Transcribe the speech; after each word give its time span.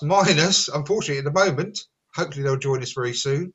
But 0.00 0.06
minus, 0.06 0.68
unfortunately, 0.68 1.18
at 1.18 1.24
the 1.24 1.46
moment, 1.46 1.78
hopefully 2.14 2.42
they'll 2.42 2.56
join 2.56 2.82
us 2.82 2.92
very 2.92 3.14
soon. 3.14 3.52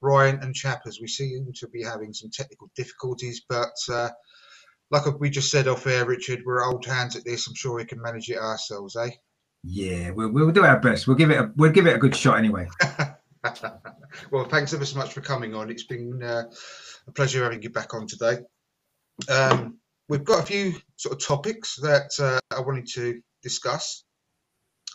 Ryan 0.00 0.40
and 0.42 0.54
Chappers, 0.54 0.98
we 1.00 1.08
seem 1.08 1.52
to 1.54 1.68
be 1.68 1.82
having 1.82 2.12
some 2.12 2.30
technical 2.30 2.70
difficulties, 2.74 3.42
but 3.48 3.74
uh, 3.90 4.08
like 4.90 5.04
we 5.20 5.30
just 5.30 5.50
said 5.50 5.68
off 5.68 5.86
air, 5.86 6.04
Richard, 6.04 6.42
we're 6.44 6.64
old 6.64 6.84
hands 6.84 7.16
at 7.16 7.24
this. 7.24 7.46
I'm 7.46 7.54
sure 7.54 7.76
we 7.76 7.84
can 7.84 8.00
manage 8.00 8.28
it 8.28 8.38
ourselves, 8.38 8.96
eh? 8.96 9.10
Yeah, 9.62 10.10
we'll, 10.10 10.30
we'll 10.30 10.50
do 10.52 10.64
our 10.64 10.80
best. 10.80 11.06
We'll 11.06 11.16
give 11.16 11.30
it 11.30 11.38
a 11.38 11.52
we'll 11.54 11.70
give 11.70 11.86
it 11.86 11.94
a 11.94 11.98
good 11.98 12.16
shot 12.16 12.38
anyway. 12.38 12.66
well, 14.30 14.46
thanks 14.48 14.72
ever 14.72 14.86
so 14.86 14.98
much 14.98 15.12
for 15.12 15.20
coming 15.20 15.54
on. 15.54 15.70
It's 15.70 15.84
been 15.84 16.22
uh, 16.22 16.44
a 17.06 17.12
pleasure 17.12 17.44
having 17.44 17.62
you 17.62 17.70
back 17.70 17.92
on 17.92 18.06
today. 18.06 18.38
Um, 19.28 19.78
we've 20.08 20.24
got 20.24 20.42
a 20.42 20.46
few 20.46 20.74
sort 20.96 21.14
of 21.14 21.26
topics 21.26 21.76
that 21.82 22.10
uh, 22.18 22.40
I 22.56 22.60
wanted 22.60 22.88
to 22.94 23.20
discuss, 23.42 24.04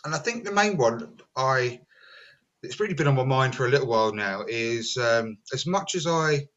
and 0.04 0.14
I 0.14 0.18
think 0.18 0.44
the 0.44 0.52
main 0.52 0.76
one 0.76 1.18
I 1.36 1.80
it's 2.62 2.80
really 2.80 2.94
been 2.94 3.06
on 3.06 3.14
my 3.14 3.24
mind 3.24 3.54
for 3.54 3.66
a 3.66 3.70
little 3.70 3.86
while 3.86 4.12
now 4.12 4.44
is 4.48 4.96
um, 4.96 5.38
as 5.52 5.66
much 5.66 5.94
as 5.94 6.06
I 6.06 6.48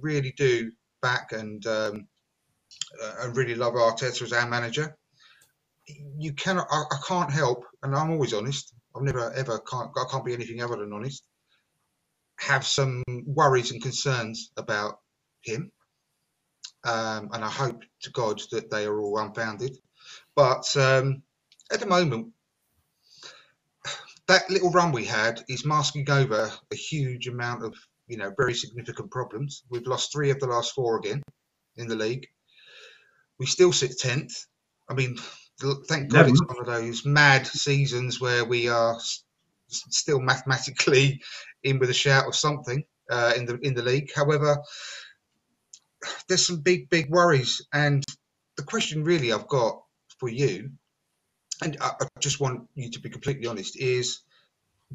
really 0.00 0.32
do 0.36 0.72
back 1.00 1.32
and 1.32 1.64
um, 1.66 2.08
uh, 3.02 3.14
and 3.22 3.36
really 3.36 3.54
love 3.54 3.74
Arteta 3.74 4.22
as 4.22 4.32
our 4.32 4.48
manager, 4.48 4.96
you 5.86 6.32
cannot. 6.32 6.66
I, 6.70 6.82
I, 6.90 6.98
can't 7.06 7.30
help, 7.30 7.64
and 7.82 7.94
I'm 7.94 8.10
always 8.10 8.34
honest. 8.34 8.74
I've 8.96 9.02
never 9.02 9.32
ever 9.32 9.58
can't. 9.60 9.90
I 9.96 10.04
can't 10.10 10.24
be 10.24 10.34
anything 10.34 10.62
other 10.62 10.76
than 10.76 10.92
honest. 10.92 11.24
Have 12.40 12.66
some 12.66 13.02
worries 13.26 13.72
and 13.72 13.82
concerns 13.82 14.50
about 14.56 14.98
him, 15.42 15.70
um, 16.84 17.30
and 17.32 17.44
I 17.44 17.50
hope 17.50 17.82
to 18.02 18.10
God 18.10 18.40
that 18.50 18.70
they 18.70 18.86
are 18.86 19.00
all 19.00 19.18
unfounded. 19.18 19.76
But 20.34 20.76
um, 20.76 21.22
at 21.72 21.80
the 21.80 21.86
moment, 21.86 22.32
that 24.28 24.48
little 24.50 24.70
run 24.70 24.92
we 24.92 25.04
had 25.04 25.42
is 25.48 25.64
masking 25.64 26.08
over 26.10 26.52
a 26.70 26.76
huge 26.76 27.26
amount 27.28 27.64
of 27.64 27.74
you 28.06 28.16
know 28.16 28.32
very 28.36 28.54
significant 28.54 29.10
problems. 29.10 29.64
We've 29.70 29.86
lost 29.86 30.12
three 30.12 30.30
of 30.30 30.38
the 30.38 30.46
last 30.46 30.74
four 30.74 30.98
again 30.98 31.22
in 31.76 31.88
the 31.88 31.96
league. 31.96 32.26
We 33.38 33.46
still 33.46 33.72
sit 33.72 33.98
tenth. 33.98 34.46
I 34.88 34.94
mean, 34.94 35.16
thank 35.88 36.10
God 36.10 36.28
it's 36.28 36.42
one 36.42 36.60
of 36.60 36.66
those 36.66 37.04
mad 37.04 37.46
seasons 37.46 38.20
where 38.20 38.44
we 38.44 38.68
are 38.68 38.98
still 39.68 40.20
mathematically 40.20 41.20
in 41.62 41.78
with 41.78 41.90
a 41.90 41.94
shout 41.94 42.26
of 42.26 42.34
something 42.34 42.84
uh, 43.10 43.32
in 43.36 43.46
the 43.46 43.58
in 43.62 43.74
the 43.74 43.82
league. 43.82 44.10
However, 44.14 44.58
there's 46.28 46.46
some 46.46 46.60
big 46.60 46.90
big 46.90 47.10
worries, 47.10 47.66
and 47.72 48.04
the 48.56 48.62
question 48.62 49.04
really 49.04 49.32
I've 49.32 49.48
got 49.48 49.80
for 50.18 50.28
you 50.28 50.70
and 51.62 51.76
I, 51.80 51.92
just 52.20 52.40
want 52.40 52.68
you 52.74 52.90
to 52.90 53.00
be 53.00 53.10
completely 53.10 53.46
honest, 53.46 53.78
is 53.78 54.20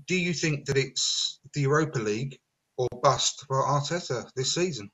do 0.07 0.15
you 0.15 0.33
think 0.33 0.65
that 0.65 0.77
it's 0.77 1.39
the 1.53 1.61
Europa 1.61 1.99
League 1.99 2.39
or 2.77 2.87
bust 3.01 3.45
for 3.47 3.63
Arteta 3.63 4.29
this 4.35 4.55
season? 4.55 4.89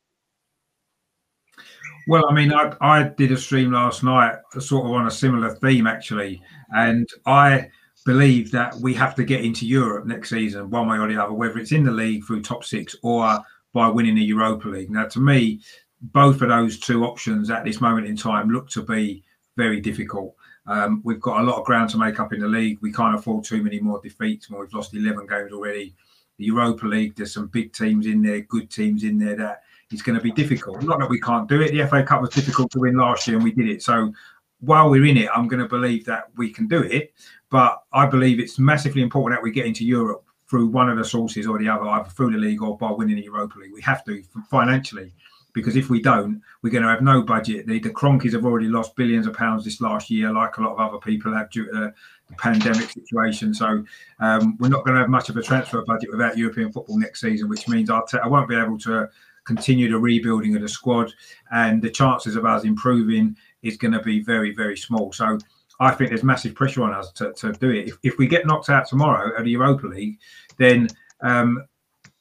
Well, 2.07 2.25
I 2.27 2.33
mean, 2.33 2.51
I, 2.51 2.75
I 2.81 3.03
did 3.03 3.31
a 3.31 3.37
stream 3.37 3.71
last 3.71 4.03
night, 4.03 4.37
sort 4.59 4.85
of 4.85 4.91
on 4.91 5.07
a 5.07 5.11
similar 5.11 5.53
theme, 5.55 5.85
actually, 5.85 6.41
and 6.71 7.07
I 7.25 7.69
believe 8.05 8.51
that 8.51 8.75
we 8.75 8.93
have 8.95 9.15
to 9.15 9.23
get 9.23 9.43
into 9.43 9.67
Europe 9.67 10.05
next 10.05 10.29
season, 10.29 10.69
one 10.69 10.87
way 10.87 10.97
or 10.97 11.07
the 11.07 11.21
other, 11.21 11.33
whether 11.33 11.59
it's 11.59 11.71
in 11.71 11.83
the 11.83 11.91
league 11.91 12.25
through 12.25 12.41
top 12.41 12.63
six 12.63 12.95
or 13.03 13.39
by 13.73 13.87
winning 13.87 14.15
the 14.15 14.23
Europa 14.23 14.67
League. 14.67 14.89
Now, 14.89 15.05
to 15.07 15.19
me, 15.19 15.61
both 16.01 16.41
of 16.41 16.49
those 16.49 16.79
two 16.79 17.03
options 17.03 17.49
at 17.49 17.65
this 17.65 17.81
moment 17.81 18.07
in 18.07 18.15
time 18.15 18.49
look 18.49 18.69
to 18.69 18.81
be 18.81 19.23
very 19.57 19.81
difficult. 19.81 20.33
Um, 20.69 21.01
we've 21.03 21.19
got 21.19 21.41
a 21.41 21.43
lot 21.43 21.57
of 21.57 21.65
ground 21.65 21.89
to 21.89 21.97
make 21.97 22.19
up 22.19 22.31
in 22.31 22.39
the 22.39 22.47
league. 22.47 22.77
We 22.81 22.93
can't 22.93 23.15
afford 23.15 23.43
too 23.43 23.63
many 23.63 23.79
more 23.79 23.99
defeats 23.99 24.49
when 24.49 24.61
we've 24.61 24.73
lost 24.73 24.93
11 24.93 25.25
games 25.25 25.51
already. 25.51 25.95
The 26.37 26.45
Europa 26.45 26.85
League, 26.85 27.15
there's 27.15 27.33
some 27.33 27.47
big 27.47 27.73
teams 27.73 28.05
in 28.05 28.21
there, 28.21 28.41
good 28.41 28.69
teams 28.69 29.03
in 29.03 29.17
there 29.17 29.35
that 29.35 29.63
it's 29.89 30.03
going 30.03 30.17
to 30.17 30.23
be 30.23 30.31
difficult. 30.31 30.83
Not 30.83 30.99
that 30.99 31.09
we 31.09 31.19
can't 31.19 31.49
do 31.49 31.59
it. 31.61 31.71
The 31.71 31.87
FA 31.87 32.03
Cup 32.03 32.21
was 32.21 32.29
difficult 32.29 32.71
to 32.71 32.79
win 32.79 32.95
last 32.95 33.27
year 33.27 33.35
and 33.35 33.43
we 33.43 33.51
did 33.51 33.67
it. 33.67 33.81
So 33.81 34.13
while 34.59 34.91
we're 34.91 35.05
in 35.05 35.17
it, 35.17 35.29
I'm 35.35 35.47
going 35.47 35.61
to 35.61 35.67
believe 35.67 36.05
that 36.05 36.25
we 36.37 36.51
can 36.51 36.67
do 36.67 36.83
it. 36.83 37.13
But 37.49 37.81
I 37.91 38.05
believe 38.05 38.39
it's 38.39 38.59
massively 38.59 39.01
important 39.01 39.39
that 39.39 39.43
we 39.43 39.51
get 39.51 39.65
into 39.65 39.83
Europe 39.83 40.23
through 40.47 40.67
one 40.67 40.87
of 40.87 40.97
the 40.97 41.03
sources 41.03 41.47
or 41.47 41.57
the 41.57 41.67
other, 41.67 41.87
either 41.87 42.09
through 42.09 42.31
the 42.31 42.37
league 42.37 42.61
or 42.61 42.77
by 42.77 42.91
winning 42.91 43.15
the 43.15 43.23
Europa 43.23 43.57
League. 43.57 43.73
We 43.73 43.81
have 43.81 44.03
to 44.05 44.21
financially 44.51 45.13
because 45.53 45.75
if 45.75 45.89
we 45.89 46.01
don't, 46.01 46.41
we're 46.61 46.69
going 46.69 46.83
to 46.83 46.89
have 46.89 47.01
no 47.01 47.21
budget. 47.21 47.67
The, 47.67 47.79
the 47.79 47.89
Kroenkes 47.89 48.33
have 48.33 48.45
already 48.45 48.67
lost 48.67 48.95
billions 48.95 49.27
of 49.27 49.33
pounds 49.33 49.65
this 49.65 49.81
last 49.81 50.09
year, 50.09 50.31
like 50.31 50.57
a 50.57 50.61
lot 50.61 50.73
of 50.73 50.79
other 50.79 50.99
people 50.99 51.33
have 51.33 51.49
due 51.49 51.65
to 51.65 51.71
the, 51.71 51.93
the 52.27 52.35
pandemic 52.35 52.89
situation. 52.89 53.53
So 53.53 53.83
um, 54.19 54.57
we're 54.59 54.69
not 54.69 54.85
going 54.85 54.95
to 54.95 55.01
have 55.01 55.09
much 55.09 55.29
of 55.29 55.37
a 55.37 55.43
transfer 55.43 55.83
budget 55.85 56.11
without 56.11 56.37
European 56.37 56.71
football 56.71 56.99
next 56.99 57.21
season, 57.21 57.49
which 57.49 57.67
means 57.67 57.89
I'll 57.89 58.05
t- 58.05 58.19
I 58.23 58.27
won't 58.27 58.49
be 58.49 58.55
able 58.55 58.77
to 58.79 59.09
continue 59.45 59.89
the 59.89 59.97
rebuilding 59.97 60.55
of 60.55 60.61
the 60.61 60.69
squad, 60.69 61.11
and 61.51 61.81
the 61.81 61.89
chances 61.89 62.35
of 62.35 62.45
us 62.45 62.63
improving 62.63 63.35
is 63.63 63.77
going 63.77 63.93
to 63.93 64.01
be 64.01 64.21
very, 64.21 64.53
very 64.53 64.77
small. 64.77 65.11
So 65.11 65.39
I 65.79 65.91
think 65.91 66.09
there's 66.09 66.23
massive 66.23 66.53
pressure 66.53 66.83
on 66.83 66.93
us 66.93 67.11
to, 67.13 67.33
to 67.33 67.53
do 67.53 67.71
it. 67.71 67.87
If, 67.87 67.97
if 68.03 68.17
we 68.17 68.27
get 68.27 68.45
knocked 68.45 68.69
out 68.69 68.87
tomorrow 68.87 69.37
at 69.37 69.45
the 69.45 69.51
Europa 69.51 69.87
League, 69.87 70.19
then 70.57 70.87
um, 71.21 71.65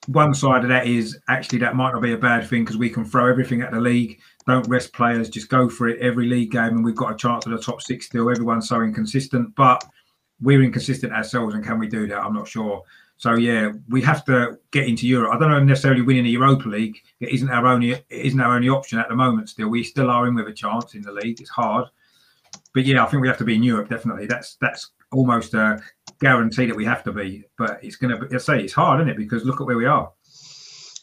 one 0.09 0.33
side 0.33 0.63
of 0.63 0.71
that 0.71 0.87
is 0.87 1.19
actually 1.29 1.59
that 1.59 1.77
might 1.77 1.93
not 1.93 2.01
be 2.01 2.15
a 2.15 2.19
bad 2.19 2.49
thing 2.49 2.65
because 2.65 2.79
we 2.79 2.89
can 2.89 3.05
throw 3.05 3.29
everything 3.29 3.61
at 3.61 3.71
the 3.71 3.81
league, 3.81 4.19
don't 4.47 4.67
rest 4.67 4.95
players, 4.95 5.29
just 5.29 5.51
go 5.51 5.69
for 5.69 5.87
it 5.87 6.01
every 6.01 6.27
league 6.27 6.51
game, 6.51 6.77
and 6.77 6.85
we've 6.85 6.97
got 6.97 7.13
a 7.13 7.17
chance 7.17 7.45
of 7.45 7.53
the 7.53 7.59
top 7.59 7.83
six 7.83 8.07
still. 8.07 8.31
Everyone's 8.31 8.69
so 8.69 8.81
inconsistent, 8.81 9.55
but 9.55 9.85
we're 10.41 10.63
inconsistent 10.63 11.13
ourselves, 11.13 11.55
and 11.55 11.63
can 11.63 11.79
we 11.79 11.89
do 11.89 12.07
that? 12.07 12.19
I'm 12.23 12.33
not 12.33 12.49
sure. 12.49 12.83
So 13.19 13.35
yeah, 13.35 13.73
we 13.91 14.01
have 14.01 14.25
to 14.27 14.59
get 14.71 14.89
into 14.89 15.07
Europe. 15.07 15.35
I 15.35 15.39
don't 15.39 15.51
know 15.51 15.63
necessarily 15.63 16.01
winning 16.01 16.25
the 16.25 16.31
Europa 16.31 16.69
League. 16.69 16.97
It 17.21 17.29
isn't 17.29 17.51
our 17.51 17.67
only 17.67 17.91
it 17.91 18.05
isn't 18.09 18.41
our 18.41 18.55
only 18.55 18.71
option 18.71 18.99
at 18.99 19.11
the 19.11 19.17
moment. 19.17 19.51
Still, 19.51 19.69
we 19.69 19.85
still 19.85 20.09
are 20.11 20.27
in 20.27 20.37
with 20.37 20.49
a 20.49 20.53
chance 20.55 20.95
in 20.95 21.03
the 21.03 21.13
league. 21.13 21.39
It's 21.39 21.51
hard, 21.51 21.87
but 22.73 22.87
yeah, 22.87 23.05
I 23.05 23.09
think 23.09 23.21
we 23.21 23.29
have 23.29 23.39
to 23.39 23.45
be 23.45 23.57
in 23.57 23.63
Europe 23.63 23.91
definitely. 23.91 24.27
That's 24.27 24.57
that's 24.61 24.93
almost 25.13 25.55
a 25.55 25.81
guarantee 26.21 26.67
that 26.67 26.77
we 26.77 26.85
have 26.85 27.05
to 27.05 27.13
be. 27.13 27.45
But 27.57 27.83
it's 27.83 27.97
going 27.97 28.19
to 28.19 28.35
I 28.35 28.39
say, 28.39 28.61
it's 28.61 28.73
hard, 28.73 29.01
isn't 29.01 29.11
it? 29.11 29.17
Because 29.17 29.45
look 29.45 29.61
at 29.61 29.67
where 29.67 29.77
we 29.77 29.87
are. 29.87 30.13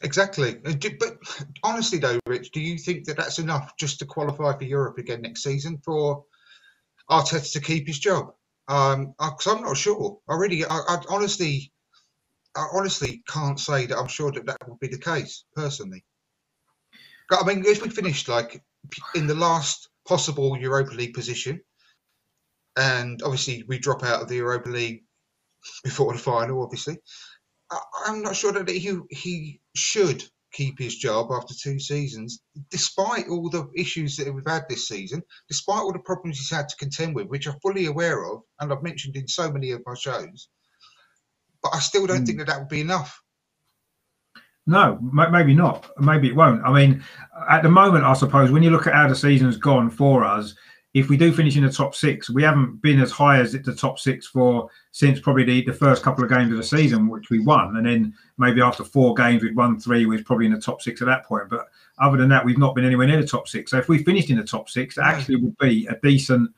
Exactly. 0.01 0.59
Uh, 0.66 0.73
but 0.99 1.17
honestly, 1.63 1.97
though, 1.97 2.19
Rich, 2.27 2.51
do 2.51 2.59
you 2.59 2.77
think 2.77 3.05
that 3.05 3.17
that's 3.17 3.39
enough 3.39 3.75
just 3.77 3.99
to 3.99 4.05
qualify 4.05 4.57
for 4.57 4.63
Europe 4.63 4.97
again 4.97 5.21
next 5.21 5.43
season 5.43 5.81
for 5.83 6.23
Arteta 7.09 7.51
to 7.53 7.61
keep 7.61 7.88
his 7.88 7.99
job? 7.99 8.33
Um, 8.67 9.13
because 9.17 9.47
I'm 9.47 9.61
not 9.61 9.78
sure. 9.78 10.19
I 10.28 10.35
really, 10.35 10.66
I, 10.66 10.75
I 10.75 10.97
honestly, 11.09 11.72
I 12.55 12.67
honestly 12.73 13.23
can't 13.28 13.59
say 13.59 13.85
that 13.85 13.97
I'm 13.97 14.07
sure 14.07 14.31
that 14.31 14.46
that 14.46 14.67
would 14.67 14.79
be 14.79 14.87
the 14.87 14.97
case 14.97 15.46
personally. 15.55 16.03
I 17.31 17.43
mean, 17.46 17.63
if 17.66 17.81
we 17.81 17.90
finished 17.90 18.28
like 18.28 18.61
in 19.16 19.28
the 19.28 19.35
last 19.35 19.90
possible 20.07 20.57
Europa 20.57 20.93
League 20.93 21.13
position, 21.13 21.61
and 22.77 23.22
obviously 23.23 23.63
we 23.67 23.79
drop 23.79 24.03
out 24.03 24.22
of 24.22 24.27
the 24.27 24.35
Europa 24.35 24.69
League 24.69 25.03
before 25.83 26.13
the 26.13 26.19
final, 26.19 26.63
obviously. 26.63 26.97
I'm 28.05 28.22
not 28.22 28.35
sure 28.35 28.51
that 28.51 28.69
he 28.69 28.99
he 29.09 29.59
should 29.75 30.23
keep 30.53 30.79
his 30.79 30.95
job 30.95 31.31
after 31.31 31.53
two 31.53 31.79
seasons, 31.79 32.41
despite 32.69 33.27
all 33.27 33.49
the 33.49 33.67
issues 33.75 34.16
that 34.16 34.33
we've 34.33 34.43
had 34.47 34.63
this 34.69 34.87
season, 34.87 35.22
despite 35.49 35.81
all 35.81 35.91
the 35.91 35.99
problems 35.99 36.37
he's 36.37 36.49
had 36.49 36.69
to 36.69 36.75
contend 36.77 37.13
with, 37.13 37.27
which 37.27 37.47
I'm 37.47 37.59
fully 37.61 37.87
aware 37.87 38.23
of, 38.31 38.41
and 38.59 38.72
I've 38.72 38.83
mentioned 38.83 39.17
in 39.17 39.28
so 39.28 39.51
many 39.51 39.71
of 39.71 39.81
my 39.85 39.95
shows. 39.95 40.47
But 41.61 41.75
I 41.75 41.79
still 41.79 42.07
don't 42.07 42.23
mm. 42.23 42.25
think 42.25 42.37
that 42.37 42.47
that 42.47 42.59
would 42.59 42.69
be 42.69 42.81
enough. 42.81 43.19
No, 44.67 44.97
maybe 45.01 45.53
not. 45.53 45.91
Maybe 45.99 46.29
it 46.29 46.35
won't. 46.35 46.63
I 46.66 46.73
mean, 46.73 47.03
at 47.49 47.61
the 47.61 47.69
moment, 47.69 48.03
I 48.03 48.13
suppose 48.13 48.49
when 48.49 48.63
you 48.63 48.71
look 48.71 48.87
at 48.87 48.93
how 48.93 49.07
the 49.07 49.16
season's 49.16 49.57
gone 49.57 49.89
for 49.91 50.23
us, 50.23 50.55
if 50.95 51.09
we 51.09 51.17
do 51.17 51.33
finish 51.33 51.57
in 51.57 51.65
the 51.65 51.69
top 51.69 51.93
six, 51.93 52.29
we 52.29 52.41
haven't 52.41 52.81
been 52.81 53.01
as 53.01 53.11
high 53.11 53.37
as 53.41 53.51
the 53.51 53.75
top 53.75 53.99
six 53.99 54.27
for 54.27 54.69
since 54.91 55.19
probably 55.19 55.43
the, 55.43 55.61
the 55.65 55.73
first 55.73 56.01
couple 56.01 56.23
of 56.23 56.29
games 56.29 56.49
of 56.51 56.57
the 56.57 56.63
season, 56.63 57.09
which 57.09 57.29
we 57.29 57.39
won. 57.39 57.75
And 57.75 57.85
then 57.85 58.13
maybe 58.37 58.61
after 58.61 58.85
four 58.85 59.13
games, 59.13 59.43
we'd 59.43 59.57
won 59.57 59.77
three, 59.77 60.05
we 60.05 60.17
are 60.17 60.23
probably 60.23 60.45
in 60.45 60.53
the 60.53 60.61
top 60.61 60.81
six 60.81 61.01
at 61.01 61.07
that 61.07 61.25
point. 61.25 61.49
But 61.49 61.67
other 61.99 62.15
than 62.15 62.29
that, 62.29 62.45
we've 62.45 62.57
not 62.57 62.75
been 62.75 62.85
anywhere 62.85 63.07
near 63.07 63.21
the 63.21 63.27
top 63.27 63.49
six. 63.49 63.71
So 63.71 63.77
if 63.77 63.89
we 63.89 64.05
finished 64.05 64.29
in 64.29 64.37
the 64.37 64.43
top 64.45 64.69
six, 64.69 64.97
it 64.97 65.01
actually 65.01 65.35
would 65.35 65.57
be 65.57 65.85
a 65.87 65.97
decent 66.01 66.49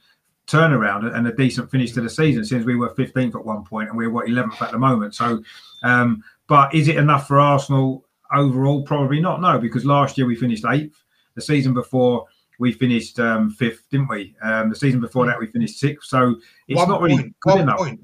turnaround 0.45 1.15
and 1.15 1.27
a 1.27 1.33
decent 1.33 1.71
finish 1.71 1.93
to 1.93 2.01
the 2.01 2.09
season 2.09 2.45
since 2.45 2.63
we 2.63 2.75
were 2.75 2.93
15th 2.93 3.33
at 3.33 3.43
one 3.43 3.65
point 3.65 3.89
and 3.89 3.97
we're 3.97 4.11
what 4.11 4.27
11th 4.27 4.61
at 4.61 4.71
the 4.71 4.77
moment. 4.77 5.15
So, 5.15 5.41
um, 5.81 6.23
but 6.45 6.75
is 6.75 6.87
it 6.87 6.97
enough 6.97 7.27
for 7.27 7.39
Arsenal 7.39 8.05
overall? 8.31 8.83
Probably 8.83 9.19
not. 9.19 9.41
No, 9.41 9.57
because 9.57 9.83
last 9.83 10.15
year 10.15 10.27
we 10.27 10.35
finished 10.35 10.63
eighth. 10.69 11.03
The 11.33 11.41
season 11.41 11.73
before 11.73 12.27
we 12.59 12.71
finished 12.71 13.19
um, 13.19 13.51
fifth, 13.51 13.83
didn't 13.92 14.09
we? 14.09 14.36
Um, 14.42 14.69
the 14.69 14.75
season 14.75 15.00
before 15.00 15.25
that 15.25 15.39
we 15.39 15.48
finished 15.48 15.80
sixth. 15.80 16.09
So 16.09 16.36
it's 16.68 16.77
One 16.77 16.89
not 16.89 17.01
really 17.01 17.18
point, 17.18 17.36
good 17.42 17.54
one 17.54 17.62
enough. 17.62 17.77
point. 17.77 18.01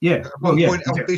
Yeah. 0.00 0.28
Well, 0.40 0.52
one 0.52 0.58
yeah. 0.58 0.68
point 0.68 0.82
of 0.86 1.06
the 1.06 1.16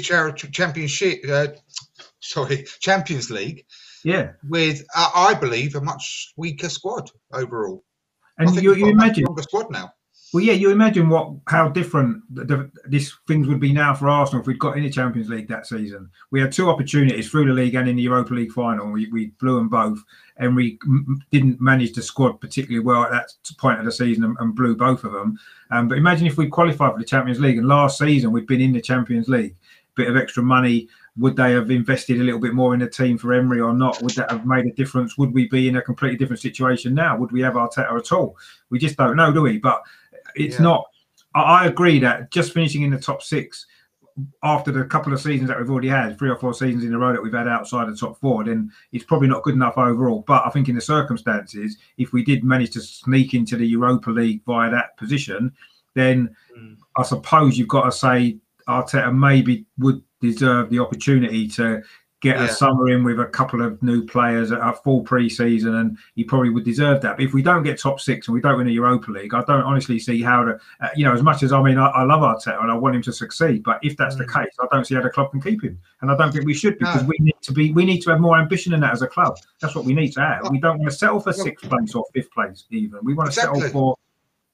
championship, 0.53 1.21
uh, 1.29 1.49
sorry, 2.21 2.65
Champions 2.81 3.31
League, 3.31 3.65
Yeah. 4.05 4.33
with 4.49 4.85
uh, 4.95 5.11
I 5.15 5.35
believe 5.35 5.75
a 5.75 5.81
much 5.81 6.33
weaker 6.37 6.69
squad 6.69 7.11
overall. 7.33 7.85
And 8.39 8.55
you, 8.63 8.75
you 8.75 8.87
imagine 8.89 9.25
stronger 9.25 9.43
squad 9.43 9.71
now. 9.71 9.93
Well, 10.33 10.45
yeah, 10.45 10.53
you 10.53 10.71
imagine 10.71 11.09
what 11.09 11.33
how 11.47 11.69
different 11.69 12.23
the, 12.35 12.45
the, 12.45 12.71
this 12.85 13.15
things 13.27 13.49
would 13.49 13.61
be 13.61 13.73
now 13.73 13.95
for 13.95 14.11
Arsenal 14.11 14.43
if 14.43 14.47
we'd 14.47 14.59
got 14.59 14.77
in 14.77 14.83
the 14.83 14.91
Champions 14.91 15.31
League 15.31 15.49
that 15.49 15.67
season. 15.67 16.11
We 16.31 16.41
had 16.41 16.53
two 16.53 16.69
opportunities 16.69 17.31
through 17.31 17.47
the 17.47 17.55
league 17.55 17.75
and 17.75 17.89
in 17.89 17.97
the 17.97 18.03
Europa 18.03 18.35
League 18.35 18.53
final. 18.53 18.91
We, 18.91 19.09
we 19.09 19.29
blew 19.41 19.57
them 19.57 19.71
both, 19.71 19.99
and 20.37 20.55
we 20.55 20.79
didn't 21.31 21.63
manage 21.63 21.95
the 21.95 22.03
squad 22.03 22.41
particularly 22.41 22.85
well 22.85 23.05
at 23.05 23.11
that 23.11 23.33
point 23.57 23.79
of 23.79 23.87
the 23.87 23.93
season 23.93 24.25
and, 24.25 24.37
and 24.39 24.55
blew 24.55 24.77
both 24.77 25.05
of 25.05 25.13
them. 25.13 25.39
Um, 25.71 25.89
but 25.89 25.97
imagine 25.97 26.27
if 26.27 26.37
we 26.37 26.47
qualified 26.47 26.93
for 26.93 26.99
the 26.99 27.07
Champions 27.07 27.41
League 27.41 27.57
and 27.57 27.67
last 27.67 27.99
season 27.99 28.31
we'd 28.31 28.47
been 28.47 28.61
in 28.61 28.73
the 28.73 28.83
Champions 28.83 29.29
League, 29.29 29.57
bit 29.99 30.09
of 30.09 30.17
extra 30.17 30.43
money. 30.43 30.89
Would 31.19 31.37
they 31.37 31.53
have 31.53 31.71
invested 31.71 32.21
a 32.21 32.25
little 32.25 32.41
bit 32.41 32.55
more 32.55 32.73
in 32.75 32.81
the 32.81 32.89
team 32.89 33.19
for 33.19 33.35
Emery 33.35 33.61
or 33.61 33.75
not? 33.75 34.01
Would 34.01 34.13
that 34.13 34.31
have 34.31 34.47
made 34.47 34.67
a 34.67 34.73
difference? 34.73 35.19
Would 35.19 35.35
we 35.35 35.49
be 35.49 35.69
in 35.69 35.77
a 35.77 35.83
completely 35.83 36.17
different 36.17 36.41
situation 36.41 36.95
now? 36.95 37.19
Would 37.19 37.33
we 37.33 37.41
have 37.41 37.55
Arteta 37.55 37.99
at 37.99 38.13
all? 38.13 38.37
We 38.71 38.79
just 38.79 38.97
don't 38.97 39.17
know, 39.17 39.33
do 39.33 39.43
we? 39.43 39.59
But 39.59 39.83
it's 40.41 40.57
Yeah. 40.57 40.63
not. 40.65 40.85
I, 41.35 41.67
agree 41.67 41.99
that 42.01 42.31
just 42.31 42.53
finishing 42.53 42.83
in 42.83 42.91
the 42.91 42.99
top 42.99 43.23
six 43.23 43.67
after 44.43 44.73
the 44.73 44.85
couple 44.85 45.13
of 45.13 45.21
seasons 45.21 45.49
that 45.49 45.59
we've 45.59 45.71
already 45.71 45.89
had, 45.89 46.19
three 46.19 46.31
or 46.31 46.37
four 46.37 46.53
seasons 46.53 46.83
in 46.85 46.93
a 46.93 46.99
row 46.99 47.13
that 47.13 47.23
we've 47.23 47.33
had 47.33 47.47
outside 47.47 47.87
the 47.89 47.95
top 47.97 48.19
four, 48.19 48.43
then 48.43 48.73
it's 48.93 49.05
probably 49.05 49.29
not 49.29 49.43
good 49.45 49.55
enough 49.55 49.79
overall. 49.79 50.25
But 50.27 50.45
I 50.45 50.51
think 50.51 50.69
in 50.69 50.75
the 50.75 50.81
circumstances, 50.81 51.77
if 51.99 52.13
we 52.13 52.25
did 52.25 52.43
manage 52.43 52.71
to 52.73 52.81
sneak 52.81 53.35
into 53.35 53.57
the 53.57 53.67
Europa 53.67 54.11
League 54.11 54.43
via 54.45 54.71
that 54.71 54.97
position, 54.97 55.53
then 55.95 56.35
Mm. 56.59 56.77
I 56.97 57.03
suppose 57.05 57.57
you've 57.57 57.69
got 57.69 57.85
to 57.85 57.93
say 57.93 58.39
Arteta 58.69 59.15
maybe 59.17 59.65
would 59.79 60.03
deserve 60.21 60.71
the 60.71 60.81
opportunity 60.81 61.47
to 61.49 61.83
get 62.21 62.37
Yeah. 62.37 62.47
a 62.47 62.49
summer 62.49 62.89
in 62.89 63.05
with 63.05 63.21
a 63.21 63.27
couple 63.27 63.63
of 63.63 63.81
new 63.81 64.05
players 64.05 64.51
at 64.51 64.59
a 64.59 64.73
full 64.73 65.03
pre-season, 65.03 65.77
and 65.77 65.97
he 66.17 66.25
probably 66.25 66.51
would 66.51 66.65
deserve 66.65 67.01
that. 67.03 67.17
But 67.17 67.25
if 67.25 67.33
we 67.33 67.43
don't 67.43 67.63
get 67.63 67.79
top 67.79 68.01
six 68.01 68.27
and 68.27 68.35
we 68.35 68.41
don't 68.41 68.57
win 68.57 68.67
the 68.67 68.73
Europa 68.73 69.13
League, 69.13 69.35
I 69.35 69.45
don't 69.45 69.63
honestly 69.63 70.01
see 70.01 70.21
how 70.21 70.43
to, 70.43 70.59
uh, 70.81 70.89
you 70.97 71.05
know, 71.05 71.13
as 71.13 71.23
much 71.23 71.45
as 71.45 71.53
I 71.53 71.63
mean, 71.63 71.79
I, 71.79 71.87
I 71.87 72.03
love 72.03 72.23
Arteta 72.23 72.61
and 72.61 72.73
I 72.73 72.75
want 72.75 72.97
him 72.97 73.03
to 73.03 73.13
succeed, 73.13 73.63
but 73.63 73.79
if 73.83 73.97
that's 73.97 74.17
the 74.17 74.25
Mm. 74.25 74.43
case, 74.45 74.53
I 74.61 74.67
don't 74.73 74.85
see 74.85 74.97
how 74.97 75.03
the 75.03 75.11
club 75.11 75.31
can 75.31 75.41
keep 75.41 75.63
him, 75.63 75.79
and 76.01 76.11
I 76.11 76.17
don't 76.17 76.33
think 76.33 76.45
we 76.45 76.55
should 76.55 76.77
because 76.79 77.03
No. 77.03 77.09
we 77.09 77.17
need 77.21 77.37
to 77.43 77.53
be, 77.53 77.73
we 77.73 77.85
need 77.85 78.01
to 78.01 78.11
have 78.11 78.21
more 78.21 78.37
ambition 78.37 78.73
than 78.73 78.81
that 78.81 78.93
as 78.93 79.03
a 79.03 79.07
club. 79.07 79.37
That's 79.61 79.77
what 79.77 79.85
we 79.85 79.95
need 79.95 80.11
to 80.15 80.21
have. 80.21 80.51
We 80.51 80.59
don't 80.59 80.79
want 80.81 80.91
to 80.91 80.97
settle 80.97 81.21
for 81.21 81.33
sixth 81.33 81.69
place 81.69 81.95
or 81.95 82.05
fifth 82.15 82.33
place 82.33 82.65
even. 82.71 82.99
We 83.05 83.15
want 83.15 83.29
to 83.33 83.39
Exactly. 83.39 83.61
settle 83.61 83.73
for 83.73 83.97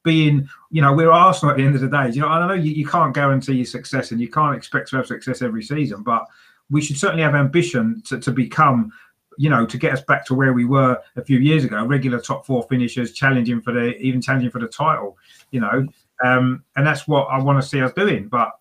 being, 0.02 0.46
you 0.70 0.82
know, 0.82 0.92
we're 0.92 1.10
Arsenal 1.10 1.52
at 1.52 1.56
the 1.56 1.64
end 1.64 1.74
of 1.74 1.80
the 1.80 1.88
day. 1.88 2.10
You 2.10 2.20
know, 2.20 2.28
I 2.28 2.46
know 2.46 2.52
you, 2.52 2.72
you 2.72 2.86
can't 2.86 3.14
guarantee 3.14 3.54
your 3.54 3.64
success 3.64 4.12
and 4.12 4.20
you 4.20 4.28
can't 4.28 4.54
expect 4.54 4.90
to 4.90 4.96
have 4.96 5.06
success 5.06 5.40
every 5.40 5.62
season, 5.62 6.02
but 6.02 6.26
we 6.70 6.80
should 6.80 6.96
certainly 6.96 7.22
have 7.22 7.34
ambition 7.34 8.02
to, 8.06 8.18
to 8.18 8.30
become, 8.30 8.92
you 9.38 9.50
know, 9.50 9.66
to 9.66 9.78
get 9.78 9.92
us 9.92 10.00
back 10.02 10.24
to 10.26 10.34
where 10.34 10.52
we 10.52 10.64
were 10.64 10.98
a 11.16 11.24
few 11.24 11.38
years 11.38 11.64
ago, 11.64 11.84
regular 11.84 12.20
top 12.20 12.46
four 12.46 12.62
finishers, 12.64 13.12
challenging 13.12 13.60
for 13.60 13.72
the 13.72 13.96
even 13.98 14.20
challenging 14.20 14.50
for 14.50 14.60
the 14.60 14.68
title, 14.68 15.16
you 15.50 15.60
know. 15.60 15.86
Um, 16.22 16.64
and 16.76 16.86
that's 16.86 17.06
what 17.08 17.24
I 17.24 17.42
want 17.42 17.62
to 17.62 17.68
see 17.68 17.82
us 17.82 17.92
doing. 17.92 18.28
But 18.28 18.52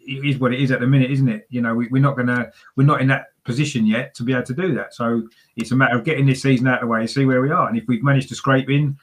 it 0.00 0.24
is 0.24 0.38
what 0.38 0.52
it 0.52 0.60
is 0.60 0.70
at 0.70 0.80
the 0.80 0.86
minute, 0.86 1.10
isn't 1.10 1.28
it? 1.28 1.46
You 1.50 1.60
know, 1.60 1.74
we, 1.74 1.88
we're 1.88 2.02
not 2.02 2.16
gonna 2.16 2.50
we're 2.76 2.84
not 2.84 3.00
in 3.00 3.08
that 3.08 3.26
position 3.44 3.86
yet 3.86 4.14
to 4.14 4.22
be 4.22 4.32
able 4.32 4.44
to 4.44 4.54
do 4.54 4.74
that. 4.74 4.94
So 4.94 5.28
it's 5.56 5.70
a 5.70 5.76
matter 5.76 5.96
of 5.96 6.04
getting 6.04 6.26
this 6.26 6.42
season 6.42 6.66
out 6.66 6.76
of 6.76 6.80
the 6.82 6.86
way, 6.86 7.00
and 7.00 7.10
see 7.10 7.24
where 7.24 7.40
we 7.40 7.50
are. 7.50 7.68
And 7.68 7.78
if 7.78 7.84
we've 7.88 8.02
managed 8.02 8.28
to 8.30 8.34
scrape 8.34 8.70
in, 8.70 8.96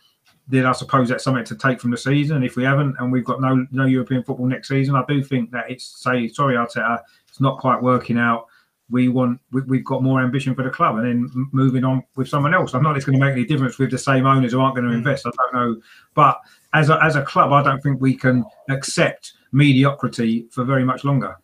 then 0.48 0.66
I 0.66 0.74
suppose 0.74 1.10
that's 1.10 1.24
something 1.24 1.46
to 1.46 1.56
take 1.56 1.80
from 1.80 1.92
the 1.92 1.98
season. 1.98 2.38
And 2.38 2.46
if 2.46 2.56
we 2.56 2.64
haven't, 2.64 2.96
and 3.00 3.12
we've 3.12 3.26
got 3.26 3.42
no 3.42 3.66
no 3.72 3.86
European 3.86 4.24
football 4.24 4.48
next 4.48 4.68
season, 4.68 4.96
I 4.96 5.04
do 5.08 5.24
think 5.24 5.52
that 5.52 5.70
it's 5.70 6.04
say 6.04 6.28
sorry, 6.28 6.56
Arteta, 6.56 7.02
it's 7.34 7.42
not 7.42 7.58
quite 7.58 7.82
working 7.82 8.20
out. 8.20 8.46
We 8.92 9.08
want 9.08 9.40
we, 9.52 9.62
we've 9.62 9.84
got 9.84 10.04
more 10.04 10.22
ambition 10.22 10.54
for 10.54 10.62
the 10.64 10.70
club, 10.70 10.98
and 10.98 11.06
then 11.08 11.48
moving 11.52 11.84
on 11.84 12.04
with 12.16 12.28
someone 12.30 12.54
else. 12.54 12.76
I'm 12.76 12.84
not 12.84 12.96
it's 12.96 13.06
going 13.06 13.18
to 13.20 13.26
make 13.26 13.32
any 13.34 13.44
difference 13.44 13.80
with 13.80 13.90
the 13.90 13.98
same 13.98 14.28
owners 14.28 14.52
who 14.52 14.60
aren't 14.60 14.76
going 14.76 14.86
to 14.88 14.94
Mm. 14.94 14.98
invest. 15.00 15.26
I 15.26 15.32
don't 15.36 15.54
know, 15.56 15.82
but 16.14 16.40
as 16.76 16.90
a, 16.92 17.04
as 17.04 17.16
a 17.16 17.24
club, 17.24 17.52
I 17.52 17.64
don't 17.64 17.82
think 17.82 18.00
we 18.02 18.14
can 18.16 18.44
accept 18.70 19.34
mediocrity 19.52 20.46
for 20.52 20.64
very 20.64 20.84
much 20.84 21.04
longer 21.04 21.36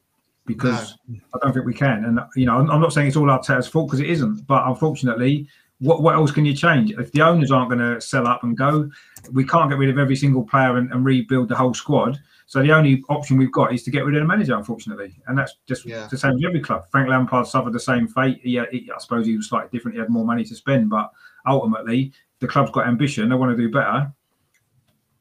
because 0.45 0.95
I 1.33 1.37
don't 1.41 1.53
think 1.53 1.65
we 1.65 1.73
can. 1.73 2.05
And 2.05 2.19
you 2.35 2.45
know, 2.45 2.57
I'm, 2.57 2.69
I'm 2.69 2.81
not 2.81 2.93
saying 2.93 3.07
it's 3.07 3.17
all 3.17 3.25
Arteta's 3.25 3.67
fault 3.67 3.87
because 3.87 3.99
it 4.01 4.09
isn't. 4.11 4.45
But 4.45 4.67
unfortunately, 4.67 5.47
what 5.79 6.03
what 6.03 6.13
else 6.15 6.31
can 6.31 6.45
you 6.45 6.53
change 6.53 6.91
if 6.91 7.11
the 7.13 7.21
owners 7.21 7.51
aren't 7.51 7.69
going 7.71 7.79
to 7.79 7.99
sell 7.99 8.27
up 8.27 8.43
and 8.43 8.55
go? 8.55 8.89
We 9.31 9.43
can't 9.43 9.69
get 9.71 9.79
rid 9.79 9.89
of 9.89 9.97
every 9.97 10.15
single 10.17 10.43
player 10.43 10.77
and, 10.77 10.91
and 10.91 11.03
rebuild 11.03 11.49
the 11.49 11.55
whole 11.55 11.73
squad. 11.73 12.19
So 12.49 12.63
the 12.63 12.71
only 12.71 13.03
option 13.09 13.37
we've 13.37 13.51
got 13.51 13.75
is 13.75 13.83
to 13.83 13.91
get 13.91 14.05
rid 14.05 14.15
of 14.15 14.23
the 14.23 14.27
manager, 14.27 14.55
unfortunately, 14.55 15.13
and 15.27 15.37
that's 15.37 15.53
just 15.67 15.85
Yeah. 15.85 16.07
the 16.09 16.17
same 16.17 16.31
as 16.35 16.41
every 16.43 16.61
club. 16.61 16.89
Frank 16.89 17.07
Lampard 17.07 17.45
suffered 17.45 17.73
the 17.73 17.79
same 17.79 18.07
fate. 18.07 18.41
Yeah, 18.43 18.65
he, 18.71 18.89
I 18.89 18.97
suppose 18.97 19.27
he 19.27 19.37
was 19.37 19.47
slightly 19.47 19.69
different. 19.71 19.93
He 19.93 19.99
had 19.99 20.09
more 20.09 20.25
money 20.25 20.43
to 20.43 20.55
spend, 20.55 20.89
but 20.89 21.11
ultimately, 21.45 22.11
the 22.39 22.47
club's 22.47 22.71
got 22.71 22.87
ambition. 22.87 23.29
They 23.29 23.35
want 23.35 23.55
to 23.55 23.55
do 23.55 23.69
better. 23.71 24.11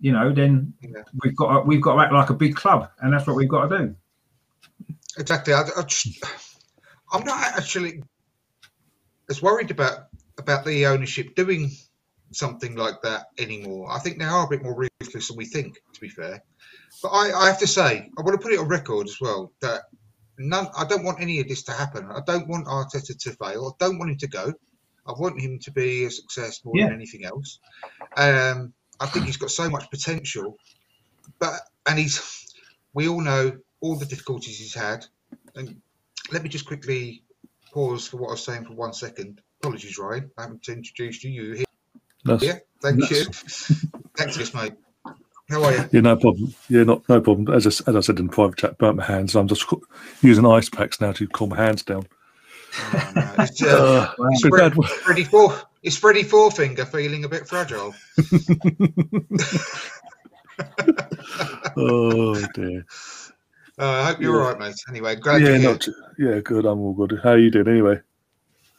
You 0.00 0.12
know, 0.12 0.32
then 0.32 0.72
Yeah. 0.80 1.02
we've 1.22 1.36
got 1.36 1.52
to, 1.52 1.60
we've 1.66 1.82
got 1.82 1.96
to 1.96 2.00
act 2.00 2.14
like 2.14 2.30
a 2.30 2.34
big 2.34 2.56
club, 2.56 2.90
and 3.00 3.12
that's 3.12 3.26
what 3.26 3.36
we've 3.36 3.46
got 3.46 3.68
to 3.68 3.78
do. 3.78 3.96
Exactly. 5.18 5.52
I, 5.52 5.64
I 5.76 5.82
just, 5.82 6.24
I'm 7.12 7.26
not 7.26 7.42
actually 7.58 8.02
as 9.28 9.42
worried 9.42 9.70
about 9.70 10.06
about 10.38 10.64
the 10.64 10.86
ownership 10.86 11.34
doing 11.34 11.72
something 12.32 12.74
like 12.74 13.02
that 13.02 13.26
anymore. 13.36 13.92
I 13.92 13.98
think 13.98 14.18
they 14.18 14.24
are 14.24 14.46
a 14.46 14.48
bit 14.48 14.62
more 14.62 14.74
ruthless 14.74 15.28
than 15.28 15.36
we 15.36 15.44
think, 15.44 15.78
to 15.92 16.00
be 16.00 16.08
fair. 16.08 16.42
But 17.02 17.08
I, 17.10 17.32
I 17.32 17.46
have 17.46 17.58
to 17.60 17.66
say, 17.66 18.10
I 18.18 18.22
want 18.22 18.38
to 18.40 18.42
put 18.42 18.52
it 18.52 18.58
on 18.58 18.68
record 18.68 19.06
as 19.08 19.20
well 19.20 19.52
that 19.60 19.82
none. 20.38 20.68
I 20.76 20.84
don't 20.84 21.04
want 21.04 21.20
any 21.20 21.40
of 21.40 21.48
this 21.48 21.62
to 21.64 21.72
happen. 21.72 22.08
I 22.10 22.20
don't 22.26 22.48
want 22.48 22.66
Arteta 22.66 23.16
to 23.18 23.32
fail. 23.32 23.74
I 23.80 23.84
don't 23.84 23.98
want 23.98 24.10
him 24.12 24.18
to 24.18 24.28
go. 24.28 24.52
I 25.06 25.12
want 25.12 25.40
him 25.40 25.58
to 25.60 25.70
be 25.70 26.04
a 26.04 26.10
success 26.10 26.60
more 26.64 26.74
Yeah. 26.76 26.86
than 26.86 26.94
anything 26.94 27.24
else. 27.24 27.58
Um, 28.16 28.72
I 29.00 29.06
think 29.06 29.26
he's 29.26 29.36
got 29.36 29.50
so 29.50 29.70
much 29.70 29.90
potential, 29.90 30.56
but 31.38 31.60
and 31.86 31.98
he's. 31.98 32.44
We 32.94 33.06
all 33.08 33.20
know 33.20 33.52
all 33.80 33.96
the 33.96 34.06
difficulties 34.06 34.58
he's 34.58 34.74
had. 34.74 35.06
And 35.54 35.80
let 36.32 36.42
me 36.42 36.48
just 36.48 36.66
quickly 36.66 37.22
pause 37.72 38.08
for 38.08 38.16
what 38.16 38.28
I 38.28 38.30
was 38.32 38.44
saying 38.44 38.64
for 38.64 38.72
one 38.72 38.92
second. 38.92 39.40
Apologies, 39.62 39.98
Ryan. 39.98 40.30
I 40.38 40.42
haven't 40.42 40.68
introduced 40.68 41.22
you. 41.22 41.30
You 41.30 41.52
here? 41.54 41.64
That's, 42.24 42.42
Yeah, 42.42 42.58
thank 42.82 43.00
That's- 43.00 43.70
you. 43.70 43.76
Thanks, 44.16 44.54
mate. 44.54 44.72
How 45.50 45.64
are 45.64 45.72
you? 45.72 45.88
yeah, 45.92 46.00
no 46.00 46.16
problem. 46.16 46.54
Yeah, 46.68 46.84
not 46.84 47.08
no 47.08 47.20
problem. 47.20 47.54
As 47.54 47.66
I, 47.66 47.70
as 47.90 47.96
I 47.96 48.00
said 48.00 48.18
in 48.18 48.28
private 48.28 48.58
chat, 48.58 48.78
burnt 48.78 48.96
my 48.98 49.04
hands. 49.04 49.34
I'm 49.34 49.48
just 49.48 49.64
using 50.22 50.46
ice 50.46 50.68
packs 50.68 51.00
now 51.00 51.12
to 51.12 51.26
calm 51.28 51.50
my 51.50 51.56
hands 51.56 51.82
down. 51.82 52.06
Oh, 52.80 53.12
no. 53.14 53.34
It's, 53.38 53.62
uh, 53.62 53.66
Uh, 53.66 54.12
it's 54.30 54.42
been 54.42 54.50
bad. 54.50 54.74
Four. 55.30 55.58
It's 55.82 55.96
Freddie 55.96 56.24
Fourfinger 56.24 56.86
feeling 56.90 57.24
a 57.24 57.28
bit 57.28 57.48
fragile. 57.48 57.94
oh 61.76 62.34
dear. 62.54 62.84
Uh, 63.78 63.88
I 63.88 64.04
hope 64.06 64.20
you're 64.20 64.34
Yeah. 64.34 64.40
all 64.42 64.48
right, 64.50 64.58
mate. 64.58 64.74
Anyway, 64.88 65.14
glad 65.16 65.40
Yeah, 65.40 65.58
not 65.58 65.86
yeah, 66.18 66.40
good. 66.40 66.66
I'm 66.66 66.80
all 66.80 66.94
good. 66.94 67.20
How 67.22 67.30
are 67.30 67.38
you 67.38 67.50
doing 67.50 67.68
anyway? 67.68 68.00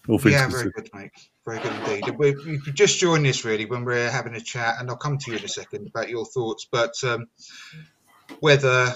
All 0.10 0.18
things 0.18 0.34
Yeah, 0.34 0.48
very 0.48 0.72
good, 0.72 0.90
mate. 0.94 1.12
Very 1.46 1.60
good 1.60 1.72
indeed. 1.74 2.18
We, 2.18 2.60
could 2.60 2.76
just 2.76 3.00
join 3.00 3.22
this 3.22 3.46
really 3.46 3.66
when 3.66 3.86
we're 3.86 4.10
having 4.10 4.34
a 4.34 4.42
chat, 4.42 4.76
and 4.80 4.90
I'll 4.90 4.98
come 4.98 5.20
to 5.20 5.32
you 5.32 5.38
in 5.38 5.44
a 5.44 5.48
second 5.48 5.88
about 5.88 6.10
your 6.10 6.26
thoughts. 6.26 6.68
But 6.70 6.96
um, 7.04 7.28
whether 8.40 8.96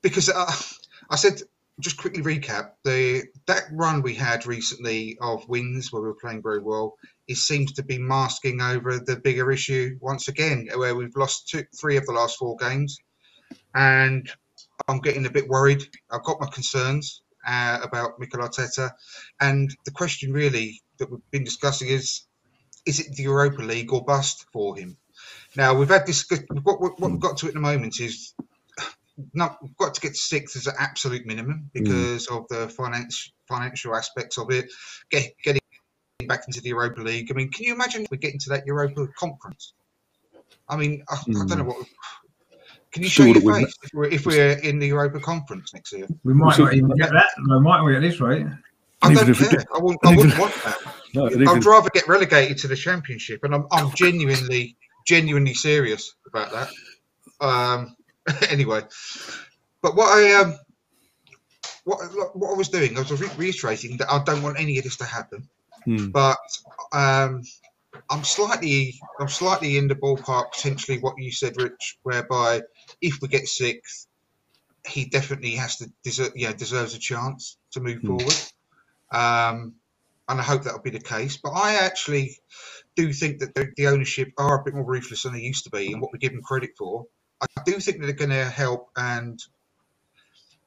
because 0.00 0.28
uh, 0.28 0.52
I 1.10 1.16
said 1.16 1.40
just 1.80 1.96
quickly 1.96 2.22
recap 2.22 2.70
the 2.84 3.24
that 3.46 3.64
run 3.72 4.02
we 4.02 4.14
had 4.14 4.46
recently 4.46 5.18
of 5.20 5.48
wins 5.48 5.92
where 5.92 6.02
we 6.02 6.08
were 6.08 6.14
playing 6.14 6.42
very 6.42 6.60
well. 6.60 6.94
It 7.26 7.36
seems 7.36 7.72
to 7.72 7.82
be 7.82 7.98
masking 7.98 8.60
over 8.60 9.00
the 9.00 9.16
bigger 9.16 9.50
issue 9.50 9.98
once 10.00 10.28
again, 10.28 10.68
where 10.76 10.94
we've 10.94 11.16
lost 11.16 11.48
two, 11.48 11.64
three 11.80 11.96
of 11.96 12.06
the 12.06 12.12
last 12.12 12.38
four 12.38 12.56
games, 12.58 12.96
and 13.74 14.30
I'm 14.86 15.00
getting 15.00 15.26
a 15.26 15.30
bit 15.30 15.48
worried. 15.48 15.82
I've 16.12 16.22
got 16.22 16.40
my 16.40 16.46
concerns 16.46 17.23
uh, 17.46 17.78
about 17.82 18.18
Mikel 18.18 18.40
Arteta, 18.40 18.92
and 19.40 19.74
the 19.84 19.90
question 19.90 20.32
really 20.32 20.82
that 20.98 21.10
we've 21.10 21.30
been 21.30 21.44
discussing 21.44 21.88
is: 21.88 22.22
Is 22.86 23.00
it 23.00 23.14
the 23.14 23.24
Europa 23.24 23.62
League 23.62 23.92
or 23.92 24.04
bust 24.04 24.46
for 24.52 24.76
him? 24.76 24.96
Now 25.56 25.74
we've 25.74 25.88
had 25.88 26.06
this. 26.06 26.28
What, 26.28 26.80
what, 26.80 26.80
what 26.80 27.00
we've 27.00 27.10
hmm. 27.12 27.18
got 27.18 27.38
to 27.38 27.48
at 27.48 27.54
the 27.54 27.60
moment 27.60 28.00
is 28.00 28.34
no, 29.34 29.56
we've 29.62 29.76
got 29.76 29.94
to 29.94 30.00
get 30.00 30.16
sixth 30.16 30.56
as 30.56 30.66
an 30.66 30.74
absolute 30.78 31.26
minimum 31.26 31.70
hmm. 31.72 31.82
because 31.82 32.26
of 32.28 32.46
the 32.48 32.68
finance, 32.68 33.32
financial 33.48 33.94
aspects 33.94 34.38
of 34.38 34.50
it. 34.50 34.66
Get, 35.10 35.34
getting 35.42 35.60
back 36.26 36.44
into 36.46 36.60
the 36.60 36.70
Europa 36.70 37.02
League. 37.02 37.30
I 37.30 37.34
mean, 37.34 37.50
can 37.50 37.64
you 37.64 37.74
imagine 37.74 38.02
if 38.02 38.10
we 38.10 38.16
get 38.16 38.32
into 38.32 38.50
that 38.50 38.66
Europa 38.66 39.06
Conference? 39.18 39.74
I 40.68 40.76
mean, 40.76 41.04
I, 41.08 41.16
I 41.16 41.32
don't 41.32 41.48
know 41.50 41.56
hmm. 41.56 41.68
what. 41.68 41.86
Can 42.94 43.02
you 43.02 43.08
Sure 43.08 43.26
show 43.26 43.32
your 43.32 43.40
that 43.40 43.44
we- 43.58 43.64
face 43.64 43.74
if 43.82 43.90
we're, 43.92 44.04
if 44.04 44.24
we're 44.26 44.52
in 44.60 44.78
the 44.78 44.86
Europa 44.86 45.18
Conference 45.18 45.74
next 45.74 45.92
year? 45.92 46.06
We 46.22 46.32
might 46.32 46.54
So- 46.56 46.64
not 46.64 46.74
even 46.74 46.90
get 46.96 47.10
that. 47.10 47.26
We 47.38 47.60
might 47.60 47.78
not 47.82 47.90
get 47.90 48.00
this 48.00 48.20
right. 48.20 48.46
I 49.02 49.08
And 49.08 49.16
don't 49.16 49.28
we 49.28 49.34
care. 49.34 49.50
get- 49.50 49.66
I, 49.74 49.78
wouldn't, 49.78 50.00
I 50.06 50.16
wouldn't 50.16 50.38
want 50.38 50.54
that. 50.64 50.76
No, 51.12 51.26
I'd 51.26 51.64
rather 51.64 51.90
get 51.90 52.06
relegated 52.08 52.56
to 52.58 52.68
the 52.68 52.76
Championship, 52.76 53.42
and 53.44 53.52
I'm, 53.54 53.66
I'm 53.72 53.90
genuinely, 53.96 54.76
genuinely 55.06 55.54
serious 55.54 56.14
about 56.26 56.52
that. 56.52 56.70
Um, 57.44 57.96
anyway, 58.48 58.82
but 59.82 59.96
what 59.96 60.06
I 60.16 60.32
um, 60.40 60.56
what 61.84 61.98
what 62.36 62.50
I 62.52 62.56
was 62.56 62.68
doing, 62.68 62.96
I 62.96 63.00
was 63.00 63.20
re- 63.20 63.28
reiterating 63.36 63.96
that 63.98 64.10
I 64.10 64.22
don't 64.24 64.42
want 64.42 64.58
any 64.58 64.78
of 64.78 64.84
this 64.84 64.96
to 64.98 65.04
happen, 65.04 65.48
Hmm. 65.84 66.10
but 66.10 66.38
um, 66.92 67.42
I'm 68.10 68.24
slightly, 68.24 68.98
I'm 69.20 69.28
slightly 69.28 69.76
in 69.76 69.88
the 69.88 69.94
ballpark 69.94 70.52
potentially 70.52 70.98
what 71.00 71.14
you 71.18 71.30
said, 71.30 71.56
Rich, 71.60 71.98
whereby 72.04 72.62
if 73.00 73.20
we 73.22 73.28
get 73.28 73.48
sixth, 73.48 74.06
he 74.86 75.06
definitely 75.06 75.52
has 75.56 75.76
to 75.78 75.90
deserve, 76.04 76.32
yeah, 76.36 76.52
deserves 76.52 76.94
a 76.94 76.98
chance 77.00 77.58
to 77.72 77.80
move 77.80 78.02
Hmm. 78.02 78.16
forward. 78.18 78.34
Um, 79.12 79.74
and 80.28 80.40
I 80.40 80.44
hope 80.44 80.64
that'll 80.64 80.82
be 80.82 80.90
the 80.90 81.00
case. 81.00 81.38
But 81.42 81.50
I 81.52 81.76
actually 81.76 82.38
do 82.96 83.12
think 83.12 83.40
that 83.40 83.54
the, 83.54 83.68
the 83.76 83.88
ownership 83.88 84.30
are 84.38 84.60
a 84.60 84.64
bit 84.64 84.74
more 84.74 84.84
ruthless 84.84 85.24
than 85.24 85.34
they 85.34 85.40
used 85.40 85.64
to 85.64 85.70
be, 85.70 85.92
and 85.92 86.02
what 86.02 86.12
we 86.12 86.18
give 86.18 86.32
them 86.32 86.42
credit 86.42 86.70
for. 86.78 87.06
I 87.42 87.46
do 87.66 87.74
think 87.80 88.00
that 88.00 88.06
they're 88.06 88.14
going 88.28 88.30
to 88.30 88.44
help 88.46 88.88
and 88.96 89.38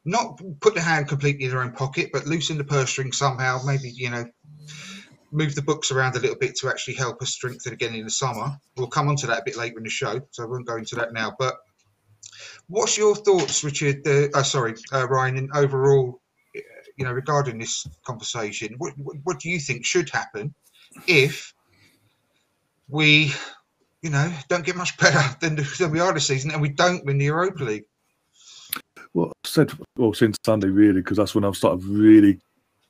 not 0.06 0.42
put 0.62 0.76
the 0.76 0.82
hand 0.82 1.08
completely 1.08 1.46
in 1.46 1.52
their 1.52 1.64
own 1.64 1.74
pocket, 1.74 2.12
but 2.14 2.28
loosen 2.28 2.58
the 2.58 2.64
purse 2.66 2.90
string 2.90 3.12
somehow. 3.12 3.62
Maybe 3.66 3.90
you 3.90 4.10
know, 4.10 4.26
move 5.32 5.56
the 5.56 5.64
books 5.64 5.92
around 5.92 6.16
a 6.16 6.20
little 6.20 6.38
bit 6.38 6.58
to 6.58 6.70
actually 6.70 6.96
help 6.96 7.22
us 7.22 7.32
strengthen 7.32 7.74
again 7.74 7.96
in 7.96 8.06
the 8.06 8.12
summer. 8.12 8.58
We'll 8.78 8.88
come 8.88 9.10
on 9.10 9.18
to 9.18 9.28
that 9.28 9.42
a 9.42 9.46
bit 9.46 9.58
later 9.58 9.78
in 9.78 9.84
the 9.86 9.90
show, 9.92 10.22
so 10.32 10.44
I 10.44 10.48
won't 10.48 10.68
go 10.68 10.78
into 10.78 10.96
that 10.98 11.14
now. 11.14 11.36
But 11.38 11.56
what's 12.68 12.98
your 12.98 13.16
thoughts, 13.16 13.64
Richard? 13.64 14.08
Uh, 14.08 14.28
uh, 14.34 14.44
sorry, 14.44 14.76
uh, 14.94 15.08
Ryan, 15.08 15.38
and 15.38 15.52
overall, 15.54 16.22
you 16.98 17.06
know, 17.06 17.12
regarding 17.12 17.58
this 17.58 17.88
conversation, 18.06 18.76
what, 18.78 18.94
what, 19.24 19.40
do 19.40 19.50
you 19.50 19.60
think 19.60 19.86
should 19.86 20.10
happen 20.10 20.54
if 21.08 21.54
we, 22.90 23.32
you 24.02 24.10
know, 24.10 24.32
don't 24.48 24.66
get 24.66 24.76
much 24.76 24.98
better 25.00 25.36
than, 25.42 25.64
than 25.78 25.92
we 25.92 26.00
are 26.00 26.14
this 26.14 26.28
season 26.28 26.52
and 26.52 26.62
we 26.62 26.70
don't 26.70 27.06
win 27.06 27.18
the 27.18 27.26
Europa 27.26 27.64
League? 27.64 27.86
well, 29.18 29.32
I 29.44 29.48
said 29.48 29.72
well 29.98 30.14
since 30.14 30.38
Sunday 30.46 30.68
really 30.68 31.02
because 31.02 31.18
that's 31.18 31.34
when 31.34 31.44
I've 31.44 31.56
started 31.56 31.84
really, 31.86 32.40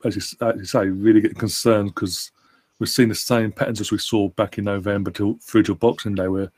as 0.04 0.16
you, 0.16 0.22
as 0.46 0.56
you 0.58 0.66
say, 0.66 0.88
really 0.88 1.22
getting 1.22 1.38
concerned 1.38 1.96
because 1.96 2.32
we're 2.80 2.88
seeing 2.88 3.10
the 3.10 3.16
same 3.16 3.52
patterns 3.52 3.80
as 3.80 3.92
we 3.92 3.98
saw 3.98 4.28
back 4.30 4.58
in 4.58 4.66
November 4.66 5.10
till 5.10 5.38
through 5.42 5.64
to 5.64 5.76
Boxing 5.76 6.16
Day 6.16 6.28
where 6.28 6.52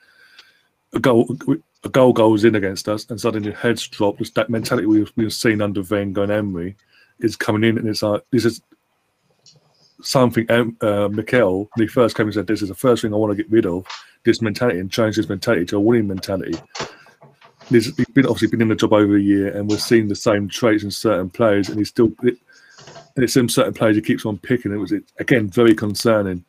a 0.93 0.99
goal 0.99 1.37
a 1.83 1.89
goal 1.89 2.13
goes 2.13 2.43
in 2.43 2.55
against 2.55 2.89
us 2.89 3.09
and 3.09 3.19
suddenly 3.19 3.51
heads 3.51 3.87
drop. 3.87 4.17
Just 4.17 4.35
that 4.35 4.49
mentality 4.49 4.87
we've, 4.87 5.11
we've 5.15 5.33
seen 5.33 5.61
under 5.61 5.81
Wenger 5.81 6.23
and 6.23 6.31
Emery 6.31 6.75
is 7.19 7.35
coming 7.35 7.63
in 7.63 7.77
and 7.77 7.87
it's 7.87 8.03
like 8.03 8.23
this 8.31 8.45
is 8.45 8.61
something 10.01 10.49
um, 10.49 10.77
uh, 10.81 11.09
Mikel 11.09 11.69
when 11.73 11.87
he 11.87 11.87
first 11.87 12.15
came 12.15 12.27
and 12.27 12.33
said 12.33 12.47
this 12.47 12.61
is 12.61 12.69
the 12.69 12.75
first 12.75 13.01
thing 13.01 13.13
I 13.13 13.17
want 13.17 13.35
to 13.35 13.41
get 13.41 13.51
rid 13.51 13.65
of 13.65 13.85
this 14.23 14.41
mentality 14.41 14.79
and 14.79 14.91
change 14.91 15.15
this 15.15 15.29
mentality 15.29 15.65
to 15.65 15.77
a 15.77 15.79
winning 15.79 16.07
mentality. 16.07 16.57
He's 17.69 17.91
been 17.91 18.25
obviously 18.25 18.47
been 18.47 18.61
in 18.61 18.69
the 18.69 18.75
job 18.75 18.93
over 18.93 19.15
a 19.15 19.21
year, 19.21 19.55
and 19.55 19.69
we're 19.69 19.77
seeing 19.77 20.07
the 20.07 20.15
same 20.15 20.47
traits 20.49 20.83
in 20.83 20.89
certain 20.89 21.29
players, 21.29 21.69
and 21.69 21.77
he's 21.77 21.89
still. 21.89 22.11
It, 22.23 22.37
and 23.15 23.23
it's 23.23 23.35
in 23.35 23.49
certain 23.49 23.73
players 23.73 23.95
he 23.95 24.01
keeps 24.01 24.25
on 24.25 24.37
picking. 24.39 24.71
It 24.71 24.77
was 24.77 24.93
again 25.19 25.49
very 25.49 25.75
concerning. 25.75 26.43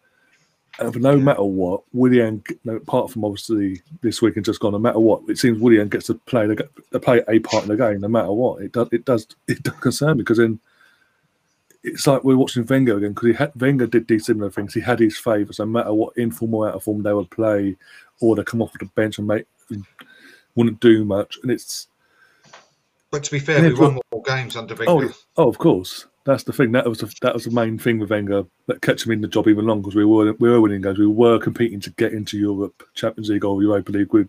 And 0.79 0.93
for 0.93 0.99
no 0.99 1.19
matter 1.19 1.43
what, 1.43 1.83
Willian, 1.93 2.43
no, 2.65 2.77
apart 2.77 3.11
from 3.11 3.25
obviously 3.25 3.83
this 4.03 4.23
week 4.23 4.37
and 4.37 4.45
just 4.45 4.61
gone, 4.61 4.73
no 4.73 4.79
matter 4.79 5.01
what, 5.01 5.23
it 5.29 5.39
seems 5.39 5.59
Willian 5.59 5.89
gets 5.89 6.07
to 6.07 6.15
play 6.15 6.47
the, 6.47 7.01
play 7.01 7.23
a 7.29 7.39
part 7.41 7.65
in 7.65 7.69
the 7.69 7.77
game, 7.77 8.01
no 8.01 8.09
matter 8.09 8.33
what. 8.33 8.63
It 8.63 8.73
does. 8.73 8.89
It 8.93 9.05
does. 9.05 9.27
It 9.49 9.63
does 9.63 9.75
concern 9.81 10.17
me 10.17 10.23
because 10.23 10.39
then 10.39 10.61
it's 11.83 12.07
like 12.07 12.25
we're 12.25 12.37
watching 12.37 12.67
Wenger 12.67 12.97
again 12.97 13.13
because 13.13 13.29
he 13.29 13.35
had 13.35 13.53
Wenger 13.61 13.87
did 13.87 14.07
these 14.07 14.27
similar 14.27 14.51
things. 14.51 14.75
He 14.75 14.81
had 14.81 15.01
his 15.01 15.19
favourites, 15.19 15.59
no 15.59 15.67
matter 15.67 15.93
what 15.93 16.17
informal 16.17 16.61
or 16.61 16.69
out 16.69 16.75
of 16.77 16.85
form 16.85 17.03
they 17.03 17.13
would 17.13 17.31
play, 17.31 17.77
or 18.21 18.37
they 18.37 18.45
come 18.45 18.63
off 18.63 18.73
the 18.79 18.85
bench 18.87 19.19
and 19.19 19.27
make 19.27 19.47
wouldn't 20.55 20.81
do 20.81 21.05
much. 21.05 21.39
And 21.43 21.51
it's 21.51 21.89
But 23.11 23.25
to 23.25 23.31
be 23.31 23.39
fair, 23.39 23.63
we 23.63 23.75
won 23.75 23.99
more 24.13 24.23
games 24.23 24.57
under 24.57 24.75
oh, 24.87 24.97
Wenger. 24.97 25.15
oh, 25.37 25.45
oh, 25.45 25.49
of 25.49 25.59
course, 25.59 26.07
that's 26.31 26.45
the 26.45 26.53
thing. 26.53 26.73
That 26.73 26.87
was 26.87 26.99
the, 26.99 27.13
that 27.23 27.35
was 27.35 27.45
the 27.45 27.51
main 27.51 27.77
thing 27.77 27.99
with 27.99 28.11
Wenger 28.11 28.45
that 28.67 28.83
kept 28.83 29.05
him 29.05 29.13
in 29.13 29.21
the 29.21 29.29
job 29.29 29.49
even 29.49 29.67
longer 29.67 29.83
because 29.83 29.97
we 29.97 30.05
were 30.05 30.33
we 30.35 30.49
were 30.49 30.61
winning 30.61 30.81
games. 30.81 30.99
We 30.99 31.07
were 31.07 31.39
competing 31.39 31.81
to 31.81 31.91
get 31.91 32.13
into 32.13 32.39
Europe, 32.39 32.83
Champions 32.95 33.31
League 33.31 33.45
or 33.45 33.61
Europa 33.61 33.91
League. 33.91 34.13
With 34.13 34.29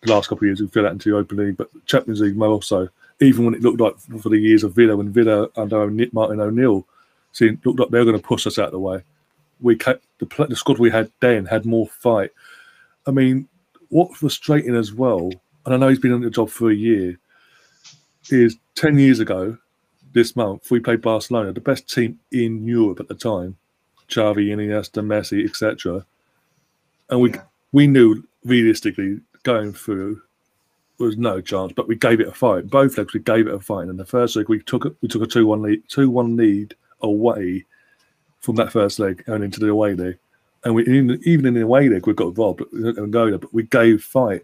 the 0.00 0.12
last 0.12 0.28
couple 0.28 0.44
of 0.44 0.48
years, 0.48 0.60
we 0.60 0.68
fell 0.68 0.86
out 0.86 0.92
into 0.92 1.10
Europa 1.10 1.34
League, 1.34 1.58
but 1.58 1.68
Champions 1.86 2.20
League 2.20 2.36
more 2.36 2.62
so. 2.62 2.88
Even 3.20 3.44
when 3.44 3.54
it 3.54 3.60
looked 3.62 3.80
like 3.80 3.98
for 3.98 4.28
the 4.28 4.38
years 4.38 4.64
of 4.64 4.74
Villa, 4.74 4.96
when 4.96 5.12
Villa 5.12 5.48
under 5.56 5.82
O'Ne- 5.82 6.06
uh, 6.06 6.10
Martin 6.12 6.40
O'Neill, 6.40 6.86
see, 7.32 7.48
it 7.48 7.64
looked 7.64 7.78
like 7.78 7.90
they 7.90 7.98
were 7.98 8.04
going 8.04 8.18
to 8.18 8.26
push 8.26 8.46
us 8.46 8.58
out 8.58 8.66
of 8.66 8.72
the 8.72 8.80
way. 8.80 9.02
We 9.60 9.76
kept, 9.76 10.04
the 10.18 10.46
the 10.48 10.56
squad 10.56 10.78
we 10.78 10.90
had 10.90 11.10
then 11.20 11.46
had 11.46 11.64
more 11.64 11.86
fight. 11.86 12.30
I 13.06 13.12
mean, 13.12 13.48
what's 13.90 14.16
frustrating 14.16 14.74
as 14.74 14.92
well, 14.92 15.30
and 15.64 15.74
I 15.74 15.76
know 15.76 15.88
he's 15.88 16.00
been 16.00 16.12
on 16.12 16.22
the 16.22 16.30
job 16.30 16.50
for 16.50 16.70
a 16.70 16.74
year, 16.74 17.18
is 18.30 18.56
10 18.74 18.98
years 18.98 19.20
ago 19.20 19.58
this 20.14 20.36
month, 20.36 20.70
we 20.70 20.80
played 20.80 21.02
Barcelona, 21.02 21.52
the 21.52 21.60
best 21.60 21.92
team 21.92 22.18
in 22.32 22.66
Europe 22.66 23.00
at 23.00 23.08
the 23.08 23.14
time. 23.14 23.56
Xavi, 24.08 24.48
Iniesta, 24.48 25.02
Messi, 25.04 25.44
etc. 25.44 26.06
And 27.10 27.20
we 27.20 27.30
Yeah. 27.30 27.42
we 27.72 27.86
knew 27.86 28.22
realistically 28.44 29.20
going 29.42 29.72
through 29.72 30.22
was 30.98 31.16
no 31.16 31.40
chance, 31.40 31.72
but 31.74 31.88
we 31.88 31.96
gave 31.96 32.20
it 32.20 32.28
a 32.28 32.32
fight. 32.32 32.70
Both 32.70 32.96
legs 32.96 33.12
we 33.12 33.20
gave 33.20 33.48
it 33.48 33.54
a 33.54 33.58
fight. 33.60 33.88
And 33.88 33.98
the 33.98 34.04
first 34.04 34.36
leg 34.36 34.48
we 34.48 34.60
took 34.60 34.84
a, 34.84 34.94
we 35.02 35.08
took 35.08 35.22
a 35.22 35.26
two 35.26 35.46
one 35.46 35.62
lead 35.62 35.82
two 35.88 36.08
one 36.08 36.36
lead 36.36 36.74
away 37.00 37.64
from 38.40 38.54
that 38.56 38.72
first 38.72 38.98
leg 38.98 39.24
and 39.26 39.42
into 39.42 39.58
the 39.58 39.70
away 39.70 39.94
leg. 39.94 40.16
And 40.64 40.74
we 40.74 40.82
even, 40.82 41.20
even 41.24 41.46
in 41.46 41.54
the 41.54 41.62
away 41.62 41.88
leg 41.88 42.06
we 42.06 42.14
got 42.14 42.38
robbed 42.38 42.62
and 42.72 43.12
go 43.12 43.28
there, 43.28 43.38
but 43.38 43.52
we 43.52 43.64
gave 43.64 44.02
fight. 44.04 44.42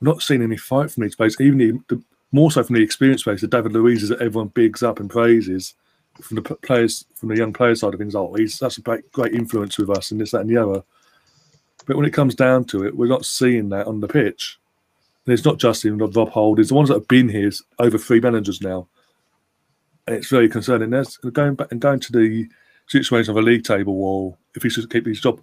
We're 0.00 0.12
not 0.12 0.22
seeing 0.22 0.42
any 0.42 0.56
fight 0.56 0.90
from 0.92 1.02
these 1.02 1.16
players, 1.16 1.40
even 1.40 1.58
the, 1.58 1.80
the 1.88 2.02
more 2.32 2.50
so 2.50 2.62
from 2.62 2.76
the 2.76 2.82
experience 2.82 3.22
base, 3.22 3.40
the 3.40 3.46
David 3.46 3.72
Luiz's 3.72 4.10
that 4.10 4.20
everyone 4.20 4.48
bigs 4.48 4.82
up 4.82 5.00
and 5.00 5.08
praises 5.08 5.74
from 6.20 6.36
the 6.36 6.42
players 6.42 7.04
from 7.14 7.28
the 7.28 7.36
young 7.36 7.52
player 7.52 7.74
side 7.74 7.94
of 7.94 8.00
things. 8.00 8.14
Oh, 8.14 8.34
he's 8.34 8.58
that's 8.58 8.78
a 8.78 8.82
great, 8.82 9.10
great 9.12 9.34
influence 9.34 9.78
with 9.78 9.90
us 9.90 10.10
and 10.10 10.20
this, 10.20 10.32
that, 10.32 10.42
and 10.42 10.50
the 10.50 10.56
other. 10.56 10.82
But 11.86 11.96
when 11.96 12.06
it 12.06 12.12
comes 12.12 12.34
down 12.34 12.64
to 12.66 12.84
it, 12.86 12.96
we're 12.96 13.08
not 13.08 13.24
seeing 13.24 13.70
that 13.70 13.86
on 13.86 14.00
the 14.00 14.08
pitch. 14.08 14.58
And 15.24 15.32
it's 15.32 15.44
not 15.44 15.58
just 15.58 15.84
even 15.84 15.98
Rob 15.98 16.30
Hold, 16.30 16.58
it's 16.58 16.68
the 16.68 16.74
ones 16.74 16.88
that 16.88 16.94
have 16.94 17.08
been 17.08 17.28
here 17.28 17.50
over 17.78 17.98
three 17.98 18.20
managers 18.20 18.60
now. 18.60 18.88
And 20.06 20.16
it's 20.16 20.28
very 20.28 20.48
concerning. 20.48 20.90
There's 20.90 21.16
going 21.18 21.54
back 21.54 21.70
and 21.70 21.80
going 21.80 22.00
to 22.00 22.12
the 22.12 22.48
situation 22.88 23.30
of 23.30 23.36
a 23.36 23.42
league 23.42 23.64
table 23.64 23.94
wall, 23.94 24.38
if 24.54 24.62
he 24.62 24.70
should 24.70 24.90
keep 24.90 25.06
his 25.06 25.20
job. 25.20 25.40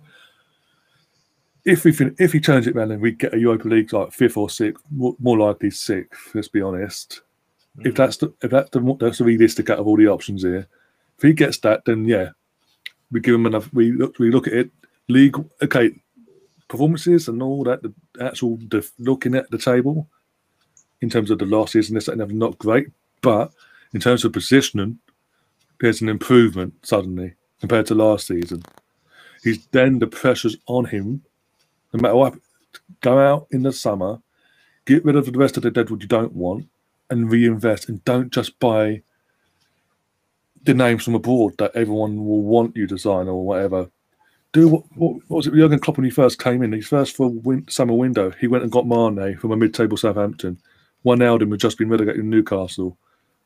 If 1.65 1.83
we 1.83 1.91
fin- 1.91 2.15
if 2.19 2.31
he 2.31 2.39
turns 2.39 2.67
it 2.67 2.75
around 2.75 2.91
and 2.91 3.01
we 3.01 3.11
get 3.11 3.33
a 3.33 3.39
Europa 3.39 3.67
League 3.67 3.91
like 3.91 4.11
fifth 4.11 4.37
or 4.37 4.49
sixth, 4.49 4.83
more, 4.91 5.15
more 5.19 5.37
likely 5.37 5.71
sixth, 5.71 6.35
let's 6.35 6.47
be 6.47 6.61
honest. 6.61 7.21
If 7.79 7.93
mm. 7.93 7.97
that's 7.97 8.17
the 8.17 8.33
if 8.41 8.51
that's 8.51 8.69
the 8.69 8.97
that's 8.99 9.17
the 9.17 9.23
realistic 9.23 9.69
out 9.69 9.79
of 9.79 9.87
all 9.87 9.97
the 9.97 10.07
options 10.07 10.43
here, 10.43 10.67
if 11.17 11.23
he 11.23 11.33
gets 11.33 11.57
that, 11.59 11.85
then 11.85 12.05
yeah, 12.05 12.29
we 13.11 13.19
give 13.19 13.35
him 13.35 13.45
enough. 13.47 13.73
We 13.73 13.91
look 13.91 14.19
we 14.19 14.29
look 14.29 14.47
at 14.47 14.53
it 14.53 14.71
league 15.07 15.37
okay 15.61 15.91
performances 16.67 17.27
and 17.27 17.41
all 17.41 17.63
that. 17.63 17.81
The 17.81 17.93
actual 18.21 18.57
the, 18.69 18.87
looking 18.99 19.35
at 19.35 19.49
the 19.51 19.57
table 19.57 20.07
in 21.01 21.09
terms 21.09 21.31
of 21.31 21.39
the 21.39 21.45
losses 21.45 21.89
and 21.89 21.97
this 21.97 22.05
that, 22.05 22.13
and 22.13 22.21
the 22.21 22.33
not 22.33 22.57
great, 22.57 22.87
but 23.21 23.51
in 23.93 23.99
terms 23.99 24.25
of 24.25 24.33
positioning, 24.33 24.99
there's 25.79 26.01
an 26.01 26.09
improvement 26.09 26.73
suddenly 26.83 27.33
compared 27.59 27.85
to 27.87 27.95
last 27.95 28.27
season. 28.27 28.63
He's 29.43 29.65
then 29.67 29.99
the 29.99 30.07
pressure's 30.07 30.57
on 30.67 30.85
him, 30.85 31.21
no 31.95 32.01
matter 32.01 32.15
what. 32.15 32.35
Go 33.01 33.19
out 33.19 33.47
in 33.51 33.63
the 33.63 33.71
summer, 33.71 34.19
get 34.85 35.05
rid 35.05 35.15
of 35.15 35.31
the 35.31 35.37
rest 35.37 35.57
of 35.57 35.63
the 35.63 35.71
deadwood 35.71 36.01
you 36.01 36.07
don't 36.07 36.33
want, 36.33 36.67
and 37.09 37.31
reinvest, 37.31 37.87
and 37.89 38.03
don't 38.05 38.31
just 38.31 38.59
buy 38.59 39.01
the 40.63 40.73
names 40.73 41.03
from 41.03 41.15
abroad 41.15 41.57
that 41.57 41.75
everyone 41.75 42.25
will 42.25 42.41
want 42.41 42.75
you 42.75 42.87
to 42.87 42.97
sign 42.97 43.27
or 43.27 43.45
whatever. 43.45 43.89
Do 44.51 44.67
what, 44.67 44.83
what, 44.95 45.15
what 45.27 45.37
was 45.37 45.47
it? 45.47 45.53
Jurgen 45.53 45.79
Klopp 45.79 45.97
when 45.97 46.05
he 46.05 46.09
first 46.09 46.39
came 46.39 46.63
in, 46.63 46.71
his 46.71 46.87
first 46.87 47.15
full 47.15 47.33
win, 47.41 47.67
summer 47.69 47.93
window, 47.93 48.31
he 48.31 48.47
went 48.47 48.63
and 48.63 48.71
got 48.71 48.87
Mane 48.87 49.37
from 49.37 49.51
a 49.51 49.57
mid-table 49.57 49.97
Southampton. 49.97 50.57
Wijnaldum 51.05 51.51
had 51.51 51.59
just 51.59 51.77
been 51.77 51.89
relegated 51.89 52.21
to 52.21 52.27
Newcastle, 52.27 52.97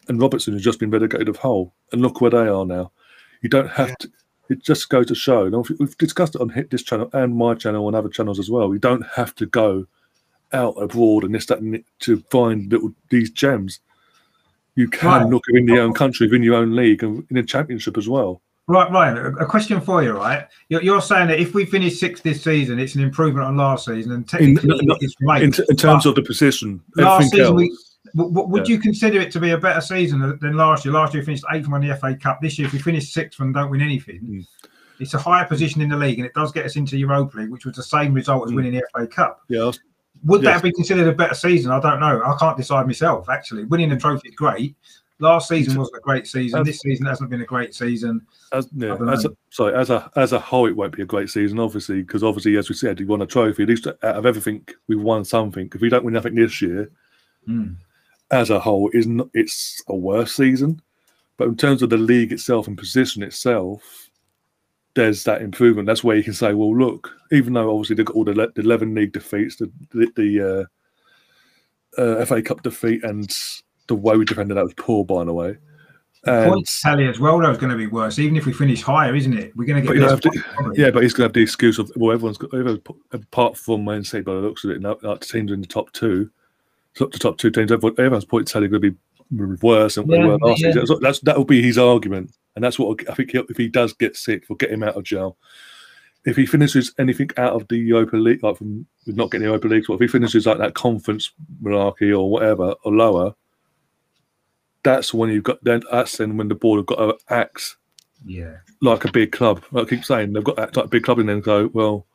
and 0.08 0.22
Robertson 0.22 0.54
had 0.54 0.62
just 0.64 0.80
been 0.80 0.92
relegated 0.92 1.28
of 1.28 1.38
Hull. 1.38 1.74
And 1.92 2.02
look 2.02 2.22
where 2.22 2.32
they 2.32 2.48
are 2.48 2.66
now. 2.66 2.92
You 3.42 3.50
don't 3.50 3.70
have 3.70 3.90
Yeah. 3.90 3.96
to. 4.00 4.12
It 4.50 4.64
just 4.64 4.90
goes 4.90 5.06
to 5.08 5.16
show. 5.16 5.46
And 5.46 5.68
we've 5.80 5.98
discussed 5.98 6.36
it 6.36 6.42
on 6.42 6.50
Hit 6.50 6.72
this 6.72 6.84
channel 6.84 7.10
and 7.14 7.36
my 7.36 7.54
channel 7.54 7.88
and 7.88 7.96
other 7.96 8.10
channels 8.10 8.40
as 8.40 8.50
well. 8.50 8.74
You 8.74 8.80
don't 8.80 9.06
have 9.16 9.36
to 9.36 9.46
go 9.46 9.86
out 10.54 10.74
abroad 10.82 11.24
and 11.24 11.36
this 11.36 11.46
that 11.46 11.60
and 11.60 11.84
to 12.00 12.20
find 12.32 12.72
little 12.72 12.92
these 13.10 13.30
gems. 13.30 13.80
You 14.76 14.88
can 14.88 15.08
Right. 15.08 15.30
look 15.30 15.44
within 15.48 15.68
your 15.68 15.82
own 15.82 15.92
oh. 15.92 15.94
country, 15.94 16.28
within 16.28 16.42
your 16.44 16.56
own 16.56 16.76
league, 16.76 17.04
and 17.04 17.26
in 17.30 17.36
the 17.36 17.44
championship 17.44 17.98
as 17.98 18.08
well. 18.10 18.42
Right, 18.68 18.90
Ryan, 18.92 19.18
a 19.18 19.44
a 19.44 19.46
question 19.48 19.82
for 19.82 20.04
you, 20.04 20.12
right? 20.14 20.48
You're, 20.70 20.84
you're 20.84 21.02
saying 21.02 21.28
that 21.30 21.40
if 21.40 21.56
we 21.56 21.66
finish 21.66 22.00
sixth 22.00 22.24
this 22.24 22.44
season, 22.44 22.80
it's 22.80 22.94
an 22.96 23.02
improvement 23.02 23.46
on 23.48 23.58
last 23.58 23.86
season, 23.86 24.12
and 24.12 24.22
In, 24.40 24.56
technically 24.56 24.86
no, 24.86 24.96
it's 25.02 25.16
right. 25.22 25.42
in, 25.42 25.54
in 25.70 25.76
terms 25.76 26.04
but 26.04 26.10
of 26.10 26.16
the 26.16 26.22
position, 26.22 26.80
last 26.96 27.32
season, 27.32 27.56
we, 27.56 27.66
else. 27.66 27.68
w- 27.68 27.68
w- 27.68 27.78
would 28.16 28.68
you 28.68 28.80
consider 28.80 29.20
it 29.20 29.32
to 29.32 29.40
be 29.40 29.52
a 29.52 29.58
better 29.58 29.82
season 29.82 30.38
than- 30.42 30.56
last 30.58 30.86
year? 30.86 30.94
Last 30.94 31.14
year, 31.14 31.22
we 31.22 31.26
finished 31.26 31.44
eighth 31.52 31.64
and 31.64 31.72
won 31.72 31.82
the 31.82 31.90
FA 31.96 32.16
Cup. 32.16 32.42
This 32.42 32.58
year, 32.60 32.68
if 32.68 32.74
we 32.74 32.80
finish 32.80 33.12
sixth 33.12 33.40
and 33.40 33.54
don't 33.54 33.70
win 33.72 33.82
anything, 33.82 34.20
Mm. 34.22 34.48
it's 35.00 35.14
a 35.14 35.18
higher 35.20 35.46
position 35.46 35.82
in 35.82 35.90
the 35.90 35.98
league, 35.98 36.20
and 36.20 36.26
it 36.26 36.34
does 36.34 36.52
get 36.52 36.66
us 36.66 36.76
into 36.76 36.98
Europa 36.98 37.38
League, 37.38 37.50
which 37.52 37.66
was 37.66 37.76
the 37.76 37.84
same 37.84 38.14
result 38.14 38.46
as 38.46 38.52
Mm. 38.52 38.56
winning 38.56 38.72
the 38.74 38.84
FA 38.94 39.08
Cup. 39.08 39.42
Yeah, 39.48 39.72
Would 40.26 40.44
Yes. 40.44 40.56
that 40.56 40.64
be 40.64 40.74
considered 40.74 41.08
a 41.08 41.14
better 41.14 41.34
season? 41.34 41.72
I 41.72 41.80
don't 41.80 42.02
know. 42.02 42.22
I 42.22 42.36
can't 42.38 42.58
decide 42.58 42.86
myself. 42.86 43.30
Actually, 43.30 43.64
winning 43.66 43.90
the 43.90 43.96
trophy 43.96 44.28
is 44.28 44.36
great. 44.36 44.76
Last 45.20 45.48
season 45.48 45.78
wasn't 45.78 45.98
a 45.98 46.02
great 46.02 46.28
season. 46.28 46.60
As- 46.60 46.66
This 46.66 46.80
season 46.80 47.06
hasn't 47.06 47.30
been 47.30 47.40
a 47.42 47.46
great 47.46 47.74
season. 47.74 48.22
as, 48.52 48.68
yeah, 48.76 48.98
as 49.12 49.24
a, 49.26 49.30
sorry, 49.50 49.76
as 49.76 49.90
a 49.90 50.10
as 50.18 50.34
a 50.34 50.40
whole, 50.40 50.66
it 50.68 50.76
won't 50.76 50.94
be 50.96 51.02
a 51.04 51.06
great 51.06 51.30
season, 51.30 51.58
obviously, 51.60 52.02
because 52.02 52.22
obviously, 52.24 52.58
as 52.58 52.68
we 52.68 52.76
said, 52.76 53.00
we 53.00 53.06
won 53.06 53.22
a 53.22 53.26
trophy. 53.26 53.64
At 53.64 53.70
least 53.70 53.88
out 53.88 53.96
of 54.02 54.26
everything, 54.26 54.66
we've 54.90 55.00
won 55.02 55.24
something. 55.24 55.70
If 55.74 55.80
we 55.80 55.88
don't 55.90 56.04
win 56.04 56.16
nothing 56.16 56.36
this 56.36 56.62
year, 56.62 56.90
Mm. 57.48 57.76
As 58.32 58.50
a 58.50 58.60
whole, 58.60 58.90
is 58.94 59.08
not 59.08 59.30
it's 59.34 59.84
a 59.88 59.96
worse 59.96 60.34
season. 60.34 60.82
But 61.38 61.48
in 61.48 61.56
terms 61.58 61.82
of 61.82 61.90
the 61.90 61.98
league 61.98 62.32
itself 62.34 62.68
and 62.68 62.78
position 62.78 63.24
itself, 63.24 64.10
there's 64.96 65.24
that 65.24 65.42
improvement. 65.42 65.88
That's 65.88 66.04
where 66.04 66.18
you 66.18 66.24
can 66.24 66.34
say, 66.34 66.54
well, 66.54 66.76
look, 66.76 67.10
even 67.32 67.54
though 67.54 67.72
obviously 67.72 67.96
they've 67.96 68.06
got 68.06 68.16
all 68.16 68.26
the, 68.26 68.34
le- 68.36 68.52
the 68.52 68.62
eleven 68.62 68.94
league 68.94 69.14
defeats, 69.14 69.56
the 69.56 69.72
the, 69.92 70.12
the 70.16 70.68
uh, 71.98 72.02
uh, 72.02 72.26
FA 72.26 72.42
Cup 72.42 72.62
defeat, 72.64 73.04
and 73.04 73.34
the 73.88 73.96
way 73.96 74.18
we 74.18 74.26
defended 74.26 74.58
that 74.58 74.64
was 74.64 74.74
poor, 74.76 75.06
by 75.06 75.24
the 75.24 75.34
way. 75.34 75.58
And- 76.26 76.52
Points 76.52 76.82
tally 76.82 77.08
as 77.08 77.20
well, 77.20 77.40
though, 77.40 77.50
is 77.50 77.58
going 77.58 77.72
to 77.72 77.78
be 77.78 77.88
worse. 77.88 78.20
Even 78.20 78.36
if 78.36 78.46
we 78.46 78.52
finish 78.52 78.82
higher, 78.82 79.16
isn't 79.16 79.38
it? 79.38 79.56
We're 79.56 79.66
going 79.66 79.82
to 79.82 79.88
get 79.88 79.96
you 79.96 80.02
less 80.02 80.12
have 80.12 80.20
to- 80.22 80.74
Yeah, 80.76 80.92
but 80.92 81.02
he's 81.04 81.14
going 81.14 81.24
to 81.24 81.28
have 81.30 81.34
the 81.34 81.42
excuse 81.42 81.80
of 81.80 81.90
well, 81.96 82.12
everyone's 82.14 82.38
got 82.38 82.54
everyone's, 82.54 82.82
apart 83.14 83.56
from 83.58 83.86
Man 83.86 84.04
City, 84.04 84.24
by 84.24 84.34
the 84.34 84.42
looks 84.42 84.66
of 84.66 84.72
it, 84.72 84.82
now 84.82 84.98
like 85.02 85.22
the 85.22 85.26
teams 85.26 85.52
in 85.54 85.62
the 85.62 85.68
top 85.68 85.92
two, 85.94 86.30
the 86.96 87.08
top 87.20 87.38
two 87.38 87.52
teams, 87.52 87.72
everyone, 87.72 87.94
everyone's 87.94 88.26
point 88.26 88.48
tally 88.48 88.68
going 88.68 88.82
to 88.82 88.92
be 88.92 88.98
worse 89.62 89.96
than 89.96 90.08
they 90.08 90.18
Yeah, 90.18 90.26
were 90.28 90.38
last 90.40 90.62
yeah. 90.62 90.74
season. 90.74 91.00
That's 91.02 91.20
that 91.22 91.38
will 91.38 91.46
be 91.46 91.62
his 91.62 91.78
argument, 91.78 92.32
and 92.56 92.64
that's 92.64 92.80
what 92.80 93.00
I 93.10 93.14
think. 93.14 93.32
He'll, 93.32 93.46
if 93.50 93.58
he 93.58 93.68
does 93.68 93.94
get 93.94 94.16
sick, 94.16 94.46
we'll 94.50 94.58
get 94.58 94.72
him 94.72 94.84
out 94.84 94.96
of 94.96 95.04
jail. 95.04 95.38
If 96.26 96.36
he 96.36 96.46
finishes 96.46 96.94
anything 97.00 97.30
out 97.38 97.54
of 97.54 97.68
the 97.70 97.78
Europa 97.78 98.18
League, 98.18 98.44
like 98.44 98.58
from 98.58 98.86
not 99.06 99.32
getting 99.32 99.46
the 99.46 99.52
Europa 99.52 99.68
League, 99.68 99.86
but 99.88 99.94
if 99.96 100.02
he 100.02 100.08
finishes 100.08 100.46
like 100.46 100.58
that 100.58 100.74
conference 100.74 101.32
monarchy 101.62 102.12
or 102.12 102.30
whatever 102.30 102.76
or 102.84 102.92
lower, 102.92 103.34
that's 104.84 105.14
when 105.14 105.30
you've 105.30 105.44
got 105.44 105.64
then 105.64 105.82
that's 105.92 106.18
then 106.18 106.36
when 106.38 106.50
the 106.50 106.56
board 106.56 106.80
have 106.80 106.86
got 106.88 106.98
to 106.98 107.34
act 107.34 107.78
yeah. 108.26 108.58
like 108.82 109.06
a 109.06 109.12
big 109.12 109.32
club. 109.32 109.64
I 109.76 109.86
keep 109.86 110.04
saying, 110.04 110.34
they've 110.34 110.44
got 110.44 110.58
that 110.58 110.76
like 110.76 110.86
a 110.86 110.90
big 110.90 111.04
club 111.04 111.20
and 111.20 111.30
then 111.30 111.40
go, 111.40 111.70
well, 111.74 112.06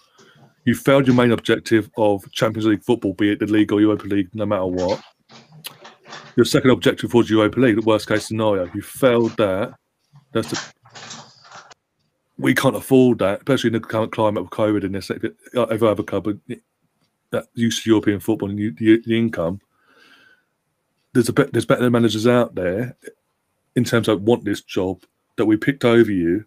you 0.64 0.74
failed 0.74 1.06
your 1.06 1.16
main 1.16 1.30
objective 1.30 1.90
of 1.96 2.30
Champions 2.32 2.66
League 2.66 2.82
football, 2.82 3.12
be 3.14 3.30
it 3.32 3.38
the 3.38 3.46
league 3.46 3.72
or 3.72 3.80
Europa 3.80 4.06
League, 4.06 4.34
no 4.34 4.46
matter 4.46 4.66
what. 4.66 5.02
Your 6.36 6.46
second 6.46 6.70
objective 6.70 7.14
was 7.14 7.30
Europa 7.30 7.60
League, 7.60 7.76
the 7.76 7.86
worst 7.86 8.08
case 8.08 8.26
scenario. 8.26 8.70
You 8.74 8.82
failed 8.82 9.36
that. 9.36 9.74
That's 10.32 10.72
we 12.36 12.54
can't 12.54 12.74
afford 12.74 13.20
that, 13.20 13.38
especially 13.38 13.68
in 13.68 13.74
the 13.74 13.80
current 13.80 14.10
climate 14.10 14.42
of 14.42 14.50
COVID 14.50 14.84
and 14.84 14.94
this. 14.94 15.10
Every 15.10 15.88
other 15.88 16.02
club 16.02 16.28
that 17.30 17.46
used 17.54 17.84
to 17.84 17.90
European 17.90 18.20
football 18.20 18.50
and 18.50 18.58
the, 18.58 19.00
the 19.04 19.18
income, 19.18 19.60
there's 21.12 21.28
a 21.28 21.32
bit, 21.32 21.52
there's 21.52 21.66
better 21.66 21.88
managers 21.90 22.26
out 22.26 22.54
there 22.56 22.96
in 23.76 23.84
terms 23.84 24.08
of 24.08 24.22
want 24.22 24.44
this 24.44 24.62
job 24.62 25.04
that 25.36 25.46
we 25.46 25.56
picked 25.56 25.84
over 25.84 26.10
you 26.10 26.44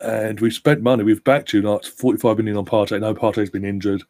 and 0.00 0.40
we've 0.40 0.52
spent 0.54 0.82
money. 0.82 1.02
We've 1.04 1.22
backed 1.24 1.52
you 1.52 1.62
like 1.62 1.84
45 1.84 2.38
million 2.38 2.56
on 2.56 2.64
Partey. 2.66 3.00
No, 3.00 3.14
Partey's 3.14 3.50
been 3.50 3.64
injured. 3.64 4.02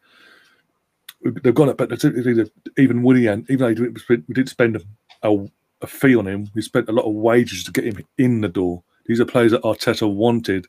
We- 1.23 1.31
They've 1.43 1.53
gone 1.55 1.69
up, 1.69 1.77
but 1.77 1.89
the 1.89 1.97
thing 1.97 2.13
is, 2.15 2.49
even 2.77 3.03
even 3.07 3.57
though 3.57 3.67
we 3.67 3.75
didn't 3.75 3.99
spend- 3.99 4.23
we 4.27 4.33
did 4.33 4.49
spend 4.49 4.81
a, 5.23 5.45
a 5.81 5.87
fee 5.87 6.15
on 6.15 6.27
him, 6.27 6.49
we 6.55 6.61
spent 6.61 6.89
a 6.89 6.93
lot 6.93 7.05
of 7.05 7.13
wages 7.13 7.63
to 7.65 7.71
get 7.71 7.85
him 7.85 8.05
in 8.17 8.41
the 8.41 8.49
door. 8.49 8.83
These 9.05 9.19
are 9.19 9.25
players 9.25 9.51
that 9.51 9.63
Arteta 9.63 10.11
wanted, 10.13 10.67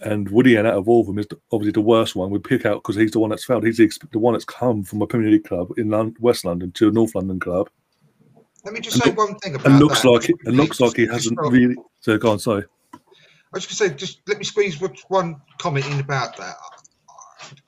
and 0.00 0.28
Willian 0.30 0.64
out 0.66 0.74
of 0.76 0.88
all 0.88 1.00
of 1.00 1.06
them 1.08 1.18
is 1.18 1.26
obviously 1.52 1.72
the 1.72 1.80
worst 1.80 2.14
one. 2.14 2.30
We 2.30 2.38
pick 2.38 2.64
out 2.64 2.82
because 2.82 2.96
he's 2.96 3.10
the 3.10 3.18
one 3.18 3.30
that's 3.30 3.44
failed. 3.44 3.64
He's 3.64 3.78
the, 3.78 3.90
the 4.12 4.18
one 4.18 4.34
that's 4.34 4.44
come 4.44 4.84
from 4.84 5.02
a 5.02 5.06
Premier 5.06 5.30
League 5.30 5.44
club 5.44 5.72
in 5.76 5.90
Lon- 5.90 6.14
West 6.20 6.44
London 6.44 6.70
to 6.72 6.88
a 6.88 6.92
North 6.92 7.14
London 7.16 7.40
club, 7.40 7.68
Let 8.64 8.72
me 8.74 8.80
just 8.80 8.96
And 8.96 9.02
say 9.04 9.10
look- 9.10 9.18
one 9.18 9.38
thing 9.40 9.56
about 9.56 9.66
it. 9.72 9.78
looks 9.84 10.02
that. 10.02 10.10
like 10.10 10.28
it. 10.30 10.36
And 10.44 10.56
looks 10.56 10.80
like 10.80 10.96
he 10.96 11.06
hasn't 11.06 11.38
really. 11.40 11.74
So 12.00 12.16
go 12.16 12.30
on, 12.30 12.38
sorry. 12.38 12.64
I 13.52 13.56
was 13.56 13.64
going 13.66 13.70
to 13.70 13.74
say, 13.74 13.94
just 13.94 14.20
let 14.28 14.38
me 14.38 14.44
squeeze 14.44 14.80
one- 15.08 15.40
comment 15.58 15.86
in 15.86 16.00
about 16.00 16.36
that. 16.36 16.56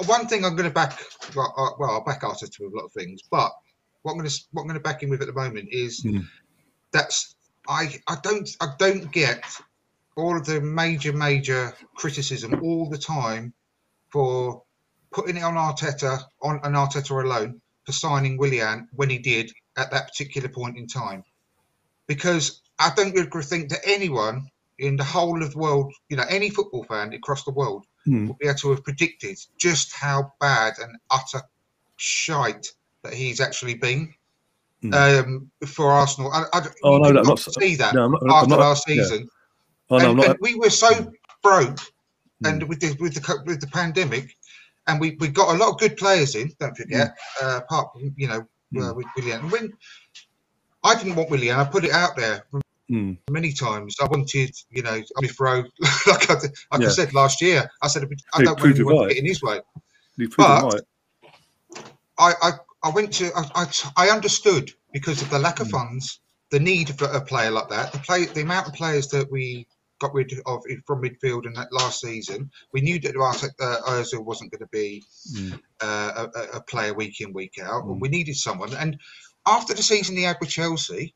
One 0.07 0.27
thing 0.27 0.45
I'm 0.45 0.57
going 0.57 0.69
to 0.69 0.75
back, 0.75 0.99
well, 1.35 1.77
I'll 1.81 2.05
back 2.05 2.21
Arteta 2.23 2.61
with 2.61 2.73
a 2.73 2.77
lot 2.77 2.85
of 2.85 2.93
things, 2.93 3.23
but 3.31 3.53
what 4.03 4.13
I'm 4.13 4.19
going 4.19 4.29
to 4.29 4.41
what 4.53 4.63
I'm 4.63 4.69
going 4.69 4.79
to 4.79 4.83
back 4.83 5.03
him 5.03 5.11
with 5.11 5.23
at 5.23 5.27
the 5.27 5.33
moment 5.33 5.69
is 5.71 6.03
Mm. 6.05 6.27
that's 6.93 7.35
I 7.69 8.01
I 8.07 8.17
don't 8.23 8.49
I 8.61 8.69
don't 8.79 9.11
get 9.13 9.45
all 10.17 10.37
of 10.37 10.45
the 10.45 10.61
major 10.61 11.13
major 11.13 11.73
criticism 11.95 12.61
all 12.63 12.89
the 12.91 12.99
time 12.99 13.55
for 14.13 14.63
putting 15.13 15.37
it 15.37 15.43
on 15.43 15.55
Arteta 15.55 16.23
on 16.43 16.61
an 16.63 16.73
Arteta 16.75 17.23
alone 17.23 17.61
for 17.85 17.93
signing 17.93 18.37
Willian 18.39 18.89
when 18.93 19.11
he 19.11 19.19
did 19.19 19.53
at 19.77 19.91
that 19.93 20.09
particular 20.09 20.49
point 20.49 20.77
in 20.77 20.87
time, 20.87 21.25
because 22.07 22.61
I 22.79 22.93
don't 22.95 23.15
think 23.43 23.71
that 23.71 23.81
anyone 23.85 24.49
in 24.81 24.97
the 24.97 25.05
whole 25.05 25.43
of 25.43 25.53
the 25.53 25.59
world, 25.59 25.93
you 26.09 26.17
know, 26.17 26.25
any 26.29 26.51
football 26.51 26.85
fan 26.85 27.13
across 27.13 27.45
the 27.45 27.53
world 27.53 27.85
Hmm. 28.07 28.29
will 28.29 28.37
be 28.41 28.47
able 28.47 28.59
to 28.61 28.71
have 28.71 28.83
predicted 28.83 29.39
just 29.59 29.93
how 29.93 30.33
bad 30.41 30.79
and 30.79 30.97
utter 31.11 31.43
shite 31.97 32.67
that 33.03 33.13
he's 33.13 33.41
actually 33.41 33.75
been 33.75 34.13
Hmm. 34.83 34.95
um, 34.95 35.51
for 35.67 35.91
Arsenal. 35.93 36.33
I, 36.33 36.45
I, 36.55 36.67
Oh, 36.83 36.97
no, 36.97 37.11
no, 37.11 37.21
not 37.21 37.27
not- 37.27 37.39
see 37.41 37.77
that 37.77 37.95
no, 37.95 38.07
I'm 38.07 38.13
not- 38.13 38.23
I'm 38.23 38.31
after 38.31 38.49
not- 38.49 38.61
last 38.61 38.89
yeah. 38.89 38.95
season. 39.03 39.29
Oh, 39.91 39.99
no, 39.99 40.05
I'm 40.05 40.11
and, 40.11 40.17
not, 40.19 40.27
and 40.31 40.39
we 40.41 40.55
were 40.55 40.71
so 40.71 41.13
broke, 41.43 41.79
Hmm. 42.41 42.47
and 42.47 42.63
with 42.69 42.81
the 42.81 42.97
with 43.01 43.15
the 43.15 43.43
with 43.45 43.61
the 43.61 43.67
pandemic, 43.67 44.35
and 44.87 44.99
we 44.99 45.17
we 45.21 45.29
got 45.29 45.55
a 45.55 45.59
lot 45.59 45.69
of 45.73 45.79
good 45.79 45.97
players 45.99 46.35
in. 46.35 46.51
Don't 46.59 46.75
forget, 46.77 47.15
uh, 47.43 47.61
apart 47.63 47.93
from 47.93 48.15
you 48.17 48.29
know 48.29 48.41
uh, 48.41 48.91
Hmm. 48.93 48.97
with 48.97 49.07
Willian. 49.17 49.51
When 49.51 49.73
I 50.83 50.95
didn't 50.95 51.17
want 51.17 51.29
Willian, 51.29 51.57
I 51.61 51.65
put 51.65 51.85
it 51.85 51.91
out 51.93 52.17
there 52.17 52.47
Hmm. 52.91 53.13
many 53.31 53.53
times. 53.53 53.95
I 54.03 54.07
wanted, 54.07 54.51
you 54.71 54.83
know, 54.83 55.01
Smith 55.17 55.39
Rowe, 55.39 55.63
like 56.09 56.29
I, 56.29 56.35
like 56.73 56.83
I 56.83 56.89
said 56.89 57.15
last 57.15 57.41
year. 57.41 57.71
I 57.81 57.87
said 57.87 58.03
I 58.35 58.43
don't 58.43 58.59
want 58.61 58.75
anyone 58.75 58.97
right. 58.99 59.09
to 59.11 59.15
get 59.15 59.21
in 59.23 59.27
his 59.27 59.41
way. 59.43 59.61
But- 60.37 60.75
right. 60.75 60.83
I, 62.19 62.33
I, 62.43 62.51
I 62.83 62.91
went 62.91 63.13
to, 63.15 63.31
I, 63.37 63.45
I, 63.55 63.67
I 63.97 64.09
understood 64.11 64.73
because 64.93 65.23
of 65.23 65.31
the 65.31 65.39
lack 65.39 65.61
of 65.61 65.69
Hmm. 65.69 65.77
funds, 65.77 66.21
the 66.51 66.59
need 66.59 66.99
for 66.99 67.05
a 67.07 67.21
player 67.21 67.53
like 67.53 67.69
that, 67.69 67.93
the 67.93 67.99
play, 68.01 68.25
the 68.27 68.43
amount 68.43 68.67
of 68.67 68.75
players 68.75 69.07
that 69.09 69.31
we 69.31 69.69
got 70.01 70.13
rid 70.13 70.33
of 70.47 70.63
from 70.87 71.03
midfield 71.03 71.47
in 71.47 71.53
that 71.53 71.73
last 71.73 72.01
season. 72.01 72.51
We 72.73 72.81
knew 72.81 72.99
that 73.01 73.15
uh, 73.15 73.91
Ozil 73.91 74.25
wasn't 74.25 74.51
going 74.51 74.61
to 74.61 74.69
be 74.73 75.05
Mm. 75.37 75.61
uh, 75.81 76.27
a, 76.35 76.57
a- 76.57 76.63
player 76.63 76.93
week 76.95 77.21
in 77.21 77.33
week 77.33 77.55
out. 77.63 77.85
Mm. 77.85 78.01
We 78.01 78.09
needed 78.09 78.35
someone, 78.37 78.75
and 78.75 78.99
after 79.47 79.75
the 79.75 79.83
season 79.83 80.17
he 80.17 80.25
had 80.25 80.39
with 80.41 80.49
Chelsea, 80.51 81.15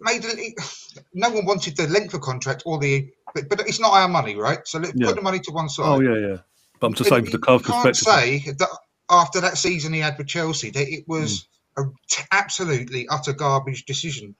made 0.00 0.24
it, 0.24 0.54
no 1.14 1.30
one 1.30 1.44
wanted 1.46 1.76
the 1.76 1.86
length 1.88 2.14
of 2.14 2.20
contract 2.20 2.62
or 2.66 2.78
the. 2.78 3.08
But, 3.34 3.48
but 3.48 3.60
it's 3.60 3.78
not 3.80 3.92
our 3.92 4.08
money, 4.08 4.34
right? 4.36 4.58
So 4.66 4.78
let's 4.78 4.92
Yeah. 4.96 5.06
put 5.08 5.16
the 5.16 5.22
money 5.22 5.38
to 5.40 5.52
one 5.52 5.68
side. 5.68 5.84
Oh 5.86 6.00
yeah, 6.00 6.28
yeah. 6.28 6.36
But 6.80 6.88
I'm 6.88 6.94
just 6.94 7.10
But 7.10 7.16
saying 7.16 7.24
for 7.26 7.30
the 7.32 7.36
you 7.38 7.42
club 7.42 7.64
can't 7.64 7.84
perspective. 7.84 8.44
say 8.44 8.52
that 8.58 8.68
after 9.10 9.40
that 9.40 9.58
season 9.58 9.92
he 9.92 10.00
had 10.00 10.16
with 10.18 10.26
Chelsea 10.28 10.70
that 10.70 10.88
it 10.92 11.04
was 11.06 11.46
Hmm. 11.76 11.82
a 11.82 11.90
t- 12.08 12.22
absolutely 12.32 13.06
utter 13.08 13.32
garbage 13.32 13.84
decision 13.84 14.34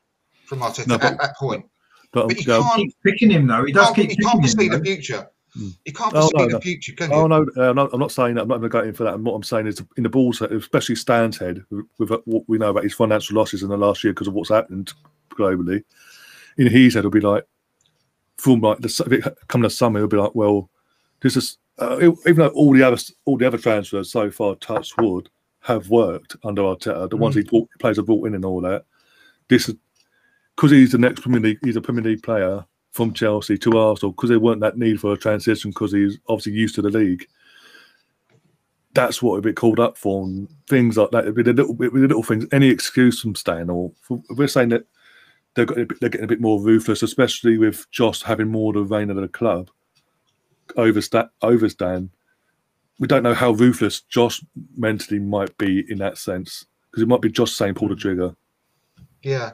from 0.47 0.61
Arteta 0.61 0.87
No, 0.89 0.99
but- 0.99 1.13
at 1.13 1.21
that 1.21 1.37
point. 1.37 1.67
But, 2.13 2.27
But 2.29 2.45
you 2.45 2.53
yeah, 2.53 2.61
can't, 2.61 2.77
Keep 2.77 2.97
picking 3.05 3.31
him 3.31 3.47
though. 3.47 3.65
He 3.65 3.73
does 3.73 3.85
can't, 3.87 3.97
keep 4.09 4.19
you 4.19 4.25
can't 4.25 4.39
him. 4.45 4.51
foresee 4.51 4.69
the 4.69 4.81
future. 4.81 5.29
Mm. 5.59 5.77
You 5.85 5.93
can't 5.93 6.15
Oh, 6.15 6.31
no, 6.35 6.47
the 6.47 6.53
no. 6.53 6.61
future, 6.61 6.93
can 6.93 7.11
you? 7.11 7.17
Oh 7.17 7.27
no, 7.27 7.47
uh, 7.57 7.71
I'm 7.71 7.77
not, 7.77 7.91
I'm 7.93 8.01
not 8.01 8.13
saying 8.13 8.35
that. 8.37 8.43
I'm 8.43 8.49
not 8.49 8.59
going 8.59 8.71
to 8.71 8.79
go 8.79 8.83
into 8.83 9.05
that. 9.05 9.15
And 9.15 9.25
what 9.25 9.35
I'm 9.35 9.43
saying 9.43 9.67
is, 9.67 9.83
in 9.97 10.03
the 10.05 10.09
balls, 10.09 10.41
especially 10.41 10.95
Stan's 10.95 11.39
head, 11.39 11.65
with, 11.71 11.87
with 11.99 12.11
what 12.25 12.45
we 12.49 12.59
know 12.59 12.71
about 12.71 12.85
his 12.85 12.95
financial 12.95 13.37
losses 13.37 13.63
in 13.63 13.69
the 13.69 13.77
last 13.77 14.05
year 14.05 14.13
because 14.13 14.29
of 14.29 14.35
what's 14.35 14.51
happened 14.51 14.93
globally, 15.31 15.83
in 16.57 16.69
his 16.69 16.95
head, 16.95 17.01
it'll 17.01 17.11
be 17.11 17.21
like, 17.21 17.45
from 18.37 18.61
like 18.61 18.79
the 18.79 18.89
su- 18.89 19.05
if 19.05 19.27
it 19.27 19.39
come 19.49 19.63
the 19.63 19.71
summer, 19.71 19.99
it'll 19.99 20.09
be 20.09 20.17
like, 20.17 20.35
well, 20.35 20.71
this 21.21 21.37
is 21.37 21.59
uh, 21.79 21.99
even 22.01 22.37
though 22.37 22.49
all 22.49 22.73
the 22.73 22.83
other 22.83 22.99
all 23.25 23.37
the 23.37 23.47
other 23.47 23.59
transfers 23.59 24.11
so 24.11 24.31
far, 24.31 24.55
touch 24.57 24.97
wood, 24.99 25.29
have 25.61 25.89
worked 25.91 26.37
under 26.45 26.63
Arteta, 26.63 27.09
the 27.11 27.17
ones 27.17 27.35
he 27.35 27.43
brought, 27.43 27.69
players 27.79 27.97
have 27.97 28.07
brought 28.07 28.27
in 28.27 28.35
and 28.35 28.45
all 28.45 28.61
that. 28.61 28.85
This 29.49 29.69
is 29.69 29.77
because 30.57 30.71
he's 30.71 30.93
the 30.93 30.99
next 30.99 31.21
Premier 31.21 31.41
League, 31.41 31.59
he's 31.65 31.77
a 31.77 31.81
Premier 31.81 32.03
League 32.05 32.23
player 32.23 32.65
from 32.93 33.13
Chelsea 33.13 33.57
to 33.59 33.79
Arsenal 33.79 34.13
because 34.13 34.31
there 34.31 34.41
weren't 34.41 34.61
that 34.61 34.79
need 34.79 35.01
for 35.01 35.13
a 35.13 35.19
transition 35.19 35.71
because 35.71 35.93
he's 35.93 36.19
obviously 36.29 36.53
used 36.53 36.75
to 36.75 36.83
the 36.83 36.91
league. 36.91 37.27
That's 38.95 39.23
what 39.23 39.35
it'd 39.35 39.45
be 39.45 39.53
called 39.53 39.79
up 39.79 39.97
for, 39.97 40.25
and 40.25 40.49
things 40.69 40.97
like 40.97 41.11
that. 41.13 41.23
It'd 41.23 41.37
be 41.37 41.45
the 41.45 41.53
little 41.53 41.75
with 41.75 41.93
the 41.93 42.01
little 42.01 42.25
things. 42.25 42.47
Any 42.53 42.69
excuse 42.69 43.21
from 43.21 43.37
Stan, 43.37 43.71
or 43.71 43.93
we're 44.31 44.49
saying 44.49 44.71
that 44.71 44.87
they're, 45.55 45.67
they're 45.67 46.09
getting 46.09 46.25
a 46.25 46.29
bit 46.29 46.41
more 46.41 46.61
ruthless, 46.61 47.03
especially 47.03 47.59
with 47.59 47.91
Josh 47.91 48.23
having 48.23 48.49
more 48.49 48.77
of 48.77 48.89
the 48.89 48.95
reign 48.95 49.11
of 49.11 49.17
the 49.17 49.29
club 49.29 49.71
over, 50.77 51.01
Sta- 51.01 51.31
over 51.43 51.69
Stan. 51.69 52.11
We 52.99 53.07
don't 53.07 53.23
know 53.23 53.35
how 53.35 53.53
ruthless 53.53 54.03
Josh 54.03 54.45
mentally 54.77 55.19
might 55.19 55.57
be 55.57 55.85
in 55.89 55.99
that 55.99 56.19
sense 56.19 56.67
because 56.91 57.03
it 57.03 57.09
might 57.09 57.23
be 57.23 57.31
Josh 57.31 57.53
saying 57.53 57.75
pull 57.75 57.89
the 57.89 57.97
trigger. 57.97 58.35
Yeah. 59.23 59.53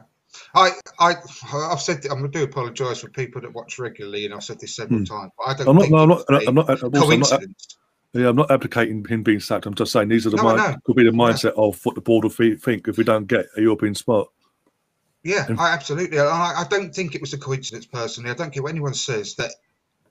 I, 0.54 0.70
I, 0.98 1.14
I've 1.54 1.80
said 1.80 2.02
that 2.02 2.10
I'm 2.12 2.18
going 2.20 2.30
to 2.32 2.38
do 2.38 2.44
apologise 2.44 3.00
for 3.00 3.08
people 3.10 3.40
that 3.42 3.52
watch 3.52 3.78
regularly, 3.78 4.24
and 4.24 4.34
I've 4.34 4.44
said 4.44 4.60
this 4.60 4.76
several 4.76 5.00
Hmm. 5.00 5.04
times. 5.04 5.32
But 5.38 5.44
I 5.48 5.54
don't. 5.54 5.68
I'm 5.68 5.74
not. 5.76 5.82
think 5.82 5.92
No, 5.92 5.98
I'm 5.98 6.08
not. 6.08 6.24
I'm 6.28 6.54
not. 6.54 6.70
I'm, 6.82 6.90
not. 6.90 7.02
coincidence. 7.02 7.78
Yeah, 8.12 8.28
I'm 8.28 8.36
not 8.36 8.50
advocating 8.50 9.04
him 9.04 9.22
being 9.22 9.40
sacked. 9.40 9.66
I'm 9.66 9.74
just 9.74 9.92
saying 9.92 10.08
these 10.08 10.26
are 10.26 10.30
the 10.30 10.36
No, 10.38 10.44
mind, 10.44 10.56
know. 10.58 10.76
could 10.84 10.96
be 10.96 11.04
the 11.04 11.10
mindset 11.10 11.52
of 11.56 11.84
what 11.84 11.94
the 11.96 12.00
board 12.00 12.24
will 12.24 12.30
thi- 12.30 12.56
think 12.56 12.88
if 12.88 12.96
we 12.96 13.04
don't 13.04 13.26
get 13.26 13.46
a 13.56 13.60
European 13.60 13.94
spot. 13.94 14.28
Yeah, 15.22 15.46
I 15.58 15.70
absolutely. 15.70 16.16
and 16.18 16.28
I, 16.28 16.62
I 16.62 16.64
don't 16.70 16.94
think 16.94 17.14
it 17.14 17.20
was 17.20 17.32
a 17.34 17.38
coincidence 17.38 17.84
personally. 17.84 18.30
I 18.30 18.34
don't 18.34 18.54
care 18.54 18.62
what 18.62 18.70
anyone 18.70 18.94
says 18.94 19.34
that 19.34 19.50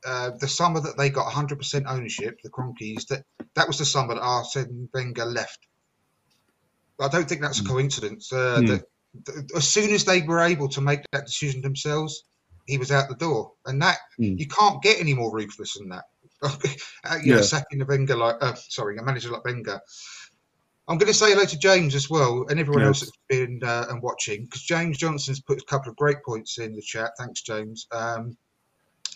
uh, 0.06 0.32
the 0.40 0.48
summer 0.48 0.82
that 0.82 0.98
they 0.98 1.10
got 1.10 1.32
100% 1.32 1.84
ownership, 1.88 2.40
the 2.44 2.50
Kroenkes, 2.50 3.08
that 3.08 3.24
that 3.56 3.68
was 3.68 3.78
the 3.80 3.86
summer 3.86 4.14
that 4.16 4.22
Arsene 4.22 4.88
Wenger 4.94 5.26
left. 5.26 5.60
I 7.00 7.08
don't 7.08 7.28
think 7.28 7.42
that's 7.42 7.62
a 7.62 7.64
coincidence. 7.64 8.32
Uh, 8.32 8.60
Hmm. 8.60 8.66
that, 8.68 8.82
that 8.82 8.86
as 9.56 9.68
soon 9.68 9.94
as 9.94 10.06
they 10.06 10.22
were 10.22 10.40
able 10.42 10.70
to 10.70 10.82
make 10.82 11.02
that 11.12 11.26
decision 11.26 11.62
themselves, 11.62 12.24
he 12.66 12.78
was 12.78 12.92
out 12.92 13.10
the 13.10 13.16
door, 13.16 13.52
and 13.66 13.82
that 13.82 13.98
Hmm. 14.18 14.36
you 14.38 14.48
can't 14.48 14.82
get 14.82 15.00
any 15.00 15.14
more 15.14 15.34
ruthless 15.34 15.74
than 15.74 15.90
that. 15.90 16.06
Uh, 17.06 17.18
you 17.24 17.32
know, 17.32 17.38
Yeah. 17.38 17.42
sacking 17.42 17.82
a 17.82 17.86
Wenger 17.86 18.16
like, 18.16 18.36
uh, 18.42 18.56
sorry, 18.56 18.98
a 18.98 19.04
manager 19.04 19.30
like 19.30 19.46
Wenger. 19.46 19.80
I'm 20.88 20.98
going 20.98 21.12
to 21.12 21.18
say 21.18 21.32
hello 21.32 21.46
to 21.46 21.58
James 21.58 21.96
as 21.96 22.10
well, 22.10 22.46
and 22.50 22.60
everyone 22.60 22.84
else 22.84 23.00
that's 23.00 23.12
been 23.30 23.60
uh, 23.64 23.86
and 23.90 24.02
watching, 24.02 24.46
because 24.46 24.62
James 24.62 24.98
Johnson's 24.98 25.42
put 25.42 25.62
a 25.62 25.66
couple 25.66 25.90
of 25.90 25.96
great 25.98 26.18
points 26.24 26.58
in 26.60 26.76
the 26.76 26.82
chat. 26.82 27.12
Thanks, 27.18 27.42
James. 27.42 27.88
Um, 27.92 28.38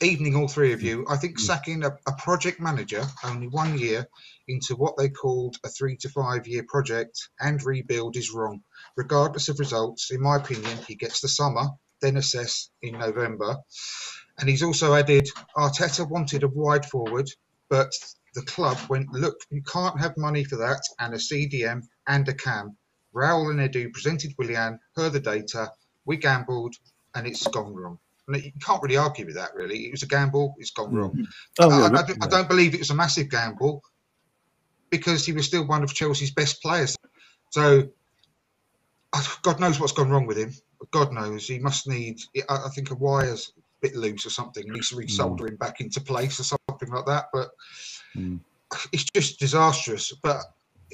evening, 0.01 0.35
all 0.35 0.47
three 0.47 0.73
of 0.73 0.81
you. 0.81 1.05
I 1.09 1.17
think 1.17 1.37
Mm. 1.37 1.41
sacking 1.41 1.83
a, 1.83 1.97
a 2.07 2.13
project 2.13 2.59
manager 2.59 3.05
only 3.23 3.47
one 3.47 3.77
year 3.77 4.07
into 4.47 4.75
what 4.75 4.97
they 4.97 5.09
called 5.09 5.57
a 5.63 5.69
three 5.69 5.97
to 5.97 6.09
five 6.09 6.47
year 6.47 6.63
project 6.67 7.29
and 7.39 7.61
rebuild 7.63 8.15
is 8.17 8.31
wrong. 8.31 8.63
Regardless 8.95 9.49
of 9.49 9.59
results, 9.59 10.11
in 10.11 10.21
my 10.21 10.37
opinion, 10.37 10.77
he 10.87 10.95
gets 10.95 11.21
the 11.21 11.27
summer, 11.27 11.67
then 12.01 12.17
assess 12.17 12.69
in 12.81 12.97
November. 12.97 13.57
And 14.39 14.49
he's 14.49 14.63
also 14.63 14.95
added 14.95 15.27
Arteta 15.57 16.07
wanted 16.09 16.43
a 16.43 16.47
wide 16.47 16.85
forward, 16.85 17.29
but 17.69 17.91
the 18.35 18.41
club 18.43 18.77
went, 18.89 19.11
look, 19.11 19.37
you 19.49 19.61
can't 19.63 19.99
have 19.99 20.15
money 20.17 20.43
for 20.45 20.57
that, 20.57 20.81
and 20.99 21.13
a 21.13 21.17
CDM 21.17 21.83
and 22.07 22.27
a 22.29 22.33
cam. 22.33 22.77
Raul 23.13 23.49
and 23.51 23.59
Edu 23.59 23.91
presented 23.91 24.33
Willian, 24.37 24.79
heard 24.95 25.13
the 25.13 25.19
data, 25.19 25.71
we 26.05 26.17
gambled, 26.17 26.75
and 27.15 27.27
it's 27.27 27.45
gone 27.47 27.73
wrong. 27.73 27.99
And 28.33 28.43
you 28.43 28.51
can't 28.63 28.81
really 28.83 28.97
argue 28.97 29.25
with 29.25 29.35
that, 29.35 29.53
really. 29.55 29.85
It 29.87 29.91
was 29.91 30.03
a 30.03 30.07
gamble, 30.07 30.55
it's 30.59 30.71
gone 30.71 30.93
wrong. 30.93 31.25
Oh, 31.59 31.69
I, 31.69 31.79
yeah, 31.79 31.85
I, 31.85 31.89
but- 31.89 32.07
don't, 32.07 32.23
I 32.23 32.27
don't 32.27 32.47
believe 32.49 32.73
it 32.73 32.79
was 32.79 32.89
a 32.91 32.95
massive 32.95 33.29
gamble 33.29 33.81
because 34.89 35.25
he 35.25 35.33
was 35.33 35.45
still 35.45 35.65
one 35.67 35.83
of 35.83 35.93
Chelsea's 35.93 36.31
best 36.31 36.61
players. 36.61 36.95
So, 37.51 37.89
uh, 39.13 39.23
God 39.41 39.59
knows 39.59 39.79
what's 39.79 39.93
gone 39.93 40.09
wrong 40.09 40.25
with 40.27 40.37
him. 40.37 40.53
God 40.91 41.11
knows 41.13 41.47
he 41.47 41.59
must 41.59 41.87
need. 41.87 42.19
I 42.47 42.55
I 42.65 42.69
think 42.69 42.91
a 42.91 42.95
wire's 42.95 43.51
a 43.57 43.61
bit 43.81 43.95
loose 43.95 44.25
or 44.25 44.29
something. 44.29 44.63
He 44.63 44.69
needs 44.69 44.89
to 44.89 44.95
resolder 44.95 45.47
him 45.49 45.55
back 45.57 45.81
into 45.81 45.99
place 46.01 46.39
or 46.39 46.43
something 46.43 46.89
like 46.89 47.05
that. 47.05 47.25
But 47.33 47.49
Mm. 48.15 48.39
it's 48.91 49.03
just 49.15 49.39
disastrous. 49.39 50.13
But 50.23 50.41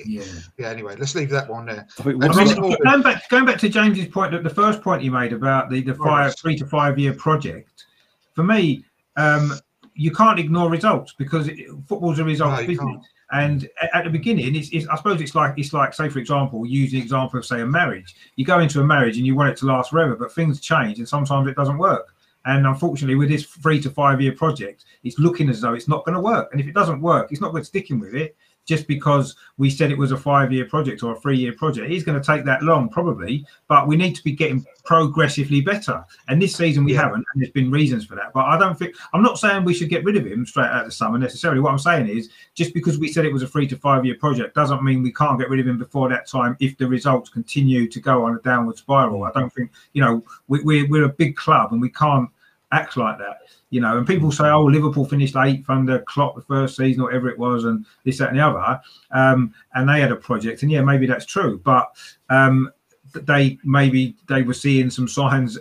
Yeah. 0.06 0.24
yeah, 0.58 0.70
anyway, 0.70 0.96
let's 0.98 1.16
leave 1.16 1.30
that 1.30 1.50
one 1.50 1.66
there. 1.66 1.88
I 2.00 2.04
think 2.04 2.24
I 2.24 2.28
what's 2.28 2.38
mean, 2.60 2.76
going 2.84 3.02
back 3.02 3.30
going 3.30 3.46
back 3.46 3.58
to 3.60 3.70
James's 3.70 4.08
point, 4.08 4.44
the 4.44 4.50
first 4.50 4.82
point 4.82 5.02
he 5.02 5.10
made 5.10 5.34
about 5.34 5.70
the 5.70 5.82
the 5.82 5.94
five 5.96 6.28
Yes. 6.28 6.40
three 6.42 6.56
to 6.58 6.66
five 6.66 7.00
year 7.00 7.14
project, 7.14 7.86
for 8.34 8.44
me, 8.44 8.84
um, 9.16 9.54
you 9.94 10.12
can't 10.12 10.40
ignore 10.40 10.70
results 10.70 11.14
because 11.18 11.48
it, 11.48 11.68
football's 11.88 12.20
a 12.20 12.24
results 12.24 12.62
No, 12.62 12.68
business. 12.68 12.86
can't. 12.86 13.04
And 13.32 13.70
a- 13.82 13.96
at 13.96 14.04
the 14.04 14.10
beginning, 14.10 14.56
it's, 14.56 14.70
it's 14.72 14.88
I 14.88 14.96
suppose 14.98 15.20
it's 15.22 15.34
like 15.36 15.54
it's 15.58 15.74
like 15.74 15.94
say 15.94 16.10
for 16.10 16.20
example, 16.20 16.66
use 16.66 16.92
the 16.92 17.00
example 17.00 17.40
of 17.40 17.46
say 17.46 17.62
a 17.62 17.66
marriage. 17.66 18.16
You 18.36 18.46
go 18.46 18.60
into 18.60 18.82
a 18.82 18.84
marriage 18.84 19.18
and 19.18 19.26
you 19.26 19.36
want 19.36 19.50
it 19.50 19.58
to 19.58 19.66
last 19.66 19.92
forever, 19.92 20.16
but 20.16 20.32
things 20.34 20.60
change 20.60 21.00
and 21.00 21.08
sometimes 21.08 21.48
it 21.48 21.56
doesn't 21.56 21.78
work. 21.78 22.14
And 22.48 22.68
unfortunately, 22.68 23.16
with 23.16 23.30
this 23.30 23.44
three 23.46 23.82
to 23.82 23.90
five 23.90 24.22
year 24.22 24.34
project, 24.34 24.86
it's 25.04 25.18
looking 25.18 25.50
as 25.50 25.62
though 25.62 25.74
it's 25.74 25.88
not 25.88 26.06
going 26.06 26.14
to 26.14 26.22
work. 26.22 26.50
And 26.52 26.62
if 26.62 26.68
it 26.68 26.76
doesn't 26.76 27.02
work, 27.02 27.32
it's 27.32 27.42
not 27.42 27.54
worth 27.54 27.66
sticking 27.66 28.00
with 28.00 28.14
it 28.14 28.36
just 28.66 28.88
because 28.88 29.36
we 29.58 29.70
said 29.70 29.92
it 29.92 29.98
was 29.98 30.12
a 30.12 30.18
five 30.18 30.52
year 30.52 30.66
project 30.66 31.04
or 31.04 31.14
a 31.16 31.20
three 31.20 31.38
year 31.38 31.54
project. 31.54 31.90
It 31.90 31.96
is 31.96 32.04
going 32.04 32.20
to 32.20 32.26
take 32.26 32.46
that 32.46 32.64
long, 32.64 32.90
probably, 32.90 33.46
but 33.68 33.88
we 33.88 33.96
need 33.96 34.16
to 34.16 34.24
be 34.24 34.32
getting 34.32 34.66
progressively 34.84 35.62
better. 35.62 36.04
And 36.28 36.42
this 36.42 36.56
season 36.56 36.84
we 36.84 36.94
Yeah. 36.94 37.04
haven't, 37.04 37.26
and 37.34 37.42
there's 37.42 37.52
been 37.52 37.72
reasons 37.72 38.06
for 38.06 38.16
that. 38.16 38.34
But 38.34 38.46
I 38.46 38.58
don't 38.58 38.78
think, 38.78 38.96
I'm 39.14 39.22
not 39.22 39.40
saying 39.40 39.64
we 39.64 39.74
should 39.74 39.90
get 39.90 40.04
rid 40.04 40.18
of 40.18 40.26
him 40.26 40.46
straight 40.46 40.66
out 40.68 40.82
of 40.82 40.86
the 40.86 40.92
summer 40.92 41.18
necessarily. 41.18 41.62
What 41.62 41.72
I'm 41.72 41.80
saying 41.80 42.08
is 42.08 42.30
just 42.54 42.74
because 42.74 42.98
we 42.98 43.08
said 43.08 43.26
it 43.26 43.34
was 43.34 43.44
a 43.44 43.48
three 43.48 43.68
to 43.68 43.78
five 43.78 44.06
year 44.06 44.16
project 44.16 44.56
doesn't 44.56 44.84
mean 44.84 45.04
we 45.04 45.14
can't 45.14 45.40
get 45.40 45.50
rid 45.50 45.60
of 45.60 45.68
him 45.68 45.78
before 45.78 46.10
that 46.10 46.28
time 46.28 46.58
if 46.60 46.78
the 46.78 46.88
results 46.88 47.30
continue 47.30 47.88
to 47.88 48.00
go 48.00 48.26
on 48.26 48.36
a 48.36 48.40
downward 48.40 48.78
spiral. 48.78 49.24
I 49.24 49.32
don't 49.32 49.54
think, 49.54 49.72
you 49.94 50.02
know, 50.02 50.24
we, 50.48 50.62
we're, 50.64 50.88
we're 50.88 51.06
a 51.06 51.10
big 51.10 51.36
club 51.36 51.72
and 51.72 51.82
we 51.82 51.90
can't 51.90 52.30
act 52.76 52.98
like 52.98 53.18
that. 53.18 53.38
You 53.70 53.82
know, 53.82 53.98
and 53.98 54.08
people 54.08 54.32
say, 54.32 54.46
"Oh, 54.46 54.64
Liverpool 54.66 55.06
finished 55.06 55.36
eighth 55.36 55.70
under 55.70 56.00
Klopp 56.00 56.36
the 56.36 56.42
first 56.42 56.78
season, 56.78 57.02
or 57.02 57.06
whatever 57.06 57.30
it 57.30 57.40
was, 57.40 57.66
and 57.66 57.86
this, 58.04 58.20
that, 58.20 58.30
and 58.30 58.38
the 58.38 58.46
other." 58.46 58.80
Um, 59.12 59.54
and 59.74 59.88
they 59.90 60.00
had 60.02 60.12
a 60.12 60.16
project, 60.16 60.62
and 60.62 60.72
yeah, 60.72 60.82
maybe 60.82 61.06
that's 61.08 61.26
true, 61.26 61.60
but 61.64 61.92
um, 62.30 62.72
they 63.14 63.58
maybe 63.64 64.16
they 64.28 64.44
were 64.44 64.54
seeing 64.54 64.90
some 64.90 65.08
signs 65.08 65.58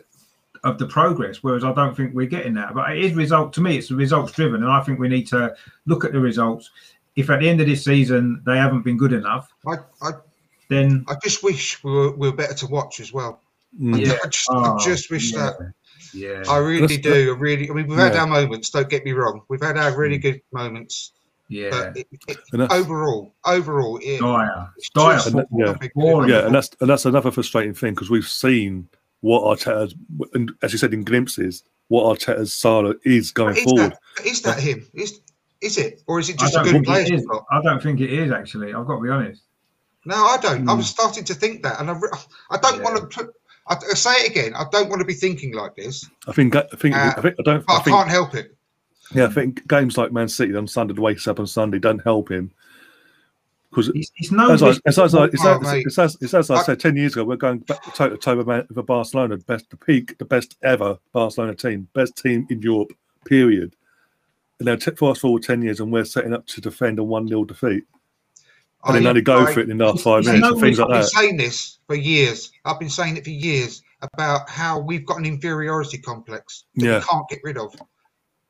of 0.64 0.78
the 0.78 0.86
progress, 0.86 1.42
whereas 1.42 1.64
I 1.64 1.72
don't 1.72 1.96
think 1.96 2.14
we're 2.14 2.26
getting 2.26 2.54
that. 2.54 2.74
But 2.74 2.92
it 2.92 3.04
is 3.04 3.14
result 3.14 3.52
to 3.54 3.60
me; 3.60 3.78
it's 3.78 3.90
results 3.90 4.32
driven, 4.32 4.62
and 4.62 4.72
I 4.72 4.82
think 4.82 4.98
we 4.98 5.08
need 5.08 5.26
to 5.28 5.54
look 5.86 6.04
at 6.04 6.12
the 6.12 6.20
results. 6.20 6.70
If 7.16 7.30
at 7.30 7.40
the 7.40 7.48
end 7.48 7.60
of 7.60 7.66
this 7.68 7.84
season 7.84 8.42
they 8.44 8.56
haven't 8.56 8.82
been 8.82 8.98
good 8.98 9.12
enough, 9.12 9.52
I, 9.66 9.76
I, 10.02 10.10
then 10.68 11.04
I 11.08 11.14
just 11.22 11.42
wish 11.42 11.82
we 11.84 11.92
were, 11.92 12.10
we 12.16 12.28
were 12.28 12.36
better 12.36 12.54
to 12.54 12.66
watch 12.66 13.00
as 13.00 13.12
well. 13.12 13.40
Mm. 13.80 14.06
Yeah. 14.06 14.16
I 14.22 14.26
just, 14.28 14.48
Oh, 14.50 14.76
I 14.76 14.84
just 14.84 15.10
wish 15.10 15.32
yeah. 15.32 15.50
that. 15.58 15.72
Yeah, 16.14 16.42
I 16.48 16.58
really 16.58 16.96
That's- 16.96 17.00
do. 17.00 17.34
I 17.34 17.38
really. 17.38 17.70
I 17.70 17.74
mean, 17.74 17.86
we've 17.88 17.98
had 17.98 18.14
Yeah. 18.14 18.20
our 18.22 18.26
moments. 18.26 18.70
Don't 18.70 18.88
get 18.88 19.04
me 19.04 19.12
wrong. 19.12 19.42
We've 19.48 19.60
had 19.62 19.76
our 19.76 19.96
really 19.96 20.18
good 20.18 20.40
moments. 20.52 21.12
yeah, 21.48 21.70
But 21.70 21.96
it, 21.98 22.08
it, 22.28 22.38
overall, 22.72 23.34
overall, 23.44 23.98
it, 24.02 24.18
dire, 24.20 24.70
it's 24.78 24.88
dire. 24.90 25.20
And 25.26 25.46
yeah. 25.58 25.74
not 25.94 26.28
yeah, 26.28 26.46
and 26.46 26.54
that's 26.54 26.70
and 26.80 26.88
that's 26.88 27.04
another 27.04 27.30
frustrating 27.30 27.74
thing 27.74 27.94
because 27.94 28.08
we've 28.10 28.26
seen 28.28 28.88
what 29.20 29.42
Arteta's, 29.42 29.94
and 30.32 30.52
as 30.62 30.72
you 30.72 30.78
said 30.78 30.94
in 30.94 31.04
glimpses, 31.04 31.62
what 31.88 32.04
Arteta's 32.04 32.52
Sala 32.52 32.94
is 33.04 33.30
going 33.30 33.56
Is 33.56 33.64
forward. 33.64 33.92
that, 34.16 34.26
is 34.26 34.42
that 34.42 34.58
him? 34.60 34.86
Is 34.94 35.20
is 35.60 35.78
it, 35.78 36.02
or 36.06 36.18
is 36.20 36.28
it 36.28 36.38
just 36.38 36.54
a 36.56 36.60
good 36.60 36.72
think 36.72 36.86
player? 36.86 37.02
it 37.02 37.10
he's 37.10 37.20
is. 37.20 37.26
got? 37.26 37.44
I 37.50 37.60
don't 37.62 37.82
think 37.82 38.00
it 38.00 38.12
is 38.12 38.30
actually. 38.32 38.72
I've 38.74 38.86
got 38.86 38.96
to 38.96 39.02
be 39.02 39.08
honest. 39.10 39.42
No, 40.06 40.16
I 40.16 40.36
don't. 40.38 40.68
I 40.68 40.72
Hmm. 40.72 40.78
was 40.78 40.86
starting 40.88 41.24
to 41.24 41.34
think 41.34 41.62
that, 41.62 41.80
and 41.80 41.90
I, 41.90 41.94
I 42.50 42.58
don't 42.58 42.78
Yeah. 42.78 42.82
want 42.84 42.96
to 42.98 43.06
put. 43.18 43.30
I, 43.66 43.74
I 43.76 43.94
say 43.94 44.12
it 44.24 44.30
again. 44.30 44.54
I 44.54 44.64
don't 44.70 44.88
want 44.90 45.00
to 45.00 45.06
be 45.06 45.14
thinking 45.14 45.54
like 45.54 45.74
this, 45.74 46.08
I 46.26 46.32
think 46.32 46.54
I 46.56 46.62
think 46.76 46.94
Uh, 46.94 47.14
I 47.16 47.20
think 47.20 47.34
I 47.38 47.42
don't 47.42 47.66
but 47.66 47.72
I, 47.72 47.78
I 47.78 47.82
think 47.82 47.96
can't 47.96 48.08
help 48.10 48.34
it. 48.34 48.54
yeah 49.14 49.24
I 49.26 49.28
think 49.30 49.66
games 49.68 49.96
like 49.98 50.12
Man 50.12 50.28
City 50.28 50.54
on 50.54 50.66
Sunday, 50.66 50.94
the 50.94 51.00
wakes 51.00 51.26
up 51.28 51.38
on 51.40 51.46
Sunday, 51.46 51.78
don't 51.78 52.02
help 52.02 52.30
him 52.30 52.50
because 53.70 53.88
It's, 53.94 54.10
it's 54.16 54.30
no. 54.30 54.52
as 54.52 54.62
I, 54.62 54.68
as, 54.86 54.98
as, 54.98 55.14
I, 55.16 55.24
it's, 55.24 55.44
Oh, 55.44 55.56
as, 55.58 55.62
mate. 55.62 55.86
as, 55.98 56.34
as 56.34 56.50
I 56.50 56.54
I- 56.54 56.62
said 56.62 56.78
ten 56.80 56.96
years 56.96 57.12
ago, 57.14 57.24
we're 57.24 57.36
going 57.36 57.58
back 57.58 57.82
toe 57.94 58.08
to 58.10 58.16
toe 58.16 58.36
with 58.36 58.86
Barcelona, 58.86 59.36
the 59.36 59.44
best, 59.44 59.68
the 59.70 59.76
peak, 59.76 60.16
the 60.18 60.24
best 60.24 60.56
ever 60.62 60.96
Barcelona 61.12 61.54
team, 61.56 61.88
best 61.92 62.16
team 62.16 62.46
in 62.50 62.62
Europe, 62.62 62.92
period. 63.24 63.74
And 64.60 64.68
then 64.68 64.78
t- 64.78 64.92
fast 64.92 65.20
forward 65.22 65.42
ten 65.42 65.60
years, 65.62 65.80
and 65.80 65.90
we're 65.90 66.04
setting 66.04 66.32
up 66.32 66.46
to 66.46 66.60
defend 66.60 67.00
a 67.00 67.02
one 67.02 67.26
0 67.26 67.44
defeat, 67.46 67.82
and 68.86 68.96
then 68.96 69.06
I- 69.06 69.10
only 69.10 69.22
go 69.22 69.38
I- 69.46 69.52
for 69.52 69.60
it 69.60 69.70
in 69.70 69.78
the 69.78 69.84
last 69.84 70.02
five 70.02 70.24
minutes 70.24 70.40
no 70.42 70.52
and 70.52 70.60
things 70.60 70.78
like 70.78 70.90
I've 70.90 71.00
been 71.00 71.08
saying 71.08 71.36
this 71.36 71.78
for 71.86 71.94
years. 71.96 72.52
I've 72.64 72.78
been 72.78 72.90
saying 72.90 73.16
it 73.16 73.24
for 73.24 73.30
years 73.30 73.82
about 74.02 74.48
how 74.50 74.78
we've 74.80 75.06
got 75.06 75.18
an 75.18 75.24
inferiority 75.26 75.98
complex 75.98 76.64
that 76.76 76.84
Yeah. 76.84 76.98
we 76.98 77.04
can't 77.04 77.28
get 77.28 77.40
rid 77.44 77.56
of. 77.58 77.74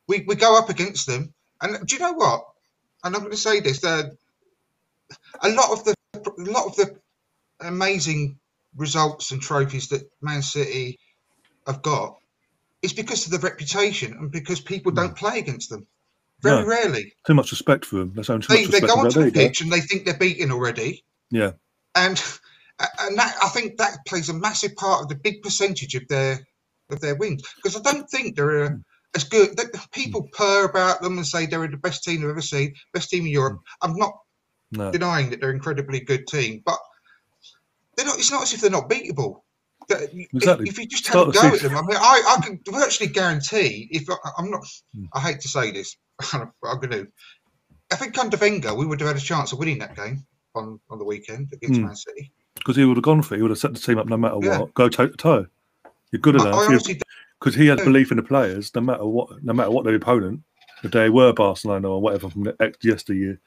We 0.09 0.25
we 0.27 0.35
go 0.35 0.59
up 0.59 0.69
against 0.69 1.07
them, 1.07 1.33
and 1.61 1.87
do 1.87 1.95
you 1.95 2.01
know 2.01 2.13
what? 2.13 2.45
And 3.05 3.15
I'm 3.15 3.21
going 3.21 3.33
to 3.33 3.37
say 3.39 3.61
this: 3.61 3.83
uh, 3.85 4.11
a 5.43 5.49
lot 5.51 5.71
of 5.71 5.85
the 5.85 5.95
a 6.15 6.51
lot 6.51 6.67
of 6.67 6.77
the 6.77 6.97
amazing 7.61 8.39
results 8.77 9.31
and 9.31 9.41
trophies 9.41 9.89
that 9.89 10.03
Man 10.21 10.43
City 10.43 10.99
have 11.67 11.83
got 11.83 12.17
is 12.83 12.93
because 12.93 13.25
of 13.25 13.31
the 13.33 13.39
reputation 13.39 14.13
and 14.13 14.31
because 14.31 14.61
people 14.61 14.93
don't 14.93 15.17
play 15.17 15.39
against 15.39 15.71
them. 15.71 15.87
Very 16.45 16.63
No. 16.63 16.67
rarely. 16.67 17.13
Too 17.27 17.35
much 17.35 17.51
respect 17.51 17.85
for 17.85 17.97
them. 17.97 18.13
That's 18.15 18.29
too 18.29 18.39
They, 18.49 18.67
they 18.67 18.81
go 18.81 18.95
onto 18.95 19.25
the 19.25 19.33
pitch 19.33 19.61
and 19.61 19.73
they 19.73 19.81
think 19.81 20.05
they're 20.05 20.17
beaten 20.17 20.53
already. 20.53 21.05
Yeah, 21.31 21.53
and 21.95 22.23
and 23.01 23.19
that 23.19 23.37
I 23.43 23.49
think 23.49 23.79
that 23.79 23.99
plays 24.07 24.29
a 24.29 24.35
massive 24.35 24.77
part 24.77 25.03
of 25.03 25.09
the 25.09 25.15
big 25.17 25.43
percentage 25.43 25.95
of 25.95 26.07
their 26.09 26.47
of 26.91 27.01
their 27.01 27.17
wins 27.17 27.43
because 27.57 27.77
I 27.77 27.81
don't 27.81 28.09
think 28.11 28.37
they're 28.37 28.65
uh, 28.65 28.71
as 29.15 29.25
good. 29.25 29.57
That 29.57 29.75
people 29.93 30.29
purr 30.33 30.67
about 30.67 31.01
them 31.01 31.17
and 31.17 31.27
say 31.27 31.47
they're 31.47 31.67
the 31.67 31.77
best 31.77 32.05
team 32.05 32.23
I've 32.23 32.31
ever 32.31 32.43
seen, 32.43 32.75
best 32.93 33.11
team 33.11 33.25
in 33.25 33.33
Europe. 33.33 33.61
I'm 33.81 33.97
not 33.97 34.13
no. 34.71 34.93
denying 34.93 35.31
that 35.31 35.41
they're 35.41 35.51
an 35.51 35.57
incredibly 35.57 36.01
good 36.01 36.27
team, 36.27 36.63
but 36.65 36.79
they're 37.97 38.07
not. 38.07 38.19
It's 38.19 38.31
not 38.31 38.43
as 38.43 38.53
if 38.53 38.61
they're 38.61 38.71
not 38.71 38.91
beatable. 38.91 39.41
Exactly. 39.91 40.69
If 40.69 40.79
you 40.79 40.87
just 40.87 41.07
have 41.09 41.29
a 41.29 41.33
go 41.33 41.41
at 41.55 41.61
them, 41.61 41.77
I 41.77 41.83
mean, 41.83 41.97
I, 41.97 42.37
I 42.39 42.41
can 42.43 42.59
virtually 42.67 43.11
guarantee. 43.11 43.89
If 43.91 44.09
I, 44.09 44.17
I'm 44.39 44.51
not, 44.51 44.65
Hmm. 44.95 45.05
I 45.13 45.21
hate 45.21 45.41
to 45.41 45.49
say 45.49 45.73
this, 45.73 45.97
I'm 46.33 46.51
going 46.63 46.91
to. 46.91 47.09
I 47.93 47.97
think 47.97 48.17
under 48.19 48.37
Wenger, 48.37 48.75
we 48.75 48.87
would 48.87 49.01
have 49.01 49.09
had 49.09 49.17
a 49.17 49.21
chance 49.21 49.53
of 49.53 49.59
winning 49.59 49.79
that 49.79 49.95
game 49.97 50.25
on, 50.55 50.81
on 50.91 50.99
the 50.99 51.05
weekend 51.05 51.49
against 51.53 51.79
Hmm. 51.81 51.87
Man 51.87 51.97
City. 51.97 52.33
because 52.55 52.77
he 52.77 52.85
would 52.85 52.97
have 52.97 53.05
gone 53.05 53.23
for 53.23 53.35
it. 53.35 53.39
He 53.39 53.43
would 53.43 53.51
have 53.51 53.59
set 53.59 53.75
the 53.75 53.81
team 53.81 53.99
up 53.99 54.07
no 54.07 54.17
matter 54.17 54.37
Yeah. 54.41 54.61
what. 54.61 54.75
Go 54.75 54.89
toe 54.89 55.09
to 55.09 55.17
toe. 55.17 55.47
You're 56.13 56.21
good 56.21 56.41
I, 56.41 56.45
I 56.51 56.67
enough 56.67 56.85
because 57.41 57.55
he 57.55 57.67
had 57.67 57.79
belief 57.79 58.11
in 58.11 58.17
the 58.17 58.23
players, 58.23 58.73
no 58.75 58.81
matter 58.81 59.05
what, 59.05 59.43
no 59.43 59.53
matter 59.53 59.71
what 59.71 59.85
their 59.85 59.95
opponent, 59.97 60.41
if 60.83 60.93
they 60.93 61.11
were 61.11 61.33
Barcelona 61.33 61.89
or 61.91 62.01
whatever 62.01 62.31
from 62.31 62.45
the 62.45 62.57
ex- 62.61 62.79
yesteryear. 62.83 63.39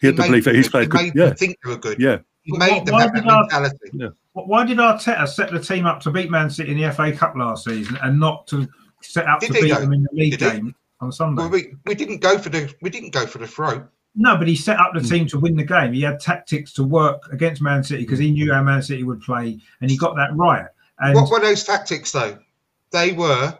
He 0.00 0.06
had 0.08 0.16
the 0.16 0.22
made 0.22 0.28
belief 0.28 0.44
that 0.44 0.50
them 0.52 0.56
his 0.58 0.68
good. 0.68 0.70
players 0.72 0.84
He 0.86 0.90
could. 0.90 1.00
made 1.00 1.14
Yeah, 1.20 1.26
them 1.28 1.36
think 1.36 1.58
they 1.64 1.70
were 1.70 1.78
good. 1.78 1.98
yeah. 1.98 2.18
He 2.42 2.52
Why- 2.52 2.58
made 2.58 2.86
them 2.86 2.94
have 2.96 3.12
that 3.14 3.22
did 3.22 3.28
our- 3.30 3.40
mentality. 3.42 4.10
Why 4.34 4.66
did 4.66 4.76
Arteta 4.78 5.26
set 5.26 5.50
the 5.50 5.58
team 5.58 5.86
up 5.86 6.00
to 6.02 6.10
beat 6.10 6.30
Man 6.30 6.50
City 6.50 6.70
in 6.72 6.76
the 6.78 6.92
FA 6.92 7.10
Cup 7.12 7.34
last 7.34 7.64
season 7.64 7.96
and 8.02 8.20
not 8.20 8.46
to 8.48 8.68
set 9.00 9.24
out 9.26 9.40
Did 9.40 9.52
to 9.54 9.60
beat 9.62 9.70
though? 9.72 9.80
them 9.80 9.94
in 9.94 10.02
the 10.02 10.08
league 10.12 10.38
Did 10.38 10.52
he? 10.52 10.58
game 10.60 10.74
on 11.06 11.12
Sunday? 11.12 11.42
Well, 11.42 11.50
we, 11.50 11.74
we 11.86 11.94
didn't 11.94 12.18
go 12.20 12.38
for 12.38 12.50
the 12.50 12.72
we 12.82 12.90
didn't 12.90 13.10
go 13.10 13.26
for 13.26 13.38
the 13.38 13.46
throat. 13.46 13.88
No, 14.14 14.36
but 14.36 14.48
he 14.48 14.56
set 14.56 14.78
up 14.78 14.92
the 14.94 15.00
Hmm. 15.00 15.06
team 15.08 15.26
to 15.28 15.38
win 15.38 15.56
the 15.56 15.64
game. 15.64 15.92
He 15.92 16.02
had 16.02 16.20
tactics 16.20 16.72
to 16.74 16.84
work 16.84 17.22
against 17.32 17.60
Man 17.62 17.84
City 17.84 18.02
because 18.02 18.18
he 18.18 18.30
knew 18.30 18.52
how 18.52 18.62
Man 18.62 18.82
City 18.82 19.02
would 19.04 19.20
play, 19.20 19.58
and 19.80 19.90
he 19.90 19.96
got 19.96 20.16
that 20.16 20.30
right. 20.34 20.66
And 20.98 21.14
What 21.14 21.30
were 21.30 21.40
those 21.40 21.64
tactics 21.64 22.12
though? 22.12 22.38
They 22.90 23.12
were 23.12 23.58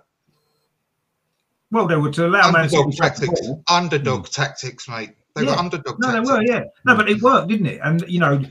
well, 1.70 1.86
they 1.86 1.96
were 1.96 2.10
to 2.12 2.26
allow 2.26 2.50
Man 2.52 2.68
City 2.68 2.82
underdog 2.82 2.96
to 2.96 3.02
have 3.02 3.20
the 3.20 3.26
tactics. 3.26 3.48
Underdog 3.68 4.28
tactics, 4.28 4.88
mate. 4.88 5.10
They 5.34 5.42
Yeah. 5.44 5.50
were 5.50 5.58
underdog 5.58 5.96
No, 5.98 6.12
they 6.12 6.20
were, 6.20 6.42
yeah. 6.42 6.64
No, 6.86 6.96
but 6.96 7.10
it 7.10 7.20
worked, 7.20 7.48
didn't 7.48 7.66
it? 7.66 7.80
And 7.84 8.04
you 8.08 8.20
know, 8.20 8.42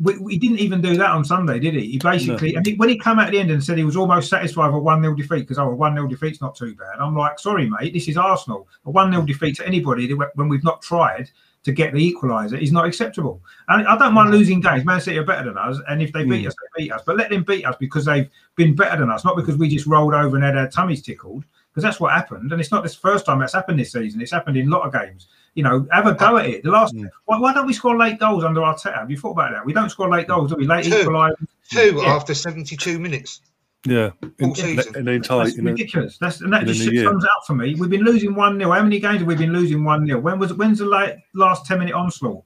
we, 0.00 0.18
we 0.18 0.38
didn't 0.38 0.58
even 0.58 0.80
do 0.80 0.96
that 0.96 1.10
on 1.10 1.24
Sunday, 1.24 1.58
did 1.58 1.74
he? 1.74 1.92
He 1.92 1.98
basically, 1.98 2.54
and 2.54 2.66
he, 2.66 2.74
when 2.74 2.88
he 2.88 2.98
came 2.98 3.18
out 3.18 3.26
at 3.26 3.32
the 3.32 3.40
end 3.40 3.50
and 3.50 3.62
said 3.62 3.78
he 3.78 3.84
was 3.84 3.96
almost 3.96 4.28
satisfied 4.28 4.68
with 4.68 4.76
a 4.76 4.78
one 4.80 5.02
0 5.02 5.14
defeat 5.14 5.40
because 5.40 5.58
oh, 5.58 5.70
a 5.70 5.74
one 5.74 5.94
0 5.94 6.06
defeat's 6.08 6.40
not 6.40 6.56
too 6.56 6.74
bad. 6.74 6.98
I'm 7.00 7.16
like, 7.16 7.38
sorry, 7.38 7.68
mate, 7.68 7.92
this 7.92 8.08
is 8.08 8.16
Arsenal. 8.16 8.68
A 8.84 8.90
one 8.90 9.10
0 9.10 9.24
defeat 9.24 9.56
to 9.56 9.66
anybody 9.66 10.12
when 10.12 10.48
we've 10.48 10.64
not 10.64 10.82
tried 10.82 11.30
to 11.64 11.72
get 11.72 11.92
the 11.92 12.14
equaliser 12.14 12.60
is 12.60 12.72
not 12.72 12.86
acceptable. 12.86 13.42
And 13.68 13.86
I 13.86 13.98
don't 13.98 14.14
mind 14.14 14.30
losing 14.30 14.60
games. 14.60 14.84
Man 14.84 15.00
City 15.00 15.18
are 15.18 15.24
better 15.24 15.44
than 15.44 15.58
us, 15.58 15.78
and 15.88 16.00
if 16.00 16.12
they 16.12 16.24
beat 16.24 16.44
Mm. 16.44 16.48
us, 16.48 16.54
they 16.54 16.84
beat 16.84 16.92
us. 16.92 17.02
But 17.04 17.16
let 17.16 17.30
them 17.30 17.42
beat 17.42 17.64
us 17.64 17.76
because 17.78 18.04
they've 18.04 18.28
been 18.56 18.74
better 18.74 18.98
than 18.98 19.10
us, 19.10 19.24
not 19.24 19.36
because 19.36 19.56
we 19.56 19.68
just 19.68 19.86
rolled 19.86 20.14
over 20.14 20.36
and 20.36 20.44
had 20.44 20.56
our 20.56 20.68
tummies 20.68 21.02
tickled. 21.02 21.44
Because 21.70 21.82
that's 21.82 22.00
what 22.00 22.12
happened, 22.12 22.50
and 22.50 22.60
it's 22.60 22.72
not 22.72 22.82
the 22.82 22.88
first 22.88 23.26
time 23.26 23.38
that's 23.38 23.52
happened 23.52 23.78
this 23.78 23.92
season. 23.92 24.20
It's 24.20 24.32
happened 24.32 24.56
in 24.56 24.66
a 24.66 24.70
lot 24.70 24.86
of 24.86 24.92
games. 24.92 25.28
You 25.58 25.64
know, 25.64 25.86
have 25.90 26.06
a 26.06 26.14
go 26.14 26.36
at 26.36 26.46
it. 26.46 26.62
The 26.62 26.70
last, 26.70 26.94
Mm. 26.94 27.08
why, 27.24 27.36
why 27.40 27.52
don't 27.52 27.66
we 27.66 27.72
score 27.72 27.96
late 27.98 28.20
goals 28.20 28.44
under 28.44 28.60
Arteta? 28.60 28.94
Have 28.96 29.10
you 29.10 29.16
thought 29.18 29.32
about 29.32 29.50
that? 29.54 29.66
We 29.66 29.72
don't 29.72 29.90
score 29.90 30.08
late 30.08 30.28
goals, 30.28 30.50
do 30.52 30.56
we? 30.56 30.66
Late 30.68 30.84
Two. 30.84 30.90
equalisers. 30.92 31.34
Two 31.68 31.96
Yeah. 32.00 32.14
after 32.14 32.32
72 32.32 33.00
minutes. 33.00 33.40
Yeah, 33.84 34.10
in, 34.38 34.50
All 34.50 34.60
in 34.60 35.04
the 35.04 35.10
entire, 35.12 35.44
That's 35.46 35.56
in 35.58 35.64
the, 35.64 35.70
ridiculous. 35.72 36.16
That's 36.18 36.40
and 36.42 36.52
that 36.52 36.64
just 36.64 36.80
a 36.80 36.84
shit 36.84 36.92
year. 36.94 37.04
sums 37.06 37.24
it 37.24 37.30
up 37.36 37.42
for 37.44 37.54
me. 37.54 37.74
We've 37.74 37.90
been 37.90 38.02
losing 38.04 38.36
one 38.36 38.56
0 38.58 38.70
How 38.70 38.82
many 38.84 39.00
games 39.00 39.18
have 39.18 39.26
we 39.26 39.34
been 39.34 39.52
losing 39.52 39.82
one 39.82 40.06
0 40.06 40.20
When 40.20 40.38
was 40.38 40.52
when's 40.54 40.78
the 40.78 40.84
late, 40.86 41.16
last 41.34 41.66
ten 41.66 41.80
minute 41.80 41.94
onslaught? 41.94 42.44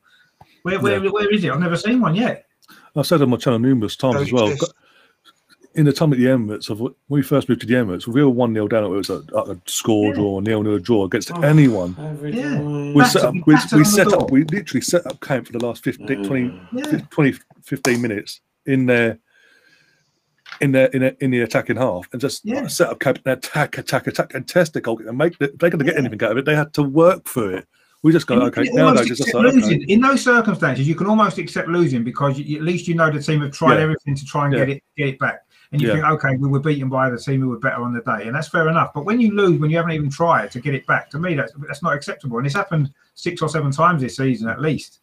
Where 0.63 0.81
where, 0.81 1.05
Yeah. 1.05 1.11
where 1.11 1.29
is 1.31 1.45
it? 1.45 1.51
I've 1.51 1.61
never 1.61 1.77
seen 1.77 2.01
one 2.01 2.15
yet. 2.15 2.47
I've 2.97 3.07
said 3.07 3.21
on 3.21 3.29
my 3.31 3.37
channel 3.37 3.59
numerous 3.59 3.95
times 3.97 4.15
Don't 4.15 4.23
as 4.23 4.33
well. 4.33 4.49
exist. 4.49 4.73
In 5.75 5.87
the 5.87 5.93
time 5.93 6.13
at 6.13 6.19
the 6.19 6.27
Emirates, 6.27 6.69
of 6.69 6.81
when 6.81 6.93
we 7.09 7.23
first 7.23 7.49
moved 7.49 7.63
to 7.63 7.67
the 7.67 7.75
Emirates, 7.75 8.07
we 8.07 8.23
were 8.23 8.29
one 8.29 8.53
0 8.53 8.69
down. 8.69 8.85
It 8.85 8.89
was 8.89 9.09
a, 9.09 9.23
a 9.35 9.57
score 9.67 10.09
Yeah. 10.09 10.15
draw, 10.15 10.41
nil 10.41 10.63
nil 10.63 10.79
draw 10.79 11.05
against 11.05 11.33
Oh. 11.33 11.41
anyone. 11.41 11.97
Yeah. 12.23 12.61
We 12.61 12.93
Batter- 12.95 13.09
set 13.11 13.25
up. 13.25 13.35
we 13.35 13.43
We, 13.47 13.55
battered 13.55 13.73
we 13.73 13.77
on 13.79 13.83
the 13.85 13.89
set 13.89 14.13
up. 14.13 14.31
We 14.31 14.45
literally 14.45 14.81
set 14.83 15.07
up 15.07 15.21
camp 15.21 15.47
for 15.47 15.53
the 15.53 15.65
last 15.65 15.83
15, 15.83 16.07
mm. 16.07 16.27
20, 16.27 16.61
Yeah. 16.75 16.99
20, 17.11 17.35
15 17.63 18.03
minutes 18.03 18.41
in 18.67 18.85
their 18.87 19.19
in 20.61 20.73
their 20.73 20.87
in, 20.89 21.01
their, 21.01 21.17
in 21.21 21.31
the 21.31 21.41
attacking 21.41 21.77
half 21.77 22.07
and 22.13 22.21
just 22.21 22.45
Yeah. 22.45 22.67
set 22.67 22.91
up 22.91 23.01
camp 23.01 23.21
and 23.25 23.33
attack, 23.39 23.79
attack, 23.79 24.07
attack, 24.07 24.35
and 24.35 24.47
test 24.47 24.75
the 24.75 24.81
goal 24.83 25.01
and 25.07 25.17
make. 25.17 25.39
The, 25.39 25.47
they're 25.59 25.71
going 25.71 25.79
to 25.79 25.85
get 25.87 25.95
Yeah. 25.95 26.01
anything 26.01 26.23
out 26.23 26.33
of 26.33 26.37
it, 26.39 26.45
they 26.45 26.55
had 26.55 26.75
to 26.75 26.83
work 26.83 27.27
for 27.27 27.51
it. 27.57 27.67
We 28.03 28.13
just 28.13 28.27
go 28.27 28.35
okay. 28.43 28.67
can 28.67 28.79
almost 28.81 28.95
Nowadays, 28.97 29.11
it's 29.13 29.21
just 29.21 29.35
like, 29.35 29.45
losing. 29.55 29.83
okay. 29.85 29.93
In 29.93 30.01
those 30.01 30.23
circumstances, 30.23 30.87
you 30.89 30.97
can 30.97 31.07
almost 31.07 31.39
accept 31.39 31.69
losing 31.69 32.03
because 32.05 32.39
you, 32.39 32.57
at 32.57 32.63
least 32.63 32.89
you 32.89 32.95
know 32.95 33.11
the 33.11 33.23
team 33.23 33.41
have 33.41 33.53
tried 33.53 33.77
Yeah. 33.77 33.83
everything 33.85 34.15
to 34.17 34.25
try 34.27 34.45
and 34.47 34.53
Yeah. 34.55 34.65
get 34.67 34.69
it 34.77 34.83
get 34.99 35.09
it 35.09 35.19
back. 35.19 35.41
And 35.73 35.81
you 35.81 35.89
Yeah. 35.89 35.95
think, 35.95 36.05
okay, 36.25 36.37
we 36.37 36.49
were 36.49 36.61
beaten 36.61 36.89
by 36.91 37.09
the 37.09 37.19
team 37.19 37.41
who 37.41 37.49
were 37.49 37.59
better 37.59 37.83
on 37.83 37.95
the 37.95 38.03
day, 38.03 38.27
and 38.27 38.35
that's 38.37 38.49
fair 38.49 38.69
enough. 38.69 38.93
But 38.93 39.07
when 39.07 39.21
you 39.21 39.35
lose, 39.35 39.59
when 39.59 39.71
you 39.71 39.79
haven't 39.79 39.93
even 39.93 40.11
tried 40.11 40.51
to 40.53 40.61
get 40.61 40.75
it 40.75 40.87
back, 40.87 41.09
to 41.11 41.19
me, 41.19 41.35
that's 41.35 41.53
that's 41.67 41.83
not 41.83 41.95
acceptable. 41.95 42.37
And 42.39 42.47
it's 42.47 42.55
happened 42.55 42.91
six 43.15 43.41
or 43.41 43.49
seven 43.49 43.71
times 43.73 44.03
this 44.03 44.17
season, 44.17 44.49
at 44.49 44.61
least, 44.61 45.01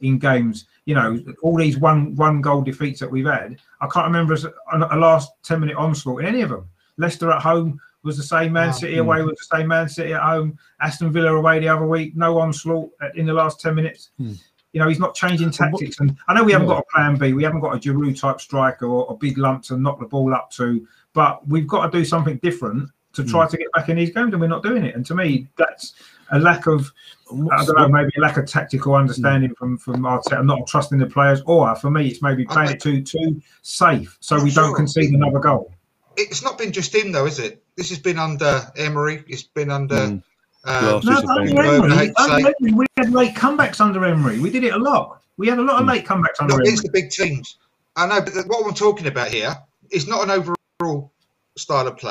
in 0.00 0.18
games. 0.18 0.66
You 0.86 0.94
know, 0.96 1.20
all 1.42 1.56
these 1.56 1.78
one 1.78 2.16
one 2.16 2.40
goal 2.40 2.62
defeats 2.62 2.98
that 3.00 3.10
we've 3.10 3.26
had. 3.26 3.58
I 3.80 3.86
can't 3.86 4.06
remember 4.06 4.34
a, 4.34 4.96
a 4.96 4.98
last 4.98 5.30
ten 5.44 5.60
minute 5.60 5.76
onslaught 5.76 6.20
in 6.22 6.26
any 6.26 6.42
of 6.42 6.50
them. 6.50 6.66
Leicester 6.96 7.30
at 7.30 7.40
home 7.42 7.80
was 8.02 8.16
the 8.16 8.22
same. 8.24 8.52
Man 8.52 8.68
Wow. 8.68 8.72
City 8.72 8.96
away 8.98 9.22
was 9.22 9.36
the 9.38 9.56
same. 9.56 9.68
Man 9.68 9.88
City 9.88 10.14
at 10.14 10.22
home. 10.22 10.58
Aston 10.80 11.12
Villa 11.12 11.34
away 11.34 11.60
the 11.60 11.68
other 11.68 11.86
week. 11.86 12.16
No 12.16 12.38
onslaught 12.38 12.90
in 13.14 13.26
the 13.26 13.32
last 13.32 13.60
ten 13.60 13.74
minutes. 13.76 14.10
Hmm. 14.18 14.32
You 14.72 14.80
know, 14.80 14.88
he's 14.88 14.98
not 14.98 15.14
changing 15.14 15.50
tactics. 15.50 15.98
And 16.00 16.16
I 16.28 16.34
know 16.34 16.44
we 16.44 16.52
haven't 16.52 16.68
got 16.68 16.78
a 16.78 16.84
plan 16.94 17.16
B. 17.16 17.32
We 17.32 17.42
haven't 17.42 17.60
got 17.60 17.74
a 17.74 17.78
Giroud 17.78 18.20
type 18.20 18.40
striker 18.40 18.86
or 18.86 19.06
a 19.10 19.16
big 19.16 19.38
lump 19.38 19.62
to 19.64 19.76
knock 19.78 19.98
the 19.98 20.06
ball 20.06 20.34
up 20.34 20.50
to. 20.52 20.86
But 21.14 21.46
we've 21.48 21.66
got 21.66 21.90
to 21.90 21.98
do 21.98 22.04
something 22.04 22.36
different 22.42 22.90
to 23.14 23.24
try 23.24 23.44
Hmm. 23.44 23.50
to 23.50 23.56
get 23.56 23.72
back 23.72 23.88
in 23.88 23.96
these 23.96 24.10
games, 24.10 24.32
and 24.32 24.40
we're 24.40 24.46
not 24.48 24.62
doing 24.62 24.84
it. 24.84 24.94
And 24.94 25.04
to 25.06 25.14
me, 25.14 25.48
that's 25.56 25.94
a 26.30 26.38
lack 26.38 26.66
of 26.66 26.92
And 27.30 27.50
I 27.50 27.64
don't 27.64 27.76
know, 27.78 27.88
maybe 27.88 28.10
a 28.16 28.20
lack 28.20 28.36
of 28.36 28.46
tactical 28.46 28.94
understanding 28.94 29.54
from 29.58 29.78
from 29.78 30.02
Arteta, 30.02 30.44
not 30.44 30.66
trusting 30.66 30.98
the 30.98 31.06
players, 31.06 31.42
or 31.46 31.74
for 31.76 31.90
me, 31.90 32.08
it's 32.08 32.22
maybe 32.22 32.44
playing 32.44 32.70
it 32.72 32.80
too 32.80 33.02
too 33.02 33.40
safe, 33.62 34.16
so 34.20 34.42
we 34.42 34.50
don't 34.50 34.74
concede 34.74 35.12
another 35.14 35.38
goal. 35.38 35.72
It's 36.16 36.42
not 36.42 36.58
been 36.58 36.72
just 36.72 36.94
him 36.94 37.12
though, 37.12 37.26
is 37.26 37.38
it? 37.38 37.62
This 37.76 37.88
has 37.90 37.98
been 37.98 38.18
under 38.18 38.60
Emery. 38.76 39.24
It's 39.28 39.42
been 39.42 39.70
under. 39.70 39.96
Mm. 39.96 40.22
Uh, 40.68 41.00
No, 41.02 41.16
under 41.16 41.54
bang. 41.54 41.58
Emery, 41.58 42.14
under 42.16 42.48
Emery, 42.60 42.72
we 42.74 42.86
had 42.98 43.10
late 43.10 43.34
comebacks 43.34 43.80
under 43.80 44.04
Emery. 44.04 44.38
We 44.38 44.50
did 44.50 44.64
it 44.64 44.74
a 44.74 44.78
lot. 44.78 45.22
We 45.38 45.48
had 45.48 45.58
a 45.58 45.62
lot 45.62 45.76
of 45.76 45.82
Hmm. 45.84 45.88
late 45.88 46.04
comebacks 46.06 46.40
under 46.40 46.52
not 46.52 46.60
Emery. 46.60 46.68
against 46.68 46.82
the 46.82 46.90
big 46.92 47.10
teams. 47.10 47.56
I 47.96 48.06
know, 48.06 48.20
but 48.20 48.34
what 48.48 48.66
I'm 48.66 48.74
talking 48.74 49.06
about 49.06 49.28
here 49.28 49.56
is 49.90 50.06
not 50.06 50.22
an 50.28 50.30
overall 50.30 51.10
style 51.56 51.88
of 51.88 51.96
play. 51.96 52.10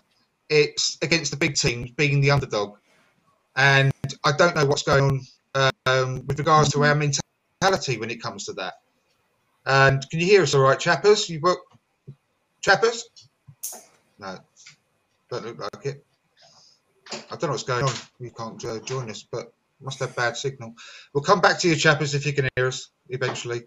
It's 0.49 0.97
against 1.03 1.29
the 1.31 1.37
big 1.37 1.55
teams, 1.55 1.91
being 1.91 2.19
the 2.19 2.31
underdog, 2.31 2.77
and 3.55 3.93
I 4.23 4.31
don't 4.31 4.55
know 4.55 4.65
what's 4.65 4.83
going 4.83 5.27
on 5.53 5.71
um, 5.85 6.25
with 6.25 6.39
regards 6.39 6.69
to 6.71 6.83
our 6.83 6.95
mentality 6.95 7.97
when 7.99 8.09
it 8.09 8.21
comes 8.21 8.45
to 8.45 8.53
that. 8.53 8.75
And 9.67 10.03
can 10.09 10.19
you 10.19 10.25
hear 10.25 10.41
us, 10.41 10.55
all 10.55 10.61
right, 10.61 10.79
chappers? 10.79 11.29
You 11.29 11.39
got 11.41 11.57
chappers? 12.61 13.03
No, 14.17 14.39
don't 15.29 15.45
look 15.45 15.59
like 15.59 15.85
it. 15.85 16.06
I 17.13 17.35
don't 17.35 17.43
know 17.43 17.49
what's 17.49 17.63
going 17.63 17.85
on. 17.85 17.93
You 18.19 18.31
can't 18.31 18.63
uh, 18.65 18.79
join 18.79 19.09
us, 19.09 19.25
but 19.31 19.47
must 19.81 19.99
have 19.99 20.15
bad 20.15 20.37
signal. 20.37 20.73
We'll 21.13 21.23
come 21.23 21.41
back 21.41 21.59
to 21.59 21.69
you, 21.69 21.75
chappers, 21.75 22.15
if 22.15 22.25
you 22.25 22.33
can 22.33 22.49
hear 22.55 22.67
us 22.67 22.89
eventually. 23.09 23.63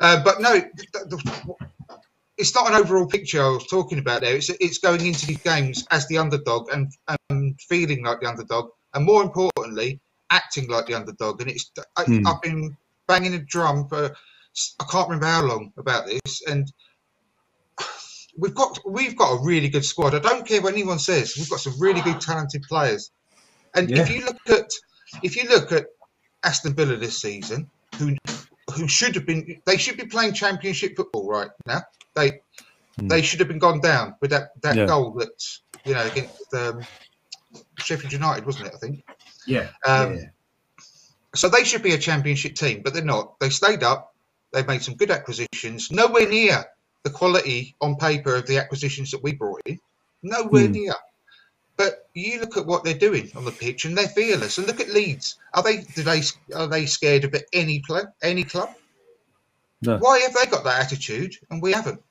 Uh, 0.00 0.22
but 0.24 0.40
no, 0.40 0.52
th- 0.52 0.72
th- 1.10 1.22
it's 2.36 2.54
not 2.54 2.68
an 2.68 2.74
overall 2.74 3.06
picture 3.06 3.42
I 3.42 3.48
was 3.50 3.66
talking 3.66 3.98
about 3.98 4.22
there. 4.22 4.36
It's 4.36 4.48
it's 4.50 4.78
going 4.78 5.04
into 5.06 5.26
these 5.26 5.42
games 5.42 5.86
as 5.90 6.06
the 6.08 6.18
underdog 6.18 6.70
and, 6.72 6.92
and 7.30 7.60
feeling 7.60 8.04
like 8.04 8.20
the 8.20 8.28
underdog, 8.28 8.70
and 8.94 9.04
more 9.04 9.22
importantly, 9.22 10.00
acting 10.30 10.68
like 10.68 10.86
the 10.86 10.94
underdog. 10.94 11.40
And 11.40 11.50
it's 11.50 11.70
I, 11.96 12.06
Hmm. 12.06 12.22
I've 12.26 12.42
been 12.42 12.76
banging 13.06 13.34
a 13.34 13.38
drum 13.38 13.88
for 13.88 14.16
I 14.80 14.84
can't 14.90 15.08
remember 15.08 15.26
how 15.26 15.44
long 15.44 15.72
about 15.78 16.06
this, 16.06 16.42
and 16.48 16.70
we've 18.38 18.54
got 18.54 18.78
we've 18.86 19.16
got 19.16 19.32
a 19.32 19.42
really 19.44 19.68
good 19.68 19.84
squad. 19.84 20.14
I 20.14 20.18
don't 20.18 20.46
care 20.46 20.60
what 20.62 20.72
anyone 20.72 20.98
says. 20.98 21.34
We've 21.36 21.50
got 21.50 21.60
some 21.60 21.78
really 21.78 22.00
good, 22.00 22.20
talented 22.20 22.62
players. 22.62 23.10
And 23.74 23.90
if 23.90 24.10
you 24.10 24.24
look 24.24 24.36
at 24.48 24.68
if 25.22 25.36
you 25.36 25.48
look 25.48 25.72
at 25.72 25.86
Aston 26.42 26.74
Villa 26.74 26.96
this 26.96 27.20
season, 27.20 27.70
who 27.98 28.16
who 28.74 28.88
should 28.88 29.14
have 29.14 29.26
been 29.26 29.60
they 29.66 29.76
should 29.76 29.96
be 29.96 30.06
playing 30.06 30.32
championship 30.34 30.96
football 30.96 31.28
right 31.28 31.50
now. 31.66 31.82
They 32.14 32.40
Hmm. 32.98 33.06
they 33.06 33.22
should 33.22 33.38
have 33.38 33.48
been 33.48 33.60
gone 33.60 33.80
down 33.80 34.16
with 34.20 34.30
that 34.30 34.60
that 34.62 34.76
Yeah. 34.76 34.86
goal 34.86 35.12
that 35.12 35.30
you 35.84 35.94
know 35.94 36.02
against 36.02 36.52
um, 36.54 36.84
Sheffield 37.78 38.12
United, 38.12 38.44
wasn't 38.44 38.66
it? 38.66 38.72
I 38.74 38.78
think. 38.78 39.04
Yeah, 39.46 39.68
Um, 39.86 40.16
yeah. 40.16 40.24
So 41.34 41.48
they 41.48 41.62
should 41.64 41.82
be 41.82 41.94
a 41.94 41.98
championship 41.98 42.56
team, 42.56 42.82
but 42.82 42.92
they're 42.92 43.04
not. 43.04 43.38
They 43.38 43.50
stayed 43.50 43.82
up. 43.84 44.14
They've 44.52 44.66
made 44.66 44.82
some 44.82 44.96
good 44.96 45.10
acquisitions. 45.12 45.90
Nowhere 45.92 46.28
near 46.28 46.64
the 47.02 47.10
quality 47.10 47.74
on 47.80 47.96
paper 47.96 48.34
of 48.34 48.46
the 48.46 48.58
acquisitions 48.58 49.10
that 49.10 49.22
we 49.22 49.32
brought 49.32 49.62
in. 49.64 49.78
Nowhere 50.22 50.66
Hmm. 50.66 50.72
near. 50.72 50.94
But 51.76 52.08
you 52.12 52.40
look 52.40 52.58
at 52.58 52.66
what 52.66 52.84
they're 52.84 52.92
doing 52.92 53.32
on 53.34 53.46
the 53.46 53.52
pitch, 53.52 53.86
and 53.86 53.96
they're 53.96 54.08
fearless. 54.08 54.58
And 54.58 54.66
look 54.66 54.80
at 54.80 54.90
Leeds. 54.90 55.36
Are 55.54 55.62
they? 55.62 55.78
Do 55.78 56.02
they? 56.02 56.22
Are 56.54 56.66
they 56.66 56.84
scared 56.84 57.24
of 57.24 57.34
any 57.54 57.80
club? 57.80 58.12
Any 58.22 58.44
club? 58.44 58.74
No. 59.80 59.96
Why 59.96 60.18
have 60.20 60.34
they 60.34 60.44
got 60.44 60.64
that 60.64 60.84
attitude 60.84 61.36
and 61.50 61.62
we 61.62 61.72
haven't? 61.72 62.02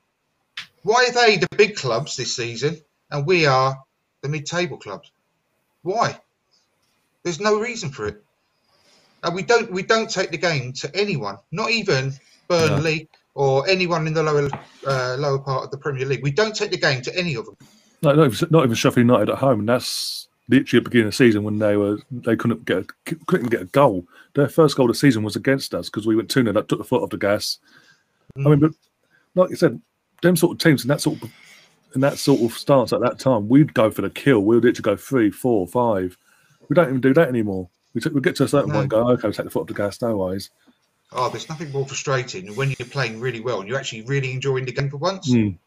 Why 0.81 1.05
are 1.09 1.11
they 1.11 1.37
the 1.37 1.47
big 1.55 1.75
clubs 1.75 2.15
this 2.15 2.35
season 2.35 2.81
and 3.11 3.27
we 3.27 3.45
are 3.45 3.77
the 4.21 4.29
mid-table 4.29 4.77
clubs? 4.77 5.11
Why? 5.83 6.19
There's 7.23 7.39
no 7.39 7.59
reason 7.59 7.91
for 7.91 8.07
it. 8.07 8.23
And 9.21 9.35
we 9.35 9.43
don't 9.43 9.71
we 9.71 9.83
don't 9.83 10.09
take 10.09 10.31
the 10.31 10.37
game 10.37 10.73
to 10.73 10.95
anyone, 10.95 11.37
not 11.51 11.69
even 11.69 12.13
Burnley 12.47 13.09
or 13.39 13.65
anyone 13.69 14.05
in 14.05 14.13
the 14.13 14.21
lower 14.21 14.49
uh, 14.85 15.15
lower 15.17 15.39
part 15.39 15.63
of 15.63 15.71
the 15.71 15.77
Premier 15.77 16.05
League. 16.05 16.21
We 16.21 16.29
don't 16.29 16.53
take 16.53 16.71
the 16.71 16.77
game 16.77 17.01
to 17.03 17.17
any 17.17 17.35
of 17.35 17.45
them. 17.45 17.55
No, 18.01 18.13
not 18.13 18.25
even, 18.33 18.47
not 18.51 18.63
even 18.65 18.75
Sheffield 18.75 19.07
United 19.07 19.29
at 19.29 19.37
home, 19.37 19.59
and 19.59 19.69
that's 19.69 20.27
literally 20.49 20.79
at 20.79 20.83
the 20.83 20.89
beginning 20.89 21.07
of 21.07 21.13
the 21.13 21.15
season 21.15 21.43
when 21.43 21.57
they 21.57 21.77
were 21.77 21.99
they 22.11 22.35
couldn't 22.35 22.65
get 22.65 22.77
a, 22.79 23.15
couldn't 23.27 23.49
get 23.49 23.61
a 23.61 23.65
goal. 23.65 24.05
Their 24.35 24.49
first 24.49 24.75
goal 24.75 24.89
of 24.89 24.93
the 24.95 24.99
season 24.99 25.23
was 25.23 25.37
against 25.37 25.73
us 25.73 25.89
because 25.89 26.05
we 26.05 26.17
went 26.17 26.29
two 26.29 26.43
0 26.43 26.57
up, 26.57 26.67
took 26.67 26.79
the 26.79 26.83
foot 26.83 27.01
off 27.01 27.11
the 27.11 27.17
gas. 27.17 27.59
I 28.35 28.41
mean, 28.41 28.59
but 28.59 28.71
like 29.35 29.51
you 29.51 29.55
said, 29.55 29.81
them 30.21 30.35
sort 30.35 30.51
of 30.51 30.57
teams 30.59 30.83
and 30.83 30.91
that 30.91 30.99
sort 30.99 31.21
of 31.23 31.31
and 31.93 32.03
that 32.03 32.17
sort 32.17 32.41
of 32.41 32.57
stance 32.57 32.91
at 32.91 32.99
that 32.99 33.19
time, 33.19 33.47
we'd 33.47 33.73
go 33.73 33.89
for 33.89 34.01
the 34.01 34.09
kill. 34.09 34.41
We'd 34.41 34.63
literally 34.65 34.81
go 34.81 34.95
three, 34.97 35.31
four, 35.31 35.65
five. 35.65 36.17
We 36.67 36.73
don't 36.73 36.89
even 36.89 37.01
do 37.01 37.13
that 37.13 37.29
anymore. 37.29 37.69
We, 37.93 38.01
t- 38.01 38.09
we 38.09 38.19
get 38.21 38.35
to 38.35 38.43
a 38.43 38.47
certain 38.49 38.67
No. 38.67 38.73
point 38.73 38.83
and 38.83 38.89
go, 38.91 39.09
okay, 39.11 39.21
we'll 39.23 39.33
take 39.33 39.45
the 39.45 39.49
foot 39.49 39.61
off 39.61 39.67
the 39.67 39.73
gas, 39.73 40.01
no 40.01 40.15
worries. 40.17 40.51
Oh, 41.11 41.29
there's 41.29 41.49
nothing 41.49 41.71
more 41.71 41.85
frustrating 41.87 42.45
than 42.45 42.55
when 42.55 42.73
you're 42.77 42.87
playing 42.87 43.19
really 43.19 43.39
well 43.39 43.59
and 43.59 43.67
you're 43.67 43.79
actually 43.79 44.03
really 44.03 44.31
enjoying 44.31 44.65
the 44.65 44.71
game 44.71 44.89
for 44.89 44.97
once, 44.97 45.29
Mm. 45.31 45.57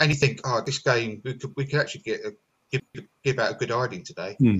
and 0.00 0.10
you 0.10 0.16
think, 0.16 0.40
"Oh, 0.44 0.62
this 0.64 0.78
game 0.78 1.20
we 1.24 1.34
could 1.34 1.52
we 1.56 1.66
could 1.66 1.80
actually 1.80 2.00
get 2.02 2.20
a, 2.24 2.34
give, 2.72 2.82
give 3.22 3.38
out 3.38 3.50
a 3.50 3.54
good 3.54 3.70
hiding 3.70 4.02
today," 4.04 4.36
Hmm. 4.38 4.58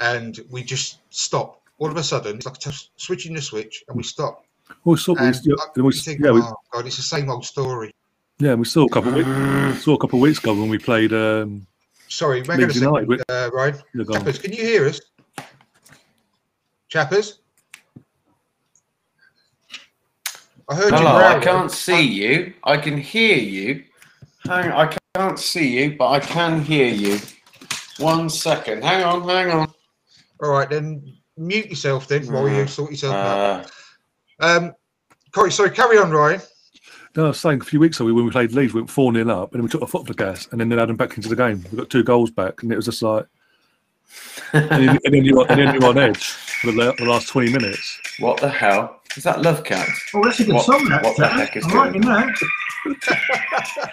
and 0.00 0.38
we 0.50 0.62
just 0.62 0.98
stop. 1.10 1.62
All 1.78 1.90
of 1.90 1.96
a 1.96 2.02
sudden, 2.02 2.36
it's 2.36 2.44
like 2.46 2.56
switching 2.96 3.34
the 3.34 3.40
switch, 3.42 3.84
and 3.88 3.96
we 3.96 4.02
stop. 4.02 4.44
Well, 4.84 4.92
we 4.94 4.98
saw, 4.98 5.14
we, 5.14 5.20
yeah, 5.26 5.54
we, 5.82 5.92
think, 5.92 6.20
yeah, 6.22 6.32
we, 6.32 6.40
"Oh 6.42 6.54
God, 6.70 6.86
it's 6.86 6.96
the 6.96 7.02
same 7.02 7.30
old 7.30 7.46
story." 7.46 7.94
yeah, 8.40 8.54
we 8.54 8.64
saw 8.66 8.84
a 8.84 8.88
couple 8.90 9.10
of 9.10 9.16
weeks, 9.16 9.84
saw 9.84 9.94
a 9.94 9.98
couple 9.98 10.18
of 10.18 10.22
weeks 10.22 10.38
ago 10.38 10.52
when 10.54 10.68
we 10.68 10.78
played. 10.78 11.12
Um, 11.14 11.66
Sorry, 12.08 12.40
hang 12.40 12.50
on 12.50 12.60
a 12.60 12.66
Leeds 12.66 12.80
United, 12.80 13.08
second, 13.08 13.24
uh, 13.28 13.50
Ryan. 13.52 13.82
yeah. 13.94 14.04
Chappers, 14.12 14.38
can 14.38 14.52
you 14.52 14.62
hear 14.62 14.86
us? 14.86 15.00
Chappers? 16.88 17.38
I 20.68 20.74
heard 20.74 20.90
you. 20.92 20.98
Hello, 20.98 21.16
I 21.16 21.40
can't 21.40 21.70
see 21.70 22.02
you. 22.02 22.52
I 22.64 22.76
can 22.76 22.98
hear 22.98 23.36
you. 23.36 23.84
Hang 24.44 24.70
on, 24.70 24.88
I 24.88 24.96
can't 25.14 25.38
see 25.38 25.78
you, 25.78 25.96
but 25.96 26.08
I 26.10 26.20
can 26.20 26.62
hear 26.62 26.92
you. 26.92 27.18
One 27.98 28.28
second. 28.28 28.84
Hang 28.84 29.02
on, 29.02 29.26
hang 29.26 29.50
on. 29.50 29.72
All 30.42 30.50
right, 30.50 30.68
then 30.68 31.02
mute 31.36 31.70
yourself 31.70 32.06
then 32.06 32.26
while 32.30 32.48
you 32.48 32.64
Mm. 32.64 32.68
sort 32.68 32.90
yourself 32.90 33.14
out. 33.14 33.64
Uh, 33.64 33.66
Um, 34.40 34.72
Corey, 35.32 35.50
sorry, 35.50 35.70
carry 35.70 35.98
on, 35.98 36.10
Ryan. 36.10 36.40
No, 37.16 37.24
I 37.24 37.28
was 37.28 37.40
saying 37.40 37.60
a 37.60 37.64
few 37.64 37.80
weeks 37.80 37.98
ago 37.98 38.12
when 38.12 38.24
we 38.24 38.30
played 38.30 38.52
Leeds, 38.52 38.72
we 38.72 38.80
went 38.80 38.90
4 38.90 39.12
0 39.12 39.28
up 39.30 39.52
and 39.52 39.58
then 39.58 39.64
we 39.64 39.68
took 39.70 39.82
a 39.82 39.86
foot 39.86 40.02
off 40.02 40.06
the 40.06 40.14
gas 40.14 40.46
and 40.52 40.60
then 40.60 40.68
they 40.68 40.76
had 40.76 40.88
them 40.88 40.96
back 40.96 41.16
into 41.16 41.28
the 41.28 41.34
game. 41.34 41.64
We 41.72 41.78
got 41.78 41.90
two 41.90 42.04
goals 42.04 42.30
back 42.30 42.62
and 42.62 42.70
it 42.72 42.76
was 42.76 42.84
just 42.84 43.02
like. 43.02 43.26
and, 44.52 44.70
then, 44.70 44.98
and, 45.04 45.14
then 45.14 45.24
you're, 45.24 45.44
and 45.50 45.58
then 45.58 45.74
you're 45.74 45.90
on 45.90 45.98
edge 45.98 46.24
for 46.24 46.70
the, 46.72 46.94
the 46.98 47.04
last 47.04 47.28
20 47.28 47.52
minutes. 47.52 48.00
what 48.20 48.40
the 48.40 48.48
hell? 48.48 48.97
Is 49.18 49.24
that 49.24 49.42
Love 49.42 49.64
Cat? 49.64 49.88
Oh, 50.14 50.22
that's 50.22 50.38
a 50.38 50.44
good 50.44 50.54
What- 50.54 50.64
song, 50.66 50.88
that. 50.90 51.02
what 51.02 51.16
the 51.16 51.26
heck 51.26 51.56
is 51.56 51.66
going 51.66 52.06
on? 52.06 52.32
that. 52.32 52.38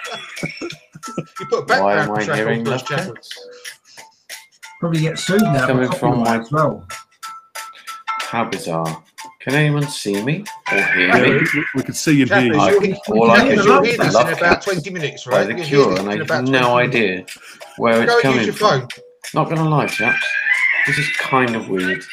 You 1.40 1.46
put 1.48 1.60
a 1.60 1.62
Why 1.62 1.96
background 1.96 2.10
am 2.10 2.16
I 2.16 2.24
track 2.26 2.38
hearing 2.38 2.60
on 2.60 2.66
for 2.66 2.72
us, 2.74 2.90
Love 2.92 3.00
Cat? 3.00 3.28
Probably 4.80 5.02
get 5.02 5.18
sued 5.18 5.42
now. 5.42 5.66
Coming 5.66 5.92
from 5.94 6.20
my- 6.20 6.40
as 6.40 6.52
well. 6.52 6.88
How 8.22 8.46
bizarre. 8.46 9.04
Can 9.42 9.56
anyone 9.56 9.88
see 9.88 10.22
me 10.24 10.44
or 10.72 10.78
hear 10.82 11.08
Yeah, 11.08 11.22
me? 11.24 11.30
we, 11.32 11.38
we- 11.40 11.66
we 11.76 11.82
could 11.84 11.96
see 11.96 12.22
and 12.22 12.30
hear 12.32 12.54
Chappers, 12.54 12.58
I- 12.58 12.70
you. 12.72 12.82
you'll, 13.08 13.18
all 13.20 13.32
I 13.32 13.38
Chappers, 13.38 13.56
can 13.56 13.66
you'll 13.66 13.78
do 13.82 13.84
hear 13.90 13.92
is 14.02 14.14
this 14.14 14.16
in 14.28 14.34
about 14.38 14.62
20 14.62 14.90
minutes, 14.92 15.24
By 15.26 15.32
right? 15.32 15.48
the 15.48 15.54
You'll 15.56 15.66
cure, 15.66 16.00
and 16.00 16.08
I 16.10 16.18
have 16.18 16.28
no 16.30 16.36
20 16.36 16.52
minutes. 16.52 16.68
idea 16.96 17.26
where 17.78 18.04
it's 18.04 18.12
Go 18.12 18.18
and 18.20 18.24
use 18.24 18.32
coming 18.34 18.46
your 18.46 18.54
from. 18.54 18.80
phone. 18.82 18.88
Not 19.34 19.50
gonna 19.50 19.68
lie, 19.70 19.88
chaps. 19.88 20.24
This 20.86 21.00
is 21.00 21.10
kind 21.18 21.56
of 21.56 21.68
weird. 21.70 22.04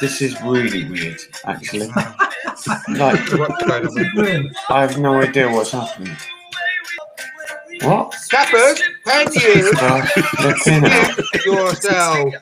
This 0.00 0.22
is 0.22 0.40
really 0.42 0.88
weird, 0.88 1.20
actually. 1.44 1.88
like, 2.88 3.20
What's 3.32 3.64
going 3.64 3.86
on 3.86 3.94
there? 3.94 4.10
Brilliant. 4.14 4.56
I 4.68 4.80
have 4.82 4.98
no 4.98 5.20
idea 5.20 5.50
what's 5.50 5.72
happening. 5.72 6.16
What? 7.82 8.14
Chappers, 8.28 8.80
can 9.04 9.28
you 9.34 9.72
Uh, 9.80 10.06
let's 10.44 10.62
see 10.62 10.80
now. 10.80 11.08
mute 11.34 11.44
yourself? 11.46 12.34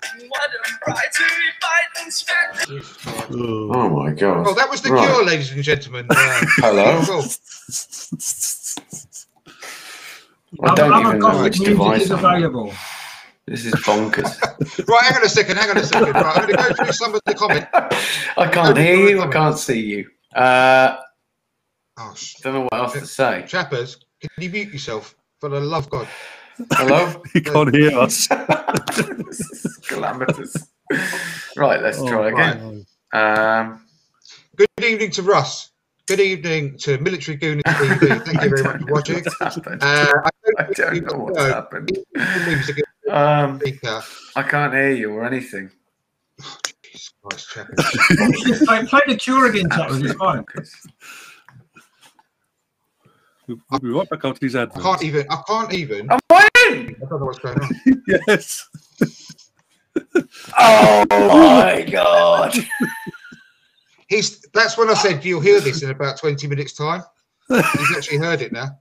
Oh. 3.31 3.71
Oh 3.75 3.89
my 3.91 4.13
god. 4.13 4.45
Well, 4.47 4.55
that 4.55 4.69
was 4.71 4.81
the 4.83 4.93
Right. 4.93 5.07
cure, 5.07 5.25
ladies 5.25 5.53
and 5.53 5.63
gentlemen. 5.63 6.07
Uh, 6.09 6.15
Hello? 6.59 7.03
cool. 7.05 7.25
I 10.65 10.75
don't 10.75 10.93
Other 10.93 11.09
even 11.09 11.19
know 11.19 11.43
which 11.43 11.59
device 11.59 12.03
is 12.03 12.11
I'm 12.13 12.19
available. 12.25 12.73
This 13.47 13.65
is 13.65 13.75
bonkers. 13.75 14.39
Right, 14.89 15.05
hang 15.05 15.17
on 15.19 15.25
a 15.25 15.29
second, 15.29 15.57
hang 15.57 15.71
on 15.71 15.79
a 15.79 15.85
second. 15.85 16.13
Right, 16.15 16.25
I'm 16.37 16.47
going 16.47 16.57
to 16.57 16.63
go 16.69 16.75
through 16.75 16.93
some 16.93 17.15
of 17.15 17.21
the 17.27 17.35
comments. 17.35 17.69
I 18.37 18.49
can't 18.49 18.77
hear 18.77 19.09
you. 19.09 19.21
I 19.23 19.29
can't 19.29 19.59
see 19.59 19.81
you. 19.81 20.11
Uh, 20.35 20.97
Oh, 21.99 22.13
sh- 22.15 22.35
don't 22.43 22.53
know 22.53 22.63
what 22.65 22.75
else 22.75 22.93
to 22.93 23.07
say. 23.07 23.45
Chappers, 23.49 23.97
can 24.21 24.29
you 24.39 24.51
mute 24.51 24.71
yourself 24.71 25.15
for 25.41 25.49
the 25.49 25.61
love 25.61 25.85
of 25.87 25.91
God? 25.91 26.09
Hello? 26.73 27.23
He 27.33 27.41
can't 27.41 27.75
hear 27.75 27.99
us. 27.99 28.27
this 29.27 29.41
is 29.65 29.79
calamitous. 29.89 30.57
Right, 31.57 31.81
let's 31.81 31.99
Oh, 31.99 32.07
try 32.09 32.29
again. 32.29 32.85
Um, 33.15 33.81
Good 34.57 34.69
evening 34.83 35.11
to 35.13 35.23
Russ. 35.23 35.71
Good 36.07 36.21
evening 36.21 36.79
to 36.79 36.99
Military 36.99 37.37
Gooners 37.37 37.63
TV. 37.67 38.25
Thank 38.25 38.43
you 38.43 38.49
very 38.51 38.63
much 38.63 38.81
for 38.83 38.93
watching. 38.93 39.25
Uh, 39.81 40.07
I 40.25 40.31
I 40.59 40.63
don't 40.63 40.75
don't 40.77 41.03
know 41.05 41.13
you 41.19 41.19
what's 41.25 41.37
know, 41.39 41.45
happened. 41.53 41.91
the 42.15 42.45
music 42.47 42.79
is 42.79 42.85
Um. 43.11 43.61
I 44.37 44.43
can't 44.43 44.73
hear 44.73 44.93
you 44.93 45.13
or 45.13 45.25
anything. 45.25 45.71
Jesus 46.83 47.13
Christ, 47.23 47.51
Chappers. 47.51 47.77
play, 48.67 48.87
play 48.87 49.01
the 49.09 49.17
cure 49.17 49.47
again, 49.47 49.69
Chappers. 49.71 50.03
It's 50.03 50.15
fine. 50.15 50.45
We'll 53.49 53.59
we'll 53.71 53.81
be 53.81 53.89
right 53.91 54.09
back 54.09 54.25
after 54.25 54.39
these 54.41 54.55
I 54.57 54.67
can't 54.67 55.03
even. 55.03 55.27
I 55.31 55.43
can't 55.49 55.73
even. 55.75 56.11
I'm 56.11 56.19
I 56.31 56.49
in? 56.71 56.97
I 56.97 57.09
don't 57.09 57.19
know 57.21 57.27
what's 57.27 57.39
going 57.41 57.59
on. 57.61 58.03
Yes. 58.07 58.69
Oh 60.59 61.05
my 61.11 61.83
god! 61.91 62.55
He's. 64.09 64.41
That's 64.55 64.77
when 64.79 64.89
I 64.91 64.95
said 64.95 65.25
you'll 65.25 65.41
hear 65.41 65.61
this 65.61 65.83
in 65.83 65.91
about 65.91 66.19
twenty 66.19 66.47
minutes' 66.47 66.73
time. 66.75 67.03
He's 67.49 67.97
actually 67.97 68.19
heard 68.19 68.41
it 68.43 68.53
now. 68.53 68.79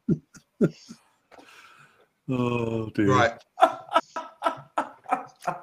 Oh, 2.27 2.89
dear. 2.95 3.07
Right. 3.07 3.33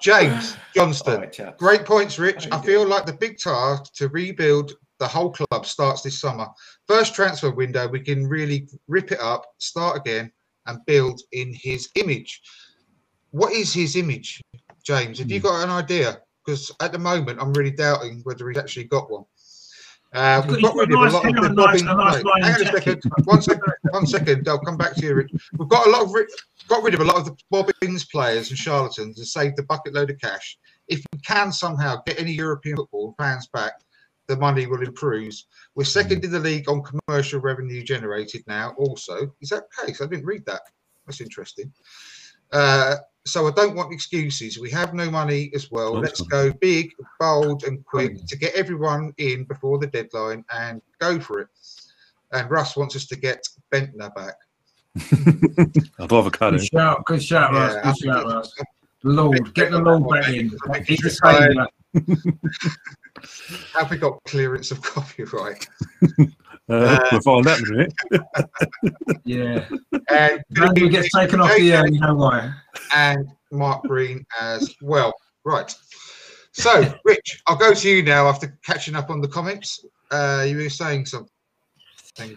James 0.00 0.56
Johnston. 0.74 1.14
Alright, 1.14 1.32
chaps. 1.32 1.56
Great 1.58 1.84
points, 1.84 2.18
Rich. 2.18 2.46
I 2.52 2.56
you 2.58 2.62
feel 2.62 2.86
like 2.86 3.04
the 3.04 3.12
big 3.14 3.36
task 3.38 3.92
to 3.94 4.08
rebuild 4.08 4.72
the 5.00 5.08
whole 5.08 5.32
club 5.32 5.66
starts 5.66 6.02
this 6.02 6.20
summer. 6.20 6.46
First 6.86 7.14
transfer 7.16 7.50
window, 7.50 7.88
we 7.88 7.98
can 8.00 8.28
really 8.28 8.68
rip 8.86 9.10
it 9.10 9.18
up, 9.20 9.44
start 9.58 9.96
again, 9.96 10.30
and 10.66 10.78
build 10.86 11.20
in 11.32 11.52
his 11.52 11.88
image. 11.96 12.40
What 13.32 13.52
is 13.52 13.72
his 13.74 13.96
image, 13.96 14.40
James? 14.84 15.18
Have 15.18 15.30
you 15.32 15.40
Hmm. 15.40 15.46
got 15.46 15.64
an 15.64 15.70
idea? 15.70 16.20
Because 16.44 16.70
at 16.80 16.92
the 16.92 16.98
moment, 16.98 17.40
I'm 17.40 17.52
really 17.52 17.72
doubting 17.72 18.20
whether 18.22 18.48
he's 18.48 18.58
actually 18.58 18.84
got 18.84 19.10
one. 19.10 19.24
Uh, 20.14 20.42
we've 20.46 20.60
got- 20.60 20.74
got 20.74 20.76
rid 20.76 20.88
of 20.90 20.94
got 20.94 21.08
a 21.08 21.12
lot 21.12 21.24
of 21.24 21.32
hair 21.32 21.40
the 21.40 21.46
and 21.46 21.56
nice- 21.56 21.82
bobbing. 21.82 21.96
nice 21.96 22.22
Wait, 22.24 22.44
hang 22.44 22.54
on 22.54 22.60
a 22.60 22.64
second. 22.80 23.02
One 23.24 23.42
second. 23.42 23.72
One 23.90 24.06
second. 24.06 24.48
I'll 24.48 24.58
come 24.58 24.76
back 24.76 24.94
to 24.96 25.06
you, 25.06 25.14
Rich. 25.14 25.30
We've 25.58 25.68
got 25.68 25.86
a 25.86 25.90
lot 25.90 26.02
of 26.02 26.14
got 26.68 26.82
rid 26.82 26.94
of 26.94 27.00
a 27.00 27.04
lot 27.04 27.16
of 27.16 27.24
the 27.24 27.36
bobbins 27.50 28.04
players 28.04 28.50
and 28.50 28.58
charlatans 28.58 29.18
and 29.18 29.26
saved 29.26 29.58
a 29.58 29.62
bucket 29.62 29.94
load 29.94 30.10
of 30.10 30.18
cash. 30.18 30.58
If 30.88 31.02
we 31.12 31.18
can 31.20 31.50
somehow 31.52 32.02
get 32.06 32.20
any 32.20 32.32
European 32.32 32.76
football 32.76 33.14
fans 33.18 33.46
back, 33.48 33.72
the 34.28 34.36
money 34.36 34.66
will 34.66 34.82
improve. 34.82 35.32
We're 35.74 35.84
second 35.84 36.24
in 36.24 36.30
the 36.30 36.38
league 36.38 36.68
on 36.68 36.82
commercial 36.82 37.40
revenue 37.40 37.82
generated 37.82 38.44
now. 38.46 38.74
Also, 38.78 39.34
is 39.40 39.48
that 39.48 39.64
the 39.80 39.86
case? 39.86 40.00
I 40.02 40.06
didn't 40.06 40.26
read 40.26 40.44
that. 40.46 40.60
That's 41.06 41.20
interesting. 41.20 41.72
Uh, 42.52 42.96
so 43.24 43.46
I 43.46 43.50
don't 43.52 43.74
want 43.76 43.92
excuses. 43.92 44.58
We 44.58 44.70
have 44.70 44.94
no 44.94 45.10
money 45.10 45.50
as 45.54 45.70
well. 45.70 45.94
That's 46.00 46.20
Let's 46.20 46.30
fine. 46.30 46.50
go 46.50 46.58
big, 46.60 46.90
bold, 47.20 47.64
and 47.64 47.84
quick 47.84 48.24
to 48.26 48.36
get 48.36 48.54
everyone 48.54 49.12
in 49.18 49.44
before 49.44 49.78
the 49.78 49.86
deadline 49.86 50.44
and 50.52 50.82
go 50.98 51.20
for 51.20 51.40
it. 51.40 51.48
And 52.32 52.50
Russ 52.50 52.76
wants 52.76 52.96
us 52.96 53.06
to 53.06 53.16
get 53.16 53.46
Bendtner 53.72 54.14
back. 54.14 54.34
I'd 55.98 56.10
rather 56.12 56.30
cut 56.30 56.50
Good 56.50 56.60
it. 56.62 56.70
shout, 56.72 57.04
good 57.04 57.22
shout, 57.22 57.52
Yeah, 57.52 57.58
Russ. 57.60 57.74
I 57.76 57.82
Good 57.82 57.84
think 58.00 58.04
shout, 58.14 58.20
it's- 58.26 58.34
Russ. 58.34 58.54
Lord, 59.04 59.54
get 59.54 59.70
the 59.72 59.78
Lord 59.80 60.08
back 60.08 60.28
in. 60.32 60.50
He's 60.86 61.00
the 61.00 61.10
saviour. 61.10 61.66
Have 63.74 63.90
we 63.90 63.96
got 63.98 64.22
clearance 64.24 64.70
of 64.70 64.80
copyright? 64.82 65.68
Uh, 66.68 66.98
we'll 67.10 67.20
find 67.20 67.46
out 67.46 67.58
in 67.58 67.64
a 67.66 67.70
minute. 67.70 67.92
Yeah. 69.24 69.68
And 70.08 70.42
When 70.58 70.76
he 70.76 70.88
gets 70.88 71.10
taken 71.12 71.40
off 71.40 71.54
the 71.56 71.72
air, 71.72 71.86
you 71.88 72.00
know 72.00 72.14
why. 72.14 72.52
and 72.94 73.26
Mark 73.50 73.82
Green 73.84 74.24
as 74.40 74.74
well. 74.80 75.12
Right. 75.44 75.74
So, 76.52 76.92
Rich, 77.04 77.42
I'll 77.46 77.56
go 77.56 77.72
to 77.74 77.88
you 77.88 78.02
now 78.02 78.26
after 78.28 78.58
catching 78.64 78.94
up 78.94 79.10
on 79.10 79.20
the 79.20 79.28
comments. 79.28 79.84
Uh, 80.10 80.44
you 80.48 80.56
were 80.58 80.68
saying 80.68 81.06
something. 81.06 81.28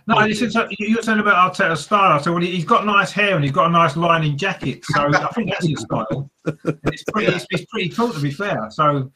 No, 0.08 0.24
you 0.24 0.34
said 0.34 0.52
so- 0.54 0.68
you 0.80 0.96
were 0.96 1.02
saying 1.02 1.20
about 1.20 1.54
Arteta's 1.54 1.82
style. 1.84 2.14
I 2.14 2.22
said, 2.22 2.32
well, 2.32 2.42
he's 2.42 2.64
got 2.66 2.86
nice 2.86 3.12
hair 3.12 3.36
and 3.36 3.44
he's 3.44 3.52
got 3.54 3.68
a 3.68 3.72
nice 3.72 3.96
lining 3.98 4.38
jacket. 4.38 4.84
So 4.86 5.02
I 5.14 5.28
think 5.34 5.50
that's 5.52 5.68
his 5.68 5.82
style. 5.82 6.30
And 6.46 6.80
It's 6.86 7.04
pretty, 7.04 7.34
it's, 7.34 7.46
it's 7.52 7.66
pretty 7.66 7.90
cool, 7.90 8.12
to 8.14 8.20
be 8.20 8.32
fair. 8.32 8.68
So, 8.72 9.12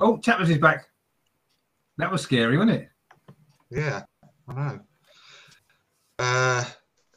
oh, 0.00 0.18
Chapman's 0.18 0.50
is 0.50 0.58
back. 0.58 0.86
That 1.98 2.10
was 2.10 2.20
scary, 2.22 2.58
wasn't 2.58 2.82
it? 2.82 2.88
Yeah, 3.70 4.02
I 4.48 4.54
know. 4.54 4.80
Uh, 6.18 6.64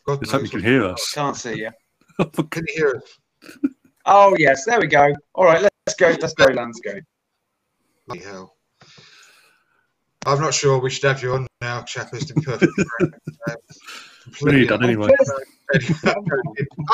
God 0.05 0.19
Let's 0.19 0.31
hope 0.31 0.43
you 0.43 0.49
can 0.49 0.63
hear 0.63 0.83
us. 0.85 1.11
Can't 1.13 1.35
see 1.35 1.55
you. 1.59 1.69
Can 2.51 2.65
you 2.67 2.73
hear 2.75 2.95
us? 2.95 3.61
Oh 4.05 4.35
yes, 4.37 4.65
there 4.65 4.79
we 4.79 4.87
go. 4.87 5.13
All 5.35 5.45
right, 5.45 5.61
let's 5.61 5.95
go. 5.97 6.09
Let's 6.19 6.33
go, 6.33 6.45
landscape. 6.45 7.03
Bloody 8.07 8.23
hell. 8.23 8.55
I'm 10.25 10.41
not 10.41 10.53
sure 10.53 10.79
we 10.79 10.89
should 10.89 11.05
have 11.05 11.21
you 11.23 11.33
on 11.33 11.47
now, 11.61 11.81
Chappers, 11.83 12.25
to 12.27 12.33
be 12.33 12.41
perfectly 12.41 12.83
frank. 12.97 13.13
Uh, 13.47 13.55
We 14.41 14.51
need 14.51 14.67
completely- 14.67 14.67
that 14.67 14.83
anyway. 14.83 15.09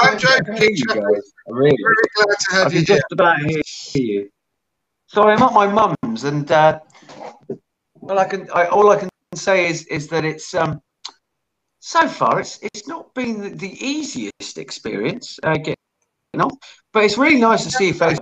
I'm 0.01 0.17
joking, 0.19 0.75
you 0.75 0.75
Chappers. 0.85 1.03
guys. 1.03 1.33
Really, 1.47 1.77
Very 1.81 1.95
glad 2.15 2.37
to 2.37 2.55
have 2.55 2.67
can 2.67 2.71
you 2.73 2.77
here. 2.85 2.95
just 2.97 3.05
about 3.11 3.39
hear 3.41 3.61
you. 3.95 4.29
Sorry, 5.07 5.33
I'm 5.33 5.41
at 5.41 5.53
my 5.53 5.67
mum's, 5.67 6.23
and 6.25 6.51
uh, 6.51 6.79
well, 7.95 8.19
I 8.19 8.25
can. 8.25 8.49
I, 8.51 8.65
all 8.67 8.91
I 8.91 8.97
can 8.97 9.09
say 9.37 9.67
is 9.69 9.85
is 9.87 10.07
that 10.09 10.25
it's 10.25 10.53
um, 10.53 10.81
so 11.79 12.07
far 12.07 12.39
it's 12.39 12.59
it's 12.61 12.87
not 12.87 13.13
been 13.13 13.41
the, 13.41 13.49
the 13.49 13.85
easiest 13.85 14.57
experience 14.57 15.39
uh, 15.43 15.57
getting 15.57 15.75
on, 16.39 16.49
but 16.93 17.03
it's 17.03 17.17
really 17.17 17.39
nice 17.39 17.63
to 17.63 17.71
see 17.71 17.85
your 17.87 17.93
face. 17.95 18.19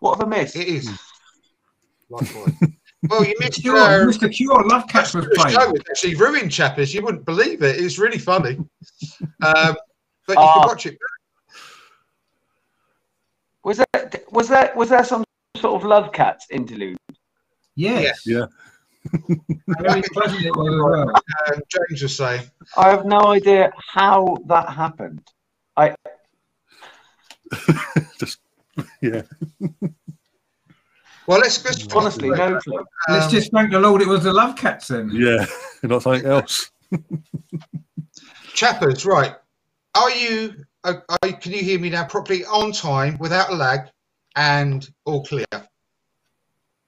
What 0.00 0.18
have 0.18 0.26
I 0.26 0.30
missed? 0.38 0.56
It 0.56 0.68
is. 0.68 0.90
Likewise. 2.10 2.54
well, 3.08 3.24
you 3.24 3.34
missed 3.38 3.60
Cure, 3.60 3.76
uh, 3.78 4.06
Mr. 4.06 4.32
Cure, 4.32 4.66
Love 4.66 4.88
Cats 4.88 5.14
was 5.14 5.26
the 5.26 5.30
playing. 5.34 5.56
show. 5.56 5.72
Actually 5.90 6.14
ruined 6.16 6.50
Chappers. 6.50 6.92
You 6.92 7.02
wouldn't 7.02 7.24
believe 7.24 7.62
it. 7.62 7.76
It 7.78 7.84
was 7.84 7.98
really 7.98 8.18
funny. 8.18 8.56
Um, 9.42 9.76
but 10.26 10.34
you 10.34 10.38
Ah. 10.38 10.54
can 10.60 10.68
watch 10.68 10.86
it. 10.86 10.98
Was 13.62 13.76
that 13.78 14.24
was 14.32 14.48
that 14.48 14.74
was 14.74 14.88
that 14.88 15.06
some 15.06 15.22
sort 15.56 15.80
of 15.80 15.86
love 15.86 16.12
cats 16.12 16.46
interlude? 16.50 16.96
Yes. 17.76 18.22
Yeah. 18.26 18.38
Very 18.38 18.48
pleasant 20.12 20.44
it 20.44 20.56
was 20.56 20.74
as 20.74 20.80
well. 20.82 21.10
Um, 21.10 21.62
James 21.68 22.02
was 22.02 22.16
saying. 22.16 22.42
I 22.76 22.90
have 22.90 23.06
no 23.06 23.28
idea 23.28 23.72
how 23.76 24.36
that 24.46 24.68
happened. 24.70 25.26
I 25.76 25.94
Just 28.18 28.38
yeah. 29.00 29.22
Well, 31.26 31.38
let's 31.38 31.62
just 31.62 31.94
honestly 31.94 32.30
no 32.30 32.58
clue. 32.58 32.84
Let's 33.08 33.26
Um, 33.26 33.30
just 33.30 33.52
thank 33.52 33.70
the 33.70 33.78
Lord 33.78 34.02
it 34.02 34.08
was 34.08 34.24
the 34.24 34.32
Love 34.32 34.56
Cats 34.56 34.88
then. 34.88 35.10
Yeah. 35.12 35.46
Not 35.82 36.02
something 36.02 36.26
else. 36.26 36.70
Chappers, 38.52 39.06
right? 39.06 39.34
Are 39.94 40.10
you? 40.10 40.64
Uh, 40.82 40.94
are, 41.08 41.32
can 41.32 41.52
you 41.52 41.62
hear 41.62 41.78
me 41.78 41.90
now 41.90 42.04
properly 42.04 42.44
on 42.44 42.72
time 42.72 43.16
without 43.18 43.50
a 43.50 43.54
lag 43.54 43.90
and 44.36 44.88
all 45.04 45.24
clear? 45.24 45.44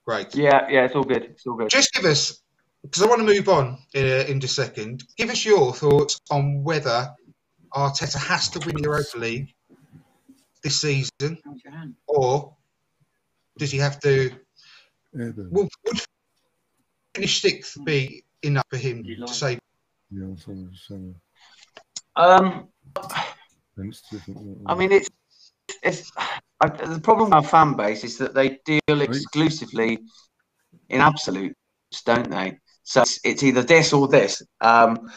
Great. 0.06 0.34
Yeah, 0.34 0.66
yeah, 0.68 0.84
it's 0.84 0.94
all 0.94 1.04
good. 1.04 1.24
It's 1.24 1.46
all 1.46 1.54
good. 1.54 1.70
Just 1.70 1.92
give 1.92 2.04
us, 2.04 2.42
because 2.82 3.02
I 3.02 3.06
want 3.06 3.20
to 3.20 3.26
move 3.26 3.48
on 3.48 3.78
in 3.94 4.04
a, 4.04 4.30
in 4.30 4.42
a 4.44 4.48
second. 4.48 5.04
Give 5.16 5.30
us 5.30 5.44
your 5.44 5.72
thoughts 5.72 6.18
on 6.30 6.64
whether 6.64 7.08
Arteta 7.74 8.18
has 8.18 8.48
to 8.50 8.58
win 8.66 8.76
the 8.76 8.82
Europa 8.82 9.18
League 9.18 9.54
this 10.64 10.80
season, 10.80 11.38
or 12.06 12.54
does 13.58 13.70
he 13.70 13.78
have 13.78 14.00
to? 14.00 14.30
Yeah, 15.14 15.30
the- 15.36 15.48
Would, 15.50 15.68
would 15.86 16.00
finish 17.14 17.40
sixth 17.40 17.76
be 17.84 18.24
enough 18.42 18.66
for 18.70 18.78
him 18.78 19.04
to 19.04 19.28
say? 19.28 19.58
yeah, 20.10 20.34
so- 20.36 20.68
so- 20.74 21.14
Um, 22.16 22.68
it's 23.78 24.02
different. 24.10 24.62
I 24.66 24.74
mean, 24.74 24.90
it's 24.92 25.08
it's 25.82 26.10
I, 26.62 26.68
the 26.68 27.00
problem 27.00 27.30
with 27.30 27.34
our 27.34 27.42
fan 27.42 27.74
base 27.74 28.04
is 28.04 28.18
that 28.18 28.34
they 28.34 28.60
deal 28.64 29.00
exclusively 29.00 29.98
in 30.90 31.00
absolutes, 31.00 31.56
don't 32.04 32.30
they? 32.30 32.56
So 32.84 33.02
it's, 33.02 33.18
it's 33.24 33.42
either 33.42 33.62
this 33.64 33.92
or 33.92 34.06
this. 34.06 34.42
Um, 34.60 35.10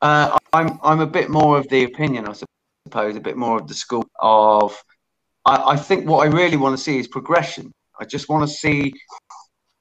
uh, 0.00 0.38
I'm 0.52 0.78
I'm 0.84 1.00
a 1.00 1.06
bit 1.06 1.30
more 1.30 1.58
of 1.58 1.68
the 1.68 1.84
opinion, 1.84 2.28
I 2.28 2.34
suppose, 2.86 3.16
a 3.16 3.20
bit 3.20 3.36
more 3.36 3.58
of 3.58 3.66
the 3.66 3.74
school 3.74 4.06
of. 4.20 4.80
I, 5.44 5.72
I 5.72 5.76
think 5.76 6.08
what 6.08 6.26
I 6.26 6.30
really 6.30 6.56
want 6.56 6.76
to 6.76 6.82
see 6.82 6.98
is 6.98 7.08
progression. 7.08 7.72
I 8.00 8.04
just 8.04 8.28
want 8.28 8.48
to 8.48 8.54
see. 8.54 8.92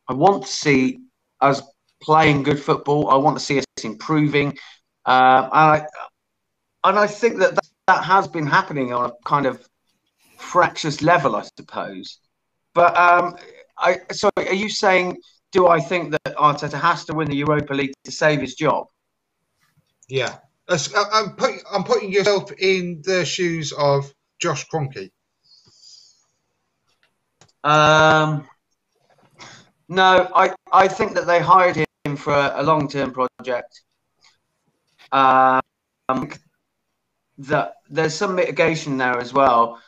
I 0.07 0.13
want 0.13 0.43
to 0.43 0.49
see 0.49 0.99
us 1.41 1.61
playing 2.01 2.41
good 2.43 2.59
football. 2.59 3.09
I 3.09 3.17
want 3.17 3.37
to 3.37 3.43
see 3.43 3.59
us 3.59 3.65
improving, 3.83 4.57
uh, 5.05 5.49
and 5.51 5.69
I 5.75 5.85
and 6.85 6.97
I 6.97 7.05
think 7.05 7.37
that, 7.39 7.53
that 7.53 7.67
that 7.87 8.03
has 8.03 8.27
been 8.27 8.47
happening 8.47 8.93
on 8.93 9.09
a 9.09 9.13
kind 9.25 9.45
of 9.45 9.67
fractious 10.43 11.01
level, 11.01 11.35
I 11.35 11.43
suppose. 11.57 12.19
But 12.73 12.95
um, 12.97 13.35
I 13.77 14.01
so 14.11 14.29
are 14.37 14.53
you 14.53 14.69
saying? 14.69 15.17
Do 15.51 15.67
I 15.67 15.79
think 15.79 16.11
that 16.11 16.35
Arteta 16.35 16.79
has 16.79 17.05
to 17.05 17.13
win 17.13 17.29
the 17.29 17.35
Europa 17.35 17.73
League 17.73 17.93
to 18.05 18.11
save 18.11 18.41
his 18.41 18.55
job? 18.55 18.87
Yeah, 20.09 20.37
I- 20.69 21.09
I'm 21.13 21.35
putting 21.35 21.59
I'm 21.71 21.83
putting 21.83 22.11
yourself 22.11 22.51
in 22.57 23.01
the 23.03 23.25
shoes 23.25 23.71
of 23.71 24.11
Josh 24.39 24.67
Kroenke. 24.67 25.09
Um, 27.63 28.47
no, 29.87 30.29
I, 30.35 30.53
I 30.71 30.87
think 30.87 31.13
that 31.13 31.27
they 31.27 31.39
hired 31.39 31.75
him 31.77 32.15
for 32.17 32.33
a, 32.33 32.61
a 32.61 32.63
long 32.63 32.87
term 32.87 33.13
project. 33.13 33.81
Um, 35.11 35.61
that 37.37 37.75
there's 37.89 38.13
some 38.13 38.35
mitigation 38.35 38.97
there 38.97 39.17
as 39.19 39.33
well 39.33 39.81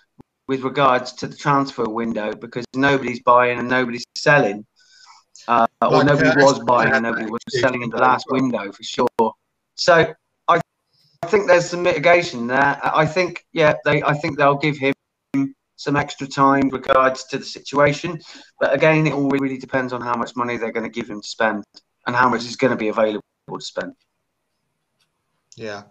with 0.48 0.62
regards 0.62 1.14
to 1.14 1.28
the 1.28 1.36
transfer 1.36 1.86
window 1.86 2.34
because 2.34 2.66
nobody's 2.76 3.22
buying 3.24 3.60
and 3.60 3.68
nobody's 3.68 4.06
selling. 4.16 4.66
Uh, 5.48 5.68
or 5.82 5.98
Like, 5.98 6.06
nobody 6.08 6.30
uh, 6.30 6.46
was 6.46 6.60
buying 6.60 6.93
and 6.93 7.04
nobody 7.04 7.26
was 7.26 7.41
selling 7.50 7.82
in 7.82 7.89
the 7.89 7.98
last 7.98 8.26
window 8.30 8.72
for 8.72 8.84
sure. 8.84 9.34
So 9.76 10.14
I, 10.48 10.62
I 11.24 11.28
think 11.28 11.48
there's 11.48 11.70
some 11.70 11.84
mitigation 11.84 12.48
there. 12.48 12.80
I 12.84 13.06
think 13.06 13.46
yeah, 13.54 13.74
they 13.84 14.02
I 14.02 14.14
think 14.14 14.38
they'll 14.38 14.58
give 14.58 14.78
him 14.78 14.93
some 15.76 15.96
extra 15.96 16.28
time 16.28 16.70
regards 16.70 17.26
to 17.26 17.38
the 17.38 17.46
situation. 17.46 18.20
But 18.60 18.74
again, 18.74 19.06
it 19.06 19.14
all 19.14 19.30
really 19.30 19.58
depends 19.58 19.93
on 19.93 20.02
how 20.02 20.16
much 20.16 20.36
money 20.36 20.58
they're 20.58 20.72
going 20.72 20.89
to 20.89 21.00
give 21.00 21.10
him 21.10 21.22
to 21.22 21.28
spend 21.28 21.64
and 22.08 22.16
how 22.16 22.30
much 22.30 22.46
is 22.46 22.56
going 22.56 22.72
to 22.72 22.78
be 22.78 22.88
available 22.88 23.22
to 23.54 23.62
spend. 23.62 23.93
Yeah. 25.56 25.84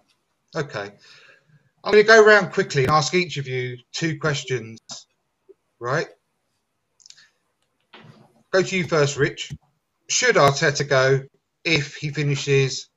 Okay. 0.57 0.93
I'm 1.85 1.93
going 1.93 2.03
to 2.03 2.09
go 2.09 2.25
around 2.25 2.51
quickly 2.51 2.85
and 2.85 2.91
ask 2.91 3.13
each 3.13 3.37
of 3.37 3.47
you 3.47 3.77
two 3.93 4.19
questions. 4.19 4.81
Right? 5.79 6.07
Go 8.53 8.63
to 8.63 8.77
you 8.77 8.85
first, 8.85 9.19
Rich. 9.19 9.53
Should 10.09 10.37
Arteta 10.37 10.89
go 10.89 11.21
if 11.63 11.97
he 11.97 12.09
finishes 12.09 12.89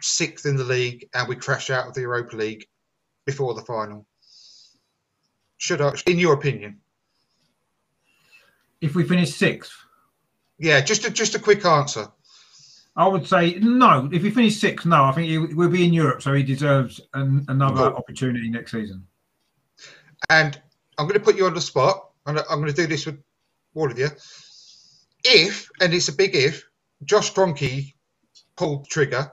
sixth 0.00 0.46
in 0.46 0.56
the 0.56 0.64
league 0.64 1.08
and 1.12 1.28
we 1.28 1.36
crash 1.36 1.68
out 1.68 1.88
of 1.88 1.94
the 1.94 2.00
Europa 2.02 2.36
League 2.36 2.66
before 3.26 3.52
the 3.52 3.62
final? 3.62 4.06
Should 5.58 5.82
I, 5.82 5.92
in 6.06 6.18
your 6.18 6.34
opinion? 6.34 6.80
If 8.80 8.94
we 8.94 9.04
finish 9.04 9.34
sixth, 9.34 9.72
Yeah, 10.58 10.80
just 10.80 11.04
a, 11.04 11.10
just 11.10 11.34
a 11.34 11.38
quick 11.38 11.66
answer. 11.66 12.08
I 12.96 13.06
would 13.06 13.26
say 13.26 13.54
no. 13.60 14.08
If 14.12 14.22
he 14.22 14.30
finished 14.30 14.60
sixth, 14.60 14.86
no. 14.86 15.04
I 15.04 15.12
think 15.12 15.28
he 15.28 15.38
will 15.38 15.68
be 15.68 15.84
in 15.84 15.92
Europe, 15.92 16.22
so 16.22 16.32
he 16.32 16.42
deserves 16.42 17.00
an, 17.14 17.44
another 17.48 17.90
Cool. 17.90 17.96
opportunity 17.96 18.48
next 18.48 18.72
season. 18.72 19.06
And 20.30 20.58
I'm 20.98 21.06
going 21.06 21.18
to 21.18 21.24
put 21.24 21.36
you 21.36 21.46
on 21.46 21.54
the 21.54 21.60
spot. 21.60 22.02
and 22.26 22.38
I'm 22.38 22.60
going 22.60 22.72
to 22.72 22.82
do 22.82 22.86
this 22.86 23.06
with 23.06 23.22
all 23.74 23.90
of 23.90 23.98
you. 23.98 24.08
If, 25.24 25.68
and 25.80 25.92
it's 25.94 26.08
a 26.08 26.12
big 26.12 26.34
if, 26.34 26.64
Josh 27.04 27.32
Kroenke 27.32 27.92
pulled 28.56 28.84
the 28.84 28.88
trigger, 28.88 29.30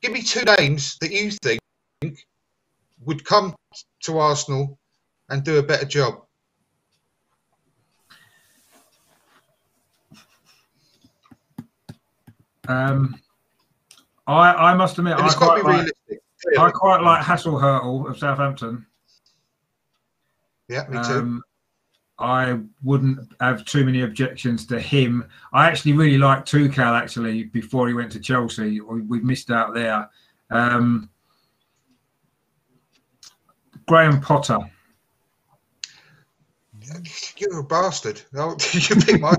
give 0.00 0.12
me 0.12 0.22
two 0.22 0.42
names 0.58 0.96
that 1.00 1.10
you 1.12 1.30
think 2.02 2.18
would 3.04 3.24
come 3.24 3.54
to 4.04 4.18
Arsenal 4.18 4.78
and 5.28 5.44
do 5.44 5.58
a 5.58 5.62
better 5.62 5.84
job. 5.84 6.24
Um, 12.68 13.20
I 14.26 14.52
I 14.52 14.74
must 14.74 14.98
admit, 14.98 15.14
I 15.18 15.28
quite, 15.32 15.64
like. 15.64 15.90
I 16.58 16.70
quite 16.70 17.02
like 17.02 17.24
Hasenhüttl 17.24 18.08
of 18.08 18.18
Southampton. 18.18 18.86
Yeah, 20.68 20.86
me 20.88 20.98
too. 21.02 21.14
Um, 21.14 21.42
I 22.18 22.58
wouldn't 22.82 23.20
have 23.40 23.64
too 23.64 23.84
many 23.84 24.02
objections 24.02 24.66
to 24.66 24.80
him. 24.80 25.24
I 25.52 25.66
actually 25.66 25.92
really 25.92 26.18
liked 26.18 26.50
Tuchel 26.50 27.00
actually 27.00 27.44
before 27.44 27.88
he 27.88 27.94
went 27.94 28.10
to 28.12 28.20
Chelsea. 28.20 28.80
We, 28.80 29.02
we 29.02 29.20
missed 29.20 29.50
out 29.50 29.72
there. 29.72 30.10
Um, 30.50 31.08
Graham 33.86 34.20
Potter. 34.20 34.58
You're 37.36 37.60
a 37.60 37.64
bastard. 37.64 38.20
You 38.32 38.96
pick 38.96 39.20
my 39.20 39.34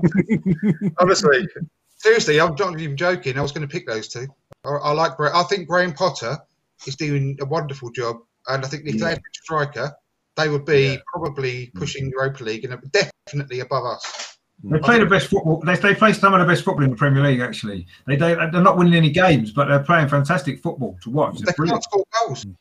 honestly. 0.98 1.46
Seriously, 2.00 2.40
I'm 2.40 2.54
not 2.58 2.80
even 2.80 2.96
joking. 2.96 3.38
I 3.38 3.42
was 3.42 3.52
going 3.52 3.66
to 3.66 3.72
pick 3.72 3.86
those 3.86 4.08
two. 4.08 4.26
I, 4.64 4.70
I 4.70 4.92
like. 4.92 5.12
I 5.20 5.42
think 5.44 5.68
Graham 5.68 5.92
Potter 5.92 6.38
is 6.86 6.96
doing 6.96 7.36
a 7.42 7.44
wonderful 7.44 7.90
job, 7.90 8.16
and 8.48 8.64
I 8.64 8.68
think 8.68 8.86
if 8.86 8.98
they 8.98 9.10
had 9.10 9.18
a 9.18 9.22
striker, 9.34 9.92
they 10.36 10.48
would 10.48 10.64
be 10.64 10.92
Yeah. 10.92 10.96
probably 11.12 11.66
mm. 11.66 11.74
pushing 11.74 12.10
Europa 12.10 12.42
League 12.44 12.64
and 12.64 12.80
definitely 12.92 13.60
above 13.60 13.84
us. 13.84 14.38
Mm. 14.64 14.72
They 14.72 14.78
play 14.78 14.98
the 14.98 15.04
best 15.04 15.26
football. 15.26 15.62
They, 15.64 15.76
they 15.76 15.94
play 15.94 16.14
some 16.14 16.32
of 16.32 16.40
the 16.40 16.46
best 16.46 16.64
football 16.64 16.84
in 16.84 16.90
the 16.90 16.96
Premier 16.96 17.22
League. 17.22 17.40
Actually, 17.40 17.86
they, 18.06 18.16
they 18.16 18.34
they're 18.34 18.62
not 18.62 18.78
winning 18.78 18.94
any 18.94 19.10
games, 19.10 19.52
but 19.52 19.68
they're 19.68 19.84
playing 19.84 20.08
fantastic 20.08 20.62
football 20.62 20.96
to 21.02 21.10
watch. 21.10 21.34
It's 21.34 21.44
They 21.46 21.52
brilliant. 21.54 21.82
can't 21.82 21.84
score 21.84 22.04
goals. 22.26 22.44
Mm. 22.46 22.54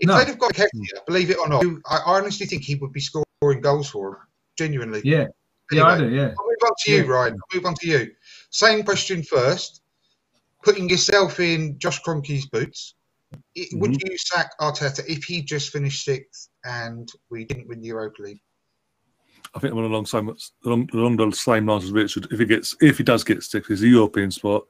If 0.00 0.06
No. 0.08 0.16
they'd 0.18 0.28
have 0.28 0.38
got 0.38 0.54
Nketiah, 0.54 1.04
believe 1.06 1.28
it 1.30 1.36
or 1.38 1.48
not, 1.50 1.62
I 1.86 1.96
I 1.98 2.18
honestly 2.18 2.46
think 2.46 2.62
he 2.62 2.76
would 2.76 2.92
be 2.92 3.00
scoring 3.00 3.60
goals 3.60 3.90
for 3.90 4.08
him. 4.08 4.16
Genuinely. 4.56 5.02
Yeah, 5.04 5.26
yeah, 5.70 5.82
I 5.84 5.94
Anyway, 5.96 6.10
do. 6.10 6.16
Yeah. 6.16 6.22
I'll 6.38 6.46
move 6.46 6.56
on 6.64 6.72
to 6.78 6.90
you, 6.92 6.96
Yeah. 7.04 7.10
Ryan. 7.10 7.32
I'll 7.34 7.56
move 7.56 7.66
on 7.66 7.74
to 7.74 7.86
you. 7.86 8.10
Same 8.50 8.82
question 8.82 9.22
first. 9.22 9.82
Putting 10.62 10.88
yourself 10.90 11.40
in 11.40 11.78
Josh 11.78 12.02
Kroenke's 12.02 12.46
boots, 12.46 12.94
i- 13.56 13.66
would 13.72 13.92
Mm-hmm. 13.92 14.10
you 14.10 14.18
sack 14.18 14.52
Arteta 14.60 15.02
if 15.08 15.24
he 15.24 15.40
just 15.40 15.70
finished 15.70 16.04
sixth 16.04 16.50
and 16.64 17.10
we 17.30 17.44
didn't 17.44 17.68
win 17.68 17.80
the 17.80 17.86
Europa 17.88 18.22
League? 18.22 18.40
I 19.54 19.58
think 19.58 19.72
I'm 19.72 19.78
along 19.78 20.06
same 20.06 20.36
along, 20.64 20.90
along 20.92 21.16
the 21.16 21.32
same 21.32 21.66
lines 21.66 21.84
as 21.84 21.92
Richard. 21.92 22.28
If 22.30 22.38
he 22.38 22.44
gets, 22.44 22.76
if 22.80 22.98
he 22.98 23.04
does 23.04 23.24
get 23.24 23.42
sixth, 23.42 23.68
he's 23.68 23.82
a 23.82 23.88
European 23.88 24.30
spot. 24.30 24.64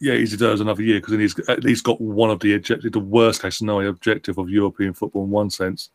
Yeah, 0.00 0.14
he 0.14 0.24
deserves 0.24 0.60
another 0.60 0.82
year 0.82 1.00
because 1.00 1.14
he's 1.14 1.36
at 1.48 1.64
least 1.64 1.82
got 1.84 2.00
one 2.00 2.30
of 2.30 2.38
the 2.38 2.54
objective, 2.54 2.92
the 2.92 3.00
worst 3.00 3.42
case 3.42 3.56
scenario 3.58 3.88
objective 3.88 4.38
of 4.38 4.48
European 4.50 4.92
football 4.94 5.24
in 5.24 5.30
one 5.30 5.50
sense, 5.50 5.90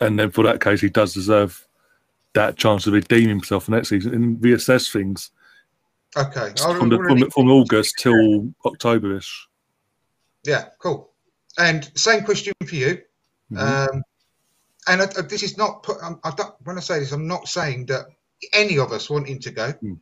and 0.00 0.18
then 0.18 0.30
for 0.30 0.44
that 0.44 0.60
case, 0.62 0.80
he 0.80 0.88
does 0.88 1.12
deserve 1.12 1.66
that 2.32 2.56
chance 2.56 2.84
to 2.84 2.90
redeem 2.90 3.28
himself 3.28 3.64
for 3.64 3.72
next 3.72 3.88
season 3.90 4.14
and 4.14 4.38
reassess 4.38 4.90
things 4.90 5.30
Okay. 6.16 6.52
from, 6.58 6.88
the, 6.88 6.96
from, 6.96 7.30
from 7.30 7.50
August 7.50 7.96
till 7.98 8.52
Octoberish. 8.64 9.28
Yeah, 10.44 10.66
cool. 10.78 11.10
And 11.58 11.90
same 11.98 12.24
question 12.24 12.54
for 12.66 12.74
you. 12.74 12.98
Mhm. 13.52 13.58
Um, 13.92 14.02
and 14.88 15.02
I, 15.02 15.04
I- 15.18 15.22
this 15.22 15.42
is 15.42 15.56
not 15.56 15.82
put. 15.82 15.96
I 16.02 16.30
don't, 16.36 16.54
when 16.64 16.76
I 16.78 16.80
say 16.80 16.98
this, 17.00 17.12
I'm 17.12 17.26
not 17.26 17.48
saying 17.48 17.86
that 17.86 18.06
any 18.52 18.78
of 18.78 18.92
us 18.92 19.10
want 19.10 19.28
him 19.28 19.38
to 19.40 19.50
go. 19.50 19.72
Mm. 19.82 19.98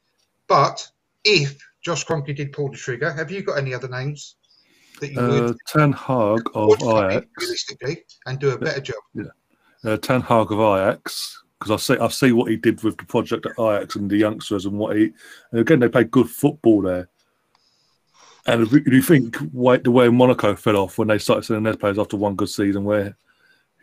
But 0.46 0.86
if 1.24 1.56
Josh 1.82 2.04
Kroenke 2.04 2.34
did 2.36 2.52
pull 2.52 2.70
the 2.70 2.76
trigger, 2.76 3.12
have 3.12 3.30
you 3.30 3.42
got 3.42 3.58
any 3.58 3.72
other 3.74 3.88
names 3.88 4.36
that 5.00 5.12
you 5.12 5.20
Uh, 5.20 5.28
would, 5.46 5.56
Ten 5.66 5.92
Hag 5.92 6.40
of 6.54 6.72
Ajax. 6.82 7.26
realistically 7.38 8.04
and 8.26 8.38
do 8.38 8.50
a 8.50 8.58
better 8.58 8.80
job? 8.80 8.96
uh, 9.84 9.96
Ten 9.98 10.20
Hag 10.20 10.52
of 10.52 10.58
Ajax 10.60 11.42
because 11.64 11.90
I 11.90 11.94
see 11.94 12.00
I 12.00 12.08
see 12.08 12.32
what 12.32 12.50
he 12.50 12.56
did 12.56 12.82
with 12.82 12.98
the 12.98 13.04
project 13.04 13.46
at 13.46 13.58
Ajax 13.58 13.96
and 13.96 14.10
the 14.10 14.18
youngsters 14.18 14.66
and 14.66 14.78
what 14.78 14.96
he 14.96 15.12
and 15.50 15.60
again 15.60 15.80
they 15.80 15.88
played 15.88 16.10
good 16.10 16.28
football 16.28 16.82
there. 16.82 17.08
And 18.46 18.66
if 18.70 18.72
you 18.72 19.00
think 19.00 19.38
the 19.38 19.90
way 19.90 20.08
Monaco 20.10 20.54
fell 20.54 20.76
off 20.76 20.98
when 20.98 21.08
they 21.08 21.16
started 21.16 21.44
selling 21.44 21.62
their 21.62 21.76
players 21.76 21.98
after 21.98 22.18
one 22.18 22.34
good 22.34 22.50
season, 22.50 22.84
where, 22.84 23.16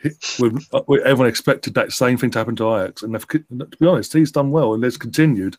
uh, 0.05 0.81
everyone 1.03 1.25
expected 1.25 1.73
that 1.73 1.91
same 1.91 2.15
thing 2.15 2.29
to 2.29 2.37
happen 2.37 2.55
to 2.57 2.75
Ajax, 2.75 3.01
and 3.01 3.19
to 3.19 3.77
be 3.79 3.87
honest, 3.87 4.13
he's 4.13 4.31
done 4.31 4.51
well 4.51 4.75
and 4.75 4.85
it's 4.85 4.97
continued. 4.97 5.57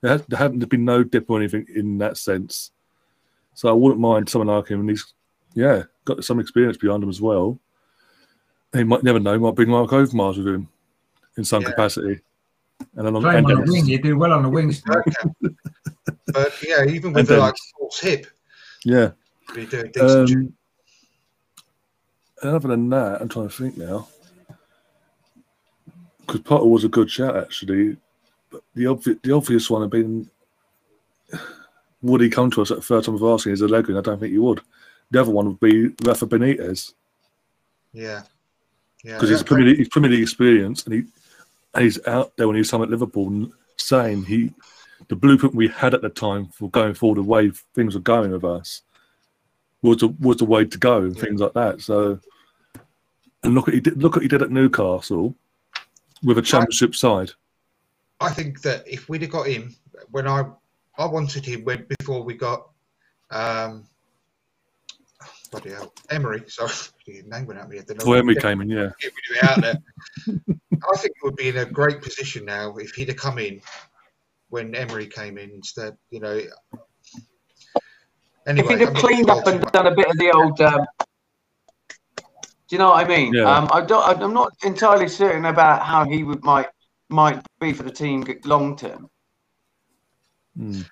There, 0.00 0.12
has, 0.12 0.22
there 0.28 0.38
hasn't 0.38 0.66
been 0.70 0.86
no 0.86 1.04
dip 1.04 1.28
or 1.28 1.38
anything 1.38 1.66
in 1.74 1.98
that 1.98 2.16
sense. 2.16 2.70
So 3.52 3.68
I 3.68 3.72
wouldn't 3.72 4.00
mind 4.00 4.30
someone 4.30 4.56
like 4.56 4.68
him, 4.68 4.80
and 4.80 4.88
he's 4.88 5.12
yeah 5.52 5.82
got 6.06 6.24
some 6.24 6.40
experience 6.40 6.78
behind 6.78 7.02
him 7.02 7.10
as 7.10 7.20
well. 7.20 7.58
He 8.72 8.84
might 8.84 9.02
never 9.02 9.20
know. 9.20 9.38
Might 9.38 9.56
bring 9.56 9.68
Marc 9.68 9.90
Overmars 9.90 10.38
with 10.38 10.46
him 10.46 10.68
in 11.38 11.44
some 11.44 11.62
Yeah. 11.62 11.70
capacity. 11.70 12.20
And 12.96 13.08
along 13.08 13.22
Playing 13.22 13.44
and 13.44 13.52
on 13.60 13.64
the 13.64 13.72
wing, 13.72 13.86
you 13.86 14.00
do 14.00 14.18
well 14.18 14.32
on 14.32 14.42
the 14.42 14.48
wings. 14.48 14.82
But 16.26 16.52
yeah, 16.62 16.84
even 16.84 17.12
with 17.12 17.20
And 17.20 17.28
the 17.28 17.38
like 17.38 17.54
false 17.78 18.00
hip, 18.00 18.26
yeah. 18.84 19.12
we 19.54 19.66
do 19.66 19.80
a 19.80 19.88
decent. 19.88 20.30
Um, 20.30 20.52
and 22.42 22.50
other 22.54 22.68
than 22.68 22.88
that, 22.90 23.20
I'm 23.20 23.28
trying 23.28 23.48
to 23.48 23.54
think 23.54 23.76
now. 23.76 24.08
Because 26.20 26.42
Potter 26.42 26.66
was 26.66 26.84
a 26.84 26.88
good 26.88 27.10
shout 27.10 27.36
actually, 27.36 27.96
but 28.50 28.62
the 28.74 28.86
obvious 28.86 29.16
the 29.22 29.32
obvious 29.32 29.70
one 29.70 29.80
had 29.82 29.90
been 29.90 30.30
would 32.02 32.20
he 32.20 32.28
come 32.28 32.50
to 32.50 32.62
us 32.62 32.70
at 32.70 32.76
the 32.76 32.82
third 32.82 33.04
time 33.04 33.14
of 33.16 33.22
asking 33.24 33.52
as 33.52 33.60
a 33.62 33.66
leg 33.68 33.90
I 33.90 34.00
don't 34.00 34.20
think 34.20 34.32
he 34.32 34.38
would. 34.38 34.60
The 35.10 35.20
other 35.20 35.30
one 35.32 35.46
would 35.46 35.60
be 35.60 35.88
Rafa 36.04 36.26
Benitez 36.26 36.92
Yeah. 37.92 38.22
Yeah. 39.02 39.14
because 39.14 39.30
he's 39.30 39.40
yeah, 39.40 39.46
Premier 39.46 39.66
League, 39.68 39.78
he's 39.78 39.88
Premier 39.88 40.10
League 40.10 40.22
experience 40.22 40.84
and 40.84 40.94
he 40.94 40.98
and 41.00 41.08
he's 41.76 42.04
out 42.06 42.36
there 42.36 42.46
when 42.46 42.56
he 42.56 42.60
was 42.60 42.72
at 42.72 42.80
Liverpool 42.80 43.50
saying 43.76 44.24
he 44.24 44.52
the 45.08 45.16
blueprint 45.16 45.54
we 45.54 45.68
had 45.68 45.94
at 45.94 46.02
the 46.02 46.08
time 46.08 46.46
for 46.46 46.68
going 46.70 46.94
forward 46.94 47.18
the 47.18 47.22
way 47.22 47.50
things 47.74 47.94
were 47.94 48.00
going 48.00 48.32
with 48.32 48.44
us 48.44 48.82
was 49.82 49.98
the 49.98 50.08
was 50.20 50.38
the 50.38 50.44
way 50.44 50.64
to 50.64 50.78
go 50.78 50.98
and 51.02 51.14
Yeah. 51.16 51.22
things 51.22 51.40
like 51.40 51.52
that. 51.54 51.80
So 51.80 52.18
and 53.42 53.54
look 53.54 53.68
at 53.68 53.74
he 53.74 53.80
did 53.80 54.02
look 54.02 54.16
at 54.16 54.22
he 54.22 54.28
did 54.28 54.42
at 54.42 54.50
Newcastle 54.50 55.34
with 56.24 56.38
a 56.38 56.42
championship 56.42 56.94
side. 56.94 57.30
I 58.20 58.30
think 58.30 58.62
that 58.62 58.86
if 58.88 59.08
we'd 59.08 59.22
have 59.22 59.30
got 59.30 59.46
him 59.46 59.76
when 60.10 60.26
I 60.26 60.44
I 60.96 61.06
wanted 61.06 61.44
him 61.44 61.64
when 61.64 61.86
before 61.98 62.22
we 62.22 62.34
got 62.34 62.70
um 63.30 63.84
bloody 65.50 65.70
hell 65.70 65.92
Emery, 66.10 66.42
sorry 66.46 66.70
his 67.06 67.24
name 67.26 67.46
went 67.46 67.58
out 67.58 67.64
of 67.64 67.70
my 67.70 67.76
head. 67.76 67.86
then. 67.86 67.96
Before 67.96 68.16
Emery 68.16 68.36
came 68.36 68.60
in, 68.60 68.70
yeah. 68.70 68.90
Get 69.00 69.12
rid 69.30 69.30
of 69.30 69.36
it 69.36 69.44
out 69.44 69.60
there. 69.62 69.78
I 70.90 70.96
think 70.96 71.14
he 71.20 71.24
would 71.24 71.36
be 71.36 71.48
in 71.48 71.58
a 71.58 71.64
great 71.64 72.02
position 72.02 72.44
now 72.44 72.76
if 72.76 72.92
he'd 72.92 73.08
have 73.08 73.16
come 73.16 73.38
in 73.38 73.60
when 74.50 74.74
Emery 74.74 75.06
came 75.06 75.38
in 75.38 75.50
instead. 75.50 75.96
You 76.10 76.20
know. 76.20 76.40
Anyway, 78.46 78.74
if 78.74 78.78
he'd 78.78 78.86
have 78.86 78.96
I'm 78.96 79.00
cleaned 79.00 79.30
up 79.30 79.46
and 79.46 79.60
talking 79.62 79.72
done 79.72 79.86
a 79.92 79.94
bit 79.94 80.06
of 80.06 80.16
the 80.16 80.30
old, 80.30 80.60
um, 80.60 80.86
do 82.68 82.76
you 82.76 82.78
know 82.78 82.90
what 82.90 83.04
I 83.04 83.08
mean? 83.08 83.32
Yeah. 83.32 83.50
Um, 83.50 83.68
I 83.72 83.80
don't, 83.80 84.22
I'm 84.22 84.34
not 84.34 84.52
entirely 84.62 85.08
certain 85.08 85.46
about 85.46 85.82
how 85.82 86.04
he 86.04 86.22
would 86.22 86.44
might 86.44 86.68
might 87.08 87.42
be 87.60 87.72
for 87.72 87.82
the 87.82 87.90
team 87.90 88.24
long 88.44 88.76
term. 88.76 89.08
Mm. 90.58 90.84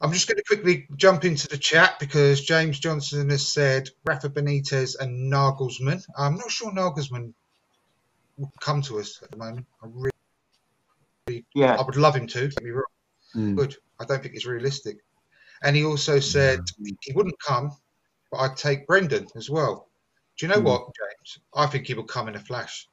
I'm 0.00 0.12
just 0.12 0.28
going 0.28 0.36
to 0.36 0.44
quickly 0.44 0.86
jump 0.96 1.24
into 1.24 1.48
the 1.48 1.58
chat 1.58 1.98
because 1.98 2.42
James 2.44 2.78
Johnson 2.78 3.30
has 3.30 3.46
said 3.46 3.88
Rafa 4.04 4.28
Benitez 4.30 4.96
and 5.00 5.32
Nagelsmann. 5.32 6.04
I'm 6.16 6.36
not 6.36 6.50
sure 6.50 6.70
Nagelsmann 6.70 7.32
will 8.36 8.52
come 8.60 8.80
to 8.82 9.00
us 9.00 9.18
at 9.22 9.30
the 9.32 9.36
moment. 9.36 9.66
I 9.82 9.86
really, 9.90 11.44
Yeah, 11.54 11.74
I 11.74 11.82
would 11.82 11.96
love 11.96 12.14
him 12.14 12.28
to. 12.28 12.48
Get 12.48 12.62
me 12.62 12.70
wrong. 12.70 12.84
Mm. 13.34 13.56
Good. 13.56 13.76
I 14.00 14.04
don't 14.04 14.22
think 14.22 14.36
it's 14.36 14.46
realistic. 14.46 14.98
And 15.62 15.74
he 15.74 15.84
also 15.84 16.20
said 16.20 16.60
he 17.02 17.12
wouldn't 17.12 17.38
come, 17.44 17.72
but 18.30 18.38
I'd 18.38 18.56
take 18.56 18.86
Brendan 18.86 19.26
as 19.34 19.50
well. 19.50 19.88
Do 20.38 20.46
you 20.46 20.52
know 20.52 20.60
Hmm. 20.60 20.66
what, 20.66 20.82
James? 20.82 21.40
I 21.56 21.66
think 21.66 21.88
he 21.88 21.94
will 21.94 22.04
come 22.04 22.28
in 22.28 22.36
a 22.36 22.38
flash. 22.38 22.88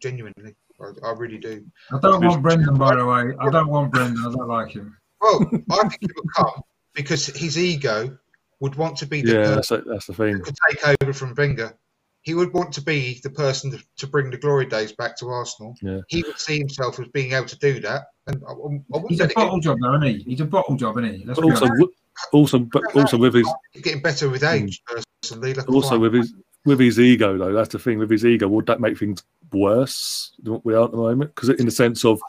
Genuinely, 0.00 0.54
I, 0.80 1.08
I 1.08 1.12
really 1.12 1.36
do. 1.36 1.66
I 1.92 1.98
don't 2.00 2.24
want 2.24 2.42
Brendan, 2.42 2.78
by 2.78 2.96
the 2.96 3.04
way. 3.04 3.34
I 3.38 3.50
don't 3.50 3.68
want 3.68 3.92
Brendan. 3.92 4.18
I 4.26 4.30
don't 4.34 4.48
like 4.48 4.70
him. 4.70 4.96
Well, 5.20 5.50
I 5.70 5.88
think 5.88 5.98
he 6.00 6.08
will 6.14 6.30
come 6.36 6.62
because 6.94 7.26
his 7.26 7.58
ego 7.58 8.16
would 8.60 8.74
want 8.76 8.96
to 8.98 9.06
be 9.06 9.22
the 9.22 9.32
Yeah, 9.32 9.54
person 9.56 9.78
that's, 9.78 9.88
that's 9.88 10.06
the 10.06 10.14
thing. 10.14 10.40
could 10.42 10.56
take 10.70 11.02
over 11.02 11.12
from 11.12 11.34
Wenger. 11.34 11.76
He 12.22 12.34
would 12.34 12.52
want 12.52 12.72
to 12.74 12.82
be 12.82 13.18
the 13.22 13.30
person 13.30 13.70
to, 13.70 13.82
to 13.96 14.06
bring 14.06 14.30
the 14.30 14.36
glory 14.36 14.66
days 14.66 14.92
back 14.92 15.16
to 15.18 15.28
Arsenal. 15.28 15.74
Yeah. 15.80 16.00
He 16.08 16.22
would 16.22 16.38
see 16.38 16.58
himself 16.58 17.00
as 17.00 17.08
being 17.08 17.32
able 17.32 17.46
to 17.46 17.58
do 17.58 17.80
that, 17.80 18.08
and 18.26 18.42
I, 18.46 18.52
I 18.52 19.02
He's 19.08 19.20
a 19.20 19.22
let 19.22 19.30
it 19.30 19.34
get, 19.34 19.36
bottle 19.36 19.60
job, 19.60 19.78
though, 19.80 19.94
isn't 19.94 20.06
he? 20.06 20.22
He's 20.24 20.40
a 20.40 20.44
bottle 20.44 20.76
job, 20.76 20.98
isn't 20.98 21.14
he? 21.14 21.24
Let's 21.24 21.40
But 21.40 21.50
also, 21.50 21.64
honest. 21.66 21.90
also, 22.32 22.58
but 22.58 22.94
also 22.94 23.16
with 23.16 23.34
his 23.34 23.48
getting 23.82 24.02
better 24.02 24.28
with 24.28 24.42
hmm. 24.42 24.48
age. 24.48 24.82
Personally, 24.84 25.54
like 25.54 25.68
also 25.70 25.98
with 25.98 26.12
his 26.12 26.34
with 26.66 26.78
his 26.78 27.00
ego 27.00 27.38
though. 27.38 27.54
That's 27.54 27.70
the 27.70 27.78
thing 27.78 27.98
with 27.98 28.10
his 28.10 28.26
ego. 28.26 28.48
Would 28.48 28.66
that 28.66 28.80
make 28.80 28.98
things 28.98 29.22
worse 29.50 30.32
than 30.42 30.52
what 30.52 30.64
we 30.64 30.74
are 30.74 30.84
at 30.84 30.90
the 30.90 30.98
moment? 30.98 31.34
Because 31.34 31.48
in 31.48 31.64
the 31.64 31.72
sense 31.72 32.04
of 32.04 32.20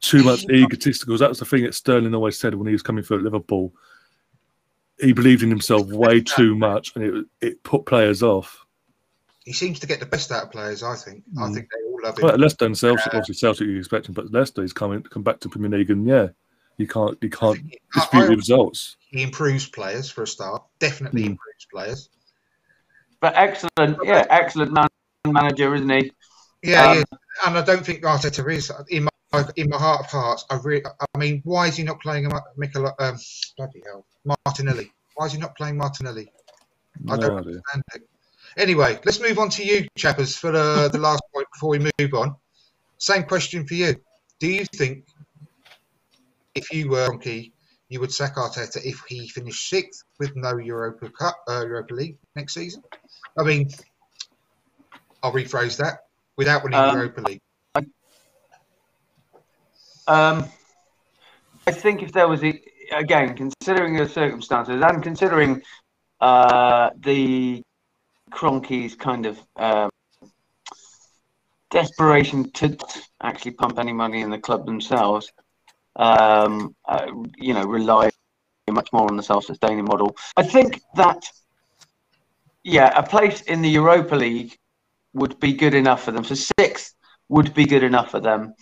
too 0.00 0.22
much 0.22 0.44
egotistical. 0.50 1.16
That 1.18 1.28
was 1.28 1.38
the 1.38 1.44
thing 1.44 1.64
that 1.64 1.74
Sterling 1.74 2.14
always 2.14 2.38
said 2.38 2.54
when 2.54 2.66
he 2.66 2.72
was 2.72 2.82
coming 2.82 3.02
through 3.04 3.18
at 3.18 3.22
Liverpool. 3.24 3.72
He 5.00 5.12
believed 5.12 5.42
in 5.44 5.48
himself 5.50 5.86
way 5.88 6.20
too 6.20 6.56
much, 6.56 6.94
and 6.96 7.04
it 7.04 7.26
it 7.40 7.62
put 7.62 7.86
players 7.86 8.22
off. 8.22 8.64
he 9.44 9.52
seems 9.54 9.78
to 9.80 9.86
get 9.86 9.98
the 9.98 10.04
best 10.06 10.30
out 10.30 10.42
of 10.44 10.50
players. 10.50 10.82
I 10.82 10.94
think. 10.94 11.22
I 11.38 11.42
Mm. 11.42 11.54
think 11.54 11.68
they 11.70 11.88
all 11.88 11.98
love 12.02 12.18
him. 12.18 12.24
Well, 12.26 12.36
Leicester 12.36 12.66
and 12.66 12.76
Celtic, 12.76 13.06
obviously 13.14 13.34
Celtic 13.34 13.66
you 13.66 13.78
expect 13.78 14.06
him, 14.08 14.12
but 14.14 14.30
Leicester 14.30 14.60
he's 14.62 14.72
coming 14.74 15.02
come 15.04 15.22
back 15.22 15.40
to 15.40 15.48
Premier 15.48 15.70
League, 15.70 15.90
and 15.90 16.06
yeah, 16.06 16.28
you 16.76 16.86
can't 16.86 17.16
you 17.22 17.30
can't 17.30 17.58
I- 17.58 17.78
dispute 17.94 18.22
I- 18.24 18.26
the 18.26 18.36
results. 18.36 18.96
he 19.08 19.22
improves 19.22 19.66
players 19.68 20.10
for 20.10 20.22
a 20.24 20.26
start. 20.26 20.62
Definitely 20.80 21.22
Mm. 21.22 21.26
improves 21.38 21.66
players. 21.72 22.10
but 23.20 23.34
excellent, 23.36 23.96
yeah, 24.04 24.26
excellent 24.30 24.72
man, 24.72 24.86
manager, 25.26 25.74
isn't 25.74 25.88
he? 25.90 26.12
Yeah, 26.62 26.84
Um, 26.90 26.96
yeah. 26.98 27.04
And 27.46 27.56
I 27.58 27.62
don't 27.62 27.84
think 27.86 28.02
Arteta 28.02 28.48
is 28.52 28.70
in 28.90 29.07
my 29.32 29.44
in 29.56 29.68
my 29.68 29.78
heart 29.78 30.00
of 30.00 30.06
hearts. 30.06 30.44
I 30.50 30.58
really. 30.62 30.82
I 30.84 31.18
mean, 31.18 31.40
why 31.44 31.66
is 31.68 31.76
he 31.76 31.82
not 31.82 32.00
playing 32.00 32.26
a 32.26 32.42
Mikel? 32.56 32.86
Um, 32.98 33.16
bloody 33.56 33.82
hell, 33.84 34.06
Martinelli. 34.24 34.92
Why 35.14 35.26
is 35.26 35.32
he 35.32 35.38
not 35.38 35.56
playing 35.56 35.76
Martinelli? 35.76 36.30
I 37.08 37.16
don't 37.16 37.24
idea. 37.24 37.36
understand 37.36 37.82
it. 37.94 38.02
Anyway, 38.56 38.98
let's 39.04 39.20
move 39.20 39.38
on 39.38 39.50
to 39.50 39.64
you, 39.64 39.86
chappers, 39.96 40.36
for 40.36 40.50
the, 40.52 40.88
the 40.90 40.98
last 40.98 41.22
point 41.34 41.46
before 41.52 41.70
we 41.70 41.78
move 41.78 42.14
on. 42.14 42.34
Same 42.98 43.22
question 43.24 43.66
for 43.66 43.74
you. 43.74 43.94
Do 44.40 44.48
you 44.48 44.64
think 44.64 45.04
if 46.54 46.72
you 46.72 46.88
were 46.88 47.06
Donkey, 47.06 47.52
you 47.88 48.00
would 48.00 48.12
sack 48.12 48.36
Arteta 48.36 48.84
if 48.84 49.00
he 49.08 49.28
finished 49.28 49.68
sixth 49.68 50.04
with 50.18 50.34
no 50.34 50.56
Europa 50.56 51.08
Cup, 51.10 51.36
uh, 51.48 51.64
Europa 51.66 51.94
League 51.94 52.18
next 52.34 52.54
season? 52.54 52.82
I 53.38 53.44
mean, 53.44 53.70
I'll 55.22 55.32
rephrase 55.32 55.76
that. 55.78 56.00
Without 56.36 56.62
winning 56.64 56.78
Um, 56.78 56.96
Europa 56.96 57.20
League. 57.20 57.40
Um, 60.08 60.46
I 61.66 61.70
think 61.70 62.02
if 62.02 62.12
there 62.12 62.26
was 62.26 62.42
a, 62.42 62.60
again 62.92 63.36
considering 63.36 63.94
the 63.94 64.08
circumstances 64.08 64.82
and 64.82 65.02
considering 65.02 65.62
uh, 66.20 66.90
the 66.98 67.62
Kroenke's 68.30 68.94
kind 68.94 69.26
of 69.26 69.38
um, 69.56 69.90
desperation 71.70 72.50
to 72.52 72.76
actually 73.22 73.50
pump 73.52 73.78
any 73.78 73.92
money 73.92 74.22
in 74.22 74.30
the 74.30 74.38
club 74.38 74.64
themselves, 74.64 75.30
um, 75.96 76.74
uh, 76.86 77.06
you 77.36 77.52
know, 77.52 77.64
rely 77.64 78.08
much 78.70 78.90
more 78.92 79.08
on 79.10 79.16
the 79.16 79.22
self-sustaining 79.22 79.84
model. 79.84 80.16
I 80.36 80.42
think 80.42 80.80
that, 80.94 81.22
yeah, 82.64 82.98
a 82.98 83.02
place 83.02 83.42
in 83.42 83.62
the 83.62 83.68
Europa 83.68 84.14
League 84.14 84.56
would 85.12 85.38
be 85.40 85.52
good 85.52 85.74
enough 85.74 86.02
for 86.02 86.12
them. 86.12 86.24
So 86.24 86.34
sixth 86.34 86.94
would 87.28 87.52
be 87.54 87.66
good 87.66 87.82
enough 87.82 88.10
for 88.10 88.20
them. 88.20 88.54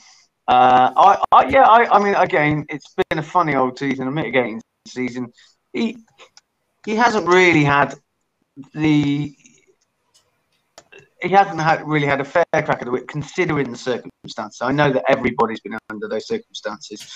Uh, 0.48 0.92
I, 0.96 1.24
I, 1.32 1.48
yeah, 1.48 1.62
I, 1.62 1.96
I 1.96 2.02
mean, 2.02 2.14
again, 2.14 2.66
it's 2.68 2.94
been 2.94 3.18
a 3.18 3.22
funny 3.22 3.56
old 3.56 3.78
season, 3.78 4.06
a 4.06 4.10
mitigating 4.10 4.62
season. 4.86 5.32
He, 5.72 5.98
he 6.84 6.94
hasn't 6.94 7.26
really 7.26 7.64
had 7.64 7.94
the 8.72 9.34
he 11.22 11.30
hasn't 11.30 11.60
had 11.60 11.86
really 11.86 12.06
had 12.06 12.20
a 12.20 12.24
fair 12.24 12.44
crack 12.52 12.78
at 12.80 12.84
the 12.84 12.90
whip 12.90 13.08
considering 13.08 13.70
the 13.70 13.76
circumstances. 13.76 14.60
I 14.62 14.70
know 14.70 14.92
that 14.92 15.04
everybody's 15.08 15.60
been 15.60 15.76
under 15.90 16.08
those 16.08 16.28
circumstances, 16.28 17.10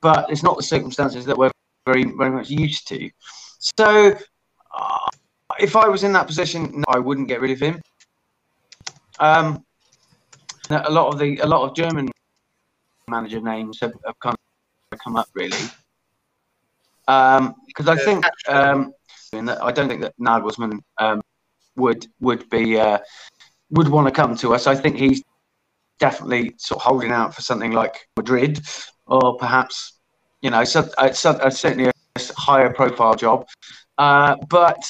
but 0.00 0.30
it's 0.30 0.42
not 0.42 0.56
the 0.56 0.62
circumstances 0.62 1.24
that 1.24 1.36
we're 1.36 1.50
very 1.86 2.04
very 2.04 2.30
much 2.30 2.50
used 2.50 2.86
to. 2.88 3.10
So, 3.58 4.16
uh, 4.72 5.08
if 5.58 5.74
I 5.76 5.88
was 5.88 6.04
in 6.04 6.12
that 6.12 6.26
position, 6.26 6.70
no, 6.72 6.84
I 6.88 6.98
wouldn't 6.98 7.26
get 7.26 7.40
rid 7.40 7.50
of 7.50 7.60
him. 7.60 7.80
Um, 9.18 9.64
a 10.70 10.90
lot 10.90 11.12
of 11.12 11.18
the 11.18 11.38
a 11.38 11.46
lot 11.46 11.68
of 11.68 11.74
German 11.74 12.10
manager 13.08 13.40
names 13.40 13.80
have, 13.80 13.92
have 14.06 14.18
kind 14.20 14.36
of 14.92 14.98
come 14.98 15.16
up 15.16 15.28
really, 15.34 15.56
because 17.06 17.46
um, 17.46 17.54
I 17.88 17.96
think 17.96 18.24
um, 18.48 18.92
I 19.32 19.72
don't 19.72 19.88
think 19.88 20.02
that 20.02 20.14
Nagelsmann 20.18 20.80
um, 20.98 21.20
would 21.76 22.06
would 22.20 22.48
be 22.50 22.78
uh, 22.78 22.98
would 23.70 23.88
want 23.88 24.06
to 24.06 24.12
come 24.12 24.36
to 24.36 24.54
us. 24.54 24.66
I 24.66 24.74
think 24.74 24.96
he's 24.96 25.22
definitely 25.98 26.54
sort 26.58 26.80
of 26.80 26.82
holding 26.82 27.10
out 27.10 27.34
for 27.34 27.42
something 27.42 27.72
like 27.72 28.08
Madrid, 28.16 28.60
or 29.06 29.36
perhaps 29.36 29.98
you 30.40 30.50
know, 30.50 30.64
so, 30.64 30.88
uh, 30.98 31.12
so, 31.12 31.30
uh, 31.30 31.50
certainly 31.50 31.88
a 31.88 31.92
higher 32.36 32.72
profile 32.72 33.14
job. 33.14 33.46
Uh, 33.96 34.36
but 34.48 34.82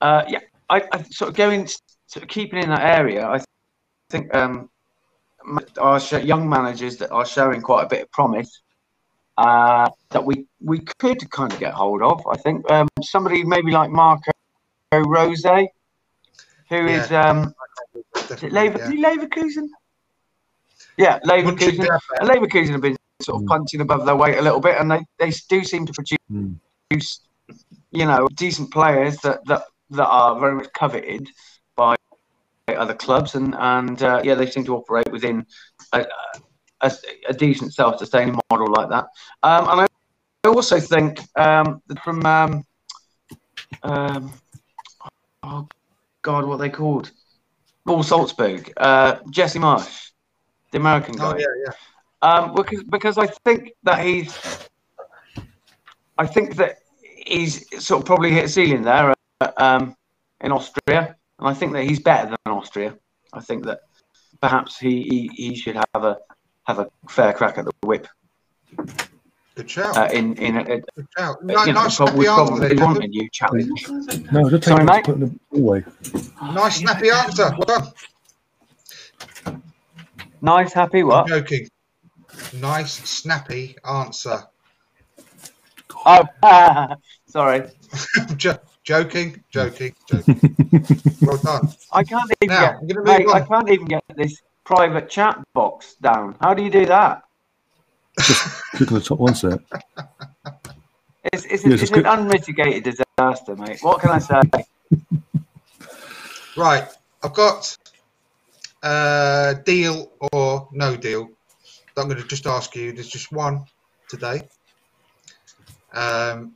uh, 0.00 0.24
yeah, 0.28 0.40
I, 0.70 0.82
I, 0.92 1.02
sort 1.02 1.30
of 1.30 1.36
going 1.36 1.66
sort 2.06 2.22
of 2.22 2.28
keeping 2.28 2.62
in 2.62 2.70
that 2.70 2.82
area. 2.82 3.26
I 3.26 3.40
think 4.10 4.34
um, 4.34 4.70
our 5.78 6.00
young 6.20 6.48
managers 6.48 6.96
that 6.98 7.10
are 7.10 7.26
showing 7.26 7.60
quite 7.60 7.84
a 7.84 7.88
bit 7.88 8.02
of 8.02 8.10
promise. 8.10 8.60
Uh, 9.36 9.90
that 10.10 10.24
we 10.24 10.46
we 10.60 10.78
could 11.00 11.28
kind 11.30 11.52
of 11.52 11.58
get 11.58 11.72
hold 11.72 12.02
of. 12.02 12.24
I 12.26 12.36
think 12.36 12.70
um, 12.70 12.86
somebody 13.02 13.42
maybe 13.42 13.72
like 13.72 13.90
Marco 13.90 14.30
Rose, 14.92 15.42
who 15.42 16.86
is 16.86 17.10
yeah. 17.10 17.30
um, 17.30 17.54
is 18.30 18.42
it 18.44 18.52
Lever- 18.52 18.94
yeah. 18.94 19.10
Leverkusen? 19.10 19.68
Yeah, 20.96 21.18
Leverkusen. 21.24 21.86
And 22.20 22.28
Leverkusen 22.28 22.70
have 22.70 22.80
been 22.80 22.96
sort 23.22 23.42
of 23.42 23.42
mm. 23.42 23.48
punching 23.48 23.80
above 23.80 24.06
their 24.06 24.16
weight 24.16 24.38
a 24.38 24.42
little 24.42 24.60
bit, 24.60 24.80
and 24.80 24.90
they, 24.90 25.00
they 25.18 25.32
do 25.48 25.64
seem 25.64 25.84
to 25.86 25.92
produce, 25.92 26.18
mm. 26.30 27.18
you 27.90 28.06
know, 28.06 28.28
decent 28.34 28.72
players 28.72 29.16
that, 29.18 29.44
that 29.46 29.64
that 29.90 30.06
are 30.06 30.38
very 30.38 30.54
much 30.54 30.72
coveted 30.72 31.28
by 32.74 32.80
other 32.80 32.94
clubs, 32.94 33.34
and 33.34 33.54
and 33.58 34.02
uh, 34.02 34.20
yeah, 34.24 34.34
they 34.34 34.50
seem 34.50 34.64
to 34.64 34.76
operate 34.76 35.10
within 35.10 35.46
a, 35.92 36.06
a, 36.80 36.92
a 37.28 37.34
decent 37.34 37.74
self-sustaining 37.74 38.38
model 38.50 38.70
like 38.72 38.88
that. 38.88 39.06
Um, 39.42 39.68
and 39.70 39.80
I 39.80 40.48
also 40.48 40.80
think 40.80 41.20
um, 41.36 41.82
that 41.86 42.02
from 42.02 42.24
um, 42.26 42.64
um 43.82 44.32
oh 45.42 45.68
God, 46.22 46.44
what 46.44 46.58
they 46.58 46.70
called? 46.70 47.10
Paul 47.86 48.02
Salzburg, 48.02 48.72
uh, 48.78 49.18
Jesse 49.30 49.58
Marsch, 49.58 50.12
the 50.70 50.78
American 50.78 51.16
guy. 51.16 51.34
Oh, 51.34 51.38
yeah, 51.38 51.46
yeah. 51.66 51.72
Um, 52.22 52.54
because 52.54 52.82
because 52.84 53.18
I 53.18 53.26
think 53.26 53.72
that 53.82 54.02
he's, 54.02 54.34
I 56.16 56.26
think 56.26 56.56
that 56.56 56.78
he's 57.26 57.66
sort 57.84 58.00
of 58.00 58.06
probably 58.06 58.30
hit 58.30 58.46
a 58.46 58.48
ceiling 58.48 58.82
there 58.82 59.12
uh, 59.42 59.52
um, 59.58 59.94
in 60.40 60.50
Austria, 60.50 61.16
and 61.38 61.48
I 61.48 61.54
think 61.54 61.72
that 61.72 61.84
he's 61.84 62.00
better 62.00 62.28
than 62.30 62.52
Austria. 62.54 62.96
I 63.32 63.40
think 63.40 63.64
that 63.66 63.80
perhaps 64.40 64.78
he, 64.78 65.02
he, 65.02 65.30
he 65.34 65.54
should 65.56 65.76
have 65.76 66.04
a 66.04 66.18
have 66.64 66.78
a 66.78 66.88
fair 67.08 67.32
crack 67.32 67.58
at 67.58 67.64
the 67.64 67.72
whip. 67.82 68.06
Good 69.54 69.70
shout. 69.70 69.96
Uh, 69.96 70.08
in 70.12 70.36
in 70.38 70.56
a, 70.56 70.64
Good 70.64 70.84
shout. 71.16 71.36
you 71.42 71.46
know, 71.48 71.64
nice 71.64 71.96
probably, 71.96 72.24
snappy 72.24 72.26
probably 72.26 72.70
answer. 72.70 72.84
wanting 72.84 73.12
you 73.12 73.28
challenge. 73.30 73.86
No, 74.32 74.50
just 74.50 74.64
Sorry, 74.64 74.84
mate. 74.84 75.04
putting 75.04 75.20
them 75.20 75.40
away. 75.52 75.84
Nice 76.42 76.76
snappy 76.80 77.10
answer. 77.10 77.52
Well. 77.66 77.94
Nice, 80.42 80.72
happy 80.72 81.00
I'm 81.00 81.06
what? 81.06 81.26
joking. 81.28 81.68
Nice 82.54 82.92
snappy 83.08 83.76
answer. 83.84 84.42
Oh, 86.04 86.24
sorry. 87.26 87.70
Jo- 88.84 89.02
joking, 89.02 89.42
joking, 89.50 89.94
joking. 90.08 90.56
well 91.22 91.38
done. 91.38 91.68
I 91.90 92.04
can't 92.04 92.30
even 92.42 92.54
Now, 92.54 92.80
get. 92.86 92.98
I'm 92.98 93.04
Mate, 93.04 93.26
I 93.28 93.40
can't 93.40 93.70
even 93.70 93.86
get 93.86 94.04
this 94.14 94.40
private 94.64 95.08
chat 95.08 95.42
box 95.54 95.94
down. 96.02 96.36
How 96.40 96.54
do 96.54 96.62
you 96.62 96.70
do 96.70 96.86
that? 96.86 97.22
Just 98.20 98.62
Click 98.72 98.92
on 98.92 98.98
the 98.98 99.04
top 99.04 99.18
one 99.18 99.34
set. 99.34 99.60
It's, 101.32 101.44
it's, 101.46 101.64
Yeah, 101.64 101.72
it's 101.72 101.80
just 101.80 101.92
an 101.94 102.06
unmitigated 102.06 102.84
disaster, 102.84 103.56
mate. 103.56 103.78
What 103.80 104.00
can 104.00 104.10
I 104.10 104.18
say? 104.18 104.42
Right, 106.56 106.86
I've 107.22 107.32
got 107.32 107.76
uh, 108.82 109.54
deal 109.64 110.12
or 110.32 110.68
no 110.72 110.96
deal. 110.96 111.30
I'm 111.96 112.08
going 112.08 112.20
to 112.20 112.28
just 112.28 112.46
ask 112.46 112.76
you. 112.76 112.92
There's 112.92 113.08
just 113.08 113.32
one 113.32 113.64
today. 114.08 114.42
Um, 115.92 116.52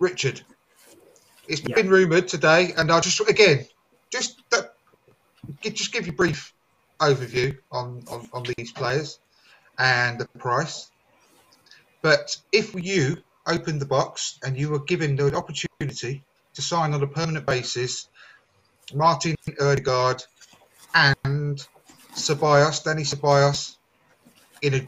Richard, 0.00 0.42
it's 1.48 1.62
Yeah. 1.62 1.74
been 1.76 1.88
rumoured 1.88 2.28
today, 2.28 2.72
and 2.76 2.90
I'll 2.90 3.00
just 3.00 3.20
again 3.28 3.66
just 4.10 4.40
that, 4.50 4.74
just 5.60 5.92
give 5.92 6.06
you 6.06 6.12
a 6.12 6.16
brief 6.16 6.52
overview 7.00 7.58
on, 7.70 8.04
on 8.08 8.28
on 8.32 8.44
these 8.56 8.72
players 8.72 9.18
and 9.78 10.20
the 10.20 10.26
price. 10.38 10.90
But 12.02 12.36
if 12.52 12.74
you 12.74 13.18
opened 13.46 13.80
the 13.80 13.86
box 13.86 14.38
and 14.42 14.56
you 14.56 14.70
were 14.70 14.80
given 14.80 15.16
the 15.16 15.34
opportunity 15.34 16.22
to 16.54 16.62
sign 16.62 16.94
on 16.94 17.02
a 17.02 17.06
permanent 17.06 17.46
basis 17.46 18.08
Martin 18.92 19.34
Odegaard 19.60 20.22
and 20.94 21.66
Ceballos, 22.14 22.82
Dani 22.84 23.04
Ceballos, 23.04 23.76
in 24.62 24.74
a 24.74 24.86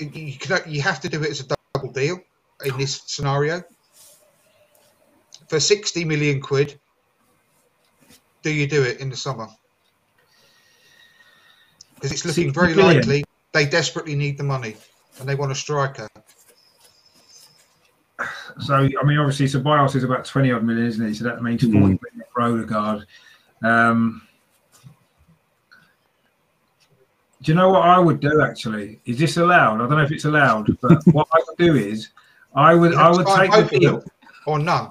you 0.00 0.38
can 0.38 0.62
you 0.66 0.82
have 0.82 1.00
to 1.00 1.08
do 1.08 1.22
it 1.22 1.30
as 1.30 1.40
a 1.40 1.46
double 1.74 1.92
deal 1.92 2.18
in 2.64 2.76
this 2.78 3.02
scenario 3.06 3.62
for 5.48 5.58
60 5.58 6.04
million 6.04 6.40
quid. 6.40 6.78
Do 8.42 8.50
you 8.50 8.66
do 8.66 8.82
it 8.82 9.00
in 9.00 9.10
the 9.10 9.16
summer? 9.16 9.48
Because 11.96 12.12
it's 12.12 12.24
looking 12.24 12.52
very 12.52 12.74
billion? 12.74 12.98
likely 12.98 13.24
they 13.52 13.66
desperately 13.66 14.14
need 14.14 14.38
the 14.38 14.44
money 14.44 14.76
and 15.18 15.28
they 15.28 15.34
want 15.34 15.50
a 15.50 15.54
striker. 15.54 16.06
So, 18.60 18.74
I 18.74 19.04
mean, 19.04 19.18
obviously, 19.18 19.46
Ceballos 19.46 19.94
is 19.94 20.04
about 20.04 20.24
20 20.24 20.52
odd 20.52 20.64
million, 20.64 20.86
isn't 20.86 21.06
he? 21.06 21.14
So 21.14 21.24
that 21.24 21.42
means 21.42 21.62
40 21.62 21.76
Mm. 21.76 21.80
million 21.80 21.98
for 22.32 22.42
Odegaard. 22.42 23.06
Um, 23.62 24.22
do 27.42 27.52
you 27.52 27.54
know 27.54 27.70
what 27.70 27.82
I 27.82 27.98
would 27.98 28.20
do 28.20 28.42
actually? 28.42 29.00
Is 29.04 29.18
this 29.18 29.36
allowed? 29.36 29.76
I 29.76 29.78
don't 29.78 29.90
know 29.90 30.02
if 30.02 30.10
it's 30.12 30.24
allowed, 30.24 30.76
but 30.80 31.04
what 31.12 31.28
I 31.32 31.38
would 31.46 31.56
do 31.58 31.74
is 31.76 32.08
I 32.54 32.74
would 32.74 32.94
I 32.94 33.10
would 33.10 33.26
take 33.26 33.50
both 33.50 33.70
the 33.70 33.78
deal. 33.78 33.98
them, 34.00 34.08
or 34.46 34.58
none. 34.58 34.90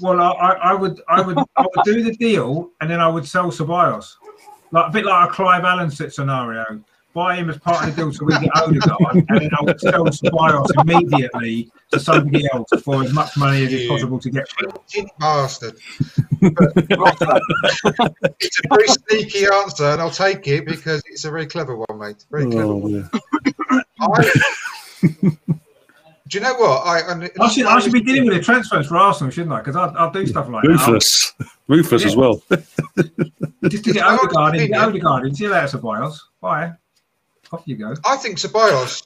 Well, 0.00 0.20
I, 0.20 0.30
I 0.30 0.50
I 0.70 0.74
would 0.74 1.00
I 1.08 1.20
would 1.20 1.38
I 1.38 1.62
would 1.62 1.84
do 1.84 2.02
the 2.02 2.14
deal 2.16 2.70
and 2.80 2.90
then 2.90 3.00
I 3.00 3.08
would 3.08 3.26
sell 3.26 3.50
Ceballos. 3.50 4.16
Like 4.72 4.88
a 4.88 4.90
bit 4.92 5.04
like 5.04 5.28
a 5.28 5.32
Clive 5.32 5.64
Allen 5.64 5.90
set 5.90 6.12
scenario. 6.12 6.80
Buy 7.12 7.34
him 7.34 7.50
as 7.50 7.58
part 7.58 7.88
of 7.88 7.96
the 7.96 8.02
deal 8.02 8.12
so 8.12 8.24
we 8.24 8.38
get 8.38 8.54
Odegaard, 8.54 9.24
and 9.28 9.40
then 9.40 9.50
I 9.58 9.64
would 9.64 9.80
sell 9.80 10.04
Ceballos 10.04 10.70
immediately 10.80 11.68
to 11.90 11.98
somebody 11.98 12.46
else 12.52 12.70
for 12.84 13.02
as 13.02 13.12
much 13.12 13.36
money 13.36 13.64
as 13.64 13.72
is 13.72 13.88
possible 13.88 14.20
to 14.20 14.30
get 14.30 14.48
for 14.48 14.68
him. 14.68 15.08
Bastard. 15.18 15.74
It's 18.38 18.60
a 18.60 18.68
very 18.68 18.86
sneaky 18.86 19.46
answer, 19.52 19.86
and 19.86 20.00
I'll 20.00 20.10
take 20.10 20.46
it 20.46 20.66
because 20.66 21.02
it's 21.06 21.24
a 21.24 21.30
very 21.30 21.46
clever 21.46 21.76
one, 21.76 21.98
mate. 21.98 22.24
Very 22.30 22.46
clever. 22.48 22.62
Oh, 22.62 22.76
one. 22.76 22.92
yeah. 22.92 23.80
I, 24.00 25.58
do 26.30 26.38
you 26.38 26.44
know 26.44 26.54
what? 26.54 26.86
I, 26.86 27.00
I, 27.00 27.30
I 27.40 27.48
should, 27.48 27.66
I 27.66 27.80
should 27.80 27.92
be 27.92 28.00
dealing 28.02 28.24
with 28.26 28.36
the 28.36 28.42
transfers 28.42 28.86
for 28.86 28.96
Arsenal, 28.96 29.30
shouldn't 29.30 29.52
I? 29.52 29.58
Because 29.58 29.76
I'll, 29.76 29.92
I'll 29.98 30.10
do 30.12 30.26
stuff 30.26 30.48
like 30.48 30.62
that. 30.62 30.68
Ruthless. 30.68 31.32
Ruthless 31.68 32.04
as 32.04 32.16
well. 32.16 32.40
Just 33.68 33.84
to 33.84 33.92
get 33.92 34.04
I 34.04 34.14
want 34.14 34.24
Odegaard 34.36 34.56
in, 34.56 34.68
get 34.68 34.80
Odegaard 34.80 35.26
in. 35.26 35.34
See 35.34 35.44
you 35.44 35.50
later, 35.50 35.76
Ceballos. 35.78 36.16
Bye. 36.40 36.72
Off 37.52 37.62
you 37.66 37.76
go. 37.76 37.94
I 38.06 38.16
think 38.16 38.38
Ceballos 38.38 39.04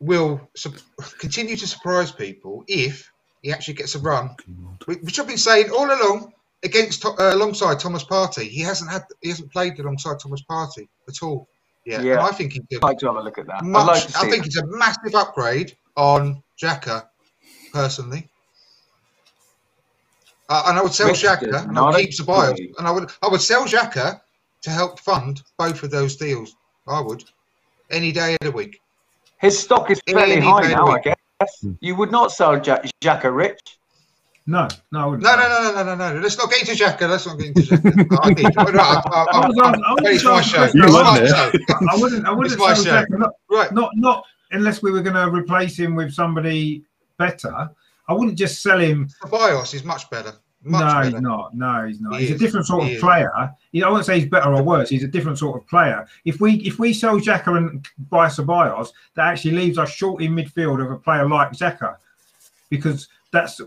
will 0.00 0.40
su- 0.54 0.72
continue 1.18 1.56
to 1.56 1.66
surprise 1.66 2.10
people 2.12 2.64
if 2.68 3.10
he 3.42 3.52
actually 3.52 3.74
gets 3.74 3.94
a 3.94 3.98
run, 3.98 4.30
whi- 4.86 4.98
which 5.02 5.18
I've 5.18 5.26
been 5.26 5.36
saying 5.38 5.70
all 5.70 5.86
along 5.86 6.32
against 6.62 7.04
uh, 7.04 7.12
alongside 7.18 7.80
Thomas 7.80 8.04
Partey. 8.04 8.48
He 8.48 8.60
hasn't 8.60 8.90
had 8.90 9.02
he 9.20 9.28
hasn't 9.30 9.52
played 9.52 9.78
alongside 9.80 10.20
Thomas 10.20 10.42
Partey 10.48 10.88
at 11.08 11.22
all. 11.22 11.48
Yeah, 11.84 12.00
Yeah. 12.02 12.22
I 12.24 12.30
think 12.30 12.52
he's 12.52 12.62
I'd 12.78 12.82
like 12.84 12.98
to 12.98 13.06
have 13.06 13.16
a 13.16 13.22
look 13.22 13.38
at 13.38 13.46
that. 13.46 13.56
I'd 13.56 13.64
much. 13.64 13.86
like 13.86 14.02
to 14.06 14.12
see 14.12 14.26
I 14.26 14.30
think 14.30 14.44
it. 14.44 14.46
it's 14.46 14.56
a 14.58 14.66
massive 14.66 15.14
upgrade 15.16 15.76
on 15.96 16.42
Xhaka, 16.60 17.06
personally. 17.72 18.28
Uh, 20.48 20.64
and 20.66 20.78
I 20.78 20.82
would 20.82 20.92
sell 20.92 21.08
Which 21.08 21.22
Xhaka 21.22 21.62
and 21.64 21.72
No, 21.72 21.86
I'll 21.86 21.94
I 21.96 22.02
keep 22.02 22.10
Ceballos. 22.10 22.58
And 22.78 22.86
I 22.86 22.90
would 22.90 23.10
I 23.22 23.28
would 23.28 23.40
sell 23.40 23.64
Xhaka 23.64 24.20
to 24.62 24.70
help 24.70 25.00
fund 25.00 25.42
both 25.58 25.82
of 25.82 25.90
those 25.90 26.16
deals. 26.16 26.54
I 26.86 27.00
would. 27.00 27.24
Any 27.90 28.12
day 28.12 28.34
of 28.34 28.38
the 28.42 28.50
week. 28.50 28.80
His 29.38 29.58
stock 29.58 29.90
is 29.90 30.00
fairly 30.08 30.34
Any 30.34 30.40
high 30.46 30.68
now, 30.72 30.86
I 30.88 31.00
guess. 31.00 31.16
You 31.80 31.94
would 31.96 32.10
not 32.12 32.32
sell 32.32 32.54
Ja- 32.54 32.82
Xhaka 33.00 33.34
Rich. 33.34 33.78
No, 34.46 34.66
no, 34.90 34.98
I 35.00 35.04
wouldn't. 35.06 35.22
No, 35.22 35.36
no, 35.36 35.48
no, 35.48 35.72
no, 35.72 35.84
no, 35.84 35.94
no, 35.94 36.14
no. 36.14 36.20
Let's 36.20 36.36
not 36.36 36.50
get 36.50 36.68
into 36.68 36.72
Xhaka. 36.84 37.08
Let's 37.08 37.26
not 37.26 37.38
get 37.38 37.48
into 37.48 37.60
Xhaka. 37.62 38.18
I 38.22 38.28
need- 38.30 38.56
no, 38.56 38.64
no, 38.64 38.80
I- 38.80 39.02
I- 39.06 39.26
I 39.32 39.46
was 39.48 39.58
I- 39.58 39.70
I 39.70 40.10
It's 40.10 40.24
my 40.24 40.40
show. 40.40 40.58
Chris- 40.58 40.66
It's 40.66 40.74
You 40.74 40.80
my 40.92 41.14
weren't 41.14 41.28
show. 41.28 41.50
I 41.90 41.96
wouldn't. 42.00 42.26
I 42.26 42.30
wouldn't 42.32 42.52
It's 42.52 42.60
my 42.60 42.74
sell 42.74 43.04
show. 43.04 43.16
Not, 43.16 43.30
Right. 43.50 43.72
not, 43.72 43.90
not 43.94 44.24
unless 44.52 44.82
we 44.82 44.90
were 44.90 45.02
going 45.02 45.16
to 45.16 45.30
replace 45.30 45.78
him 45.78 45.94
with 45.94 46.12
somebody 46.12 46.82
better. 47.18 47.70
I 48.08 48.12
wouldn't 48.12 48.36
just 48.38 48.62
sell 48.62 48.78
him. 48.78 49.08
Bios 49.30 49.74
is 49.74 49.84
much 49.84 50.08
better. 50.10 50.32
Much 50.64 50.80
no, 50.80 50.86
better. 50.86 51.10
he's 51.10 51.20
not. 51.20 51.54
No, 51.56 51.86
he's 51.86 52.00
not. 52.00 52.20
He 52.20 52.26
he's 52.26 52.36
a 52.36 52.38
different 52.38 52.66
sort 52.66 52.84
He 52.84 52.90
of 52.90 52.96
is. 52.96 53.00
player. 53.02 53.32
I 53.34 53.50
wouldn't 53.72 54.06
say 54.06 54.20
he's 54.20 54.28
better 54.28 54.54
or 54.54 54.62
worse. 54.62 54.88
He's 54.88 55.02
a 55.02 55.08
different 55.08 55.38
sort 55.38 55.60
of 55.60 55.66
player. 55.68 56.06
If 56.24 56.40
we 56.40 56.54
if 56.56 56.78
we 56.78 56.92
sell 56.92 57.18
Xhaka 57.18 57.56
and 57.56 57.86
buy 58.10 58.28
Ceballos, 58.28 58.90
that 59.14 59.26
actually 59.26 59.52
leaves 59.56 59.78
us 59.78 59.90
short 59.90 60.22
in 60.22 60.34
midfield 60.34 60.84
of 60.84 60.90
a 60.92 60.96
player 60.96 61.28
like 61.28 61.52
Xhaka, 61.52 61.96
because 62.70 63.08
that's 63.32 63.58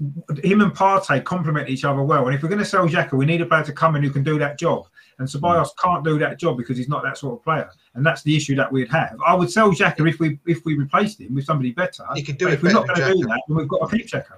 him 0.43 0.61
and 0.61 0.72
Partey 0.72 1.24
complement 1.24 1.70
each 1.70 1.84
other 1.84 2.03
well. 2.03 2.28
And 2.28 2.36
if 2.36 2.43
we're 2.43 2.49
going 2.49 2.59
to 2.59 2.66
sell 2.66 2.88
Xhaka, 2.88 3.13
we 3.13 3.26
need 3.26 3.41
a 3.41 3.45
player 3.45 3.63
to 3.63 3.74
come 3.74 3.95
in 3.95 4.03
who 4.03 4.11
can 4.11 4.24
do 4.24 4.38
that 4.38 4.59
job. 4.59 4.86
And 5.18 5.28
Ceballos 5.28 5.70
mm. 5.70 5.78
can't 5.82 6.03
do 6.05 6.20
that 6.20 6.38
job 6.39 6.57
because 6.57 6.78
he's 6.78 6.88
not 6.88 7.03
that 7.03 7.18
sort 7.18 7.39
of 7.39 7.43
player. 7.43 7.70
And 7.95 8.05
that's 8.05 8.22
the 8.22 8.36
issue 8.36 8.55
that 8.55 8.72
we'd 8.72 8.91
have. 8.91 9.18
I 9.26 9.34
would 9.34 9.51
sell 9.51 9.72
Xhaka 9.72 10.07
if 10.07 10.20
we 10.20 10.39
if 10.45 10.63
we 10.66 10.76
replaced 10.76 11.20
him 11.20 11.34
with 11.34 11.45
somebody 11.45 11.72
better. 11.72 12.05
You 12.16 12.24
could 12.24 12.38
do 12.38 12.45
But 12.45 12.53
it 12.53 12.57
if 12.57 12.63
we're 12.63 12.74
not 12.74 12.88
going 12.88 12.99
to 12.99 13.13
do 13.13 13.28
that, 13.28 13.41
then 13.47 13.57
we've 13.57 13.68
got 13.68 13.89
to 13.89 13.97
keep 13.97 14.07
Xhaka. 14.07 14.36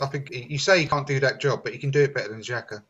I 0.00 0.06
think 0.06 0.30
you 0.30 0.58
say 0.58 0.80
you 0.80 0.88
can't 0.88 1.06
do 1.06 1.20
that 1.20 1.40
job, 1.40 1.62
but 1.62 1.74
you 1.74 1.78
can 1.78 1.90
do 1.90 2.02
it 2.02 2.14
better 2.14 2.30
than 2.30 2.40
Xhaka. 2.40 2.82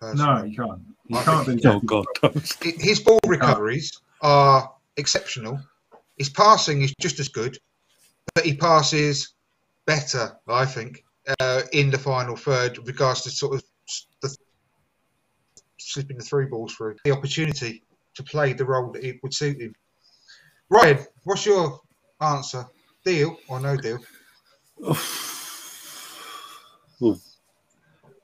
personally. 0.00 0.26
No, 0.26 0.44
you 0.44 0.56
can't. 0.56 0.80
You 1.08 1.18
I 1.18 1.22
can't 1.22 1.46
do 1.46 1.52
think- 1.52 1.62
that. 1.62 1.74
Oh 1.74 1.80
God, 1.80 2.06
his 2.80 3.00
ball 3.00 3.20
recoveries 3.26 4.00
are 4.22 4.72
exceptional. 4.96 5.60
His 6.16 6.30
passing 6.30 6.80
is 6.80 6.94
just 6.98 7.20
as 7.20 7.28
good, 7.28 7.58
but 8.34 8.46
he 8.46 8.54
passes 8.56 9.34
better, 9.86 10.36
I 10.48 10.66
think, 10.66 11.04
uh, 11.40 11.62
in 11.72 11.90
the 11.90 11.98
final 11.98 12.36
third, 12.36 12.78
regards 12.86 13.22
to 13.22 13.30
sort 13.30 13.56
of 13.56 13.62
the 14.22 14.36
slipping 15.78 16.18
the 16.18 16.24
three 16.24 16.46
balls 16.46 16.74
through 16.74 16.96
the 17.04 17.12
opportunity 17.12 17.82
to 18.14 18.22
play 18.22 18.52
the 18.52 18.64
role 18.64 18.90
that 18.92 19.04
it 19.04 19.16
would 19.22 19.32
suit 19.32 19.60
him. 19.60 19.74
Ryan, 20.68 20.98
what's 21.24 21.46
your 21.46 21.80
answer? 22.20 22.66
Deal 23.04 23.36
or 23.48 23.60
no 23.60 23.76
deal? 23.76 23.98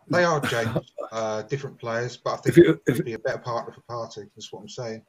They 0.08 0.24
are 0.24 0.40
James, 0.40 0.92
uh, 1.12 1.42
different 1.42 1.78
players, 1.78 2.16
but 2.16 2.34
I 2.34 2.36
think 2.38 2.58
it 2.58 2.80
would 2.86 3.04
be 3.04 3.12
a 3.12 3.18
better 3.18 3.38
partner 3.38 3.72
for 3.72 3.82
Partey. 3.82 4.28
That's 4.34 4.52
what 4.52 4.60
I'm 4.60 4.68
saying. 4.68 5.02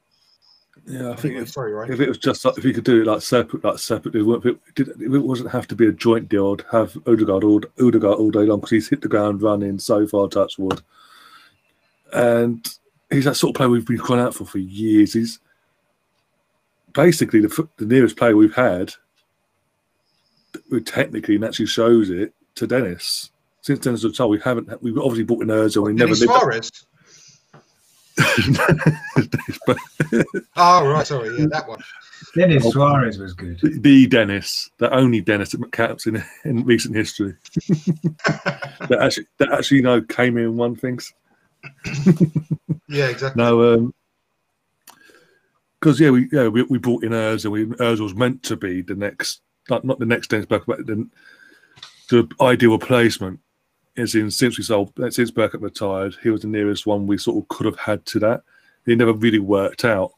Yeah, 0.85 1.11
I 1.11 1.15
think 1.15 1.25
Anyway, 1.33 1.41
if, 1.43 1.49
sorry, 1.51 1.71
Ryan. 1.71 1.93
if 1.93 1.99
it 1.99 2.09
was 2.09 2.17
just 2.17 2.43
like, 2.45 2.57
if 2.57 2.65
you 2.65 2.73
could 2.73 2.83
do 2.83 3.01
it 3.01 3.07
like 3.07 3.21
separate, 3.21 3.63
like 3.63 3.79
separate, 3.79 4.15
it, 4.15 4.23
wouldn't- 4.23 4.45
if 4.45 4.53
it, 4.53 4.75
did, 4.75 4.89
if 5.01 5.13
it 5.13 5.19
wasn't 5.19 5.51
have 5.51 5.67
to 5.67 5.75
be 5.75 5.87
a 5.87 5.91
joint 5.91 6.29
deal. 6.29 6.53
I'd 6.59 6.65
have 6.71 6.97
Odegaard 7.07 7.43
all 7.43 7.61
Odegaard 7.79 8.17
all 8.19 8.31
day 8.31 8.39
long 8.45 8.59
because 8.59 8.71
he's 8.71 8.89
hit 8.89 9.01
the 9.01 9.07
ground 9.07 9.41
running 9.41 9.79
so 9.79 10.05
far, 10.07 10.27
touch 10.27 10.57
wood, 10.57 10.81
and 12.11 12.67
he's 13.09 13.25
that 13.25 13.35
sort 13.35 13.51
of 13.51 13.55
player 13.57 13.69
we've 13.69 13.85
been 13.85 13.97
crying 13.97 14.21
out 14.21 14.33
for 14.35 14.45
for 14.45 14.57
years. 14.59 15.13
He's 15.13 15.39
basically 16.93 17.41
the, 17.41 17.67
the 17.77 17.85
nearest 17.85 18.17
player 18.17 18.35
we've 18.35 18.53
had, 18.55 18.93
who 20.69 20.79
technically 20.81 21.35
and 21.35 21.45
actually 21.45 21.67
shows 21.67 22.09
it 22.09 22.33
to 22.55 22.67
Dennis. 22.67 23.29
Since 23.61 23.79
Dennis 23.79 24.03
was 24.03 24.17
told, 24.17 24.31
we 24.31 24.39
haven't. 24.41 24.81
We've 24.83 24.97
obviously 24.97 25.23
bought 25.23 25.43
in 25.43 25.47
Ozil. 25.47 25.85
We 25.85 25.93
never 25.93 26.11
lived. 26.13 26.23
Suarez. 26.23 26.71
Oh, 30.55 30.87
right. 30.87 31.05
Sorry. 31.05 31.37
Yeah, 31.37 31.47
that 31.49 31.67
one. 31.67 31.81
Denis 32.35 32.69
Suarez 32.71 33.17
was 33.17 33.33
good. 33.33 33.59
the 33.61 34.07
Dennis, 34.07 34.69
the 34.77 34.93
only 34.93 35.21
Dennis 35.21 35.51
that 35.51 35.71
caps 35.71 36.07
in, 36.07 36.23
in 36.45 36.63
recent 36.63 36.95
history. 36.95 37.35
that 37.55 38.97
actually, 39.01 39.25
that 39.37 39.51
actually, 39.51 39.77
you 39.77 39.83
know, 39.83 40.01
came 40.01 40.37
in 40.37 40.45
and 40.45 40.57
won 40.57 40.75
things. 40.75 41.13
Yeah, 42.87 43.07
exactly. 43.07 43.41
No, 43.41 43.73
um, 43.73 43.93
because 45.79 45.99
yeah, 45.99 46.11
we 46.11 46.29
yeah 46.31 46.47
we, 46.47 46.63
we 46.63 46.77
brought 46.77 47.03
in 47.03 47.11
Urs, 47.11 47.43
and 47.43 47.51
we 47.51 47.65
Urs 47.65 47.99
was 47.99 48.15
meant 48.15 48.43
to 48.43 48.55
be 48.55 48.81
the 48.81 48.95
next, 48.95 49.41
not 49.69 49.83
not 49.83 49.99
the 49.99 50.05
next 50.05 50.29
Dennis 50.29 50.45
Bergkamp, 50.45 50.65
but 50.65 50.85
the, 50.85 51.09
the 52.09 52.29
ideal 52.41 52.71
replacement. 52.71 53.39
As 53.95 54.15
in, 54.15 54.31
since 54.31 54.57
we 54.57 54.63
sold, 54.63 54.91
since 55.09 55.29
Bergkamp 55.29 55.61
retired, 55.61 56.15
he 56.23 56.29
was 56.29 56.41
the 56.41 56.47
nearest 56.47 56.87
one 56.87 57.05
we 57.05 57.17
sort 57.17 57.37
of 57.37 57.47
could 57.49 57.65
have 57.65 57.77
had 57.77 58.05
to 58.07 58.19
that. 58.19 58.43
It 58.87 58.97
never 58.97 59.13
really 59.13 59.39
worked 59.39 59.85
out. 59.85 60.13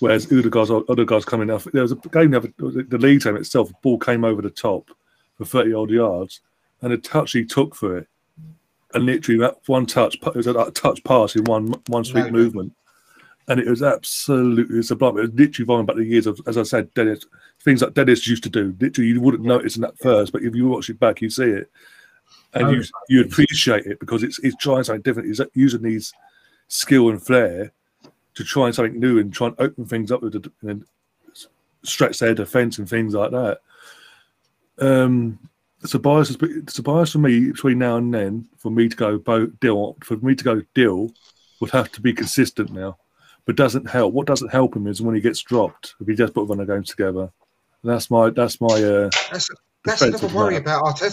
Whereas 0.00 0.26
Odegaard's 0.32 0.70
other 0.88 1.04
guys 1.04 1.26
coming 1.26 1.50
off, 1.50 1.64
there 1.64 1.82
was 1.82 1.92
a 1.92 1.96
game, 1.96 2.30
the 2.30 2.86
the 2.88 2.98
league 2.98 3.22
game 3.22 3.36
itself, 3.36 3.68
the 3.68 3.74
ball 3.82 3.98
came 3.98 4.24
over 4.24 4.40
the 4.40 4.48
top 4.50 4.90
for 5.36 5.44
30 5.44 5.74
odd 5.74 5.90
yards, 5.90 6.40
and 6.80 6.92
the 6.92 6.96
touch 6.96 7.32
he 7.32 7.44
took 7.44 7.74
for 7.74 7.98
it, 7.98 8.08
and 8.94 9.04
literally 9.04 9.38
that 9.40 9.56
one 9.66 9.84
touch, 9.84 10.16
it 10.22 10.34
was 10.34 10.46
a 10.46 10.70
touch 10.70 11.04
pass 11.04 11.36
in 11.36 11.44
one 11.44 11.74
one 11.88 12.04
sweep 12.04 12.26
No, 12.26 12.30
movement, 12.30 12.72
and 13.48 13.60
it 13.60 13.66
was 13.66 13.82
absolutely 13.82 14.82
sublime. 14.82 15.18
It 15.18 15.22
was 15.22 15.32
literally 15.34 15.66
going 15.66 15.84
back 15.86 15.96
the 15.96 16.04
years 16.04 16.26
of, 16.26 16.40
as 16.46 16.56
I 16.56 16.62
said, 16.62 16.92
Dennis, 16.94 17.26
things 17.62 17.82
like 17.82 17.92
Dennis 17.92 18.26
used 18.26 18.42
to 18.44 18.48
do. 18.48 18.74
Literally, 18.80 19.10
you 19.10 19.20
wouldn't 19.20 19.44
notice 19.44 19.76
in 19.76 19.82
that 19.82 19.98
first, 19.98 20.32
but 20.32 20.42
if 20.42 20.54
you 20.54 20.66
watch 20.66 20.88
it 20.88 20.98
back, 20.98 21.20
you 21.20 21.28
see 21.28 21.44
it, 21.44 21.70
and 22.54 22.66
Oh, 22.66 22.70
you 22.70 22.84
you 23.08 23.22
appreciate 23.22 23.86
it 23.86 24.00
because 24.00 24.22
it's 24.22 24.38
it's 24.40 24.56
trying 24.56 24.84
something 24.84 25.02
different. 25.02 25.28
He's 25.28 25.40
using 25.54 25.82
these 25.82 26.12
skill 26.68 27.10
and 27.10 27.22
flair 27.22 27.72
to 28.34 28.44
try 28.44 28.70
something 28.70 28.98
new 28.98 29.18
and 29.18 29.32
try 29.32 29.48
and 29.48 29.56
open 29.58 29.84
things 29.84 30.10
up 30.10 30.22
with 30.22 30.32
the, 30.32 30.52
and 30.62 30.84
stretch 31.82 32.18
their 32.18 32.34
defence 32.34 32.78
and 32.78 32.88
things 32.88 33.14
like 33.14 33.30
that. 33.30 33.60
Um, 34.78 35.38
so 35.84 35.98
bias, 35.98 36.36
so 36.68 36.82
bias 36.82 37.12
for 37.12 37.18
me 37.18 37.50
between 37.50 37.78
now 37.78 37.96
and 37.96 38.12
then 38.12 38.48
for 38.58 38.70
me 38.70 38.88
to 38.88 38.96
go 38.96 39.18
bo- 39.18 39.46
deal 39.46 39.96
for 40.02 40.16
me 40.18 40.34
to 40.34 40.44
go 40.44 40.62
deal 40.74 41.10
would 41.60 41.70
have 41.70 41.90
to 41.92 42.00
be 42.00 42.12
consistent 42.12 42.72
now, 42.72 42.98
but 43.44 43.56
doesn't 43.56 43.88
help. 43.88 44.12
What 44.12 44.26
doesn't 44.26 44.50
help 44.50 44.76
him 44.76 44.86
is 44.86 45.02
when 45.02 45.14
he 45.14 45.20
gets 45.20 45.40
dropped 45.40 45.94
if 46.00 46.06
he 46.06 46.14
just 46.14 46.34
put 46.34 46.46
one 46.46 46.60
of 46.60 46.66
games 46.66 46.88
together. 46.88 47.30
That's 47.82 48.10
my 48.10 48.30
that's 48.30 48.60
my 48.60 48.66
uh, 48.68 49.10
That's, 49.30 49.50
that's 49.84 50.02
another 50.02 50.28
worry 50.28 50.56
about 50.56 50.84
Arteta. 50.84 51.12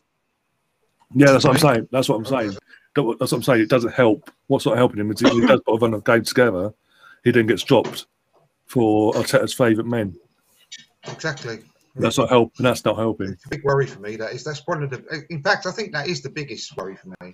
Yeah. 1.14 1.32
That's 1.32 1.46
what 1.46 1.54
I'm 1.54 1.60
saying. 1.60 1.88
That's 1.92 2.10
what 2.10 2.16
I'm 2.16 2.26
saying. 2.26 2.58
That's 2.96 3.32
what 3.32 3.34
I'm 3.34 3.44
saying. 3.44 3.62
It 3.62 3.70
doesn't 3.70 3.94
help. 3.94 4.32
What's 4.48 4.66
not 4.66 4.78
helping 4.78 5.00
him 5.00 5.12
is 5.12 5.20
he 5.20 5.46
does 5.46 5.62
put 5.66 5.76
a 5.76 5.78
run 5.78 5.94
of 5.94 6.04
games 6.04 6.30
together, 6.30 6.74
he 7.24 7.32
then 7.32 7.46
gets 7.48 7.64
dropped 7.64 8.08
for 8.66 9.14
Arteta's 9.14 9.54
favourite 9.54 9.88
men. 9.88 10.16
Exactly. 11.08 11.60
That's 11.96 12.18
not 12.18 12.30
helping. 12.30 12.64
That's 12.64 12.86
not 12.86 12.98
helping. 12.98 13.32
It's 13.32 13.46
a 13.46 13.50
big 13.50 13.64
worry 13.64 13.88
for 13.88 14.00
me. 14.00 14.16
That 14.18 14.34
is. 14.34 14.44
That's 14.44 14.62
one 14.66 14.84
of 14.84 14.90
the. 14.90 15.26
In 15.30 15.42
fact, 15.42 15.66
I 15.66 15.72
think 15.72 15.94
that 15.94 16.08
is 16.08 16.22
the 16.22 16.30
biggest 16.30 16.76
worry 16.78 16.96
for 16.96 17.10
me. 17.22 17.34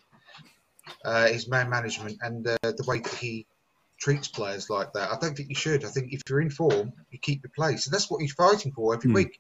Uh, 1.06 1.28
is 1.30 1.48
man 1.48 1.70
management 1.70 2.18
and 2.22 2.46
uh, 2.48 2.58
the 2.64 2.84
way 2.88 3.00
that 3.00 3.14
he 3.14 3.46
treats 4.00 4.28
players 4.28 4.70
like 4.70 4.92
that. 4.94 5.10
I 5.12 5.18
don't 5.20 5.36
think 5.36 5.50
you 5.50 5.56
should. 5.56 5.86
I 5.86 5.90
think 5.90 6.12
if 6.12 6.22
you're 6.30 6.42
in 6.42 6.50
form, 6.50 6.92
you 7.10 7.20
keep 7.20 7.42
your 7.44 7.52
place, 7.56 7.86
and 7.88 7.94
that's 7.94 8.10
what 8.12 8.22
he's 8.22 8.34
fighting 8.34 8.74
for 8.74 8.94
every 8.94 9.10
Hmm. 9.10 9.16
week. 9.16 9.40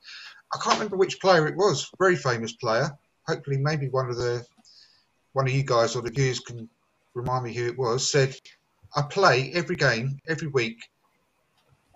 I 0.53 0.57
can't 0.61 0.75
remember 0.75 0.97
which 0.97 1.19
player 1.19 1.47
it 1.47 1.57
was. 1.57 1.89
Very 1.99 2.15
famous 2.15 2.53
player. 2.53 2.91
Hopefully, 3.27 3.57
maybe 3.57 3.89
one 3.89 4.09
of 4.09 4.17
the 4.17 4.45
one 5.33 5.47
of 5.47 5.53
you 5.53 5.63
guys 5.63 5.95
or 5.95 6.01
the 6.01 6.11
viewers 6.11 6.39
can 6.39 6.69
remind 7.13 7.45
me 7.45 7.53
who 7.53 7.67
it 7.67 7.77
was. 7.77 8.09
Said, 8.09 8.35
"I 8.95 9.03
play 9.03 9.51
every 9.53 9.75
game, 9.75 10.19
every 10.27 10.47
week, 10.47 10.89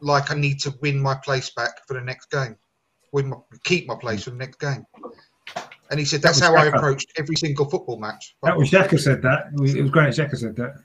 like 0.01 0.31
I 0.31 0.35
need 0.35 0.59
to 0.61 0.73
win 0.81 0.99
my 0.99 1.15
place 1.15 1.49
back 1.49 1.85
for 1.87 1.93
the 1.93 2.01
next 2.01 2.31
game, 2.31 2.55
win 3.11 3.29
my, 3.29 3.37
keep 3.63 3.87
my 3.87 3.95
place 3.95 4.23
for 4.23 4.31
the 4.31 4.37
next 4.37 4.59
game." 4.59 4.85
And 5.89 5.99
he 5.99 6.05
said, 6.05 6.21
"That's 6.21 6.39
was 6.39 6.47
how 6.47 6.55
I 6.55 6.65
approached 6.65 7.11
every 7.17 7.35
single 7.35 7.69
football 7.69 7.99
match." 7.99 8.35
That 8.43 8.57
was 8.57 8.69
Xhaka 8.71 8.99
said 8.99 9.21
that. 9.21 9.47
It 9.53 9.59
was, 9.59 9.75
it 9.75 9.81
was 9.81 9.91
Granit 9.91 10.15
Xhaka 10.15 10.37
said 10.37 10.55
that. 10.57 10.75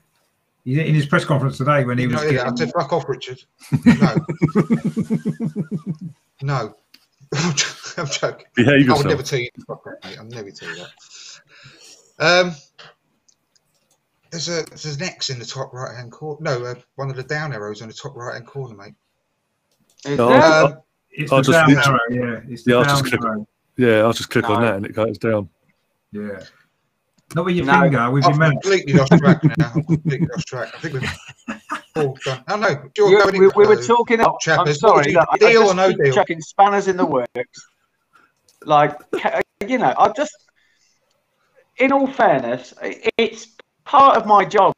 In 0.65 0.95
his 0.95 1.05
press 1.05 1.25
conference 1.25 1.57
today 1.57 1.83
when 1.83 1.97
he 1.97 2.07
was 2.07 2.15
No, 2.15 2.23
yeah, 2.23 2.41
I 2.41 2.51
getting, 2.51 2.57
said, 2.57 2.71
"Fuck 2.73 2.93
off, 2.93 3.09
Richard." 3.09 3.43
No, 3.85 4.15
no, 6.41 6.75
I'm 7.97 8.07
joking. 8.07 8.45
Behave 8.55 8.89
I 8.89 8.93
would 8.97 9.05
never 9.05 9.23
tell 9.23 9.39
you. 9.39 9.49
Fuck 9.67 9.85
off, 9.87 9.93
mate. 10.03 10.17
I'll 10.17 10.25
never 10.25 10.51
tell 10.51 10.69
you 10.69 10.75
that. 10.77 10.89
Um, 12.19 12.55
there's 14.31 14.49
a 14.49 14.63
there's 14.69 14.85
an 14.97 15.03
X 15.03 15.29
in 15.29 15.39
the 15.39 15.45
top 15.45 15.73
right 15.73 15.95
hand 15.95 16.11
corner. 16.11 16.39
No, 16.41 16.65
uh, 16.65 16.75
one 16.95 17.09
of 17.09 17.15
the 17.15 17.23
down 17.23 17.53
arrows 17.53 17.81
on 17.81 17.87
the 17.87 17.93
top 17.93 18.15
right 18.15 18.33
hand 18.33 18.47
corner, 18.47 18.75
mate. 18.75 18.93
No, 20.05 20.29
there? 20.29 20.41
I- 20.41 20.61
Um, 20.63 20.77
It's 21.11 21.31
I'll 21.31 21.43
the 21.43 21.51
just 21.51 21.85
down 21.85 21.95
arrow, 21.95 21.99
yeah. 22.09 22.39
It's 22.49 22.63
the 22.63 22.71
Yeah, 22.71 22.77
I'll 22.77 22.83
down 22.85 22.97
just 22.97 23.05
click- 23.11 23.23
arrow. 23.23 23.47
Yeah, 23.77 23.97
I'll 24.03 24.13
just 24.13 24.29
click 24.29 24.49
on 24.49 24.61
that 24.63 24.75
and 24.75 24.85
it 24.85 24.93
goes 24.93 25.17
down. 25.17 25.49
Yeah. 26.11 26.43
Not 27.35 27.45
with 27.45 27.55
your 27.55 27.65
No. 27.65 27.81
finger, 27.81 28.11
with 28.11 28.23
your 28.23 28.33
I've 28.33 28.39
mouse. 28.39 28.51
completely 28.51 28.93
lost 28.93 29.11
track 29.13 29.43
now. 29.57 29.73
I've 29.75 29.85
completely 29.85 30.27
lost 30.31 30.47
track. 30.47 30.71
I 30.75 30.79
think 30.79 30.93
we've 30.95 31.03
Oh 31.95 32.15
no, 32.57 32.69
you 32.97 33.09
You- 33.09 33.31
we, 33.31 33.47
we 33.55 33.67
were 33.67 33.81
talking. 33.81 34.19
I'm 34.21 34.73
sorry. 34.73 35.11
you- 35.11 35.19
look, 35.19 35.27
I- 35.29 35.35
I 35.35 35.37
deal 35.51 35.63
or 35.63 35.73
no 35.75 35.91
deal? 35.91 36.13
Chucking 36.13 36.41
spanners 36.41 36.87
in 36.87 36.97
the 36.97 37.05
works. 37.05 37.67
Like 38.65 38.97
you 39.67 39.77
know, 39.77 39.93
I 39.97 40.09
just. 40.09 40.35
In 41.77 41.91
all 41.91 42.05
fairness, 42.07 42.73
it's 43.17 43.47
part 43.83 44.15
of 44.17 44.25
my 44.27 44.45
job. 44.45 44.73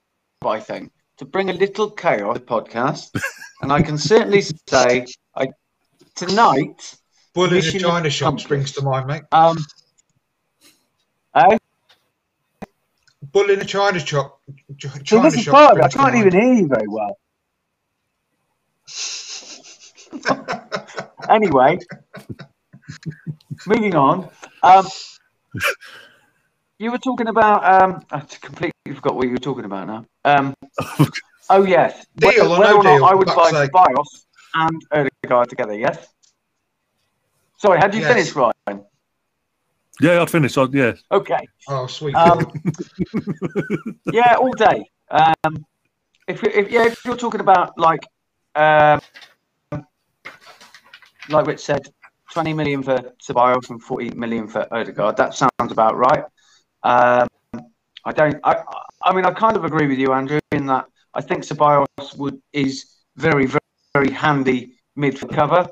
I 0.45 0.59
think 0.59 0.91
to 1.18 1.26
bring 1.26 1.49
a 1.49 1.53
little 1.53 1.89
chaos 1.89 2.36
to 2.36 2.39
the 2.39 2.45
podcast, 2.45 3.11
and 3.61 3.72
I 3.72 3.82
can 3.82 3.97
certainly 3.97 4.41
say, 4.68 5.05
I 5.36 5.47
tonight. 6.16 6.95
Bull 7.34 7.51
in 7.51 7.57
a 7.57 7.61
China 7.80 8.09
shop 8.09 8.39
springs 8.39 8.72
to 8.74 8.82
mind, 8.82 9.07
mate. 9.07 9.24
Um, 9.34 9.57
eh? 11.36 11.57
Bull 13.32 13.49
in 13.49 13.61
a 13.61 13.65
China 13.65 13.99
shop. 13.99 14.41
China 14.78 15.28
is 15.28 15.41
shop 15.41 15.53
part 15.53 15.71
of 15.73 15.78
it. 15.80 15.86
I 15.86 15.89
can't 15.89 16.13
mind. 16.13 16.28
even 16.28 16.39
hear 16.41 16.53
you 16.53 16.67
very 16.67 16.88
well. 16.88 17.17
anyway, 21.30 21.78
moving 23.65 23.95
on. 23.95 24.30
Um, 24.63 24.88
you 26.78 26.91
were 26.91 26.97
talking 26.97 27.28
about. 27.28 27.84
Um, 27.84 28.05
I 28.11 28.19
completely 28.19 28.71
forgot 28.93 29.15
what 29.15 29.26
you 29.26 29.32
were 29.32 29.38
talking 29.38 29.65
about 29.65 29.88
now. 29.88 30.05
Um, 30.23 30.53
oh 31.49 31.63
yes, 31.65 32.05
Deal 32.17 32.30
whether, 32.30 32.43
or 32.43 32.59
whether 32.59 32.73
no 32.73 32.78
or 32.80 32.84
deal, 32.84 33.05
I 33.05 33.13
would 33.13 33.28
buy 33.28 33.51
sake. 33.51 33.71
Bios 33.71 34.26
and 34.53 34.82
Odegaard 34.91 35.49
together. 35.49 35.73
Yes. 35.73 36.07
Sorry, 37.57 37.80
how 37.80 37.86
had 37.86 37.95
you 37.95 38.01
Yes. 38.01 38.13
finished, 38.13 38.36
Ryan? 38.36 38.86
Yeah, 40.02 40.22
I'd 40.22 40.30
finish. 40.30 40.58
I'd, 40.58 40.74
yeah. 40.74 40.93
Okay. 41.12 41.48
Oh, 41.70 41.88
sweet. 41.88 42.16
Um, 42.16 42.52
yeah, 44.12 44.36
all 44.36 44.52
day. 44.54 44.89
Um, 45.10 45.66
if, 46.28 46.41
you- 46.43 46.52
if 46.54 46.72
yeah, 46.72 46.86
if 46.86 47.04
you're 47.06 47.16
talking 47.18 47.39
about 47.41 47.78
like, 47.78 48.06
um, 48.56 49.00
like 51.30 51.48
Rich 51.48 51.60
said, 51.62 51.88
20 52.34 52.54
million 52.54 52.84
for 52.84 52.98
Ceballos 53.24 53.70
and 53.70 53.82
40 53.82 54.12
million 54.12 54.48
for 54.48 54.68
Odegaard, 54.74 55.18
that 55.18 55.34
sounds 55.34 55.72
about 55.72 55.96
right. 55.98 56.24
Um, 56.84 57.28
I 58.04 58.12
don't. 58.12 58.38
I, 58.43 58.62
I 59.02 59.14
mean, 59.14 59.26
I 59.26 59.32
kind 59.32 59.56
of 59.58 59.66
agree 59.66 59.88
with 59.88 59.98
you, 59.98 60.14
Andrew, 60.14 60.39
in 60.52 60.66
that 60.68 60.86
I 61.14 61.22
think 61.22 61.43
Ceballos 61.43 62.18
would 62.18 62.39
is 62.54 62.98
very, 63.16 63.46
very, 63.46 63.62
very 63.93 64.12
handy 64.12 64.76
midfield 64.98 65.34
cover, 65.34 65.68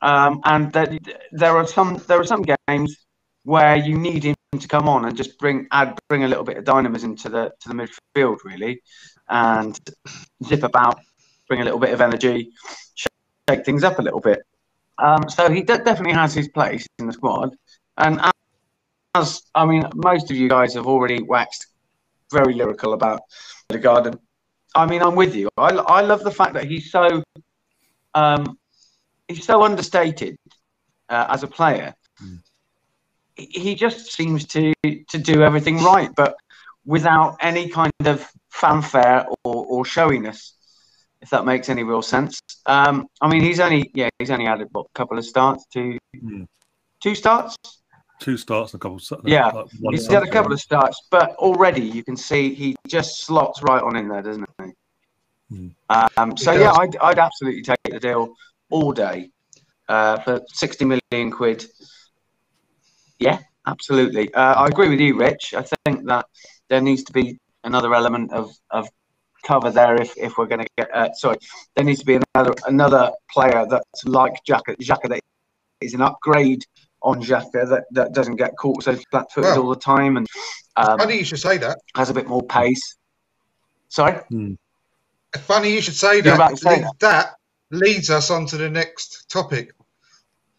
um, 0.00 0.40
and 0.44 0.72
that 0.72 0.92
there 1.32 1.56
are 1.56 1.66
some 1.66 2.00
there 2.06 2.18
are 2.20 2.24
some 2.24 2.42
games 2.68 2.96
where 3.50 3.74
you 3.74 3.98
need 3.98 4.22
him 4.22 4.36
to 4.60 4.68
come 4.68 4.88
on 4.88 5.06
and 5.06 5.16
just 5.16 5.36
bring 5.36 5.66
add 5.72 5.98
bring 6.08 6.22
a 6.22 6.28
little 6.28 6.44
bit 6.44 6.56
of 6.56 6.64
dynamism 6.64 7.16
to 7.16 7.28
the 7.28 7.52
to 7.60 7.68
the 7.68 7.74
midfield 7.74 8.38
really, 8.44 8.80
and 9.28 9.78
zip 10.44 10.62
about, 10.62 11.00
bring 11.48 11.60
a 11.60 11.64
little 11.64 11.80
bit 11.80 11.92
of 11.92 12.00
energy, 12.00 12.52
shake 12.94 13.64
things 13.64 13.82
up 13.82 13.98
a 13.98 14.02
little 14.02 14.20
bit. 14.20 14.40
Um, 14.98 15.28
so 15.28 15.50
he 15.50 15.62
de- 15.62 15.82
definitely 15.82 16.12
has 16.12 16.32
his 16.32 16.48
place 16.48 16.86
in 17.00 17.08
the 17.08 17.12
squad, 17.12 17.56
and 17.96 18.20
as 19.16 19.42
I 19.52 19.66
mean, 19.66 19.82
most 19.96 20.30
of 20.30 20.36
you 20.36 20.48
guys 20.48 20.74
have 20.74 20.86
already 20.86 21.20
waxed 21.20 21.66
very 22.30 22.54
lyrical 22.54 22.92
about 22.92 23.22
the 23.68 23.78
garden. 23.78 24.14
I 24.76 24.86
mean, 24.86 25.02
I'm 25.02 25.16
with 25.16 25.34
you. 25.34 25.48
I, 25.56 25.70
I 25.70 26.00
love 26.02 26.22
the 26.22 26.30
fact 26.30 26.54
that 26.54 26.66
he's 26.66 26.92
so 26.92 27.24
um, 28.14 28.56
he's 29.26 29.44
so 29.44 29.64
understated 29.64 30.36
uh, 31.08 31.26
as 31.30 31.42
a 31.42 31.48
player. 31.48 31.96
He 33.40 33.60
he 33.60 33.74
just 33.74 34.12
seems 34.12 34.46
to 34.48 34.74
to 34.84 35.18
do 35.18 35.42
everything 35.42 35.78
right, 35.82 36.10
but 36.14 36.34
without 36.84 37.36
any 37.40 37.68
kind 37.68 37.92
of 38.04 38.30
fanfare 38.50 39.26
or, 39.44 39.66
or 39.66 39.84
showiness, 39.84 40.54
if 41.20 41.30
that 41.30 41.44
makes 41.44 41.68
any 41.68 41.82
real 41.82 42.02
sense. 42.02 42.40
Um, 42.66 43.06
I 43.20 43.28
mean, 43.28 43.42
he's 43.42 43.60
only 43.60 43.90
yeah, 43.94 44.08
he's 44.18 44.30
only 44.30 44.46
added 44.46 44.68
what, 44.72 44.86
a 44.86 44.98
couple 44.98 45.18
of 45.18 45.24
starts, 45.24 45.66
two 45.72 45.98
Mm. 46.16 46.46
two 47.00 47.14
starts. 47.14 47.56
Two 48.18 48.36
starts 48.36 48.74
a 48.74 48.78
couple. 48.78 48.98
Of, 48.98 49.20
Yeah, 49.24 49.46
like 49.46 49.66
He's 49.92 50.06
had 50.06 50.22
a 50.22 50.30
couple 50.30 50.52
of 50.52 50.60
starts, 50.60 51.06
but 51.10 51.30
already 51.36 51.80
you 51.80 52.04
can 52.04 52.16
see 52.16 52.52
he 52.52 52.76
just 52.86 53.24
slots 53.24 53.62
right 53.62 53.82
on 53.82 53.96
in 53.96 54.08
there, 54.08 54.20
doesn't 54.20 54.46
he? 54.62 54.72
Mm. 55.54 55.74
Um, 55.88 56.36
so 56.36 56.52
yeah. 56.52 56.72
I'd, 56.72 56.96
I'd 56.98 57.18
absolutely 57.18 57.62
take 57.62 57.78
the 57.84 57.98
deal 57.98 58.34
all 58.70 58.92
day 58.92 59.30
uh, 59.88 60.18
for 60.20 60.42
sixty 60.52 60.84
million 60.84 61.30
quid. 61.30 61.64
Yeah, 63.20 63.38
absolutely. 63.66 64.32
Uh, 64.34 64.54
I 64.54 64.66
agree 64.66 64.88
with 64.88 64.98
you, 65.00 65.16
Rich. 65.16 65.54
I 65.54 65.62
think 65.84 66.06
that 66.06 66.26
there 66.68 66.80
needs 66.80 67.04
to 67.04 67.12
be 67.12 67.38
another 67.64 67.94
element 67.94 68.32
of, 68.32 68.50
of 68.70 68.88
cover 69.44 69.70
there 69.70 70.00
if, 70.00 70.16
if 70.16 70.38
we're 70.38 70.46
going 70.46 70.62
to 70.62 70.68
get. 70.76 70.94
Uh, 70.94 71.12
sorry, 71.12 71.36
there 71.76 71.84
needs 71.84 72.00
to 72.00 72.06
be 72.06 72.18
another 72.34 72.54
another 72.66 73.12
player 73.30 73.66
that's 73.68 74.04
like 74.04 74.32
Xhaka, 74.48 74.76
Xhaka 74.76 75.08
that 75.10 75.20
is 75.80 75.94
an 75.94 76.00
upgrade 76.00 76.64
on 77.02 77.22
Xhaka 77.22 77.68
that, 77.68 77.84
that 77.92 78.12
doesn't 78.12 78.36
get 78.36 78.56
caught 78.58 78.82
so 78.82 78.96
flat-footed 79.10 79.50
Well, 79.50 79.62
all 79.62 79.70
the 79.70 79.80
time 79.80 80.16
and 80.16 80.26
um, 80.76 80.98
Funny 80.98 81.18
you 81.18 81.24
should 81.24 81.40
say 81.40 81.56
that. 81.58 81.78
has 81.94 82.10
a 82.10 82.14
bit 82.14 82.26
more 82.26 82.42
pace. 82.42 82.96
Sorry. 83.88 84.20
Funny 85.38 85.72
you 85.72 85.80
should 85.80 85.94
say 85.94 86.20
that. 86.20 86.34
about 86.34 86.50
to 86.50 86.56
say 86.56 86.82
Le- 86.82 86.90
that 87.00 87.34
leads 87.70 88.10
us 88.10 88.30
on 88.30 88.46
to 88.46 88.56
the 88.56 88.68
next 88.68 89.30
topic. 89.30 89.72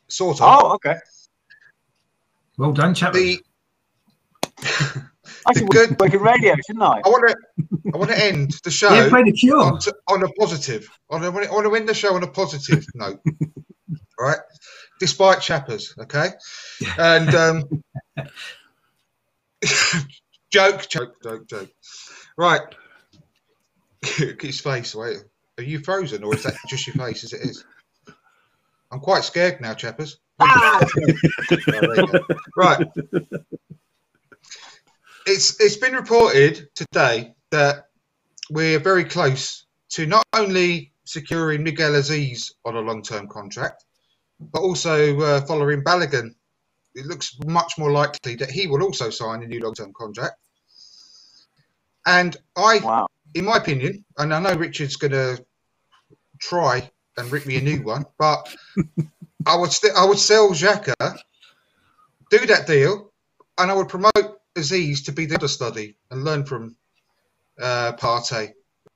Sort 0.08 0.42
of. 0.42 0.48
Oh, 0.64 0.74
okay. 0.74 0.96
Well 2.62 2.74
done, 2.74 2.94
Chapman. 2.94 3.24
the 3.24 3.44
I 4.64 5.54
The 5.54 5.60
should 5.60 5.70
good- 5.70 6.00
work 6.00 6.14
in 6.14 6.22
radio, 6.22 6.54
shouldn't 6.68 6.84
I? 6.84 7.02
I 7.04 7.10
want 7.10 7.28
to 7.30 7.36
I 7.92 7.98
want 7.98 8.12
to 8.12 8.24
end 8.24 8.52
the 8.64 8.70
show 8.80 8.94
yeah, 8.94 9.10
play 9.10 9.24
the 9.24 9.32
cure. 9.32 9.60
on, 9.60 9.80
to, 9.80 9.96
on 10.08 10.22
a 10.22 10.28
positive. 10.34 10.88
On 11.10 11.24
a, 11.24 11.28
I 11.28 11.50
want 11.52 11.66
to 11.66 11.74
end 11.74 11.90
the 11.90 11.96
show 11.96 12.14
on 12.14 12.22
a 12.22 12.28
positive 12.28 12.86
note. 12.94 13.20
All 14.20 14.28
right, 14.28 14.38
despite 15.00 15.42
chappers, 15.42 15.96
okay, 16.02 16.30
and 17.00 17.34
um, 17.34 17.84
joke, 20.52 20.88
joke, 20.88 21.16
joke, 21.24 21.48
joke. 21.48 21.70
Right, 22.38 22.62
his 24.04 24.60
face. 24.62 24.94
Wait, 24.94 25.18
are 25.58 25.64
you 25.64 25.80
frozen 25.80 26.24
or 26.24 26.36
is 26.36 26.44
that 26.44 26.54
just 26.70 26.86
your 26.86 26.96
face 26.96 27.24
as 27.24 27.34
it 27.34 27.42
is? 27.42 27.66
I'm 28.92 29.00
quite 29.00 29.24
scared 29.24 29.62
now, 29.62 29.74
chappers. 29.74 30.20
There 31.68 31.96
you 31.96 32.08
go. 32.08 32.20
right. 32.56 32.88
It's 35.26 35.60
it's 35.60 35.78
been 35.78 35.94
reported 35.94 36.68
today 36.76 37.34
that 37.52 37.88
we're 38.50 38.80
very 38.80 39.04
close 39.04 39.66
to 39.90 40.06
not 40.06 40.24
only 40.34 40.94
securing 41.06 41.64
Miguel 41.64 41.92
Azeez 41.92 42.52
on 42.66 42.76
a 42.76 42.80
long-term 42.80 43.28
contract, 43.28 43.86
but 44.40 44.62
also 44.62 45.20
uh, 45.22 45.42
Folarin 45.46 45.84
Balogun. 45.84 46.34
It 46.96 47.06
looks 47.06 47.38
much 47.46 47.78
more 47.78 47.92
likely 47.92 48.36
that 48.36 48.50
he 48.52 48.68
will 48.68 48.84
also 48.84 49.10
sign 49.10 49.44
a 49.44 49.48
new 49.48 49.60
long-term 49.62 49.94
contract. 49.94 50.36
And 52.06 52.36
I, 52.56 52.80
Wow. 52.80 53.08
in 53.36 53.46
my 53.46 53.58
opinion, 53.58 54.04
and 54.18 54.34
I 54.34 54.40
know 54.40 54.54
Richard's 54.56 54.96
going 54.96 55.12
to 55.12 55.46
try 56.40 56.90
and 57.18 57.32
rip 57.32 57.46
me 57.46 57.58
a 57.58 57.62
new 57.62 57.84
one, 57.84 58.06
but 58.18 58.54
I 59.46 59.56
would 59.56 59.72
st- 59.72 59.96
I 59.96 60.06
would 60.06 60.20
sell 60.20 60.50
Xhaka, 60.52 61.18
do 62.30 62.46
that 62.46 62.68
deal, 62.68 63.12
and 63.58 63.72
I 63.72 63.74
would 63.74 63.90
promote 63.90 64.40
Azeez 64.56 65.06
to 65.06 65.12
be 65.12 65.26
the 65.26 65.48
study 65.48 65.98
and 66.10 66.24
learn 66.24 66.46
from 66.46 66.76
uh, 67.60 67.94
Partey 67.94 68.54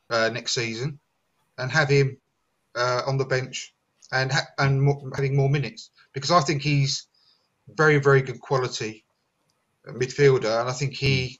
uh, 0.09 0.29
next 0.29 0.53
season, 0.53 0.99
and 1.57 1.71
have 1.71 1.89
him 1.89 2.17
uh, 2.75 3.01
on 3.07 3.17
the 3.17 3.25
bench 3.25 3.73
and 4.11 4.31
ha- 4.31 4.47
and 4.59 4.81
more, 4.81 5.01
having 5.15 5.35
more 5.35 5.49
minutes 5.49 5.91
because 6.13 6.31
I 6.31 6.41
think 6.41 6.61
he's 6.61 7.07
very 7.75 7.97
very 7.97 8.21
good 8.21 8.39
quality 8.39 9.05
midfielder, 9.87 10.59
and 10.61 10.69
I 10.69 10.73
think 10.73 10.93
he. 10.93 11.39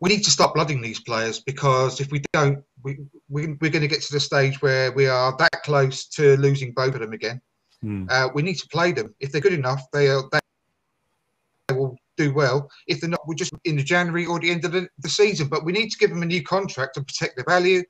We 0.00 0.10
need 0.10 0.22
to 0.24 0.30
stop 0.30 0.54
blooding 0.54 0.80
these 0.80 1.00
players 1.00 1.40
because 1.40 2.00
if 2.00 2.12
we 2.12 2.22
don't, 2.32 2.62
we, 2.84 2.98
we, 3.28 3.48
we're 3.60 3.72
going 3.72 3.82
to 3.82 3.88
get 3.88 4.00
to 4.02 4.12
the 4.12 4.20
stage 4.20 4.62
where 4.62 4.92
we 4.92 5.08
are 5.08 5.36
that 5.38 5.64
close 5.64 6.06
to 6.10 6.36
losing 6.36 6.70
both 6.72 6.94
of 6.94 7.00
them 7.00 7.12
again. 7.12 7.40
Hmm. 7.82 8.06
Uh, 8.08 8.28
we 8.34 8.42
need 8.42 8.56
to 8.56 8.68
play 8.68 8.92
them. 8.92 9.14
If 9.20 9.32
they're 9.32 9.40
good 9.40 9.52
enough, 9.52 9.82
they 9.92 10.08
are, 10.08 10.24
they 10.32 11.74
will 11.74 11.96
do 12.16 12.34
well. 12.34 12.70
If 12.86 13.00
they're 13.00 13.10
not, 13.10 13.26
we're 13.26 13.34
just 13.34 13.52
in 13.64 13.76
the 13.76 13.82
January 13.82 14.26
or 14.26 14.40
the 14.40 14.50
end 14.50 14.64
of 14.64 14.72
the, 14.72 14.88
the 14.98 15.08
season. 15.08 15.48
But 15.48 15.64
we 15.64 15.72
need 15.72 15.90
to 15.90 15.98
give 15.98 16.10
them 16.10 16.22
a 16.22 16.26
new 16.26 16.42
contract 16.42 16.96
and 16.96 17.06
protect 17.06 17.36
their 17.36 17.44
value 17.44 17.82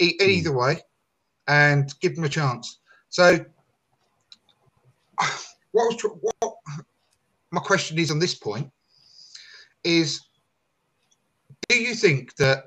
e- 0.00 0.18
either 0.20 0.52
way, 0.52 0.80
and 1.46 1.92
give 2.00 2.16
them 2.16 2.24
a 2.24 2.28
chance. 2.28 2.80
So, 3.08 3.38
what 5.72 5.94
was 5.94 6.02
what 6.20 6.54
my 7.52 7.60
question 7.60 7.98
is 7.98 8.10
on 8.10 8.18
this 8.18 8.34
point 8.34 8.70
is: 9.84 10.20
Do 11.68 11.78
you 11.78 11.94
think 11.94 12.34
that 12.36 12.64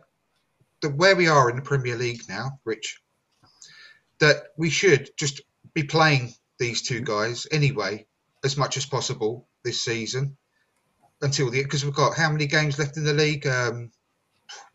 that 0.82 0.96
where 0.96 1.16
we 1.16 1.28
are 1.28 1.50
in 1.50 1.58
the 1.58 1.62
Premier 1.62 1.98
League 1.98 2.22
now, 2.30 2.58
Rich, 2.64 3.02
that 4.20 4.44
we 4.58 4.70
should 4.70 5.10
just 5.18 5.42
be 5.82 5.88
playing 5.88 6.34
these 6.60 6.82
two 6.82 7.02
guys 7.02 7.48
anyway, 7.52 8.06
as 8.44 8.58
much 8.58 8.78
as 8.78 8.86
possible 8.86 9.48
this 9.64 9.84
season 9.84 10.38
until 11.22 11.50
the 11.50 11.64
because 11.64 11.84
we've 11.84 11.94
got 11.94 12.16
how 12.16 12.32
many 12.32 12.48
games 12.48 12.80
left 12.80 12.98
in 12.98 13.04
the 13.04 13.14
league? 13.14 13.46
Um, 13.48 13.92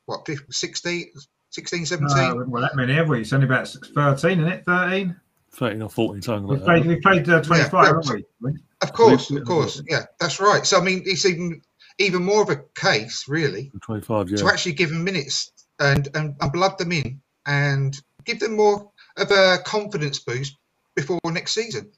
what 0.07 0.27
50, 0.27 0.47
16, 0.51 1.13
16, 1.51 1.87
17? 1.87 2.19
Uh, 2.19 2.35
well, 2.47 2.63
that 2.63 2.77
many 2.77 2.95
have 2.95 3.09
we? 3.09 3.21
It's 3.21 3.33
only 3.33 3.47
about 3.47 3.69
13, 3.69 4.41
isn't 4.41 4.53
it? 4.53 4.65
13? 4.67 5.17
13 5.53 5.83
or 5.83 5.89
14, 5.89 6.23
something 6.23 6.49
We've 6.49 6.63
played, 6.63 6.83
that. 6.83 6.89
we 6.89 7.01
played 7.01 7.29
uh, 7.29 7.41
25, 7.41 7.73
Yeah, 7.73 7.87
haven't 7.87 8.27
we? 8.41 8.53
Of 8.83 8.93
course, 8.93 9.31
of 9.31 9.45
course, 9.45 9.83
yeah, 9.89 10.03
that's 10.21 10.41
right. 10.41 10.67
So 10.67 10.79
I 10.79 10.85
mean, 10.85 11.05
it's 11.07 11.25
even 11.25 11.63
even 11.99 12.25
more 12.25 12.43
of 12.43 12.51
a 12.51 12.61
case, 12.75 13.27
really, 13.29 13.71
25, 13.83 14.29
to 14.37 14.47
actually 14.49 14.73
give 14.73 14.91
them 14.91 15.05
minutes 15.05 15.53
and, 15.79 16.09
and 16.15 16.35
and 16.41 16.53
blood 16.53 16.77
them 16.79 16.93
in 16.93 17.23
and 17.47 17.99
give 18.25 18.41
them 18.41 18.57
more 18.57 18.91
of 19.17 19.31
a 19.31 19.59
confidence 19.65 20.19
boost 20.19 20.57
before 20.95 21.21
next 21.27 21.55
season. 21.55 21.91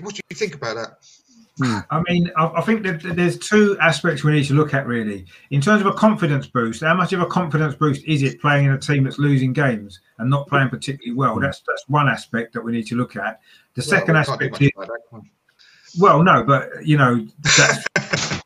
What 0.00 0.14
do 0.14 0.20
you 0.28 0.36
think 0.36 0.54
about 0.54 0.74
that? 0.76 0.98
Hmm. 1.58 1.78
I 1.88 2.02
mean, 2.08 2.30
I, 2.36 2.46
I 2.56 2.60
think 2.62 2.82
that 2.82 3.00
that 3.02 3.14
there's 3.14 3.38
two 3.38 3.78
aspects 3.80 4.24
we 4.24 4.32
need 4.32 4.44
to 4.46 4.54
look 4.54 4.74
at 4.74 4.88
really. 4.88 5.24
In 5.50 5.60
terms 5.60 5.82
of 5.82 5.86
a 5.86 5.92
confidence 5.92 6.48
boost, 6.48 6.82
how 6.82 6.94
much 6.94 7.12
of 7.12 7.20
a 7.20 7.26
confidence 7.26 7.76
boost 7.76 8.04
is 8.06 8.24
it 8.24 8.40
playing 8.40 8.66
in 8.66 8.72
a 8.72 8.78
team 8.78 9.04
that's 9.04 9.20
losing 9.20 9.52
games 9.52 10.00
and 10.18 10.28
not 10.28 10.48
playing 10.48 10.68
particularly 10.68 11.16
well? 11.16 11.34
Hmm. 11.34 11.42
That's 11.42 11.62
that's 11.66 11.88
one 11.88 12.08
aspect 12.08 12.54
that 12.54 12.62
we 12.62 12.72
need 12.72 12.88
to 12.88 12.96
look 12.96 13.14
at. 13.14 13.40
The 13.74 13.82
second 13.82 14.14
Well, 14.14 14.24
we 14.28 14.46
aspect 14.46 14.62
is 14.62 14.70
about 14.74 14.88
that, 14.88 15.00
can 15.10 15.20
we? 15.20 15.30
well, 16.00 16.24
no, 16.24 16.42
but 16.42 16.84
you 16.84 16.98
know, 16.98 17.24
that's, 17.56 17.84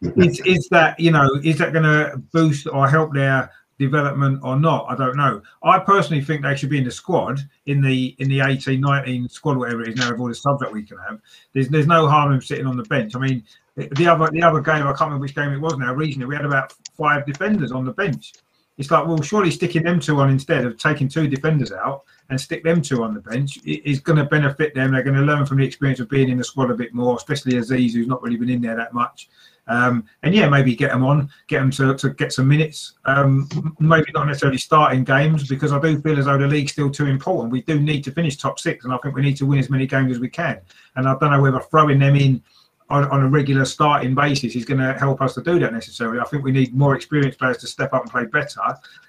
is 0.17 0.41
is 0.41 0.69
that 0.71 1.01
you 1.01 1.11
know 1.11 1.29
is 1.43 1.57
that 1.59 1.73
going 1.73 1.85
to 1.85 2.19
boost 2.33 2.67
or 2.67 2.87
help 2.89 3.15
their 3.15 3.51
development 3.79 4.41
or 4.43 4.59
not? 4.59 4.87
I 4.89 4.97
don't 4.97 5.17
know. 5.17 5.43
I 5.63 5.79
personally 5.79 6.23
think 6.23 6.43
they 6.43 6.57
should 6.57 6.71
be 6.71 6.79
in 6.79 6.85
the 6.85 6.91
squad 6.91 7.41
in 7.67 7.81
the 7.81 8.15
in 8.19 8.29
the 8.29 8.41
18, 8.41 8.81
19 8.81 9.29
squad, 9.29 9.57
whatever 9.57 9.83
it 9.83 9.89
is 9.89 9.97
now, 9.97 10.11
with 10.11 10.21
all 10.21 10.29
the 10.29 10.35
subs 10.35 10.61
that 10.61 10.73
we 10.73 10.83
can 10.83 10.99
have. 11.09 11.21
There's 11.53 11.69
there's 11.69 11.87
no 11.87 12.09
harm 12.09 12.33
in 12.33 12.41
sitting 12.41 12.67
on 12.67 12.77
the 12.77 12.85
bench. 12.85 13.15
I 13.15 13.19
mean, 13.19 13.45
the 13.77 13.89
the 13.93 14.07
other 14.07 14.31
the 14.31 14.43
other 14.43 14.61
game 14.61 14.87
I 14.87 14.93
can't 14.93 15.03
remember 15.03 15.23
which 15.23 15.35
game 15.35 15.53
it 15.53 15.61
was 15.61 15.77
now. 15.77 15.95
Recently, 15.95 16.27
we 16.27 16.37
had 16.37 16.45
about 16.45 16.75
five 16.97 17.27
defenders 17.27 17.73
on 17.73 17.85
the 17.85 17.93
bench. 17.93 18.33
It's 18.79 18.93
like, 18.93 19.07
well, 19.07 19.21
surely 19.21 19.51
sticking 19.51 19.83
them 19.83 19.99
two 19.99 20.21
on 20.21 20.31
instead 20.31 20.65
of 20.65 20.79
taking 20.79 21.09
two 21.09 21.27
defenders 21.27 21.73
out 21.73 22.05
and 22.31 22.41
stick 22.41 22.63
them 22.63 22.81
two 22.81 23.03
on 23.03 23.13
the 23.13 23.21
bench 23.21 23.59
is 23.65 23.99
going 23.99 24.19
to 24.19 24.25
benefit 24.25 24.73
them. 24.75 24.93
They're 24.93 25.03
going 25.03 25.17
to 25.17 25.23
learn 25.23 25.47
from 25.47 25.59
the 25.59 25.65
experience 25.65 25.99
of 25.99 26.09
being 26.09 26.29
in 26.29 26.39
the 26.39 26.45
squad 26.45 26.71
a 26.71 26.75
bit 26.75 26.95
more, 26.95 27.17
especially 27.17 27.55
Azeez, 27.55 27.93
who's 27.93 28.07
not 28.07 28.23
really 28.23 28.37
been 28.37 28.51
in 28.51 28.63
there 28.63 28.77
that 28.77 28.95
much. 28.95 29.29
Um, 29.69 30.05
and 30.23 30.35
yeah, 30.35 30.49
maybe 30.49 30.75
get 30.75 30.91
them 30.91 31.05
on, 31.05 31.31
get 31.47 31.61
them 31.61 31.71
to, 31.73 31.95
to 31.95 32.11
get 32.11 32.33
some 32.33 32.49
minutes. 32.49 32.95
Um, 33.05 33.49
maybe 33.79 34.07
not 34.15 34.27
necessarily 34.27 34.59
starting 34.59 35.05
games 35.05 35.47
because 35.47 35.73
I 35.73 35.81
do 35.81 36.01
feel 36.01 36.19
as 36.19 36.25
though 36.25 36.39
the 36.39 36.47
league's 36.47 36.73
still 36.73 36.91
too 36.91 37.07
important. 37.07 37.53
We 37.53 37.63
do 37.63 37.79
need 37.79 38.03
to 38.05 38.13
finish 38.13 38.37
top 38.37 38.59
six, 38.59 38.85
and 38.85 38.93
I 38.93 38.99
think 38.99 39.15
we 39.15 39.23
need 39.23 39.37
to 39.37 39.47
win 39.47 39.59
as 39.59 39.71
many 39.71 39.87
games 39.87 40.13
as 40.13 40.21
we 40.21 40.29
can. 40.29 40.61
And 40.97 41.07
I 41.07 41.17
don't 41.21 41.31
know 41.31 41.43
whether 41.43 41.61
throwing 41.61 41.99
them 41.99 42.17
in 42.17 42.43
on, 42.91 43.05
on 43.11 43.23
a 43.23 43.29
regular 43.29 43.65
starting 43.65 44.15
basis 44.15 44.57
is 44.57 44.65
going 44.65 44.81
to 44.81 44.99
help 44.99 45.21
us 45.21 45.35
to 45.35 45.43
do 45.43 45.59
that 45.59 45.73
necessarily. 45.73 46.21
I 46.21 46.25
think 46.25 46.43
we 46.43 46.53
need 46.53 46.75
more 46.75 46.97
experienced 46.97 47.39
players 47.39 47.59
to 47.59 47.67
step 47.67 47.93
up 47.93 48.03
and 48.03 48.11
play 48.11 48.25
better, 48.25 48.61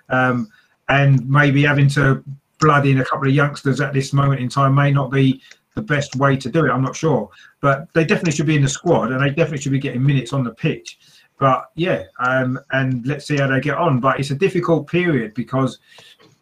um, 0.10 0.50
and 0.90 1.28
maybe 1.30 1.64
having 1.64 1.88
to 1.90 2.24
blood 2.60 2.86
in 2.86 3.00
a 3.00 3.06
couple 3.06 3.28
of 3.28 3.34
youngsters 3.34 3.80
at 3.80 3.94
this 3.94 4.12
moment 4.12 4.42
in 4.42 4.50
time 4.50 4.76
may 4.76 4.92
not 4.92 5.10
be 5.10 5.42
the 5.80 5.94
best 5.96 6.16
way 6.18 6.36
to 6.36 6.50
do 6.50 6.66
it. 6.66 6.72
I'm 6.72 6.82
not 6.82 6.96
sure, 6.96 7.30
but 7.62 7.92
they 7.94 8.04
definitely 8.04 8.34
should 8.34 8.46
be 8.46 8.58
in 8.58 8.62
the 8.62 8.70
squad, 8.70 9.12
and 9.12 9.22
they 9.22 9.30
definitely 9.30 9.60
should 9.60 9.72
be 9.72 9.80
getting 9.80 10.06
minutes 10.06 10.34
on 10.34 10.44
the 10.44 10.52
pitch. 10.52 11.00
But 11.38 11.70
yeah, 11.76 12.04
um, 12.20 12.60
and 12.72 13.06
let's 13.08 13.26
see 13.26 13.38
how 13.38 13.48
they 13.48 13.62
get 13.62 13.78
on. 13.78 14.02
But 14.02 14.20
it's 14.20 14.32
a 14.32 14.36
difficult 14.36 14.88
period 14.88 15.34
because 15.34 15.80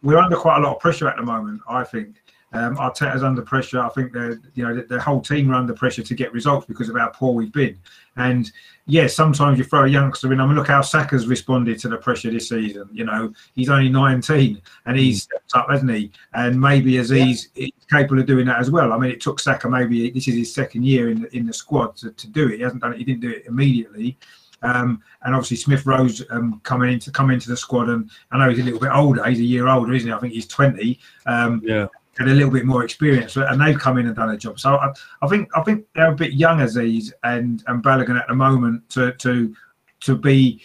we're 0.02 0.18
under 0.18 0.36
quite 0.36 0.58
a 0.58 0.60
lot 0.60 0.74
of 0.74 0.80
pressure 0.80 1.08
at 1.08 1.16
the 1.16 1.22
moment. 1.22 1.60
I 1.68 1.84
think 1.84 2.16
um, 2.52 2.76
Arteta's 2.76 3.22
under 3.22 3.42
pressure. 3.42 3.80
I 3.80 3.88
think 3.90 4.12
the 4.12 4.40
you 4.54 4.66
know 4.66 4.74
the, 4.74 4.82
the 4.82 5.00
whole 5.00 5.20
team 5.20 5.50
are 5.50 5.54
under 5.54 5.74
pressure 5.74 6.02
to 6.02 6.14
get 6.14 6.32
results 6.32 6.66
because 6.66 6.88
of 6.88 6.96
how 6.96 7.08
poor 7.08 7.34
we've 7.34 7.52
been. 7.52 7.78
And 8.16 8.50
yeah, 8.86 9.06
sometimes 9.06 9.58
you 9.58 9.64
throw 9.64 9.84
a 9.84 9.88
youngster 9.88 10.32
in. 10.32 10.40
I 10.40 10.46
mean, 10.46 10.56
look 10.56 10.66
how 10.66 10.80
Saka's 10.80 11.26
responded 11.26 11.78
to 11.80 11.88
the 11.88 11.98
pressure 11.98 12.30
this 12.30 12.48
season. 12.48 12.88
You 12.90 13.04
know, 13.04 13.32
he's 13.54 13.68
only 13.68 13.90
19 13.90 14.60
and 14.86 14.98
he's 14.98 15.24
stepped 15.24 15.54
up, 15.54 15.70
hasn't 15.70 15.90
he? 15.92 16.10
And 16.32 16.58
maybe 16.60 16.94
Azeez 16.94 17.48
is 17.54 17.70
capable 17.90 18.20
of 18.20 18.26
doing 18.26 18.46
that 18.46 18.58
as 18.58 18.70
well. 18.70 18.92
I 18.92 18.98
mean, 18.98 19.10
it 19.10 19.20
took 19.20 19.40
Saka 19.40 19.68
maybe 19.68 20.10
this 20.10 20.26
is 20.26 20.34
his 20.34 20.54
second 20.54 20.84
year 20.84 21.10
in 21.10 21.22
the, 21.22 21.36
in 21.36 21.46
the 21.46 21.52
squad 21.52 21.96
to, 21.96 22.10
to 22.10 22.26
do 22.28 22.48
it. 22.48 22.56
He 22.56 22.62
hasn't 22.62 22.82
done 22.82 22.94
it. 22.94 22.98
He 22.98 23.04
didn't 23.04 23.20
do 23.20 23.30
it 23.30 23.44
immediately. 23.46 24.18
Um, 24.62 25.02
and 25.22 25.34
obviously 25.34 25.58
Smith 25.58 25.86
Rowe 25.86 26.08
um, 26.30 26.60
coming 26.64 26.92
into 26.92 27.12
come 27.12 27.30
into 27.30 27.48
the 27.48 27.56
squad, 27.56 27.88
and 27.90 28.10
I 28.32 28.38
know 28.38 28.50
he's 28.50 28.58
a 28.58 28.64
little 28.64 28.80
bit 28.80 28.90
older. 28.92 29.24
He's 29.24 29.38
a 29.38 29.44
year 29.44 29.68
older, 29.68 29.92
isn't 29.92 30.08
he? 30.08 30.12
I 30.12 30.18
think 30.18 30.32
he's 30.32 30.48
20. 30.48 30.98
Um, 31.26 31.62
Yeah. 31.64 31.86
Had 32.18 32.28
a 32.28 32.34
little 32.34 32.50
bit 32.50 32.64
more 32.64 32.84
experience, 32.84 33.36
and 33.36 33.60
they've 33.60 33.78
come 33.78 33.96
in 33.98 34.06
and 34.06 34.16
done 34.16 34.30
a 34.30 34.36
job. 34.36 34.58
So 34.58 34.74
I, 34.74 34.92
I 35.22 35.28
think 35.28 35.48
I 35.56 35.62
think 35.62 35.86
they're 35.94 36.12
a 36.12 36.16
bit 36.16 36.32
young 36.32 36.58
Azeez 36.58 37.12
and 37.22 37.62
and 37.68 37.82
Balogun 37.82 38.18
at 38.20 38.26
the 38.26 38.34
moment 38.34 38.88
to 38.90 39.12
to 39.12 39.54
to 40.00 40.16
be 40.16 40.60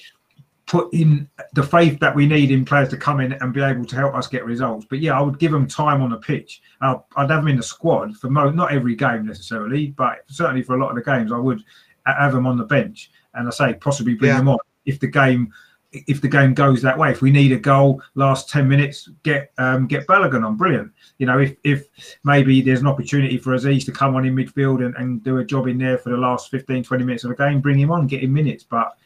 put 0.65 0.91
in 0.93 1.29
the 1.53 1.61
faith 1.61 1.99
that 1.99 2.15
we 2.15 2.25
need 2.25 2.49
in 2.49 2.65
players 2.65 2.89
to 2.89 2.97
come 2.97 3.19
in 3.19 3.33
and 3.33 3.53
be 3.53 3.61
able 3.61 3.85
to 3.85 3.95
help 3.95 4.15
us 4.15 4.27
get 4.27 4.45
results. 4.45 4.85
But 4.89 4.99
yeah, 4.99 5.17
I 5.17 5.21
would 5.21 5.37
give 5.37 5.51
them 5.51 5.67
time 5.67 6.01
on 6.01 6.09
the 6.09 6.17
pitch. 6.17 6.61
Uh, 6.81 6.95
I'd 7.15 7.29
have 7.29 7.41
them 7.41 7.49
in 7.49 7.57
the 7.57 7.63
squad 7.63 8.15
for 8.17 8.29
mo- 8.29 8.49
not 8.49 8.71
every 8.71 8.95
game 8.95 9.25
necessarily, 9.27 9.87
but 9.87 10.19
certainly 10.27 10.63
for 10.63 10.75
a 10.75 10.79
lot 10.81 10.89
of 10.89 10.95
the 10.95 11.03
games, 11.03 11.31
I 11.31 11.37
would 11.37 11.61
have 12.05 12.31
them 12.31 12.47
on 12.47 12.57
the 12.57 12.63
bench. 12.63 13.11
And 13.33 13.47
I 13.47 13.51
say 13.51 13.73
possibly 13.73 14.15
bring 14.15 14.29
Yeah. 14.31 14.37
them 14.37 14.49
on 14.49 14.57
if 14.85 14.99
the 14.99 15.07
game 15.07 15.51
if 15.93 16.21
the 16.21 16.27
game 16.27 16.53
goes 16.53 16.81
that 16.81 16.97
way. 16.97 17.11
If 17.11 17.21
we 17.21 17.31
need 17.31 17.51
a 17.51 17.57
goal 17.57 18.01
last 18.15 18.49
ten 18.49 18.67
minutes, 18.67 19.09
get 19.23 19.51
um, 19.57 19.87
get 19.87 20.07
Balogun 20.07 20.45
on. 20.45 20.57
Brilliant. 20.57 20.91
You 21.19 21.27
know, 21.27 21.39
if 21.39 21.55
if 21.63 21.87
maybe 22.23 22.61
there's 22.61 22.81
an 22.81 22.87
opportunity 22.87 23.37
for 23.37 23.55
Azeez 23.55 23.85
to 23.85 23.91
come 23.91 24.15
on 24.15 24.25
in 24.25 24.35
midfield 24.35 24.85
and, 24.85 24.95
and 24.95 25.23
do 25.23 25.37
a 25.37 25.45
job 25.45 25.67
in 25.67 25.77
there 25.77 25.97
for 25.97 26.09
the 26.09 26.17
last 26.17 26.49
15, 26.51 26.83
20 26.83 27.03
minutes 27.03 27.23
of 27.23 27.29
the 27.29 27.35
game, 27.35 27.61
bring 27.61 27.79
him 27.79 27.91
on, 27.91 28.07
get 28.07 28.23
him 28.23 28.33
minutes. 28.33 28.63
But 28.63 28.97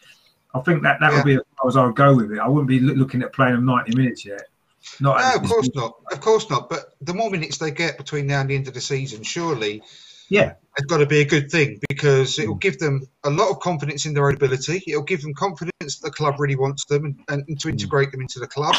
I 0.55 0.61
think 0.61 0.81
that 0.83 0.99
that 1.01 1.11
Yeah. 1.11 1.17
would 1.17 1.25
be 1.25 1.35
as 1.35 1.41
far 1.61 1.69
as 1.69 1.77
I 1.77 1.85
would 1.85 1.95
go 1.95 2.15
with 2.15 2.31
it. 2.31 2.39
I 2.39 2.47
wouldn't 2.47 2.69
be 2.69 2.79
looking 2.79 3.21
at 3.21 3.33
playing 3.33 3.55
them 3.55 3.65
90 3.65 3.95
minutes 3.95 4.25
yet. 4.25 4.43
Not 5.01 5.19
No, 5.19 5.41
of 5.43 5.49
course 5.49 5.69
not. 5.75 5.95
Of 6.11 6.21
course 6.21 6.49
not. 6.49 6.69
But 6.69 6.95
the 7.01 7.13
more 7.13 7.29
minutes 7.29 7.57
they 7.57 7.71
get 7.71 7.97
between 7.97 8.25
now 8.27 8.39
and 8.41 8.49
the 8.49 8.55
end 8.55 8.67
of 8.69 8.73
the 8.73 8.81
season, 8.81 9.21
surely 9.23 9.83
Yeah, 10.29 10.53
it's 10.77 10.85
got 10.85 10.97
to 10.97 11.05
be 11.05 11.21
a 11.21 11.25
good 11.25 11.49
thing 11.49 11.79
because 11.89 12.37
it 12.37 12.47
will 12.47 12.55
mm. 12.55 12.61
give 12.61 12.79
them 12.79 13.07
a 13.23 13.29
lot 13.29 13.49
of 13.49 13.59
confidence 13.59 14.05
in 14.05 14.13
their 14.13 14.27
own 14.27 14.35
ability. 14.35 14.83
It 14.87 14.95
will 14.95 15.03
give 15.03 15.21
them 15.21 15.33
confidence 15.33 15.99
that 15.99 16.01
the 16.01 16.11
club 16.11 16.39
really 16.39 16.55
wants 16.55 16.85
them 16.85 17.05
and, 17.29 17.43
and 17.47 17.59
to 17.59 17.67
mm. 17.67 17.71
integrate 17.71 18.11
them 18.11 18.21
into 18.21 18.39
the 18.39 18.47
club. 18.47 18.75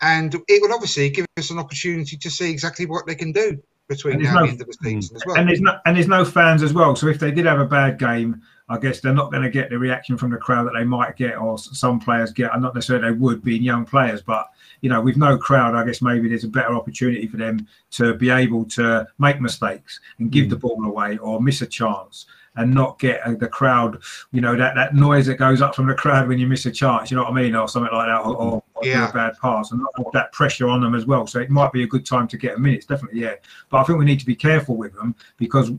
And 0.00 0.34
it 0.34 0.62
will 0.62 0.72
obviously 0.72 1.10
give 1.10 1.26
us 1.36 1.50
an 1.50 1.58
opportunity 1.58 2.16
to 2.16 2.30
see 2.30 2.50
exactly 2.50 2.86
what 2.86 3.06
they 3.06 3.14
can 3.14 3.32
do 3.32 3.58
between 3.88 4.22
now 4.22 4.38
and 4.38 4.48
the 4.48 4.52
end 4.52 4.60
of 4.60 4.66
the 4.66 4.72
season 4.82 5.14
mm. 5.14 5.16
as 5.16 5.26
well. 5.26 5.36
and 5.36 5.48
there's 5.48 5.60
no 5.60 5.78
and 5.84 5.96
there's 5.96 6.08
no 6.08 6.24
fans 6.24 6.62
as 6.62 6.72
well. 6.72 6.96
So 6.96 7.08
if 7.08 7.18
they 7.18 7.30
did 7.30 7.46
have 7.46 7.60
a 7.60 7.66
bad 7.66 7.98
game, 7.98 8.42
I 8.68 8.78
guess 8.78 9.00
they're 9.00 9.12
not 9.12 9.30
going 9.30 9.42
to 9.42 9.50
get 9.50 9.68
the 9.68 9.78
reaction 9.78 10.16
from 10.16 10.30
the 10.30 10.38
crowd 10.38 10.64
that 10.64 10.74
they 10.74 10.84
might 10.84 11.16
get, 11.16 11.36
or 11.36 11.58
some 11.58 12.00
players 12.00 12.32
get. 12.32 12.52
I'm 12.52 12.62
not 12.62 12.74
necessarily 12.74 13.12
they 13.12 13.18
would, 13.18 13.44
being 13.44 13.62
young 13.62 13.84
players, 13.84 14.22
but 14.22 14.48
you 14.80 14.88
know, 14.88 15.00
with 15.00 15.16
no 15.16 15.36
crowd, 15.36 15.74
I 15.74 15.84
guess 15.84 16.00
maybe 16.00 16.28
there's 16.28 16.44
a 16.44 16.48
better 16.48 16.74
opportunity 16.74 17.26
for 17.26 17.36
them 17.36 17.66
to 17.92 18.14
be 18.14 18.30
able 18.30 18.64
to 18.66 19.06
make 19.18 19.40
mistakes 19.40 20.00
and 20.18 20.30
give 20.30 20.46
mm. 20.46 20.50
the 20.50 20.56
ball 20.56 20.82
away 20.84 21.18
or 21.18 21.40
miss 21.40 21.60
a 21.60 21.66
chance 21.66 22.26
and 22.56 22.72
not 22.72 22.98
get 22.98 23.20
uh, 23.26 23.34
the 23.34 23.48
crowd, 23.48 24.00
you 24.32 24.40
know, 24.40 24.56
that, 24.56 24.74
that 24.74 24.94
noise 24.94 25.26
that 25.26 25.36
goes 25.36 25.60
up 25.60 25.74
from 25.74 25.86
the 25.86 25.94
crowd 25.94 26.28
when 26.28 26.38
you 26.38 26.46
miss 26.46 26.66
a 26.66 26.70
chance, 26.70 27.10
you 27.10 27.16
know 27.16 27.24
what 27.24 27.32
I 27.32 27.42
mean, 27.42 27.54
or 27.54 27.68
something 27.68 27.92
like 27.92 28.06
that, 28.06 28.20
or, 28.20 28.36
or, 28.36 28.62
or 28.74 28.86
Yeah. 28.86 29.08
a 29.08 29.12
bad 29.12 29.34
pass, 29.40 29.72
and 29.72 29.80
not 29.80 30.12
that 30.12 30.32
pressure 30.32 30.68
on 30.68 30.80
them 30.80 30.94
as 30.94 31.06
well. 31.06 31.26
So 31.26 31.40
it 31.40 31.50
might 31.50 31.72
be 31.72 31.82
a 31.82 31.86
good 31.86 32.06
time 32.06 32.28
to 32.28 32.36
get 32.36 32.56
a 32.56 32.58
minutes, 32.58 32.86
definitely, 32.86 33.20
yeah. 33.20 33.34
But 33.70 33.78
I 33.78 33.84
think 33.84 33.98
we 33.98 34.04
need 34.04 34.20
to 34.20 34.26
be 34.26 34.36
careful 34.36 34.76
with 34.76 34.94
them 34.94 35.14
because 35.36 35.72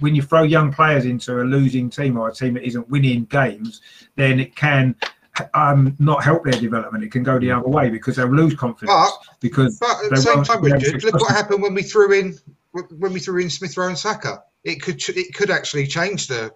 when 0.00 0.14
you 0.14 0.22
throw 0.22 0.42
young 0.42 0.72
players 0.72 1.04
into 1.04 1.40
a 1.40 1.44
losing 1.44 1.88
team 1.90 2.18
or 2.18 2.28
a 2.28 2.34
team 2.34 2.54
that 2.54 2.64
isn't 2.64 2.88
winning 2.90 3.24
games, 3.24 3.80
then 4.16 4.40
it 4.40 4.54
can 4.54 4.94
um, 5.54 5.96
not 5.98 6.24
help 6.24 6.44
their 6.44 6.60
development. 6.60 7.04
It 7.04 7.12
can 7.12 7.22
go 7.22 7.38
the 7.38 7.50
other 7.52 7.68
way 7.68 7.90
because 7.90 8.16
they'll 8.16 8.26
lose 8.26 8.54
confidence. 8.54 9.12
because 9.40 9.78
But 9.78 10.04
at 10.04 10.10
the 10.10 10.16
same 10.16 10.44
time, 10.44 10.62
be 10.62 10.68
able 10.68 10.78
Richard, 10.80 11.04
look 11.04 11.20
what 11.20 11.34
happened 11.34 11.62
when 11.62 11.74
we 11.74 11.82
threw 11.82 12.12
in 12.12 12.38
when 12.72 13.12
we 13.12 13.20
threw 13.20 13.40
in 13.40 13.50
Smith 13.50 13.76
Rowe 13.76 13.88
and 13.88 13.98
Saka. 13.98 14.42
It 14.68 14.82
could 14.82 15.02
it 15.08 15.34
could 15.34 15.50
actually 15.50 15.86
change 15.86 16.26
the. 16.26 16.52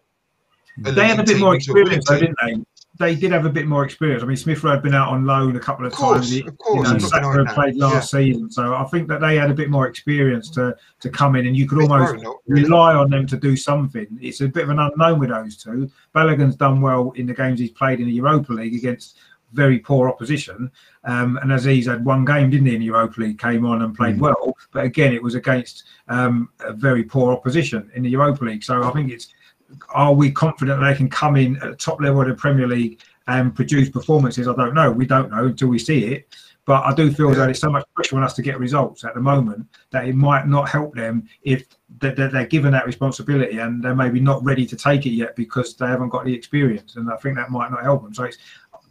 they 0.79 1.09
had 1.09 1.21
a 1.21 1.25
bit 1.25 1.39
more 1.39 1.55
into 1.55 1.71
a 1.73 1.75
winning 1.75 1.95
experience, 1.95 2.09
though, 2.09 2.19
didn't 2.19 2.37
they? 2.43 2.65
They 2.99 3.15
did 3.15 3.33
have 3.33 3.47
a 3.47 3.51
bit 3.51 3.67
more 3.67 3.85
experience. 3.85 4.23
I 4.23 4.27
mean, 4.27 4.37
Smith 4.37 4.63
Rowe 4.63 4.73
had 4.73 4.83
been 4.83 4.95
out 4.95 5.09
on 5.09 5.25
loan 5.25 5.57
a 5.57 5.61
couple 5.61 5.87
of, 5.87 5.93
Of 5.93 5.99
course, 5.99 6.31
times. 6.31 6.47
Of 6.47 6.59
course, 6.59 6.89
you 6.89 6.95
know, 6.95 6.99
Saka 7.01 7.55
played 7.55 7.77
last 7.77 8.11
season, 8.11 8.51
so 8.51 8.75
I 8.75 8.85
think 8.85 9.09
that 9.09 9.23
they 9.23 9.37
had 9.37 9.51
a 9.51 9.55
bit 9.55 9.71
more 9.71 9.87
experience 9.89 10.51
to 10.51 10.77
to 11.01 11.09
come 11.09 11.35
in, 11.37 11.47
and 11.47 11.57
you 11.57 11.67
could 11.67 11.79
Smith 11.79 11.91
almost 11.91 12.25
Rowe, 12.25 12.41
really. 12.47 12.65
rely 12.65 12.95
on 12.95 13.09
them 13.09 13.27
to 13.29 13.37
do 13.39 13.57
something. 13.57 14.07
It's 14.21 14.43
a 14.43 14.49
bit 14.49 14.65
of 14.65 14.71
an 14.71 14.79
unknown 14.79 15.19
with 15.21 15.31
those 15.31 15.57
two. 15.57 15.91
Balogun's 16.15 16.57
done 16.57 16.83
well 16.83 17.13
in 17.17 17.27
the 17.27 17.35
games 17.35 17.59
he's 17.61 17.71
played 17.71 17.99
in 17.99 18.07
the 18.07 18.13
Europa 18.13 18.53
League 18.53 18.75
against 18.75 19.17
very 19.53 19.79
poor 19.79 20.09
opposition. 20.09 20.71
Um, 21.05 21.39
and 21.39 21.51
Azeez 21.51 21.87
had 21.87 22.05
one 22.05 22.25
game, 22.25 22.51
didn't 22.51 22.67
he, 22.67 22.75
in 22.75 22.81
the 22.81 22.87
Europa 22.87 23.21
League, 23.21 23.39
came 23.39 23.65
on 23.65 23.83
and 23.83 23.95
played 23.95 24.21
well. 24.21 24.57
But 24.73 24.85
again, 24.85 25.13
it 25.13 25.23
was 25.23 25.35
against 25.35 25.85
um, 26.09 26.49
a 26.61 26.73
very 26.73 27.05
poor 27.05 27.33
opposition 27.33 27.91
in 27.95 28.03
the 28.03 28.11
Europa 28.11 28.45
League. 28.45 28.65
So 28.65 28.83
I 28.83 28.91
think 28.91 29.11
it's 29.11 29.29
are 29.91 30.13
we 30.13 30.31
confident 30.31 30.81
they 30.81 30.95
can 30.95 31.09
come 31.09 31.37
in 31.37 31.57
at 31.57 31.71
the 31.71 31.77
top 31.77 32.01
level 32.01 32.21
of 32.21 32.29
the 32.29 32.35
Premier 32.35 32.67
League 32.67 33.01
and 33.27 33.55
produce 33.55 33.89
performances? 33.89 34.49
I 34.49 34.55
don't 34.55 34.75
know. 34.75 34.91
We 34.91 35.07
don't 35.07 35.31
know 35.31 35.47
until 35.47 35.69
we 35.69 35.79
see 35.79 36.05
it. 36.07 36.29
But 36.65 36.85
I 36.85 36.95
do 36.95 37.11
feel 37.11 37.31
that 37.31 37.51
it's 37.51 37.59
so 37.59 37.71
much 37.71 37.85
pressure 37.95 38.17
on 38.17 38.23
us 38.23 38.35
to 38.35 38.43
get 38.43 38.59
results 38.59 39.05
at 39.05 39.15
the 39.15 39.21
moment 39.21 39.67
that 39.91 40.07
it 40.07 40.15
might 40.15 40.47
not 40.47 40.69
help 40.69 40.95
them 40.95 41.29
if 41.43 41.67
they're 41.99 42.47
given 42.47 42.71
that 42.71 42.87
responsibility 42.87 43.59
and 43.59 43.83
they're 43.83 43.97
maybe 43.97 44.21
not 44.21 44.45
ready 44.45 44.65
to 44.67 44.77
take 44.77 45.05
it 45.05 45.11
yet 45.11 45.35
because 45.35 45.75
they 45.75 45.87
haven't 45.87 46.11
got 46.11 46.25
the 46.25 46.33
experience. 46.33 46.95
And 46.95 47.11
I 47.11 47.17
think 47.17 47.35
that 47.35 47.51
might 47.51 47.73
not 47.73 47.83
help 47.83 48.05
them. 48.05 48.15
So 48.15 48.25
it's 48.25 48.39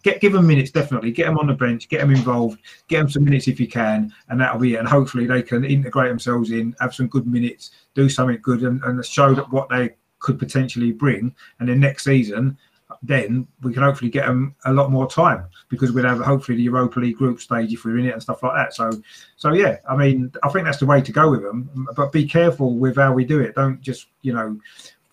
get 0.04 0.22
give 0.22 0.34
them 0.34 0.48
minutes 0.48 0.72
definitely 0.72 1.12
get 1.12 1.26
them 1.26 1.38
on 1.38 1.48
the 1.48 1.54
bench 1.54 1.88
get 1.90 2.02
them 2.02 2.12
involved 2.12 2.60
get 2.88 3.00
them 3.00 3.10
some 3.10 3.24
minutes 3.24 3.48
if 3.48 3.60
you 3.60 3.68
can 3.68 4.14
and 4.30 4.40
that'll 4.40 4.60
be 4.60 4.76
it 4.76 4.80
and 4.80 4.88
hopefully 4.88 5.26
they 5.26 5.42
can 5.42 5.64
integrate 5.64 6.10
themselves 6.10 6.52
in 6.52 6.76
have 6.80 6.94
some 6.94 7.08
good 7.08 7.28
minutes 7.28 7.72
do 7.94 8.10
something 8.10 8.40
good 8.42 8.64
and, 8.64 8.82
and 8.84 9.06
show 9.06 9.34
that 9.34 9.50
what 9.52 9.70
they 9.70 9.90
could 10.20 10.38
potentially 10.38 10.92
bring 10.92 11.34
and 11.60 11.70
then 11.70 11.80
next 11.80 12.04
season 12.04 12.58
then 13.04 13.48
we 13.62 13.74
can 13.74 13.84
hopefully 13.84 14.12
get 14.12 14.26
them 14.26 14.56
a 14.66 14.74
lot 14.74 14.92
more 14.92 15.10
time 15.10 15.48
because 15.70 15.92
we'd 15.92 16.06
have 16.06 16.20
hopefully 16.20 16.58
the 16.58 16.64
Europa 16.64 17.00
League 17.00 17.18
group 17.18 17.40
stage 17.40 17.74
if 17.74 17.84
we're 17.84 17.98
in 17.98 18.06
it 18.06 18.14
and 18.14 18.22
stuff 18.22 18.44
like 18.44 18.54
that. 18.54 18.74
So, 18.74 18.92
so 19.38 19.54
yeah, 19.54 19.78
I 19.90 19.96
mean, 19.96 20.32
I 20.44 20.50
think 20.50 20.66
that's 20.66 20.78
the 20.78 20.86
way 20.86 21.02
to 21.02 21.12
go 21.12 21.32
with 21.32 21.42
them. 21.42 21.88
But 21.96 22.12
be 22.12 22.28
careful 22.28 22.78
with 22.78 22.98
how 22.98 23.14
we 23.14 23.26
do 23.26 23.40
it. 23.40 23.56
Don't 23.56 23.82
just 23.82 24.08
you 24.22 24.34
know 24.34 24.60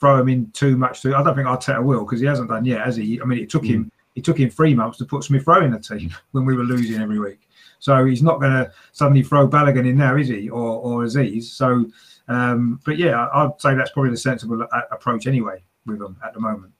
throw 0.00 0.16
them 0.18 0.28
in 0.28 0.50
too 0.52 0.76
much. 0.76 1.02
Too. 1.02 1.14
I 1.14 1.22
don't 1.22 1.34
think 1.34 1.48
Arteta 1.48 1.82
will 1.82 2.04
because 2.04 2.20
he 2.20 2.26
hasn't 2.26 2.50
done 2.50 2.64
yet, 2.64 2.84
has 2.84 2.96
he? 2.96 3.20
I 3.20 3.24
mean, 3.24 3.38
it 3.38 3.50
took 3.50 3.62
mm. 3.62 3.68
him 3.68 3.92
it 4.14 4.24
took 4.24 4.38
him 4.38 4.50
three 4.50 4.74
months 4.74 4.98
to 4.98 5.04
put 5.04 5.24
Smith 5.24 5.46
Rowe 5.46 5.64
in 5.64 5.70
the 5.70 5.78
team 5.78 6.14
when 6.32 6.44
we 6.44 6.56
were 6.56 6.64
losing 6.64 7.00
every 7.00 7.18
week. 7.18 7.40
So 7.80 8.04
he's 8.04 8.22
not 8.22 8.40
going 8.40 8.52
to 8.52 8.72
suddenly 8.92 9.22
throw 9.22 9.48
Balogun 9.48 9.88
in 9.88 9.96
now, 9.96 10.16
is 10.16 10.28
he, 10.28 10.48
or 10.48 10.80
or 10.80 11.04
Azeez? 11.04 11.44
So, 11.44 11.86
um, 12.26 12.80
but 12.84 12.98
yeah, 12.98 13.28
I'd 13.32 13.60
say 13.60 13.74
that's 13.74 13.92
probably 13.92 14.10
the 14.10 14.16
sensible 14.16 14.66
approach 14.90 15.26
anyway 15.26 15.62
with 15.86 16.00
them 16.00 16.16
at 16.24 16.34
the 16.34 16.40
moment. 16.40 16.72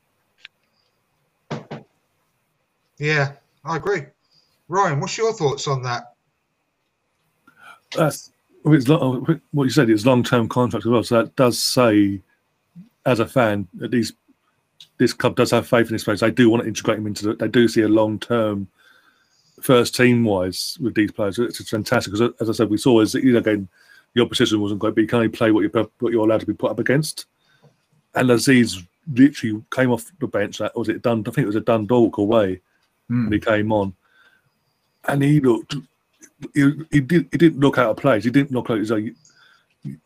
Yeah, 2.99 3.33
I 3.65 3.77
agree. 3.77 4.03
Ryan, 4.67 5.01
what's 5.01 5.17
your 5.17 5.33
thoughts 5.33 5.69
on 5.69 5.83
that? 5.83 6.15
That's 7.97 8.33
it's 8.65 8.89
what 8.89 9.65
you 9.65 9.71
said. 9.71 9.89
It's 9.89 10.05
long-term 10.05 10.49
contract 10.49 10.85
as 10.85 10.91
well, 10.91 11.03
so 11.03 11.23
that 11.23 11.37
does 11.37 11.59
say, 11.59 12.21
as 13.07 13.21
a 13.21 13.27
fan, 13.27 13.69
that 13.75 13.91
these 13.91 14.13
this 14.99 15.13
club 15.13 15.37
does 15.37 15.51
have 15.51 15.67
faith 15.67 15.87
in 15.87 15.93
this 15.93 16.05
players. 16.05 16.21
They 16.21 16.31
do 16.31 16.51
want 16.51 16.63
to 16.63 16.69
integrate 16.69 16.99
them 16.99 17.07
into. 17.07 17.27
The, 17.27 17.35
they 17.35 17.49
do 17.49 17.69
see 17.69 17.83
a 17.83 17.89
long-term 17.89 18.69
first 19.61 19.95
team-wise 19.95 20.79
with 20.81 20.95
these 20.95 21.13
players. 21.13 21.39
It's, 21.39 21.69
fantastic 21.69 22.13
because, 22.13 22.33
as 22.41 22.49
I 22.49 22.53
said, 22.53 22.71
we 22.71 22.79
saw 22.79 23.01
as 23.01 23.15
you 23.15 23.33
know, 23.33 23.39
again 23.39 23.69
the 24.15 24.23
opposition 24.23 24.61
wasn't 24.61 24.81
great, 24.81 24.95
but 24.95 25.03
you 25.03 25.07
can 25.07 25.19
only 25.19 25.29
play 25.29 25.51
what 25.51 25.61
you're 25.63 25.89
what 25.99 26.13
you're 26.13 26.25
allowed 26.25 26.41
to 26.41 26.47
be 26.47 26.55
put 26.55 26.71
up 26.71 26.79
against. 26.79 27.27
And 28.15 28.31
Azeez 28.31 28.85
literally 29.13 29.63
came 29.73 29.91
off 29.91 30.11
the 30.19 30.27
bench. 30.27 30.59
That 30.59 30.77
was 30.77 30.89
it 30.89 31.03
done. 31.03 31.21
I 31.21 31.31
think 31.31 31.45
it 31.45 31.47
was 31.47 31.57
a 31.57 31.61
Dundalk 31.61 32.19
away 32.19 32.61
mm. 33.11 33.25
when 33.25 33.33
he 33.33 33.39
came 33.39 33.73
on, 33.73 33.95
and 35.07 35.23
he 35.23 35.41
looked. 35.41 35.77
He, 36.55 36.71
he 36.91 37.01
did. 37.01 37.29
He 37.31 37.39
didn't 37.39 37.61
look 37.61 37.79
out 37.79 37.91
of 37.91 37.97
place. 37.97 38.25
He 38.25 38.31
didn't 38.31 38.53
look 38.53 38.69
like 38.69 38.79
he's 38.79 38.91
a, 38.91 39.11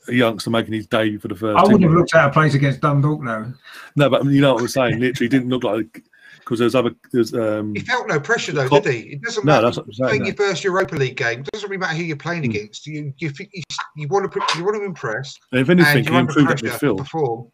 a 0.09 0.12
youngster 0.12 0.51
making 0.51 0.74
his 0.74 0.87
debut 0.87 1.18
for 1.18 1.28
the 1.28 1.35
first. 1.35 1.59
I 1.59 1.62
wouldn't 1.62 1.83
have 1.83 1.93
looked 1.93 2.14
out 2.14 2.28
of 2.28 2.35
place 2.35 2.55
against 2.55 2.80
Dundalk, 2.80 3.22
no. 3.22 3.53
No, 3.97 4.11
but 4.11 4.24
you 4.26 4.41
know 4.41 4.55
what 4.55 4.62
I'm 4.62 4.68
saying. 4.68 5.01
Literally, 5.01 5.28
didn't 5.28 5.49
look 5.49 5.64
like 5.64 6.05
because 6.39 6.59
there's 6.59 6.74
other. 6.74 6.95
There's, 7.12 7.35
um, 7.35 7.74
he 7.74 7.80
felt 7.80 8.09
no 8.09 8.20
pressure 8.20 8.53
though, 8.53 8.68
did 8.68 8.87
he? 8.87 9.01
It 9.14 9.22
doesn't 9.22 9.45
no, 9.45 9.53
matter. 9.53 9.66
That's 9.66 9.76
what 9.76 9.87
I'm 9.87 9.93
saying, 9.93 10.09
playing 10.09 10.22
no. 10.22 10.26
your 10.28 10.37
first 10.37 10.64
Europa 10.64 10.97
League 10.97 11.16
game 11.16 11.41
it 11.41 11.47
doesn't 11.53 11.68
really 11.68 11.80
matter 11.80 11.97
who 11.97 12.05
you're 12.05 12.16
playing 12.16 12.43
mm. 12.43 12.51
against. 12.51 12.87
You 12.87 13.12
you, 13.18 13.30
you 13.39 13.62
you 13.97 14.09
want 14.09 14.30
to 14.30 14.41
you 14.59 14.64
want 14.64 14.76
to 14.76 14.85
impress. 14.85 15.37
And 15.53 15.61
if 15.61 15.70
anything, 15.70 16.05
he 16.05 16.14
improved 16.14 16.51
at 16.51 16.59
midfield. 16.59 16.99
Perform. 16.99 17.51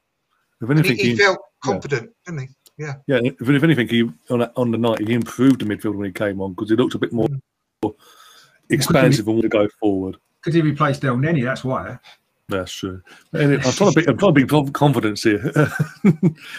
If 0.60 0.70
anything, 0.70 0.96
he, 0.96 1.02
he, 1.02 1.10
he 1.10 1.16
felt 1.16 1.38
confident, 1.62 2.10
yeah. 2.26 2.32
didn't 2.32 2.48
he? 2.48 2.54
Yeah. 2.78 2.94
Yeah. 3.06 3.20
If, 3.22 3.48
if 3.48 3.62
anything, 3.62 3.88
he 3.88 4.10
on 4.30 4.42
on 4.42 4.70
the 4.70 4.78
night 4.78 5.06
he 5.06 5.14
improved 5.14 5.60
the 5.60 5.64
midfield 5.64 5.94
when 5.94 6.06
he 6.06 6.12
came 6.12 6.40
on 6.40 6.54
because 6.54 6.70
he 6.70 6.76
looked 6.76 6.94
a 6.94 6.98
bit 6.98 7.12
more 7.12 7.28
mm. 7.28 7.94
expansive 8.70 9.26
and 9.26 9.36
wanted 9.36 9.50
to 9.50 9.56
go 9.56 9.68
forward. 9.80 10.16
Because 10.42 10.54
he 10.54 10.62
replaced 10.62 11.02
Elneny, 11.02 11.44
that's 11.44 11.64
why. 11.64 11.98
That's 12.48 12.72
true. 12.72 13.02
And 13.34 13.54
I'm 13.54 13.60
trying 13.60 13.92
to 13.92 14.00
be, 14.00 14.08
I'm 14.08 14.16
trying 14.16 14.34
to 14.34 14.46
be 14.46 14.72
confidence 14.72 15.22
here. 15.22 15.52
well, 15.54 16.14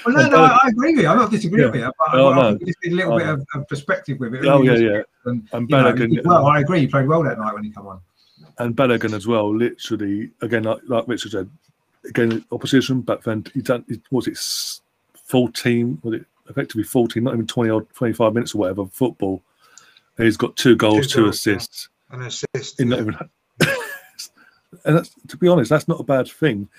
no, 0.08 0.30
no, 0.30 0.38
I 0.38 0.70
agree 0.70 0.94
with 0.94 1.04
you. 1.04 1.08
I'm 1.08 1.18
not 1.18 1.32
disagreeing 1.32 1.66
yeah. 1.66 1.72
with 1.72 1.82
you, 1.82 1.92
but 1.98 2.20
oh, 2.20 2.34
no. 2.34 2.58
just 2.60 2.78
a 2.86 2.90
little 2.92 3.14
oh, 3.14 3.18
bit 3.18 3.28
of, 3.28 3.46
of, 3.56 3.68
perspective 3.68 4.20
with 4.20 4.36
it. 4.36 4.46
Oh 4.46 4.62
yeah, 4.62 4.76
yeah. 4.76 5.02
And, 5.26 5.48
and 5.52 5.68
well, 6.24 6.46
I 6.46 6.60
agree. 6.60 6.82
He 6.82 6.88
played 6.88 7.08
well 7.08 7.24
that 7.24 7.40
night 7.40 7.54
when 7.56 7.64
he 7.64 7.72
came 7.72 7.88
on. 7.88 8.02
And 8.60 8.76
Balogun 8.76 9.14
as 9.14 9.26
well. 9.26 9.56
Literally, 9.56 10.30
again, 10.42 10.64
like, 10.64 10.82
like 10.88 11.08
Richard 11.08 11.32
said, 11.32 11.50
again 12.06 12.46
opposition, 12.52 13.02
but 13.02 13.24
then 13.24 13.46
he 13.56 13.62
done. 13.62 13.84
Was 14.12 14.28
it 14.28 14.38
14, 15.26 16.00
was 16.04 16.20
it 16.20 16.26
effectively 16.50 16.84
14, 16.84 17.24
not 17.24 17.34
even 17.34 17.48
20 17.48 17.70
or 17.70 17.82
25 17.84 18.34
minutes 18.34 18.54
or 18.54 18.60
whatever 18.60 18.86
football. 18.88 19.42
And 20.18 20.26
he's 20.26 20.38
got 20.38 20.56
two 20.56 20.76
goals, 20.76 21.08
two, 21.08 21.24
two 21.24 21.30
assists. 21.30 21.90
Yeah. 22.12 22.18
An 22.18 22.26
assist. 22.26 22.80
In 22.80 22.92
yeah. 22.92 22.98
even, 22.98 23.18
and 24.86 24.98
that's, 24.98 25.12
to 25.28 25.38
be 25.38 25.48
honest, 25.48 25.70
that's 25.70 25.88
not 25.88 26.00
a 26.00 26.04
bad 26.04 26.30
thing. 26.30 26.70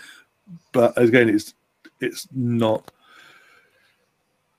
But 0.73 0.97
again, 1.01 1.29
it's 1.29 1.55
it's 2.01 2.29
not. 2.33 2.91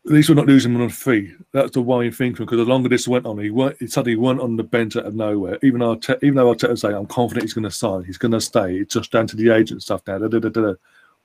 At 0.05 0.13
least 0.13 0.29
we're 0.29 0.35
not 0.35 0.47
losing 0.47 0.73
him 0.73 0.81
on 0.81 0.89
free. 0.89 1.31
That's 1.51 1.71
the 1.71 1.81
worrying 1.81 2.11
thing 2.11 2.31
because 2.31 2.57
the 2.57 2.65
longer 2.65 2.89
this 2.89 3.07
went 3.07 3.27
on, 3.27 3.37
he 3.37 3.51
he 3.79 3.87
suddenly 3.87 4.15
went 4.15 4.39
on 4.39 4.55
the 4.55 4.63
bench 4.63 4.97
out 4.97 5.05
of 5.05 5.13
nowhere. 5.13 5.59
Even 5.61 5.79
though 5.79 5.99
even 6.23 6.35
though 6.35 6.53
Arteta 6.53 6.77
say 6.77 6.93
I'm 6.93 7.05
confident 7.05 7.43
he's 7.43 7.53
going 7.53 7.63
to 7.63 7.71
sign, 7.71 8.03
he's 8.03 8.17
going 8.17 8.31
to 8.31 8.41
stay. 8.41 8.77
It's 8.77 8.95
just 8.95 9.11
down 9.11 9.27
to 9.27 9.35
the 9.35 9.51
agent 9.51 9.83
stuff 9.83 10.01
now. 10.07 10.17
Da, 10.17 10.27
da, 10.27 10.49
da, 10.49 10.73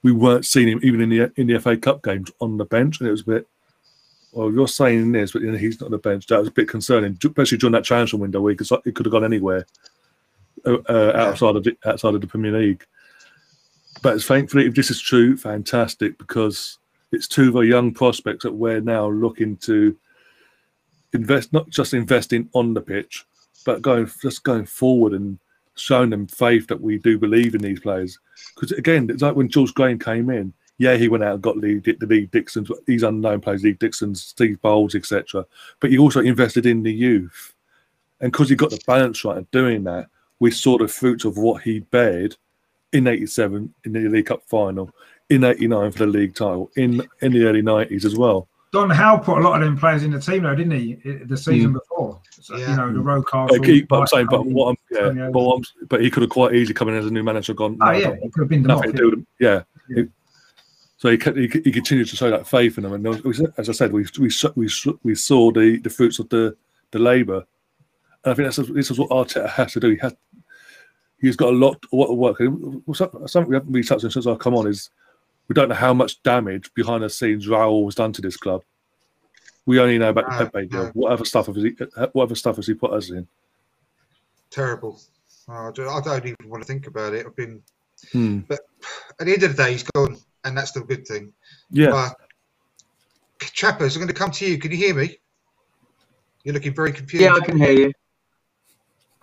we 0.02 0.12
weren't 0.12 0.44
seeing 0.44 0.68
him 0.68 0.80
even 0.82 1.00
in 1.00 1.08
the 1.08 1.32
in 1.36 1.46
the 1.46 1.58
FA 1.58 1.76
Cup 1.76 2.02
games 2.02 2.30
on 2.40 2.58
the 2.58 2.66
bench, 2.66 3.00
and 3.00 3.08
it 3.08 3.12
was 3.12 3.22
a 3.22 3.26
bit. 3.26 3.48
Well, 4.32 4.52
you're 4.52 4.68
saying 4.68 5.12
this, 5.12 5.32
but 5.32 5.40
you 5.40 5.50
know, 5.50 5.56
he's 5.56 5.80
not 5.80 5.86
on 5.86 5.92
the 5.92 5.98
bench. 5.98 6.26
That 6.26 6.40
was 6.40 6.48
a 6.48 6.52
bit 6.52 6.68
concerning, 6.68 7.16
especially 7.24 7.56
during 7.56 7.72
that 7.72 7.84
transfer 7.84 8.18
window 8.18 8.42
could, 8.54 8.68
he 8.84 8.92
could 8.92 9.06
have 9.06 9.12
gone 9.12 9.24
anywhere 9.24 9.64
uh, 10.66 10.78
uh 10.88 11.12
outside 11.14 11.56
of 11.56 11.64
the, 11.64 11.76
outside 11.84 12.14
of 12.14 12.20
the 12.20 12.26
Premier 12.26 12.52
League. 12.52 12.84
But 14.02 14.16
it's 14.16 14.26
thankfully, 14.26 14.66
if 14.66 14.74
this 14.74 14.90
is 14.90 15.00
true, 15.00 15.36
fantastic 15.36 16.18
because 16.18 16.78
it's 17.12 17.28
two 17.28 17.52
very 17.52 17.68
young 17.68 17.92
prospects 17.92 18.42
that 18.44 18.52
we're 18.52 18.80
now 18.80 19.08
looking 19.08 19.56
to 19.58 19.96
invest, 21.12 21.52
not 21.52 21.68
just 21.70 21.94
investing 21.94 22.48
on 22.52 22.74
the 22.74 22.80
pitch, 22.80 23.24
but 23.64 23.82
going 23.82 24.10
just 24.20 24.44
going 24.44 24.66
forward 24.66 25.12
and 25.12 25.38
showing 25.74 26.10
them 26.10 26.26
faith 26.26 26.66
that 26.68 26.80
we 26.80 26.98
do 26.98 27.18
believe 27.18 27.54
in 27.54 27.60
these 27.62 27.80
players. 27.80 28.18
Because 28.54 28.72
again, 28.72 29.08
it's 29.10 29.22
like 29.22 29.36
when 29.36 29.48
George 29.48 29.74
Graham 29.74 29.98
came 29.98 30.30
in. 30.30 30.52
Yeah, 30.78 30.96
he 30.96 31.08
went 31.08 31.24
out 31.24 31.32
and 31.32 31.42
got 31.42 31.56
Lee, 31.56 31.78
the 31.78 31.96
Lee 32.06 32.26
Dixons, 32.26 32.70
these 32.86 33.02
unknown 33.02 33.40
players, 33.40 33.62
Lee 33.62 33.72
Dixons, 33.72 34.22
Steve 34.22 34.60
Bould, 34.60 34.94
etc. 34.94 35.46
But 35.80 35.90
he 35.90 35.96
also 35.96 36.20
invested 36.20 36.66
in 36.66 36.82
the 36.82 36.92
youth, 36.92 37.54
and 38.20 38.30
because 38.30 38.50
he 38.50 38.56
got 38.56 38.68
the 38.68 38.80
balance 38.86 39.24
right 39.24 39.38
of 39.38 39.50
doing 39.50 39.84
that, 39.84 40.08
we 40.40 40.50
saw 40.50 40.78
the 40.78 40.88
fruits 40.88 41.24
of 41.24 41.38
what 41.38 41.62
he 41.62 41.80
bared 41.80 42.36
in 42.92 43.06
'87 43.06 43.72
in 43.84 43.92
the 43.92 44.08
League 44.08 44.26
Cup 44.26 44.42
final, 44.46 44.90
in 45.30 45.44
'89 45.44 45.92
for 45.92 45.98
the 45.98 46.06
league 46.06 46.34
title, 46.34 46.70
in 46.76 47.06
in 47.20 47.32
the 47.32 47.44
early 47.44 47.62
'90s 47.62 48.04
as 48.04 48.16
well. 48.16 48.48
Don 48.72 48.90
Howe 48.90 49.16
put 49.16 49.38
a 49.38 49.40
lot 49.40 49.62
of 49.62 49.66
them 49.66 49.78
players 49.78 50.02
in 50.02 50.10
the 50.10 50.20
team, 50.20 50.42
though, 50.42 50.54
didn't 50.54 50.72
he? 50.72 50.94
The 51.24 51.36
season 51.36 51.70
mm. 51.70 51.74
before, 51.74 52.20
so, 52.30 52.56
yeah. 52.56 52.70
you 52.70 52.76
know, 52.76 52.92
the 52.92 53.00
road 53.00 53.24
cars. 53.24 53.50
but 53.88 54.00
I'm 54.00 54.06
saying, 54.06 54.26
but 54.28 54.44
what 54.44 54.68
I'm, 54.68 54.76
yeah, 54.90 55.30
but, 55.30 55.40
what 55.40 55.56
I'm, 55.56 55.86
but 55.88 56.02
he 56.02 56.10
could 56.10 56.22
have 56.22 56.30
quite 56.30 56.54
easily 56.54 56.74
come 56.74 56.88
in 56.88 56.96
as 56.96 57.06
a 57.06 57.10
new 57.10 57.22
manager, 57.22 57.54
gone. 57.54 57.78
Oh 57.80 57.86
no, 57.86 57.92
yeah, 57.92 58.14
he 58.22 58.28
could 58.28 58.42
have 58.42 58.48
been 58.48 58.62
the 58.62 58.68
nothing 58.68 58.92
to 58.92 58.98
do 58.98 59.26
yeah. 59.40 59.62
yeah. 59.88 60.04
so 60.98 61.10
he, 61.10 61.16
he, 61.16 61.60
he 61.64 61.72
continued 61.72 62.08
to 62.08 62.16
show 62.16 62.30
that 62.30 62.46
faith 62.46 62.76
in 62.76 62.84
them, 62.84 62.92
and 62.92 63.52
as 63.56 63.68
I 63.68 63.72
said, 63.72 63.92
we 63.92 64.04
we 64.18 64.30
we, 64.56 64.68
we 65.04 65.14
saw 65.14 65.52
the, 65.52 65.78
the 65.82 65.90
fruits 65.90 66.18
of 66.18 66.28
the 66.28 66.56
the 66.90 66.98
labour, 66.98 67.46
and 68.26 68.32
I 68.32 68.34
think 68.34 68.46
that's 68.46 68.68
this 68.68 68.90
is 68.90 68.98
what 68.98 69.10
Arteta 69.10 69.48
has 69.50 69.72
to 69.74 69.80
do. 69.80 69.90
He 69.90 69.98
has 69.98 70.14
he's 71.20 71.36
got 71.36 71.54
a 71.54 71.56
lot 71.56 71.76
of 71.92 72.16
work. 72.18 72.38
Something 72.38 73.48
we 73.48 73.54
haven't 73.54 73.72
really 73.72 73.86
touched 73.86 74.04
on 74.04 74.10
since 74.10 74.26
I've 74.26 74.40
come 74.40 74.54
on 74.54 74.66
is 74.66 74.90
we 75.48 75.54
don't 75.54 75.68
know 75.68 75.76
how 75.76 75.94
much 75.94 76.22
damage 76.24 76.74
behind 76.74 77.04
the 77.04 77.08
scenes 77.08 77.46
Raul 77.46 77.84
has 77.84 77.94
done 77.94 78.12
to 78.14 78.20
this 78.20 78.36
club. 78.36 78.64
We 79.64 79.78
only 79.78 79.98
know 79.98 80.10
about 80.10 80.28
no, 80.28 80.38
Pepe. 80.38 80.68
No. 80.72 80.90
Whatever 80.94 81.24
stuff 81.24 81.46
has 81.46 81.56
he, 81.56 81.76
whatever 82.12 82.34
stuff 82.34 82.56
has 82.56 82.66
he 82.66 82.74
put 82.74 82.92
us 82.92 83.10
in? 83.10 83.28
Terrible. 84.50 85.00
Oh, 85.48 85.68
I 85.68 86.00
don't 86.00 86.26
even 86.26 86.36
want 86.48 86.62
to 86.62 86.66
think 86.66 86.88
about 86.88 87.14
it. 87.14 87.26
I've 87.26 87.36
been, 87.36 87.62
hmm. 88.10 88.40
but 88.40 88.58
at 89.20 89.26
the 89.26 89.34
end 89.34 89.42
of 89.44 89.56
the 89.56 89.62
day, 89.62 89.72
he's 89.72 89.84
gone, 89.84 90.16
and 90.44 90.58
that's 90.58 90.72
the 90.72 90.80
good 90.80 91.06
thing. 91.06 91.32
Yeah. 91.70 91.94
Uh, 91.94 92.10
Chappers, 93.38 93.94
I'm 93.94 94.00
going 94.00 94.08
to 94.08 94.14
come 94.14 94.32
to 94.32 94.46
you. 94.46 94.58
Can 94.58 94.72
you 94.72 94.76
hear 94.76 94.94
me? 94.94 95.16
You're 96.42 96.54
looking 96.54 96.74
very 96.74 96.92
confused. 96.92 97.22
Yeah, 97.22 97.34
I 97.34 97.40
can 97.40 97.56
hear 97.56 97.72
you. 97.72 97.92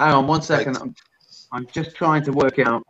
Hang 0.03 0.15
on 0.15 0.27
one 0.27 0.41
second. 0.41 0.77
I'm, 0.77 0.95
I'm 1.51 1.67
just 1.67 1.95
trying 1.95 2.23
to 2.23 2.33
work 2.33 2.59
out 2.59 2.83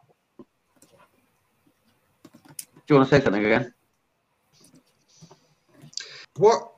do 2.85 2.93
you 2.93 2.99
want 2.99 3.09
to 3.09 3.15
say 3.15 3.23
something 3.23 3.45
again? 3.45 3.73
What 6.37 6.71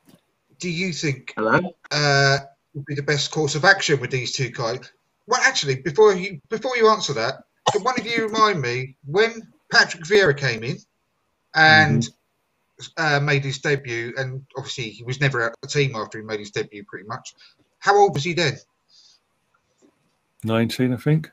do 0.59 0.69
you 0.69 0.93
think 0.93 1.33
Hello? 1.35 1.59
Uh, 1.89 2.39
would 2.73 2.85
be 2.85 2.95
the 2.95 3.01
best 3.01 3.31
course 3.31 3.55
of 3.55 3.65
action 3.65 3.99
with 3.99 4.11
these 4.11 4.33
two 4.33 4.49
guys? 4.49 4.91
Well, 5.25 5.41
actually, 5.43 5.75
before 5.75 6.13
you 6.13 6.41
before 6.49 6.77
you 6.77 6.89
answer 6.89 7.13
that, 7.13 7.45
can 7.71 7.83
one 7.83 7.99
of 7.99 8.05
you 8.05 8.27
remind 8.27 8.61
me 8.61 8.97
when 9.05 9.41
Patrick 9.71 10.03
Vieira 10.03 10.37
came 10.37 10.63
in 10.63 10.77
and 11.55 12.03
mm-hmm. 12.03 13.15
uh, 13.15 13.19
made 13.21 13.43
his 13.43 13.59
debut, 13.59 14.13
and 14.17 14.45
obviously 14.55 14.89
he 14.89 15.03
was 15.03 15.19
never 15.19 15.41
out 15.41 15.53
of 15.53 15.61
the 15.61 15.67
team 15.67 15.95
after 15.95 16.19
he 16.19 16.25
made 16.25 16.39
his 16.39 16.51
debut, 16.51 16.83
pretty 16.83 17.07
much. 17.07 17.33
How 17.79 17.97
old 17.97 18.13
was 18.13 18.23
he 18.23 18.33
then? 18.33 18.57
19, 20.45 20.93
I 20.93 20.97
think. 20.97 21.31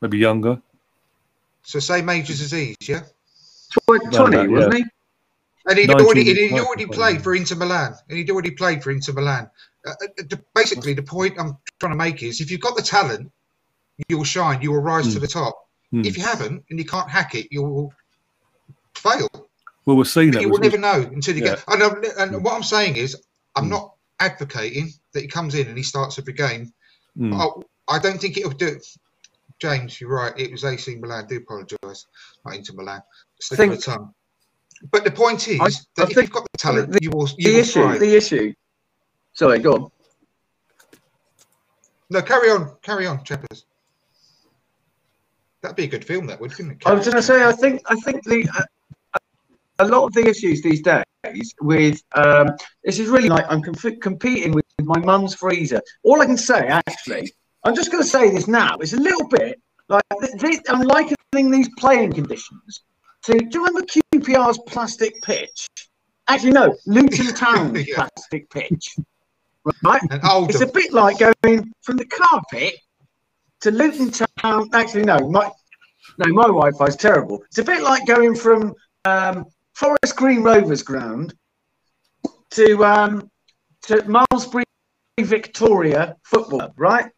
Maybe 0.00 0.18
younger. 0.18 0.60
So 1.62 1.78
say 1.78 2.02
Major 2.02 2.32
Azeez, 2.32 2.76
yeah. 2.88 3.00
Tw- 3.72 3.84
20, 3.86 4.36
that, 4.36 4.50
wasn't 4.50 4.74
he? 4.74 4.84
And 5.68 5.78
he'd 5.78 5.88
19, 5.88 6.06
already, 6.06 6.30
and 6.30 6.38
he'd 6.38 6.60
already 6.60 6.86
played 6.86 7.22
for 7.22 7.34
Inter 7.34 7.54
Milan, 7.56 7.94
and 8.08 8.18
he'd 8.18 8.30
already 8.30 8.50
played 8.50 8.82
for 8.82 8.90
Inter 8.90 9.12
Milan. 9.12 9.50
Uh, 9.86 9.90
uh, 9.90 9.94
the, 10.16 10.42
basically, 10.54 10.94
the 10.94 11.02
point 11.02 11.38
I'm 11.38 11.58
trying 11.78 11.92
to 11.92 11.96
make 11.98 12.22
is, 12.22 12.40
if 12.40 12.50
you've 12.50 12.60
got 12.60 12.76
the 12.76 12.82
talent, 12.82 13.30
you 14.08 14.16
will 14.16 14.24
shine. 14.24 14.62
You 14.62 14.72
will 14.72 14.80
rise 14.80 15.12
to 15.12 15.18
Mm. 15.18 15.22
the 15.22 15.28
top. 15.28 15.68
Mm. 15.92 16.06
If 16.06 16.16
you 16.16 16.24
haven't, 16.24 16.64
and 16.70 16.78
you 16.78 16.84
can't 16.86 17.10
hack 17.10 17.34
it, 17.34 17.48
you 17.50 17.62
will 17.62 17.92
fail. 18.94 19.28
Well, 19.84 19.96
we're 19.96 20.04
seeing 20.04 20.30
But 20.30 20.36
that. 20.38 20.42
you 20.42 20.48
will 20.48 20.54
with- 20.60 20.62
never 20.72 20.78
know 20.78 21.02
until 21.12 21.36
you 21.36 21.44
Yeah. 21.44 21.56
get. 21.56 21.64
And, 21.68 21.82
I'm- 21.82 22.02
and 22.18 22.42
what 22.44 22.54
I'm 22.54 22.62
saying 22.62 22.96
is, 22.96 23.16
I'm 23.54 23.66
Mm. 23.66 23.70
not 23.70 23.94
advocating 24.18 24.92
that 25.12 25.20
he 25.20 25.28
comes 25.28 25.54
in 25.54 25.66
and 25.68 25.76
he 25.76 25.82
starts 25.82 26.18
every 26.18 26.32
game. 26.32 26.72
Mm. 27.18 27.64
I 27.90 27.98
don't 27.98 28.18
think 28.20 28.36
it'll 28.36 28.50
do. 28.50 28.78
James, 29.58 30.00
you're 30.00 30.10
right. 30.14 30.32
It 30.38 30.50
was 30.50 30.64
AC 30.64 30.94
Milan. 30.96 31.24
I 31.24 31.28
do 31.28 31.36
apologise. 31.38 32.06
Not 32.44 32.54
Inter 32.54 32.74
Milan. 32.74 33.02
Slip 33.40 33.58
Think- 33.58 33.74
the 33.76 33.80
tongue. 33.82 34.14
But 34.90 35.04
the 35.04 35.10
point 35.10 35.46
is 35.46 35.60
I, 35.60 35.68
that 35.96 36.06
I 36.08 36.10
if 36.10 36.16
you've 36.16 36.30
got 36.30 36.46
the 36.52 36.58
talent, 36.58 36.92
the- 36.92 37.00
you 37.02 37.10
will. 37.10 37.28
You 37.36 37.48
The 37.48 37.52
will 37.52 37.60
issue, 37.60 37.98
the 37.98 38.16
issue. 38.16 38.54
Sorry, 39.34 39.58
go 39.58 39.74
on. 39.74 39.90
No, 42.08 42.22
carry 42.22 42.50
on, 42.50 42.74
carry 42.82 43.06
on, 43.06 43.22
Chappers. 43.22 43.66
That'd 45.62 45.76
be 45.76 45.84
a 45.84 45.88
good 45.88 46.04
film, 46.04 46.26
that 46.26 46.40
would, 46.40 46.52
couldn't 46.52 46.72
it? 46.72 46.86
I 46.86 46.94
was 46.94 47.04
going 47.04 47.16
to 47.16 47.22
say, 47.22 47.44
I 47.44 47.52
think, 47.52 47.82
I 47.86 47.94
think 47.96 48.24
the 48.24 48.48
uh, 48.56 49.18
a 49.80 49.86
lot 49.86 50.04
of 50.06 50.12
the 50.14 50.26
issues 50.26 50.62
these 50.62 50.82
days 50.82 51.54
with 51.60 52.02
um, 52.14 52.50
this 52.84 52.98
is 52.98 53.08
really 53.08 53.28
like 53.28 53.44
I'm 53.48 53.62
comp- 53.62 54.00
competing 54.00 54.52
with 54.52 54.64
my 54.80 54.98
mum's 54.98 55.34
freezer. 55.34 55.80
All 56.02 56.20
I 56.20 56.26
can 56.26 56.36
say, 56.38 56.66
actually, 56.66 57.32
I'm 57.64 57.74
just 57.74 57.90
going 57.90 58.02
to 58.02 58.08
say 58.08 58.30
this 58.30 58.48
now. 58.48 58.76
It's 58.80 58.92
a 58.92 58.96
little 58.96 59.28
bit 59.28 59.60
like 59.88 60.02
I'm 60.68 60.82
likening 60.82 61.50
these 61.50 61.68
playing 61.78 62.12
conditions 62.12 62.82
to. 63.24 63.34
Do 63.38 63.48
you 63.52 63.64
remember 63.66 63.86
QPR's 64.14 64.58
plastic 64.66 65.20
pitch? 65.22 65.66
Actually, 66.28 66.52
no, 66.52 66.76
Luton 66.86 67.34
Town's 67.34 67.86
Yeah. 67.86 67.94
plastic 67.96 68.48
pitch. 68.50 68.96
Right? 69.84 70.00
It's 70.48 70.60
a 70.62 70.66
bit 70.66 70.92
like 70.92 71.18
going 71.18 71.70
from 71.82 71.96
the 71.98 72.06
carpet 72.06 72.74
to 73.60 73.70
Luton 73.70 74.10
Town. 74.10 74.68
Actually, 74.72 75.04
no, 75.04 75.18
my 75.28 75.50
no, 76.18 76.32
my 76.32 76.42
Wi-Fi 76.44 76.86
is 76.86 76.96
terrible. 76.96 77.42
It's 77.46 77.58
a 77.58 77.64
bit 77.64 77.82
like 77.82 78.06
going 78.06 78.34
from 78.34 78.74
um, 79.04 79.44
Forest 79.74 80.16
Green 80.16 80.42
Rovers 80.42 80.82
ground 80.82 81.34
to 82.52 82.84
um, 82.84 83.30
to 83.82 84.02
Malmesbury 84.08 84.64
Victoria 85.20 86.16
Football 86.24 86.58
Club, 86.60 86.72
right? 86.76 87.10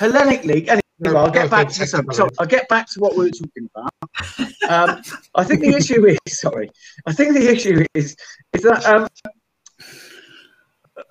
Hellenic 0.00 0.44
League. 0.44 0.68
Anyway, 0.68 0.80
No, 1.00 1.16
I'll 1.16 1.26
no 1.26 1.32
get 1.32 1.50
back 1.50 1.68
to 1.68 1.78
Hector 1.80 2.12
so, 2.12 2.28
I'll 2.38 2.46
get 2.46 2.66
back 2.70 2.86
to 2.92 3.00
what 3.00 3.16
we 3.16 3.24
were 3.26 3.30
talking 3.30 3.68
about. 3.74 3.92
Um, 4.70 5.02
I 5.34 5.44
think 5.44 5.60
the 5.60 5.74
issue 5.74 6.06
is 6.06 6.18
sorry. 6.40 6.70
I 7.06 7.12
think 7.12 7.34
the 7.34 7.48
issue 7.50 7.84
is 7.94 8.16
is 8.54 8.62
that 8.62 8.84
um, 8.86 9.08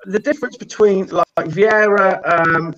the 0.06 0.20
difference 0.20 0.58
between 0.58 1.08
like 1.08 1.28
Vieira 1.56 2.10
um, 2.36 2.74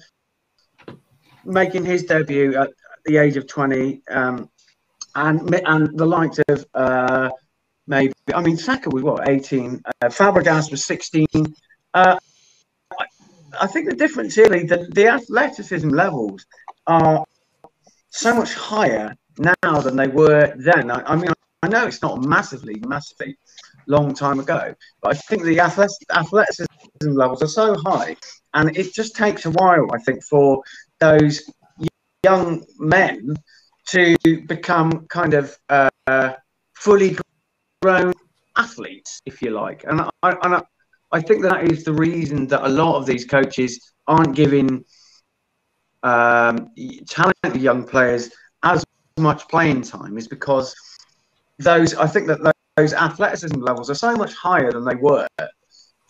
making 1.46 1.86
his 1.86 2.04
debut 2.04 2.56
at 2.56 2.72
the 3.06 3.18
age 3.18 3.38
of 3.38 3.48
20 3.48 4.02
um, 4.10 4.50
and 5.16 5.56
and 5.66 5.98
the 5.98 6.06
likes 6.06 6.40
of 6.50 6.66
uh, 6.74 7.30
maybe 7.88 8.14
I 8.34 8.42
mean 8.42 8.58
Saka 8.58 8.90
was 8.90 9.04
what 9.04 9.30
18 9.30 9.82
uh, 9.86 10.10
Fabregas 10.10 10.72
was 10.72 10.84
16 10.84 11.28
uh, 11.94 12.18
I, 13.60 13.68
think 13.68 13.90
the 13.90 13.95
difference 13.95 14.38
really 14.38 14.64
the, 14.64 14.88
the 14.94 15.07
athleticism 15.07 15.90
levels 15.90 16.45
are 16.88 17.26
so 18.10 18.36
much 18.36 18.53
higher 18.53 19.15
now 19.40 19.80
than 19.82 19.95
they 19.95 20.07
were 20.07 20.53
then 20.57 20.91
I, 20.91 21.02
I 21.06 21.15
mean 21.15 21.32
I 21.64 21.68
know 21.68 21.86
it's 21.86 22.02
not 22.02 22.23
massively 22.23 22.82
massively 22.88 23.38
long 23.88 24.14
time 24.14 24.40
ago 24.40 24.73
but 25.02 25.15
I 25.15 25.18
think 25.18 25.44
the 25.44 25.57
athlet- 25.57 25.90
athleticism 26.14 26.68
levels 27.03 27.41
are 27.41 27.48
so 27.48 27.76
high 27.78 28.15
and 28.53 28.76
it 28.78 28.94
just 28.94 29.15
takes 29.15 29.45
a 29.45 29.52
while 29.52 29.88
I 29.94 29.99
think 29.99 30.23
for 30.23 30.61
those 30.99 31.41
young 32.23 32.64
men 32.78 33.36
to 33.88 34.15
become 34.48 35.07
kind 35.07 35.34
of 35.34 35.57
uh, 35.69 36.34
fully 36.76 37.18
grown 37.82 38.14
athletes, 38.56 39.22
if 39.26 39.41
you 39.41 39.52
like. 39.52 39.84
And 39.86 40.02
I, 40.02 40.10
and 40.23 40.56
I, 40.56 40.61
I 41.12 41.22
think 41.22 41.44
that 41.44 41.72
is 41.72 41.84
the 41.84 41.94
reason 41.94 42.48
that 42.48 42.66
a 42.66 42.70
lot 42.70 42.96
of 42.96 43.06
these 43.06 43.26
coaches 43.26 43.92
aren't 44.08 44.36
giving 44.36 44.86
um, 46.04 46.72
talented 47.08 47.62
young 47.62 47.84
players 47.84 48.32
as 48.64 48.84
much 49.18 49.48
playing 49.48 49.82
time, 49.82 50.18
is 50.18 50.28
because 50.28 50.74
those 51.60 51.94
I 51.96 52.08
think 52.08 52.28
that 52.28 52.54
those 52.78 52.94
athleticism 52.94 53.60
levels 53.60 53.90
are 53.90 53.96
so 53.96 54.16
much 54.16 54.34
higher 54.34 54.72
than 54.72 54.86
they 54.86 54.96
were 54.96 55.28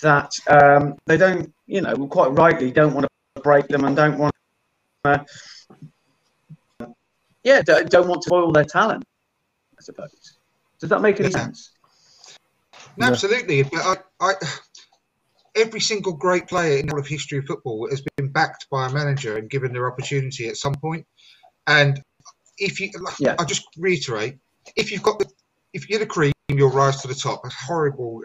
that 0.02 0.34
um, 0.50 0.96
they 1.06 1.18
don't, 1.18 1.54
you 1.68 1.82
know, 1.82 1.96
quite 2.08 2.32
rightly 2.32 2.72
don't 2.72 2.94
want 2.94 3.06
to 3.36 3.42
break 3.42 3.68
them 3.68 3.86
and 3.86 3.96
don't 3.96 4.18
want 4.18 4.34
to 5.04 5.26
yeah, 7.44 7.62
don't, 7.62 8.08
want 8.08 8.22
to 8.22 8.28
spoil 8.28 8.52
their 8.52 8.66
talent, 8.66 9.04
I 9.78 9.82
suppose. 9.82 10.38
Does 10.80 10.90
that 10.90 11.02
make 11.02 11.20
any 11.20 11.30
Yeah. 11.30 11.38
sense? 11.38 11.72
No, 12.98 13.08
Yeah. 13.08 13.12
Absolutely. 13.14 13.64
But 13.64 13.82
I, 13.82 13.96
I, 14.20 14.34
every 15.56 15.80
single 15.80 16.14
great 16.14 16.48
player 16.48 16.80
in 16.80 16.90
all 16.92 17.00
of 17.00 17.08
history 17.08 17.38
of 17.40 17.46
football 17.46 17.90
has 17.90 18.02
been 18.18 18.32
backed 18.32 18.68
by 18.70 18.88
a 18.88 18.92
manager 18.92 19.38
and 19.38 19.50
given 19.50 19.74
their 19.74 19.92
opportunity 19.92 20.48
at 20.48 20.58
some 20.58 20.76
point. 20.76 21.06
And 21.68 22.02
if 22.58 22.80
you, 22.80 22.90
Yeah. 23.20 23.36
I 23.40 23.46
just 23.46 23.64
reiterate, 23.78 24.38
if 24.76 24.92
you've 24.92 25.04
got 25.04 25.20
the, 25.20 25.26
if 25.74 25.90
you're 25.90 26.00
the 26.00 26.06
cream, 26.06 26.34
you'll 26.50 26.70
rise 26.70 27.02
to 27.02 27.08
the 27.08 27.16
top. 27.16 27.46
A 27.46 27.50
horrible, 27.50 28.22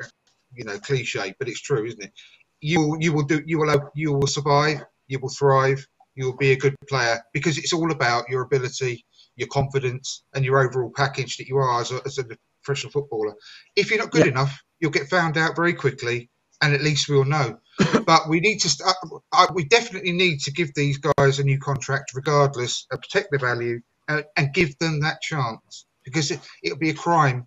you 0.54 0.64
know, 0.64 0.78
cliche, 0.78 1.34
but 1.38 1.48
it's 1.48 1.60
true, 1.60 1.84
isn't 1.86 2.02
it? 2.02 2.12
You 2.60 2.96
you 2.98 3.12
will 3.12 3.22
do 3.24 3.42
you 3.46 3.58
will 3.58 3.90
you 3.94 4.12
will 4.12 4.26
survive. 4.26 4.84
You 5.08 5.18
will 5.20 5.28
thrive. 5.28 5.86
You 6.14 6.26
will 6.26 6.36
be 6.36 6.52
a 6.52 6.56
good 6.56 6.74
player 6.88 7.20
because 7.32 7.58
it's 7.58 7.72
all 7.72 7.92
about 7.92 8.28
your 8.28 8.42
ability, 8.42 9.04
your 9.36 9.48
confidence, 9.48 10.24
and 10.34 10.44
your 10.44 10.58
overall 10.58 10.90
package 10.96 11.36
that 11.36 11.46
you 11.46 11.58
are 11.58 11.80
as 11.80 11.92
a, 11.92 12.00
as 12.06 12.18
a 12.18 12.24
professional 12.62 12.90
footballer. 12.90 13.34
If 13.76 13.90
you're 13.90 13.98
not 13.98 14.10
good 14.10 14.24
Yeah. 14.24 14.32
enough, 14.32 14.58
you'll 14.80 14.90
get 14.90 15.08
found 15.08 15.36
out 15.36 15.54
very 15.54 15.74
quickly, 15.74 16.30
and 16.62 16.74
at 16.74 16.82
least 16.82 17.08
we'll 17.08 17.24
know. 17.24 17.58
but 18.06 18.28
we 18.28 18.40
need 18.40 18.58
to. 18.58 18.68
St- 18.68 18.88
uh, 18.88 19.18
I, 19.32 19.46
we 19.52 19.64
definitely 19.64 20.12
need 20.12 20.40
to 20.40 20.52
give 20.52 20.72
these 20.74 20.98
guys 20.98 21.38
a 21.38 21.44
new 21.44 21.58
contract, 21.58 22.12
regardless, 22.14 22.86
and 22.90 23.00
protect 23.00 23.30
their 23.30 23.40
value, 23.40 23.80
and, 24.08 24.24
and 24.36 24.54
give 24.54 24.78
them 24.78 25.00
that 25.00 25.20
chance 25.20 25.86
because 26.04 26.30
it, 26.30 26.40
it'll 26.62 26.78
be 26.78 26.90
a 26.90 26.94
crime 26.94 27.46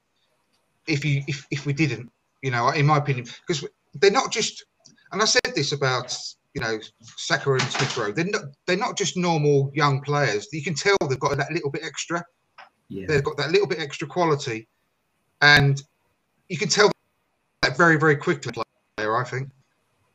if 0.88 1.04
you 1.04 1.24
if, 1.28 1.46
if 1.50 1.66
we 1.66 1.74
didn't. 1.74 2.12
You 2.42 2.52
know, 2.52 2.70
in 2.70 2.86
my 2.86 2.98
opinion, 2.98 3.26
because 3.48 3.66
they're 3.96 4.12
not 4.12 4.32
just. 4.32 4.66
And 5.12 5.22
I 5.22 5.26
said 5.26 5.42
this 5.56 5.72
about 5.72 6.16
you 6.54 6.62
know 6.62 6.80
Saka 7.02 7.52
and 7.52 7.62
Smith 7.64 7.98
Rowe. 7.98 8.12
They're 8.12 8.26
not 8.26 8.44
they're 8.68 8.78
not 8.78 8.98
just 8.98 9.18
normal 9.18 9.72
young 9.74 10.02
players. 10.02 10.48
You 10.54 10.64
can 10.64 10.76
tell 10.76 10.96
they've 11.08 11.20
got 11.20 11.36
that 11.38 11.52
little 11.52 11.72
bit 11.72 11.84
extra. 11.84 12.24
Yeah. 12.88 13.06
They've 13.08 13.24
got 13.24 13.38
that 13.38 13.52
little 13.52 13.68
bit 13.68 13.80
extra 13.80 14.08
quality, 14.08 14.68
and 15.42 15.82
you 16.48 16.58
can 16.58 16.70
tell 16.70 16.92
that 17.62 17.78
very 17.78 17.98
very 17.98 18.16
quickly. 18.16 18.54
I 19.08 19.24
think. 19.24 19.50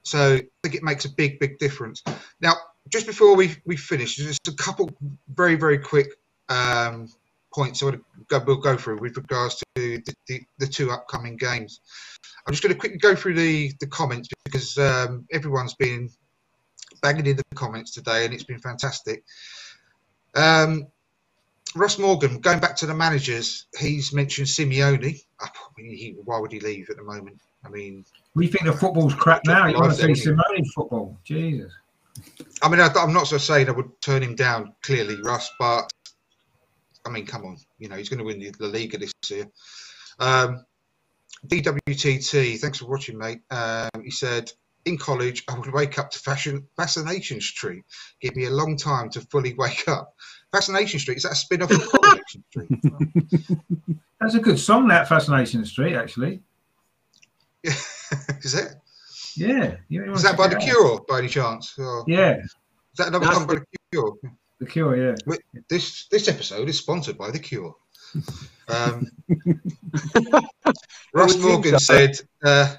So 0.02 0.36
I 0.36 0.42
think 0.62 0.74
it 0.74 0.82
makes 0.82 1.04
a 1.04 1.10
big 1.10 1.38
big 1.40 1.58
difference. 1.58 2.02
Now, 2.40 2.54
just 2.88 3.06
before 3.06 3.36
we 3.36 3.56
we 3.64 3.76
finish, 3.76 4.16
just 4.16 4.48
a 4.48 4.52
couple 4.52 4.90
very 5.28 5.54
very 5.54 5.78
quick 5.78 6.08
um, 6.48 7.08
points 7.54 7.82
I 7.82 7.86
want 7.86 7.96
to 7.96 8.04
go, 8.28 8.44
we'll 8.46 8.56
go 8.56 8.76
through 8.76 8.98
with 8.98 9.16
regards 9.16 9.56
to 9.56 9.64
the, 9.76 10.02
the, 10.26 10.40
the 10.58 10.66
two 10.66 10.90
upcoming 10.90 11.36
games. 11.36 11.80
I'm 12.46 12.52
just 12.52 12.62
going 12.62 12.74
to 12.74 12.78
quickly 12.78 12.98
go 12.98 13.14
through 13.14 13.34
the, 13.34 13.72
the 13.80 13.86
comments 13.86 14.28
because 14.44 14.76
um, 14.76 15.26
everyone's 15.32 15.74
been 15.74 16.10
banging 17.00 17.26
in 17.26 17.36
the 17.36 17.44
comments 17.54 17.92
today 17.92 18.24
and 18.24 18.34
it's 18.34 18.44
been 18.44 18.58
fantastic. 18.58 19.24
Um, 20.34 20.88
Ross 21.76 21.98
Morgan, 21.98 22.40
going 22.40 22.60
back 22.60 22.76
to 22.76 22.86
the 22.86 22.94
managers, 22.94 23.66
he's 23.78 24.12
mentioned 24.12 24.48
Simeone. 24.48 25.20
I 25.40 25.48
mean, 25.76 25.96
he, 25.96 26.16
why 26.24 26.38
would 26.38 26.52
he 26.52 26.60
leave 26.60 26.90
at 26.90 26.96
the 26.96 27.02
moment? 27.02 27.40
I 27.64 27.68
mean, 27.70 28.04
We 28.34 28.46
think 28.46 28.64
the 28.64 28.72
football's 28.72 29.14
crap 29.14 29.42
now. 29.46 29.66
You 29.66 29.78
want 29.78 29.96
to 29.96 30.14
see 30.14 30.30
Simeone 30.30 30.66
football? 30.74 31.18
Jesus. 31.24 31.72
I 32.62 32.68
mean, 32.68 32.80
I, 32.80 32.88
I'm 32.96 33.12
not 33.12 33.26
so 33.26 33.38
saying 33.38 33.68
I 33.68 33.72
would 33.72 34.00
turn 34.00 34.22
him 34.22 34.34
down 34.34 34.74
clearly, 34.82 35.16
Russ, 35.22 35.50
but 35.58 35.90
I 37.04 37.10
mean, 37.10 37.26
come 37.26 37.44
on, 37.44 37.58
you 37.78 37.88
know, 37.88 37.96
he's 37.96 38.08
going 38.08 38.18
to 38.18 38.24
win 38.24 38.38
the, 38.38 38.50
the 38.58 38.68
Liga 38.68 38.98
this 38.98 39.12
year. 39.28 39.46
Um, 40.18 40.64
DWTT, 41.46 42.58
thanks 42.58 42.78
for 42.78 42.86
watching, 42.86 43.18
mate. 43.18 43.40
Um, 43.50 43.90
he 44.02 44.10
said, 44.10 44.50
in 44.84 44.96
college, 44.96 45.44
I 45.48 45.58
would 45.58 45.72
wake 45.72 45.98
up 45.98 46.10
to 46.10 46.18
fashion, 46.18 46.66
Fascination 46.76 47.40
Street. 47.40 47.84
Give 48.20 48.36
me 48.36 48.46
a 48.46 48.50
long 48.50 48.76
time 48.76 49.10
to 49.10 49.20
fully 49.22 49.54
wake 49.58 49.88
up. 49.88 50.14
Fascination 50.52 51.00
Street, 51.00 51.18
is 51.18 51.24
that 51.24 51.32
a 51.32 51.36
spin 51.36 51.62
off 51.62 51.70
of 51.70 51.86
Coronation 51.86 52.44
Street? 52.50 53.58
That's 54.20 54.34
a 54.34 54.40
good 54.40 54.58
song, 54.58 54.88
that 54.88 55.08
Fascination 55.08 55.64
Street, 55.64 55.96
actually. 55.96 56.40
is 58.42 58.54
it? 58.54 58.74
Yeah. 59.36 59.76
You 59.88 60.12
Is 60.12 60.22
that 60.22 60.36
by 60.36 60.48
The 60.48 60.56
Cure, 60.56 61.00
by 61.08 61.18
any 61.18 61.28
chance? 61.28 61.74
Or 61.78 62.04
Yeah. 62.06 62.36
Is 62.38 62.54
that 62.98 63.08
another 63.08 63.24
That's 63.26 63.38
song 63.38 63.46
by 63.46 63.54
The 63.54 63.64
Cure? 63.92 64.16
The 64.60 64.66
Cure, 64.66 64.96
yeah. 64.96 65.36
This 65.68 66.06
this 66.08 66.28
episode 66.28 66.68
is 66.68 66.78
sponsored 66.78 67.18
by 67.18 67.30
The 67.30 67.38
Cure. 67.40 67.74
Um, 68.68 69.10
Ross 71.14 71.36
Morgan 71.38 71.78
so. 71.78 71.94
said 71.94 72.16
uh, 72.44 72.76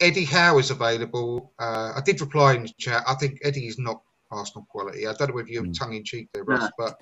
Eddie 0.00 0.24
Howe 0.24 0.58
is 0.58 0.70
available. 0.70 1.52
Uh, 1.58 1.92
I 1.96 2.00
did 2.04 2.20
reply 2.20 2.54
in 2.54 2.62
the 2.62 2.72
chat. 2.78 3.02
I 3.06 3.14
think 3.14 3.40
Eddie 3.42 3.66
is 3.66 3.78
not 3.78 4.02
Arsenal 4.30 4.66
quality. 4.70 5.06
I 5.06 5.12
don't 5.12 5.28
know 5.28 5.34
whether 5.34 5.48
you're 5.48 5.64
Hmm. 5.64 5.72
tongue 5.72 5.94
in 5.94 6.04
cheek 6.04 6.28
there, 6.32 6.44
Ross, 6.44 6.62
No. 6.62 6.70
but 6.78 6.96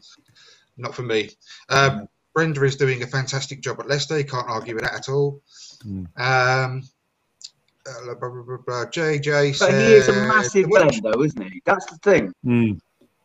not 0.76 0.94
for 0.94 1.02
me. 1.02 1.30
Um, 1.68 2.08
Brendan 2.34 2.64
is 2.64 2.76
doing 2.76 3.02
a 3.02 3.06
fantastic 3.06 3.60
job 3.62 3.78
at 3.80 3.86
Leicester. 3.88 4.18
You 4.18 4.24
can't 4.24 4.48
argue 4.48 4.74
with 4.74 4.84
that 4.84 4.94
at 4.94 5.08
all. 5.08 5.40
Hmm. 5.82 6.04
Um, 6.16 6.82
blah, 7.84 8.14
blah, 8.14 8.42
blah, 8.42 8.56
blah. 8.66 8.84
JJ 8.86 9.50
But 9.58 9.68
said, 9.70 9.88
he 9.88 9.94
is 9.94 10.08
a 10.08 10.12
massive 10.12 10.68
the 10.70 10.90
Ben, 10.90 11.00
though, 11.12 11.22
isn't 11.22 11.42
he? 11.42 11.62
That's 11.64 11.86
the 11.86 11.96
thing. 11.98 12.32
Mm. 12.44 12.80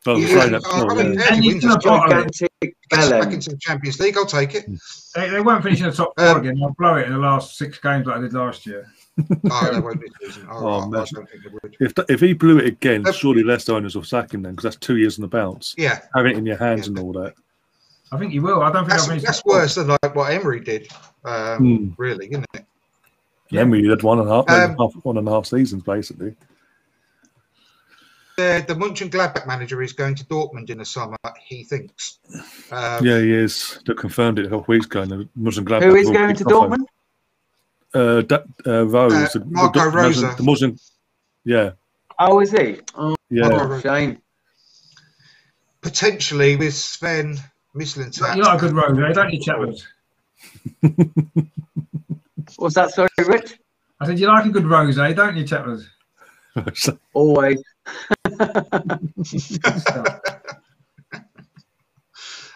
I 0.07 0.11
was 0.13 0.21
Yeah, 0.31 0.39
saying 0.39 0.51
that 0.53 0.61
I- 0.65 0.79
I 0.81 0.93
mean, 0.95 1.13
yeah. 1.13 1.19
yeah, 1.19 1.33
And 1.33 1.43
he's 1.43 1.53
wins 1.55 1.63
gonna 1.65 1.75
us 1.77 1.83
part 1.83 2.11
of 2.13 2.25
it. 2.25 2.31
Gigantic 2.33 2.75
back 3.21 3.33
into 3.33 3.49
the 3.51 3.57
Champions 3.57 3.99
League. 3.99 4.17
I'll 4.17 4.25
take 4.25 4.55
it. 4.55 4.65
They, 5.13 5.29
they 5.29 5.41
won't 5.41 5.61
finish 5.61 5.79
in 5.81 5.87
the 5.87 5.91
top 5.91 6.13
four 6.17 6.27
Um, 6.27 6.37
again. 6.39 6.55
They'll 6.57 6.73
blow 6.79 6.95
it 6.95 7.05
in 7.07 7.13
the 7.13 7.19
last 7.19 7.57
six 7.57 7.77
games 7.79 8.07
like 8.07 8.15
I 8.17 8.21
did 8.21 8.33
last 8.33 8.65
year. 8.65 8.87
Oh, 9.51 9.69
they 9.73 9.79
won't 9.81 9.99
this 10.01 10.35
season. 10.35 10.47
Oh, 10.49 10.67
Oh, 10.67 10.69
I- 10.79 10.85
I 11.01 11.05
don't 11.05 11.29
think 11.29 11.43
they 11.43 11.49
would. 11.61 11.75
If 11.81 11.93
if 12.09 12.19
he 12.21 12.31
blew 12.33 12.57
it 12.59 12.65
again, 12.65 13.05
Uh, 13.05 13.11
surely 13.11 13.43
Leicester 13.43 13.73
owners 13.75 13.95
will 13.95 14.03
sack 14.03 14.33
him 14.33 14.41
then 14.41 14.53
because 14.53 14.63
that's 14.63 14.75
two 14.77 14.95
years 14.95 15.17
on 15.19 15.23
the 15.23 15.27
bounce. 15.27 15.75
Yeah, 15.77 15.99
Having 16.15 16.31
it 16.31 16.37
in 16.37 16.45
your 16.45 16.57
hands 16.57 16.87
Yeah. 16.87 16.91
and 16.91 16.99
all 16.99 17.11
that. 17.21 17.33
I 18.11 18.17
think 18.17 18.31
he 18.31 18.39
will. 18.39 18.61
I 18.63 18.71
don't 18.71 18.87
think 18.87 18.99
that's, 19.05 19.23
that's 19.23 19.45
worse 19.45 19.75
than 19.75 19.87
like 19.87 20.15
what 20.15 20.31
Emery 20.31 20.61
did. 20.61 20.87
Um, 21.25 21.57
Hmm. 21.57 21.87
Really, 22.01 22.27
isn't 22.27 22.45
it? 22.55 22.65
Yeah. 23.51 23.63
we 23.63 23.87
had 23.87 24.03
one 24.03 24.19
and 24.19 24.29
a 24.29 24.31
half, 24.31 24.49
Um, 24.49 24.77
half, 24.77 24.93
one 25.03 25.17
and 25.17 25.27
a 25.27 25.31
half 25.31 25.45
seasons 25.45 25.83
basically. 25.83 26.35
The, 28.37 28.63
the 28.67 28.73
Mönchengladbach 28.75 29.45
manager 29.45 29.81
is 29.81 29.91
going 29.91 30.15
to 30.15 30.23
Dortmund 30.25 30.69
in 30.69 30.77
the 30.77 30.85
summer. 30.85 31.17
He 31.43 31.63
thinks. 31.65 32.19
Um, 32.71 33.05
yeah, 33.05 33.19
he 33.19 33.33
is. 33.33 33.79
They 33.85 33.93
confirmed 33.93 34.39
it 34.39 34.45
a 34.45 34.49
couple 34.49 34.61
of 34.61 34.67
weeks 34.69 34.85
ago. 34.85 35.01
And 35.01 35.11
the 35.11 35.29
Mönchengladbach 35.37 35.83
Who 35.83 35.95
is 35.95 36.09
going 36.09 36.35
to 36.35 36.43
off 36.45 36.51
over- 36.53 36.77
Dortmund? 36.77 36.85
Uh, 37.93 38.21
da, 38.21 38.37
uh, 38.65 38.85
Rose. 38.85 39.13
Uh, 39.13 39.39
the, 39.39 39.45
Marco 39.45 39.89
the, 39.91 39.97
Rosa. 39.97 40.33
The 40.37 40.43
Muslim. 40.43 40.77
Yeah, 41.43 41.71
Oh, 42.19 42.41
is 42.41 42.51
he? 42.51 42.77
Oh, 42.95 43.15
yeah. 43.29 43.79
Shame. 43.79 44.21
Potentially 45.81 46.57
with 46.57 46.73
Sven 46.75 47.37
Mislintat. 47.75 48.35
You're 48.35 48.43
not 48.45 48.57
a 48.57 48.59
good 48.59 48.73
road, 48.73 48.99
eh? 49.01 49.13
don't 49.13 49.33
you, 49.33 49.39
Chapman? 49.41 49.75
What's 52.59 52.75
that, 52.75 52.91
sorry, 52.91 53.09
Rich? 53.17 53.57
I 54.01 54.05
said 54.05 54.19
you 54.19 54.27
like 54.27 54.45
a 54.45 54.49
good 54.49 54.65
rose, 54.65 54.97
eh? 54.99 55.13
don't 55.13 55.35
you, 55.37 55.45
Chapman? 55.45 55.85
Always. 57.13 57.63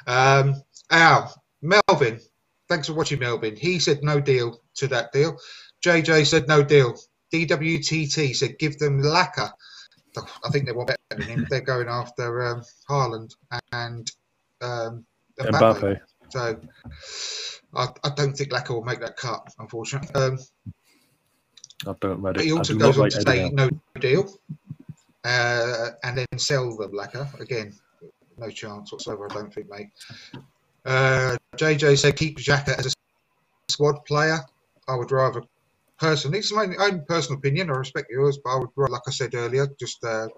Um, 0.06 0.62
Al, 0.92 1.34
Melvin, 1.62 2.20
thanks 2.68 2.88
for 2.88 2.94
watching, 2.94 3.20
Melvin. 3.20 3.56
He 3.56 3.80
said 3.80 4.04
no 4.04 4.20
deal 4.20 4.62
to 4.76 4.88
that 4.88 5.12
deal. 5.14 5.38
JJ 5.84 6.26
said 6.28 6.48
no 6.48 6.64
deal. 6.64 6.96
DWTT 7.34 8.36
said 8.36 8.60
give 8.60 8.78
them 8.80 9.02
Lacaze. 9.02 9.52
I 10.18 10.50
think 10.52 10.66
they 10.66 10.72
want 10.72 10.90
better 10.90 11.00
than 11.10 11.22
him. 11.22 11.48
They're 11.50 11.62
going 11.62 11.88
after 11.88 12.46
um, 12.46 12.64
Haaland 12.90 13.34
and 13.72 14.12
um, 14.62 15.06
Mbappe. 15.40 15.80
Mbappe. 15.80 16.00
So 16.34 16.60
I, 17.76 17.88
I 18.04 18.10
don't 18.16 18.34
think 18.34 18.52
Lacaze 18.52 18.74
will 18.74 18.84
make 18.84 19.00
that 19.02 19.18
cut, 19.18 19.48
unfortunately. 19.60 20.10
Um, 20.20 20.40
I 21.86 21.94
don't 22.02 22.24
but 22.24 22.38
it. 22.38 22.46
he 22.46 22.52
also 22.54 22.76
goes 22.76 22.98
on 22.98 23.12
to 23.12 23.22
say 23.22 23.52
no 23.52 23.70
deal 24.00 24.34
uh, 25.24 25.90
and 26.04 26.18
then 26.18 26.26
sell 26.38 26.76
them 26.76 26.92
Lacaze. 26.92 27.40
Again, 27.40 27.72
no 28.40 28.50
chance 28.50 28.92
whatsoever, 28.92 29.30
I 29.30 29.34
don't 29.36 29.54
think, 29.54 29.70
mate. 29.70 29.90
Uh, 30.84 31.38
JJ 31.58 32.00
said 32.00 32.16
keep 32.16 32.40
Xhaka 32.40 32.80
as 32.80 32.88
a 32.88 32.92
squad 33.70 34.04
player. 34.06 34.40
I 34.88 34.96
would 34.96 35.12
rather, 35.12 35.44
personally, 36.00 36.40
it's 36.40 36.52
my 36.52 36.66
own 36.80 37.06
personal 37.08 37.38
opinion. 37.38 37.70
I 37.70 37.74
respect 37.74 38.08
yours, 38.10 38.40
but 38.44 38.56
I 38.56 38.58
would, 38.58 38.70
rather, 38.76 38.94
like 38.94 39.04
I 39.08 39.12
said 39.12 39.36
earlier, 39.36 39.68
just 39.80 40.04
uh, 40.04 40.30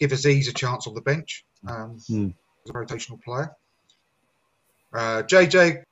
give 0.00 0.10
Azeez 0.10 0.48
a 0.48 0.52
chance 0.52 0.88
on 0.88 0.94
the 0.94 1.02
bench 1.02 1.44
um, 1.68 1.98
Hmm. 2.08 2.30
as 2.66 2.70
a 2.70 2.72
rotational 2.72 3.22
player. 3.22 3.54
Uh, 4.92 5.22
JJ 5.22 5.82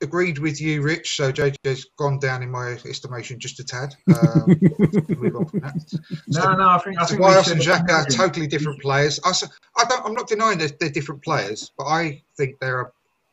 agreed 0.00 0.38
with 0.38 0.60
you, 0.60 0.82
Rich. 0.82 1.16
So 1.16 1.32
JJ's 1.32 1.86
gone 1.96 2.18
down 2.18 2.42
in 2.42 2.50
my 2.50 2.72
estimation 2.86 3.38
just 3.38 3.60
a 3.60 3.64
tad. 3.64 3.94
Um, 4.08 4.60
move 5.08 5.36
on 5.36 5.46
from 5.46 5.60
that. 5.60 5.74
No, 6.28 6.54
no, 6.54 6.68
I 6.68 6.78
think 6.78 6.98
I 7.00 7.04
think 7.04 7.20
we 7.20 7.26
and 7.26 7.60
Xhaka 7.60 7.90
are 7.90 8.06
totally 8.06 8.46
different 8.46 8.80
players. 8.80 9.18
I, 9.24 9.32
I 9.76 9.84
don't, 9.84 10.04
I'm 10.04 10.14
not 10.14 10.28
denying 10.28 10.58
that 10.58 10.78
they're 10.78 10.90
different 10.90 11.22
players, 11.22 11.72
but 11.76 11.84
I 11.84 12.22
think 12.36 12.58
they're 12.60 12.82
a, 12.82 12.92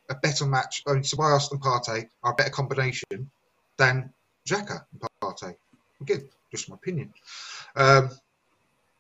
a 0.10 0.16
better 0.16 0.46
match. 0.46 0.82
I 0.88 0.94
mean, 0.94 1.04
Ceballos 1.04 1.52
and 1.52 1.62
Partey 1.62 2.08
are 2.24 2.32
a 2.32 2.36
better 2.36 2.50
combination 2.50 3.30
than 3.78 4.14
Xhaka 4.48 4.86
and 4.92 5.10
Partey. 5.22 5.56
Again, 6.02 6.30
just 6.52 6.70
my 6.70 6.76
opinion. 6.76 7.14
Um, 7.76 8.10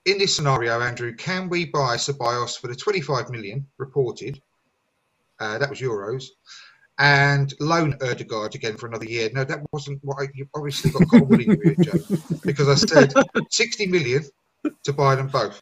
in 0.05 0.19
this 0.19 0.35
scenario, 0.35 0.79
Andrew, 0.81 1.15
can 1.15 1.49
we 1.49 1.65
buy 1.65 1.95
Ceballos 1.95 2.59
for 2.59 2.67
the 2.67 2.75
25 2.75 3.29
million 3.29 3.65
reported? 3.77 4.41
Uh, 5.39 5.57
that 5.57 5.69
was 5.69 5.79
euros. 5.79 6.25
And 6.97 7.53
loan 7.59 7.97
Odegaard 8.01 8.55
again 8.55 8.77
for 8.77 8.87
another 8.87 9.05
year. 9.05 9.29
No, 9.33 9.43
that 9.43 9.59
wasn't 9.73 9.99
what 10.03 10.17
I, 10.21 10.27
you 10.33 10.47
obviously 10.55 10.91
got 10.91 11.07
caught 11.09 11.27
with 11.27 11.41
you, 11.41 11.75
Joe, 11.81 12.37
because 12.45 12.69
I 12.69 12.75
said 12.75 13.13
60 13.49 13.87
million 13.87 14.23
to 14.83 14.93
buy 14.93 15.15
them 15.15 15.27
both. 15.27 15.61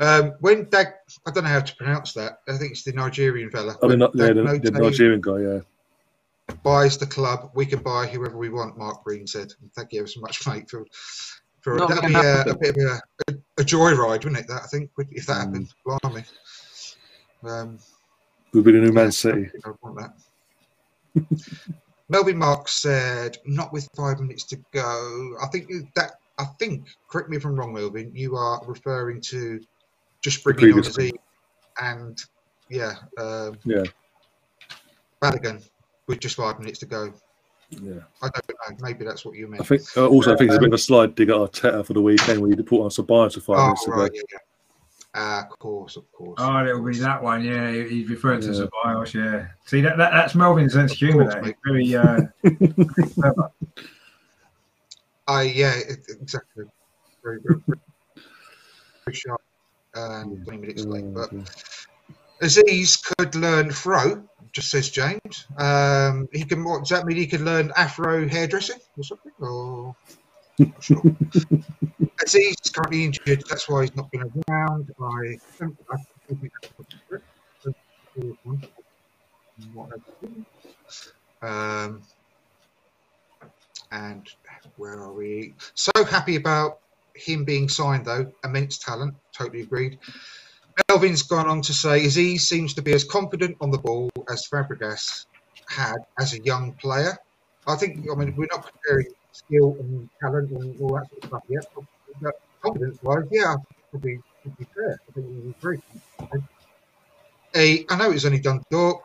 Um, 0.00 0.32
when 0.40 0.68
Dag, 0.68 0.88
I 1.26 1.30
don't 1.30 1.44
know 1.44 1.50
how 1.50 1.60
to 1.60 1.76
pronounce 1.76 2.12
that. 2.14 2.40
I 2.48 2.58
think 2.58 2.72
it's 2.72 2.82
the 2.82 2.92
Nigerian 2.92 3.50
fella. 3.50 3.76
I 3.82 3.86
mean, 3.86 4.00
When 4.00 4.10
yeah, 4.14 4.32
the, 4.32 4.70
the 4.70 4.70
Nigerian 4.72 5.20
guy, 5.20 5.38
yeah. 5.38 5.60
buys 6.64 6.98
the 6.98 7.06
club, 7.06 7.50
we 7.54 7.64
can 7.64 7.78
buy 7.78 8.06
whoever 8.06 8.36
we 8.36 8.48
want. 8.48 8.76
Mark 8.76 9.04
Green 9.04 9.26
said. 9.28 9.52
And 9.60 9.72
thank 9.74 9.92
you 9.92 10.00
ever 10.00 10.08
so 10.08 10.20
much, 10.20 10.44
mate. 10.48 10.68
For, 10.68 10.84
for 11.62 11.76
Not 11.76 11.88
that'd 11.88 12.08
be 12.08 12.14
a, 12.14 12.42
a 12.42 12.58
bit 12.58 12.76
of 12.76 12.82
a, 12.82 13.00
a, 13.32 13.62
a 13.62 13.64
joyride, 13.64 14.24
wouldn't 14.24 14.38
it? 14.38 14.48
That 14.48 14.62
I 14.64 14.66
think 14.66 14.90
if 15.12 15.26
that 15.26 15.36
Mm. 15.36 15.38
happened, 15.38 15.74
blimey. 15.86 16.24
Um, 17.44 17.78
We'll 18.52 18.62
be 18.62 18.72
the 18.72 18.78
new 18.78 18.92
Man 18.92 19.12
City. 19.12 19.50
I'd 19.64 19.72
want 19.82 19.98
that. 19.98 21.26
Melvin 22.08 22.38
Marks 22.38 22.72
said, 22.72 23.38
"Not 23.46 23.72
with 23.72 23.88
five 23.96 24.20
minutes 24.20 24.44
to 24.44 24.56
go." 24.72 25.36
I 25.42 25.46
think 25.48 25.68
that 25.94 26.12
I 26.38 26.44
think. 26.58 26.88
Correct 27.08 27.28
me 27.28 27.36
if 27.36 27.44
I'm 27.44 27.56
wrong, 27.56 27.74
Melvin. 27.74 28.12
You 28.14 28.36
are 28.36 28.62
referring 28.66 29.20
to 29.22 29.60
just 30.22 30.44
bringing 30.44 30.72
on 30.74 30.82
Z 30.82 31.12
and 31.80 32.18
yeah, 32.68 32.94
um, 33.18 33.58
Yeah. 33.64 33.84
Balogun 35.22 35.62
with 36.06 36.20
just 36.20 36.36
five 36.36 36.58
minutes 36.58 36.78
to 36.80 36.86
go. 36.86 37.12
Yeah. 37.70 38.00
I 38.22 38.28
don't 38.28 38.48
know. 38.70 38.76
Maybe 38.80 39.04
that's 39.04 39.24
what 39.24 39.34
you 39.36 39.48
meant. 39.48 39.62
I 39.62 39.64
think 39.64 39.82
uh, 39.96 40.06
also 40.06 40.32
I 40.34 40.36
think 40.36 40.50
it's 40.50 40.56
a 40.56 40.60
bit 40.60 40.68
of 40.68 40.74
a 40.74 40.78
slide 40.78 41.14
dig 41.14 41.30
at 41.30 41.36
Arteta 41.36 41.84
for 41.84 41.94
the 41.94 42.00
weekend 42.02 42.40
where 42.40 42.50
you 42.50 42.56
put 42.62 42.82
on 42.82 42.90
Ceballos 42.90 43.34
for 43.34 43.40
five 43.40 43.58
Oh, 43.58 43.64
minutes 43.64 43.86
ago. 43.86 43.96
right, 43.96 44.10
yeah, 44.14 44.22
yeah. 44.32 44.38
Ah, 45.18 45.46
of 45.50 45.58
course, 45.58 45.96
of 45.96 46.10
course. 46.12 46.34
Oh, 46.38 46.62
it'll 46.66 46.82
be 46.84 46.98
that 46.98 47.22
one. 47.22 47.42
Yeah, 47.42 47.72
he's 47.72 48.08
referring 48.10 48.42
to 48.42 48.52
Yeah. 48.52 48.66
Ceballos. 48.66 49.14
Yeah. 49.14 49.46
See 49.64 49.80
that, 49.80 49.96
that 49.96 50.10
that's 50.12 50.34
Melvin's 50.34 50.74
sense 50.74 50.92
of 50.92 50.98
humour. 50.98 51.22
course, 51.22 51.34
That 51.34 51.42
mate. 51.42 51.56
very 51.64 51.96
uh, 51.96 52.20
clever. 53.14 53.50
I 55.28 55.42
yeah, 55.42 55.72
it, 55.74 56.00
exactly. 56.20 56.64
Very, 57.24 57.40
very, 57.42 57.60
very, 57.66 59.14
sharp. 59.14 59.40
Um, 59.94 60.42
20 60.44 60.58
minutes 60.60 60.84
late, 60.84 61.12
but 61.14 61.30
Azeez 62.42 63.02
could 63.16 63.34
learn 63.34 63.70
throw. 63.70 64.22
Just 64.52 64.70
says 64.70 64.90
James. 64.90 65.46
Um, 65.56 66.28
he 66.32 66.44
can. 66.44 66.62
What 66.62 66.80
does 66.80 66.90
that 66.90 67.06
mean? 67.06 67.16
He 67.16 67.26
could 67.26 67.40
learn 67.40 67.72
Afro 67.76 68.28
hairdressing 68.28 68.78
or 68.98 69.02
something, 69.04 69.32
or. 69.40 69.96
Azeez 70.60 72.54
is 72.64 72.70
currently 72.74 73.04
injured. 73.04 73.44
That's 73.48 73.68
why 73.68 73.82
he's 73.82 73.94
not 73.96 74.10
been 74.10 74.30
around. 74.48 74.90
I. 75.00 75.38
I 75.90 75.96
Um, 81.42 82.02
and 83.92 84.28
where 84.76 84.98
are 84.98 85.12
we? 85.12 85.54
So 85.74 85.92
happy 86.04 86.36
about 86.36 86.78
him 87.14 87.44
being 87.44 87.68
signed, 87.68 88.06
though. 88.06 88.32
Immense 88.44 88.78
talent. 88.78 89.14
Totally 89.32 89.60
agreed. 89.62 89.98
Melvin's 90.88 91.22
gone 91.22 91.46
on 91.48 91.62
to 91.62 91.72
say 91.72 92.00
Azeez 92.00 92.40
seems 92.40 92.74
to 92.74 92.82
be 92.82 92.92
as 92.92 93.04
confident 93.04 93.56
on 93.60 93.70
the 93.70 93.78
ball 93.78 94.10
as 94.30 94.46
Fabregas 94.46 95.26
had 95.68 95.96
as 96.18 96.34
a 96.34 96.42
young 96.42 96.72
player. 96.74 97.16
I 97.66 97.76
think, 97.76 98.06
I 98.10 98.14
mean, 98.14 98.34
we're 98.36 98.46
not 98.50 98.70
comparing 98.70 99.06
skill 99.36 99.76
and 99.80 100.08
talent 100.20 100.50
and 100.50 100.80
all 100.80 100.94
that 100.96 101.06
sort 101.08 101.22
of 101.22 101.28
stuff 101.28 101.42
yet, 101.48 101.64
but- 101.74 101.84
but 102.20 102.34
confidence 102.62 102.98
wise, 103.02 103.24
yeah, 103.30 103.54
probably 103.90 104.18
would 104.44 104.56
be 104.56 104.66
fair. 104.74 104.98
I 105.08 105.12
think 105.12 105.26
we 105.28 105.50
agree. 105.50 105.80
A, 107.54 107.84
I 107.88 107.96
know 107.96 108.10
it 108.10 108.14
was 108.14 108.26
only 108.26 108.40
Dundalk, 108.40 109.02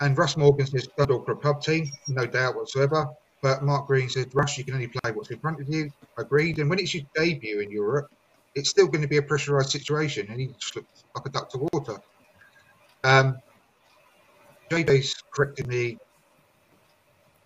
and 0.00 0.16
Russ 0.16 0.36
Morgan 0.36 0.66
says 0.66 0.88
Dundalk 0.96 1.28
are 1.28 1.32
a 1.32 1.36
pub 1.36 1.62
team, 1.62 1.86
no 2.08 2.26
doubt 2.26 2.56
whatsoever. 2.56 3.06
But 3.42 3.62
Mark 3.62 3.86
Green 3.86 4.08
said, 4.08 4.26
Russ, 4.34 4.58
you 4.58 4.64
can 4.64 4.74
only 4.74 4.88
play 4.88 5.12
what's 5.12 5.30
in 5.30 5.38
front 5.40 5.60
of 5.60 5.68
you. 5.68 5.90
Agreed. 6.18 6.58
And 6.58 6.68
when 6.68 6.78
it's 6.78 6.92
your 6.92 7.04
debut 7.14 7.60
in 7.60 7.70
Europe, 7.70 8.06
it's 8.54 8.68
still 8.68 8.86
going 8.86 9.00
to 9.00 9.08
be 9.08 9.16
a 9.16 9.22
pressurised 9.22 9.70
situation, 9.70 10.26
and 10.28 10.40
he 10.40 10.48
just 10.58 10.76
looks 10.76 11.04
like 11.14 11.26
a 11.26 11.30
duck 11.30 11.48
to 11.50 11.68
water. 11.72 11.96
Um, 13.04 13.38
JB's 14.70 15.14
corrected 15.34 15.68
me 15.68 15.96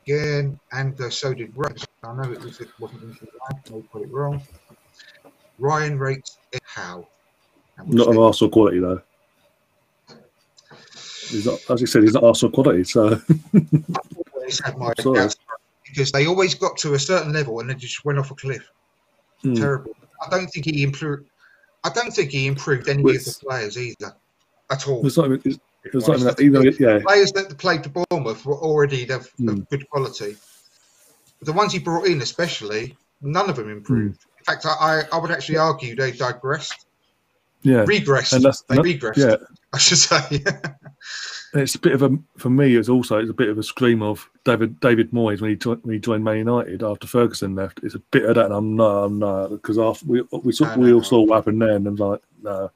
again, 0.07 0.59
and 0.73 1.01
uh, 1.01 1.11
so 1.11 1.35
did 1.35 1.53
Rex. 1.57 1.87
I 2.03 2.13
know 2.15 2.31
it, 2.31 2.41
was, 2.41 2.61
it 2.61 2.69
wasn't 2.79 3.05
anything 3.05 3.29
bad, 3.51 3.91
put 3.91 4.03
it 4.03 4.11
wrong. 4.11 4.43
Ryan 5.59 5.99
rates 5.99 6.39
Ed 6.53 6.61
Howe. 6.65 7.07
Not 7.87 8.09
of 8.09 8.15
said- 8.15 8.21
Arsenal 8.23 8.51
quality 8.51 8.79
though. 8.81 9.01
He's 11.29 11.47
not, 11.47 11.59
as 11.71 11.81
you 11.81 11.87
said, 11.87 12.03
he's 12.03 12.13
not 12.15 12.23
Arsenal 12.25 12.53
quality. 12.53 12.85
So 12.85 13.21
always 14.35 14.61
had 14.63 14.77
my 14.77 14.93
doubts 14.97 15.37
because 15.87 16.13
they 16.13 16.27
always 16.27 16.55
got 16.55 16.77
to 16.79 16.95
a 16.95 16.99
certain 16.99 17.33
level 17.33 17.61
and 17.61 17.71
then 17.71 17.79
just 17.79 18.05
went 18.05 18.19
off 18.19 18.31
a 18.31 18.35
cliff. 18.35 18.69
Hmm. 19.43 19.55
Terrible. 19.55 19.93
I 20.25 20.29
don't 20.31 20.47
think 20.49 20.67
he 20.67 20.83
improved. 20.83 21.27
I 21.83 21.91
don't 21.91 22.13
think 22.13 22.31
he 22.31 22.47
improved 22.47 22.89
any 22.89 23.03
Well, 23.03 23.15
of 23.17 23.25
the 23.25 23.37
players 23.47 23.77
either, 23.79 24.15
at 24.71 24.89
all. 24.89 25.03
there's 25.03 25.17
not 25.19 25.27
even, 25.27 25.41
there's, 25.45 25.59
there's 25.93 26.09
not 26.09 26.41
even 26.41 26.53
that, 26.53 26.67
even, 26.67 26.77
yeah, 26.79 27.01
players 27.05 27.33
that 27.33 27.57
played 27.59 27.85
for 27.85 28.05
Bournemouth 28.11 28.45
were 28.45 28.57
already 28.57 29.09
of, 29.11 29.29
of 29.49 29.69
good 29.69 29.89
quality. 29.91 30.37
The 31.43 31.53
ones 31.53 31.73
he 31.73 31.79
brought 31.79 32.07
in, 32.07 32.23
especially, 32.23 32.97
none 33.21 33.51
of 33.51 33.57
them 33.57 33.71
improved. 33.71 34.23
Hmm. 34.23 34.39
In 34.39 34.45
fact, 34.45 34.67
I, 34.67 35.03
I, 35.13 35.19
would 35.19 35.31
actually 35.31 35.59
argue 35.59 35.95
they 35.95 36.13
digressed, 36.13 36.87
yeah, 37.63 37.85
regressed. 37.85 38.35
and 38.35 38.45
that's 38.45 38.63
they 38.63 38.77
that- 38.77 38.85
regressed. 38.85 39.17
yeah. 39.17 39.37
I 39.75 39.79
should 39.79 39.99
say. 39.99 40.41
It's 41.55 41.75
a 41.75 41.81
bit 41.81 41.93
of 41.95 42.03
a 42.03 42.17
for 42.37 42.49
me. 42.49 42.77
It's 42.77 42.89
also 42.89 43.19
it's 43.19 43.31
a 43.31 43.35
bit 43.35 43.49
of 43.49 43.59
a 43.59 43.63
scream 43.63 44.03
of 44.03 44.29
David 44.45 44.79
David 44.81 45.11
Moyes 45.11 45.41
when 45.41 45.51
he 45.51 45.57
jo- 45.57 45.81
when 45.83 45.95
he 45.95 46.01
joined 46.01 46.23
Man 46.23 46.39
United 46.39 46.83
after 46.85 47.07
Ferguson 47.09 47.57
left. 47.57 47.81
It's 47.83 47.95
a 47.97 47.99
bit 47.99 48.25
of 48.25 48.37
that, 48.37 48.47
and 48.47 48.55
I'm 48.55 48.77
no, 48.77 49.05
I'm 49.05 49.19
not 49.19 49.49
because 49.51 49.79
after 49.79 50.07
we 50.07 50.23
we 50.45 50.53
saw, 50.53 50.67
No, 50.67 50.75
no, 50.77 50.83
we 50.83 50.93
all 50.93 50.99
no. 50.99 51.05
saw 51.05 51.21
what 51.23 51.37
happened 51.37 51.61
then, 51.63 51.71
and 51.71 51.87
I'm 51.89 51.97
like, 51.97 52.21
no, 52.43 52.71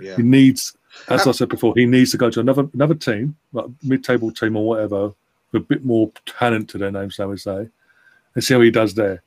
yeah. 0.00 0.16
he 0.16 0.22
needs, 0.22 0.76
as 1.08 1.26
I 1.26 1.32
said 1.32 1.48
before, 1.48 1.74
he 1.76 1.86
needs 1.86 2.10
to 2.12 2.16
go 2.18 2.30
to 2.30 2.40
another 2.40 2.68
another 2.74 2.94
team, 2.94 3.36
like 3.52 3.66
mid-table 3.82 4.30
team 4.32 4.56
or 4.56 4.66
whatever, 4.66 5.12
with 5.52 5.62
a 5.62 5.66
bit 5.66 5.84
more 5.84 6.10
talent 6.26 6.68
to 6.70 6.78
their 6.78 6.90
name, 6.92 7.10
so 7.10 7.28
we 7.28 7.36
say, 7.36 7.68
and 8.34 8.44
see 8.44 8.54
how 8.54 8.60
he 8.60 8.70
does 8.70 8.94
there, 8.94 9.22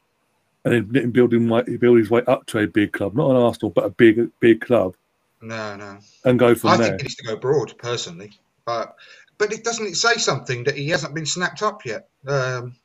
and 0.63 0.73
then 0.73 0.89
let 0.91 1.03
him 1.03 1.11
build 1.11 1.33
him 1.33 1.47
build 1.79 1.97
his 1.97 2.09
way 2.09 2.21
up 2.27 2.45
to 2.47 2.59
a 2.59 2.67
big 2.67 2.91
club, 2.93 3.15
not 3.15 3.29
an 3.31 3.35
Arsenal, 3.37 3.69
but 3.71 3.85
a 3.85 3.89
big 3.89 4.29
big 4.39 4.61
club, 4.61 4.95
No, 5.41 5.75
no. 5.75 5.97
and 6.23 6.39
go 6.39 6.55
from 6.55 6.71
I 6.71 6.77
there. 6.77 6.87
think 6.89 7.01
he 7.01 7.03
needs 7.05 7.15
to 7.15 7.23
go 7.25 7.33
abroad 7.33 7.73
personally, 7.77 8.31
but 8.65 8.95
but 9.37 9.51
it 9.51 9.63
doesn't 9.63 9.85
it 9.87 9.95
say 9.97 10.13
something 10.15 10.63
that 10.63 10.75
he 10.75 10.89
hasn't 10.89 11.13
been 11.13 11.25
snapped 11.25 11.61
up 11.61 11.85
yet. 11.85 12.07
Um, 12.27 12.75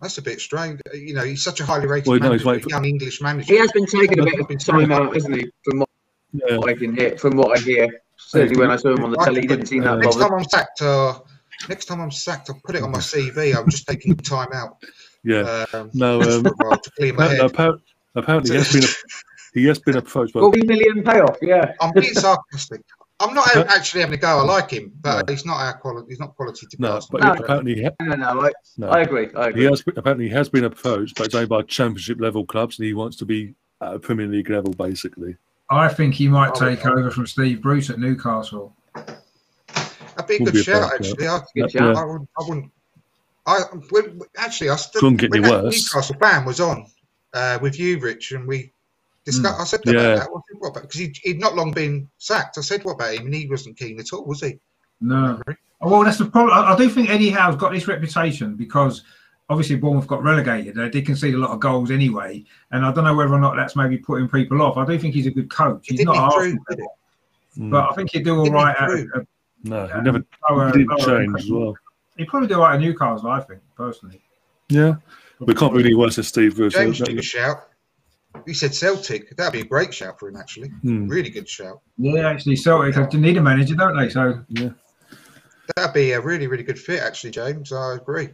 that's 0.00 0.18
a 0.18 0.22
bit 0.22 0.40
strange. 0.40 0.78
You 0.92 1.14
know, 1.14 1.24
he's 1.24 1.42
such 1.42 1.60
a 1.60 1.64
highly 1.64 1.86
rated 1.86 2.06
Well, 2.06 2.18
no, 2.20 2.32
he's 2.32 2.44
manager, 2.44 2.64
for- 2.64 2.68
young 2.70 2.84
English 2.84 3.20
manager. 3.22 3.54
He 3.54 3.58
has 3.58 3.72
been 3.72 3.86
taking 3.86 4.20
a 4.20 4.24
bit 4.24 4.38
of 4.38 4.64
time 4.64 4.92
out, 4.92 5.14
hasn't 5.14 5.34
he? 5.34 5.50
From 5.64 5.78
what 6.40 6.50
Yeah. 6.68 6.72
I 6.72 6.74
can 6.74 6.94
hear, 6.96 7.18
from 7.18 7.36
what 7.36 7.58
I 7.58 7.60
hear. 7.62 7.88
Certainly, 8.18 8.58
when 8.58 8.70
I 8.70 8.76
saw 8.76 8.94
him 8.94 9.04
on 9.04 9.10
the 9.10 9.18
telly, 9.18 9.42
he 9.42 9.46
didn't 9.46 9.66
seem 9.66 9.82
that 9.84 9.98
Next 9.98 10.16
bothered. 10.16 10.30
time 10.30 10.38
I'm 10.38 10.44
sacked, 10.48 10.82
uh, 10.82 11.18
next 11.68 11.84
time 11.86 12.00
I'm 12.00 12.10
sacked, 12.10 12.50
I'll 12.50 12.60
put 12.64 12.74
it 12.74 12.82
on 12.82 12.90
my 12.90 12.98
CV. 12.98 13.54
I'm 13.56 13.68
just 13.70 13.86
taking 13.86 14.16
time 14.16 14.48
out. 14.52 14.76
Yeah, 15.22 15.64
Um, 15.72 15.90
no, 15.94 16.20
um, 16.22 16.42
for 16.44 16.48
a 16.50 16.66
while 16.68 16.78
to 16.78 16.90
clear 16.92 17.12
my 17.12 17.24
no, 17.26 17.30
no, 17.32 17.36
head. 17.42 17.50
apparently, 17.50 17.82
apparently 18.14 18.50
he 18.52 18.56
has 18.56 18.72
been 18.72 18.82
he 19.54 19.64
has 19.66 19.78
been 19.78 19.96
approached 19.96 20.34
by 20.34 20.40
Forty 20.40 20.64
million 20.66 21.02
payoff, 21.02 21.36
yeah. 21.42 21.72
I'm 21.80 21.92
being 21.92 22.12
sarcastic. 22.14 22.82
I'm 23.18 23.32
not 23.32 23.48
Okay. 23.56 23.66
actually 23.74 24.02
having 24.02 24.14
a 24.14 24.18
go. 24.18 24.28
I 24.40 24.42
like 24.42 24.70
him, 24.70 24.92
but 25.00 25.28
he's 25.30 25.46
not 25.46 25.56
our 25.58 25.78
quality. 25.78 26.06
He's 26.10 26.20
not 26.20 26.36
quality 26.36 26.66
to 26.66 26.76
no, 26.78 26.92
pass. 26.94 27.06
but 27.06 27.22
No. 27.22 27.32
apparently 27.32 27.74
he, 27.76 27.84
ha- 27.84 27.90
No, 28.02 28.14
no, 28.14 28.40
I, 28.42 28.50
no. 28.76 28.88
I 28.88 29.00
agree. 29.00 29.28
I 29.34 29.44
he 29.44 29.50
agree. 29.50 29.64
has 29.64 29.82
apparently 29.96 30.28
he 30.28 30.34
has 30.34 30.48
been 30.50 30.64
approached, 30.64 31.16
but 31.16 31.24
it's 31.26 31.34
only 31.34 31.46
by 31.46 31.62
championship 31.62 32.20
level 32.20 32.44
clubs, 32.44 32.78
and 32.78 32.84
he 32.86 32.92
wants 32.92 33.16
to 33.16 33.24
be 33.24 33.54
at 33.80 33.94
a 33.94 33.98
Premier 33.98 34.26
League 34.26 34.50
level, 34.50 34.72
basically. 34.74 35.36
I 35.70 35.88
think 35.88 36.14
he 36.14 36.28
might 36.28 36.50
Oh, 36.54 36.60
take 36.68 36.80
okay. 36.86 36.88
over 36.90 37.10
from 37.10 37.26
Steve 37.26 37.60
Bruce 37.60 37.90
at 37.90 37.98
Newcastle. 37.98 38.74
That'd 38.94 40.28
be 40.28 40.36
a 40.36 40.38
good 40.38 40.54
be 40.54 40.62
shout, 40.62 40.90
perfect 40.90 41.04
actually. 41.06 41.28
I, 41.28 41.38
Good 41.54 41.74
Yeah. 41.74 41.80
shout. 41.80 41.96
I 41.96 42.04
wouldn't. 42.04 42.28
I 42.38 42.44
wouldn't. 42.48 42.72
I 43.46 43.60
when, 43.90 44.20
actually 44.38 44.70
I 44.70 44.76
stood, 44.76 45.00
Couldn't 45.00 45.16
get 45.18 45.30
when 45.30 45.44
any 45.44 45.52
that 45.54 45.64
worse. 45.64 45.92
Newcastle 45.94 46.16
fan 46.20 46.44
was 46.44 46.60
on 46.60 46.86
uh, 47.34 47.58
with 47.60 47.78
you, 47.78 47.98
Rich, 48.00 48.32
and 48.32 48.46
we 48.46 48.72
discussed. 49.24 49.60
I 49.60 49.64
said 49.64 49.80
Yeah. 49.84 49.92
about 49.92 50.02
that. 50.02 50.22
I 50.22 50.24
said, 50.24 50.58
what 50.58 50.68
about 50.70 50.82
because 50.84 51.00
he, 51.00 51.14
he'd 51.22 51.38
not 51.40 51.54
long 51.54 51.72
been 51.72 52.08
sacked. 52.18 52.58
I 52.58 52.62
said, 52.62 52.84
what 52.84 52.92
about 52.94 53.14
him? 53.14 53.26
And 53.26 53.34
he 53.34 53.46
wasn't 53.48 53.76
keen 53.76 54.00
at 54.00 54.12
all, 54.12 54.24
was 54.24 54.40
he? 54.40 54.58
No. 55.00 55.40
Oh, 55.82 55.90
Well, 55.90 56.04
that's 56.04 56.18
the 56.18 56.24
problem. 56.26 56.56
I 56.56 56.72
I 56.72 56.76
do 56.76 56.88
think 56.88 57.10
Eddie 57.10 57.30
Howe's 57.30 57.56
got 57.56 57.72
this 57.72 57.86
reputation 57.86 58.56
because 58.56 59.02
obviously 59.48 59.76
Bournemouth 59.76 60.06
got 60.06 60.22
relegated. 60.22 60.74
They 60.74 60.88
did 60.88 61.06
concede 61.06 61.34
a 61.34 61.38
lot 61.38 61.50
of 61.50 61.60
goals 61.60 61.90
anyway, 61.90 62.44
and 62.70 62.84
I 62.84 62.92
don't 62.92 63.04
know 63.04 63.14
whether 63.14 63.32
or 63.32 63.40
not 63.40 63.56
that's 63.56 63.76
maybe 63.76 63.98
putting 63.98 64.28
people 64.28 64.62
off. 64.62 64.76
I 64.76 64.84
do 64.84 64.98
think 64.98 65.14
he's 65.14 65.26
a 65.26 65.30
good 65.30 65.50
coach. 65.50 65.86
He's 65.88 65.98
didn't 65.98 66.16
improve, 66.16 66.58
Arsenal. 66.68 66.98
Mm. 67.58 67.70
but 67.70 67.90
I 67.90 67.94
think 67.94 68.10
he'd 68.12 68.24
do 68.24 68.36
all 68.36 68.44
Didn't 68.44 68.54
right. 68.54 68.76
At, 68.78 68.90
improve. 68.90 69.10
at, 69.14 69.26
no, 69.64 69.86
he 69.86 69.92
um, 69.92 70.04
never 70.04 70.24
lower- 70.50 70.66
he 70.66 70.72
didn't 70.72 70.88
lower 70.88 71.24
change 71.24 71.38
as 71.38 71.50
well. 71.50 71.76
He'd 72.16 72.28
probably 72.28 72.48
do 72.48 72.54
all 72.54 72.62
right 72.62 72.74
at 72.74 72.80
Newcastle, 72.80 73.28
I 73.28 73.40
think, 73.40 73.60
personally. 73.76 74.20
Yeah, 74.68 74.96
we 75.40 75.54
can't 75.54 75.74
be 75.74 75.80
any 75.80 75.94
worse 75.94 76.16
than 76.16 76.24
Steve 76.24 76.56
Bruce. 76.56 76.74
James 76.74 76.98
so 76.98 77.04
took 77.04 77.18
a 77.18 77.22
shout. 77.22 77.68
He 78.44 78.52
said 78.52 78.74
Celtic. 78.74 79.34
That'd 79.36 79.52
be 79.54 79.60
a 79.60 79.64
great 79.64 79.94
shout 79.94 80.18
for 80.18 80.28
him, 80.28 80.36
actually. 80.36 80.68
Hmm. 80.68 81.08
Really 81.08 81.30
good 81.30 81.48
shout. 81.48 81.80
Yeah, 81.96 82.28
actually, 82.28 82.56
Celtic 82.56 83.10
they 83.10 83.18
need 83.18 83.36
a 83.38 83.42
manager, 83.42 83.74
don't 83.74 83.96
they? 83.96 84.10
So 84.10 84.44
yeah, 84.48 84.70
That'd 85.74 85.94
be 85.94 86.12
a 86.12 86.20
really, 86.20 86.46
really 86.46 86.62
good 86.62 86.78
fit, 86.78 87.00
actually, 87.00 87.30
James. 87.30 87.72
I 87.72 87.94
agree. 87.94 88.28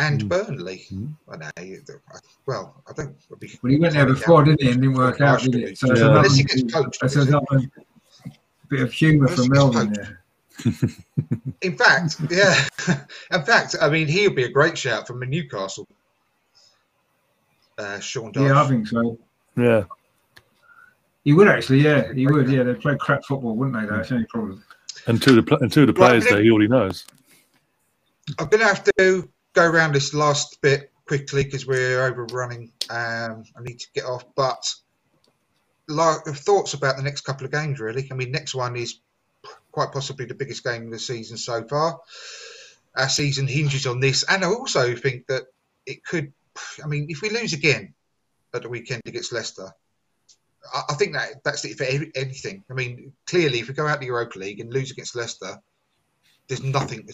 And 0.00 0.22
Hmm. 0.22 0.28
Burnley. 0.28 0.86
Hmm. 0.88 1.06
I 1.30 1.36
know. 1.36 1.50
you- 1.62 1.82
Well, 2.46 2.82
I 2.88 2.92
don't. 2.94 3.14
Be- 3.38 3.58
well, 3.62 3.70
he 3.72 3.78
went 3.78 3.92
there 3.94 4.06
before, 4.06 4.42
didn't 4.44 4.62
he? 4.62 4.70
And 4.70 4.80
didn't 4.80 4.96
work 4.96 5.20
out, 5.20 5.40
did 5.42 5.54
it? 5.56 5.76
So 5.78 5.86
there's 5.88 5.98
Yeah. 6.00 6.06
another, 6.06 6.18
Unless 6.20 6.36
he 6.36 6.44
gets 6.44 6.72
coached. 6.72 7.00
there's 7.00 7.16
another 7.16 7.60
bit 8.70 8.80
of 8.80 8.92
humour 8.92 9.24
Unless 9.26 9.34
from 9.36 9.42
he 9.44 9.50
Melvin 9.50 9.92
there. 9.92 10.22
In 11.62 11.76
fact, 11.76 12.16
yeah. 12.30 12.66
In 13.32 13.42
fact, 13.42 13.76
I 13.80 13.88
mean, 13.90 14.08
he 14.08 14.26
would 14.26 14.36
be 14.36 14.44
a 14.44 14.48
great 14.50 14.76
shout 14.78 15.06
from 15.06 15.20
the 15.20 15.26
Newcastle. 15.26 15.86
Uh, 17.78 17.98
Sean 18.00 18.32
Dyche. 18.32 18.48
Yeah, 18.48 18.62
I 18.62 18.68
think 18.68 18.86
so. 18.88 19.18
Yeah, 19.56 19.84
He 21.24 21.32
would 21.34 21.48
actually, 21.48 21.80
yeah, 21.82 22.12
he 22.14 22.26
would. 22.26 22.48
Yeah, 22.48 22.62
they 22.62 22.74
play 22.74 22.96
crap 22.98 23.24
football, 23.24 23.54
wouldn't 23.56 23.76
they? 23.76 23.86
That's 23.94 24.08
the 24.08 24.14
only 24.16 24.26
problem. 24.26 24.62
and 25.06 25.20
two 25.22 25.30
of 25.30 25.36
the 25.36 25.42
pla- 25.42 25.58
and 25.58 25.70
two 25.72 25.82
of 25.82 25.86
the 25.88 25.92
Right, 25.94 26.08
players 26.08 26.24
then- 26.24 26.34
there 26.34 26.42
he 26.42 26.50
already 26.50 26.68
knows. 26.68 27.04
I'm 28.38 28.46
going 28.48 28.60
to 28.60 28.66
have 28.66 28.84
to 28.84 29.28
go 29.52 29.68
around 29.68 29.94
this 29.94 30.14
last 30.14 30.60
bit 30.60 30.90
quickly 31.06 31.44
because 31.44 31.66
we're 31.66 32.04
overrunning. 32.06 32.72
Um, 32.88 33.44
I 33.56 33.62
need 33.62 33.80
to 33.80 33.86
get 33.94 34.04
off, 34.04 34.24
but 34.34 34.74
like 35.88 36.24
thoughts 36.24 36.74
about 36.74 36.96
the 36.96 37.02
next 37.02 37.22
couple 37.22 37.44
of 37.44 37.52
games, 37.52 37.80
really. 37.80 38.08
I 38.10 38.14
mean, 38.14 38.30
next 38.30 38.54
one 38.54 38.76
is 38.76 39.00
quite 39.72 39.92
possibly 39.92 40.26
the 40.26 40.34
biggest 40.34 40.64
game 40.64 40.86
of 40.86 40.92
the 40.92 40.98
season 40.98 41.36
so 41.36 41.64
far. 41.64 42.00
Our 42.96 43.08
season 43.08 43.46
hinges 43.46 43.86
on 43.86 44.00
this, 44.00 44.24
and 44.28 44.44
I 44.44 44.48
also 44.48 44.94
think 44.94 45.26
that 45.28 45.44
it 45.86 46.04
could. 46.04 46.32
I 46.82 46.86
mean, 46.86 47.06
if 47.08 47.22
we 47.22 47.30
lose 47.30 47.52
again 47.52 47.94
at 48.52 48.62
the 48.62 48.68
weekend 48.68 49.02
against 49.06 49.32
Leicester, 49.32 49.72
I, 50.74 50.82
I 50.90 50.94
think 50.94 51.14
that 51.14 51.44
that's 51.44 51.64
it 51.64 51.78
for 51.78 51.84
anything. 51.84 52.64
I 52.70 52.74
mean, 52.74 53.12
clearly, 53.26 53.60
if 53.60 53.68
we 53.68 53.74
go 53.74 53.86
out 53.86 54.00
the 54.00 54.06
Europa 54.06 54.38
League 54.38 54.60
and 54.60 54.72
lose 54.72 54.90
against 54.90 55.16
Leicester, 55.16 55.60
there's 56.48 56.62
nothing 56.62 57.08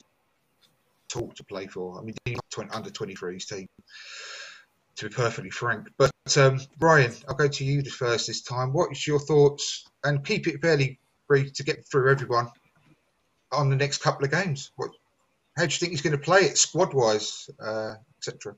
at 1.10 1.20
all 1.20 1.28
to 1.32 1.44
play 1.44 1.66
for. 1.66 1.98
I 1.98 2.02
mean, 2.02 2.14
he's 2.24 2.36
not 2.36 2.50
20, 2.50 2.70
under 2.70 2.90
23s 2.90 3.46
team, 3.46 3.66
to 4.96 5.08
be 5.08 5.14
perfectly 5.14 5.50
frank. 5.50 5.88
But 5.98 6.10
um, 6.36 6.60
Brian, 6.78 7.12
I'll 7.28 7.34
go 7.34 7.48
to 7.48 7.64
you 7.64 7.82
first 7.84 8.26
this 8.26 8.42
time. 8.42 8.72
What 8.72 8.92
is 8.92 9.06
your 9.06 9.20
thoughts? 9.20 9.84
And 10.04 10.24
keep 10.24 10.46
it 10.46 10.60
fairly 10.60 10.98
brief 11.28 11.52
to 11.54 11.64
get 11.64 11.84
through 11.90 12.10
everyone 12.10 12.48
on 13.52 13.70
the 13.70 13.76
next 13.76 13.98
couple 13.98 14.24
of 14.24 14.30
games. 14.30 14.72
What? 14.76 14.90
How 15.56 15.64
do 15.64 15.72
you 15.72 15.78
think 15.78 15.92
he's 15.92 16.02
going 16.02 16.12
to 16.12 16.22
play 16.22 16.40
it, 16.40 16.58
squad 16.58 16.92
wise, 16.92 17.48
uh, 17.60 17.94
etc.? 18.18 18.56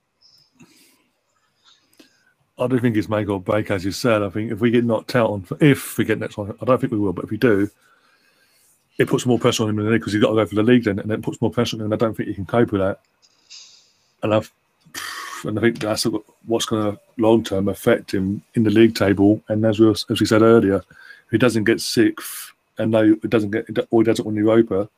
I 2.59 2.66
do 2.66 2.81
think 2.81 2.97
it's 2.97 3.09
make 3.09 3.29
or 3.29 3.41
break, 3.41 3.70
as 3.70 3.85
you 3.85 3.93
said. 3.93 4.20
I 4.20 4.31
think 4.31 4.51
if 4.51 4.59
we 4.59 4.73
get 4.73 4.85
knocked 4.85 5.15
out 5.15 5.31
on, 5.31 5.47
if 5.61 5.97
we 5.97 6.05
get 6.05 6.19
next 6.19 6.37
one, 6.37 6.57
I 6.61 6.65
don't 6.65 6.81
think 6.81 6.93
we 6.93 6.99
will, 6.99 7.12
but 7.12 7.27
if 7.27 7.31
we 7.31 7.37
do, 7.37 7.70
it 8.99 9.09
puts 9.09 9.25
more 9.25 9.39
pressure 9.39 9.62
on 9.62 9.70
him 9.70 9.79
in 9.79 9.87
the 9.87 9.93
league 9.93 10.01
because 10.01 10.12
he's 10.12 10.23
got 10.23 10.31
to 10.31 10.35
go 10.35 10.47
for 10.47 10.57
the 10.57 10.62
league 10.62 10.85
then, 10.85 10.99
and 10.99 11.11
it 11.11 11.23
puts 11.23 11.41
more 11.41 11.51
pressure 11.51 11.77
on 11.77 11.81
him. 11.81 11.93
And 11.93 11.95
I 11.95 11.97
don't 12.05 12.16
think 12.16 12.29
he 12.29 12.35
can 12.35 12.47
cope 12.47 12.73
with 12.73 12.81
that. 12.81 13.01
And 14.23 14.35
I've, 14.35 14.53
and 15.45 15.57
I 15.57 15.62
think 15.62 15.79
that's 15.79 16.05
what's 16.47 16.66
going 16.66 16.93
to 16.93 17.01
long 17.16 17.45
term 17.45 17.69
affect 17.69 18.12
him 18.12 18.43
in 18.55 18.65
the 18.65 18.70
league 18.70 18.97
table. 18.97 19.41
And 19.49 19.65
as 19.65 19.79
we 19.79 19.89
as 19.89 20.05
we 20.09 20.27
said 20.27 20.43
earlier, 20.43 20.79
if 20.79 21.31
he 21.31 21.39
doesn't 21.39 21.65
get 21.65 21.81
sixth 21.81 22.53
and 22.77 22.91
no, 22.91 23.16
it 23.23 23.31
doesn't 23.31 23.53
get 23.53 23.66
or 23.91 24.03
he 24.03 24.05
doesn't 24.05 24.27
win 24.27 24.35
Europa, 24.35 24.89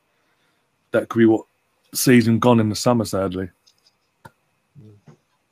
that 0.91 1.09
could 1.09 1.19
be 1.19 1.25
what 1.25 1.45
season 1.93 2.39
gone 2.39 2.59
in 2.59 2.69
the 2.69 2.75
summer. 2.75 3.05
Sadly, 3.05 3.49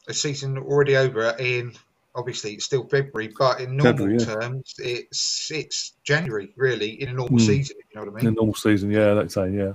The 0.07 0.13
season 0.15 0.57
already 0.57 0.97
over 0.97 1.35
in 1.38 1.73
obviously 2.19 2.53
it's 2.53 2.65
still 2.65 2.83
February, 2.87 3.33
but 3.37 3.59
in 3.61 3.75
normal 3.77 3.93
February, 3.93 4.17
yeah. 4.19 4.25
terms, 4.47 4.75
it's 4.77 5.49
it's 5.51 5.93
January 6.03 6.53
really 6.57 7.01
in 7.01 7.09
a 7.09 7.13
normal 7.13 7.39
Hmm. 7.39 7.45
season. 7.45 7.77
You 7.89 7.95
know 7.95 8.01
what 8.01 8.07
I 8.15 8.19
in 8.19 8.25
mean? 8.25 8.33
the 8.35 8.39
normal 8.39 8.55
season, 8.55 8.91
yeah, 8.91 9.13
let's 9.13 9.33
say, 9.33 9.49
yeah. 9.51 9.73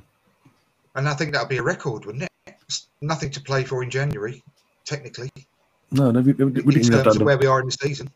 And 0.95 1.09
I 1.09 1.15
think 1.15 1.33
that'll 1.33 1.49
be 1.49 1.57
a 1.57 1.63
record, 1.63 2.05
wouldn't 2.05 2.25
it? 2.25 2.55
It's 2.69 2.87
nothing 3.01 3.31
to 3.31 3.41
play 3.41 3.65
for 3.65 3.83
in 3.83 3.91
January, 3.91 4.43
technically, 4.85 5.31
No, 5.91 6.11
no, 6.13 6.21
we, 6.21 6.33
we, 6.33 6.45
we 6.45 6.45
in 6.45 6.53
didn't 6.55 6.77
even 6.77 6.93
have 6.93 7.05
terms 7.05 7.05
done 7.05 7.09
of 7.09 7.19
the 7.19 7.25
where 7.25 7.39
we 7.39 7.47
are 7.47 7.61
in 7.61 7.67
the 7.67 7.73
season. 7.73 8.09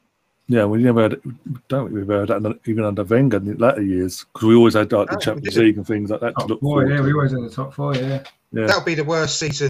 Yeah, 0.50 0.64
we 0.64 0.82
never 0.82 1.02
had, 1.02 1.20
don't 1.68 1.86
think 1.88 1.94
we've 1.98 2.06
heard 2.06 2.28
that 2.28 2.36
under- 2.36 2.58
even 2.66 2.84
under 2.84 3.04
Wenger 3.04 3.36
in 3.38 3.44
the 3.44 3.54
latter 3.56 3.82
years 3.82 4.24
because 4.32 4.46
we 4.48 4.54
always 4.54 4.74
had 4.74 4.90
like 4.92 5.08
the 5.08 5.14
No, 5.14 5.18
Champions. 5.20 5.56
League 5.58 5.76
and 5.76 5.86
things 5.86 6.10
like 6.10 6.20
that 6.20 6.34
to 6.38 6.46
look 6.46 6.60
four, 6.60 6.80
forward 6.80 6.90
yeah, 6.90 6.96
to. 6.98 7.02
we 7.02 7.12
always 7.12 7.32
had 7.32 7.42
the 7.42 7.50
top 7.50 7.74
four, 7.74 7.94
yeah. 7.94 8.22
Yeah. 8.52 8.66
That 8.66 8.76
would 8.76 8.86
be 8.86 8.94
the 8.94 9.04
worst 9.04 9.38
season 9.38 9.68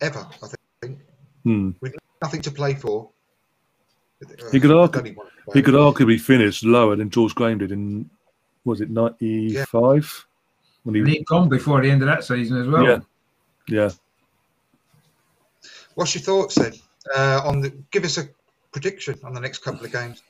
ever. 0.00 0.26
I 0.42 0.48
think 0.82 0.98
Hmm. 1.44 1.70
With 1.80 1.94
nothing 2.20 2.42
to 2.42 2.50
play 2.50 2.74
for. 2.74 3.08
He 4.52 4.60
could 4.60 4.70
argue- 4.70 4.92
don't 4.92 5.06
even 5.06 5.16
want 5.16 5.30
to 5.30 5.44
play 5.44 5.54
He 5.54 5.62
could 5.62 5.74
arguably 5.74 6.20
finish 6.20 6.64
lower 6.64 6.96
than 6.96 7.10
George 7.10 7.34
Graham 7.34 7.58
did 7.58 7.72
in 7.72 8.08
was 8.64 8.80
it 8.80 8.90
ninety 8.90 9.56
five 9.64 10.26
when 10.82 10.96
And 10.96 11.06
he 11.06 11.18
he'd 11.18 11.26
gone 11.26 11.48
before 11.48 11.80
the 11.82 11.90
end 11.90 12.02
of 12.02 12.06
that 12.08 12.24
season 12.24 12.60
as 12.60 12.66
well. 12.66 12.84
Yeah. 12.84 12.98
yeah 13.68 13.90
What's 15.94 16.14
your 16.14 16.22
thoughts 16.22 16.56
then? 16.56 16.74
Uh, 17.14 17.40
on 17.44 17.60
the 17.60 17.70
give 17.90 18.04
us 18.04 18.18
a 18.18 18.28
prediction 18.72 19.18
on 19.24 19.32
the 19.34 19.40
next 19.40 19.58
couple 19.58 19.86
of 19.86 19.92
games. 19.92 20.22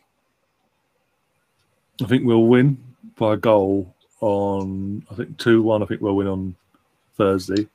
I 2.02 2.06
think 2.06 2.24
we'll 2.24 2.44
win 2.44 2.76
by 3.16 3.34
a 3.34 3.36
goal 3.36 3.94
on 4.20 5.04
I 5.10 5.14
think 5.14 5.38
two 5.38 5.62
one. 5.62 5.82
I 5.82 5.86
think 5.86 6.00
we'll 6.00 6.16
win 6.16 6.26
on 6.26 6.54
Thursday, 7.16 7.66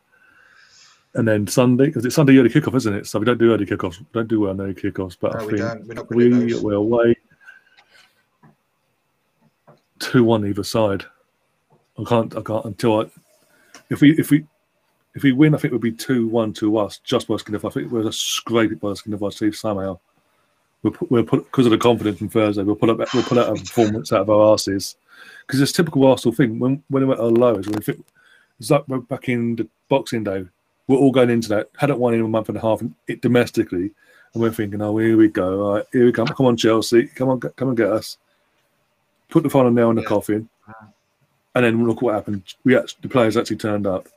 and 1.15 1.27
then 1.27 1.47
Sunday 1.47 1.87
because 1.87 2.05
it's 2.05 2.15
Sunday 2.15 2.37
early 2.37 2.49
kickoff, 2.49 2.75
isn't 2.75 2.93
it? 2.93 3.07
So 3.07 3.19
we 3.19 3.25
don't 3.25 3.37
do 3.37 3.53
early 3.53 3.65
kickoffs. 3.65 3.99
We 3.99 4.05
don't 4.13 4.27
do 4.27 4.41
well 4.41 4.51
on 4.51 4.61
early 4.61 4.73
kickoffs, 4.73 5.17
but 5.19 5.33
No, 5.33 5.39
I 5.39 5.45
we 5.45 5.49
think 5.49 5.59
don't. 5.59 5.87
We're 5.87 5.93
not 5.95 6.07
good 6.07 6.17
we 6.17 6.61
we're 6.61 6.73
away 6.75 7.15
two 10.01 10.23
one 10.23 10.45
either 10.45 10.63
side. 10.63 11.05
I 11.97 12.03
can't. 12.03 12.35
I 12.35 12.41
can't 12.41 12.65
until 12.65 13.01
I. 13.01 13.05
If 13.89 14.01
we 14.01 14.17
if 14.17 14.31
we 14.31 14.45
if 15.15 15.23
we 15.23 15.31
win, 15.31 15.53
I 15.55 15.57
think 15.57 15.71
it 15.71 15.75
would 15.75 15.81
be 15.81 15.91
two 15.91 16.27
one 16.27 16.51
to 16.53 16.77
us 16.77 16.99
just 17.03 17.27
by 17.27 17.37
skin 17.37 17.55
of. 17.55 17.63
I 17.63 17.69
think 17.69 17.91
we'll 17.91 18.03
just 18.03 18.21
scrape 18.21 18.71
it 18.71 18.81
by 18.81 18.93
skin 18.93 19.13
of 19.13 19.23
our 19.23 19.31
teeth 19.31 19.55
somehow. 19.55 19.99
We'll 20.83 20.93
put, 20.93 21.11
we'll 21.11 21.23
put 21.23 21.45
because 21.45 21.67
of 21.67 21.71
the 21.71 21.77
confidence 21.77 22.17
from 22.17 22.29
Thursday. 22.29 22.63
We'll 22.63 22.75
put 22.75 22.89
up 22.89 22.97
we'll 23.13 23.23
put 23.23 23.37
out 23.37 23.49
a 23.49 23.61
performance 23.61 24.11
out 24.11 24.21
of 24.21 24.29
our 24.29 24.53
asses 24.53 24.95
because 25.45 25.61
it's 25.61 25.71
a 25.71 25.75
typical 25.75 26.07
Arsenal 26.07 26.35
thing. 26.35 26.59
When 26.59 26.83
when 26.89 27.07
we're 27.07 27.13
at 27.13 27.19
our 27.19 27.27
lowest, 27.27 27.69
when 27.69 27.77
we 27.77 27.83
think, 27.83 28.03
it's 28.59 28.71
like 28.71 28.87
we're 28.87 28.99
back 28.99 29.29
in 29.29 29.55
the 29.55 29.67
Boxing 29.89 30.23
Day. 30.23 30.45
We're 30.91 30.97
all 30.97 31.11
going 31.11 31.29
into 31.29 31.47
that. 31.49 31.69
Hadn't 31.77 31.99
won 31.99 32.13
in 32.13 32.19
a 32.21 32.27
month 32.27 32.49
and 32.49 32.57
a 32.57 32.61
half 32.61 32.81
it 33.07 33.21
domestically, 33.21 33.91
and 34.33 34.43
we're 34.43 34.51
thinking, 34.51 34.81
oh, 34.81 34.97
here 34.97 35.15
we 35.15 35.29
go. 35.29 35.65
All 35.65 35.73
right, 35.75 35.85
here 35.93 36.05
we 36.05 36.11
come. 36.11 36.27
Come 36.27 36.47
on, 36.47 36.57
Chelsea. 36.57 37.07
Come 37.07 37.29
on, 37.29 37.39
come 37.39 37.69
and 37.69 37.77
get 37.77 37.89
us. 37.89 38.17
Put 39.29 39.43
the 39.43 39.49
final 39.49 39.71
nail 39.71 39.89
in 39.91 39.95
the 39.95 40.01
Yeah. 40.01 40.07
coffin, 40.09 40.49
and 41.55 41.65
then 41.65 41.87
look 41.87 42.01
what 42.01 42.15
happened. 42.15 42.43
We 42.65 42.75
actually, 42.75 42.99
the 43.03 43.07
players 43.09 43.37
actually 43.37 43.55
turned 43.55 43.87
up, 43.87 44.09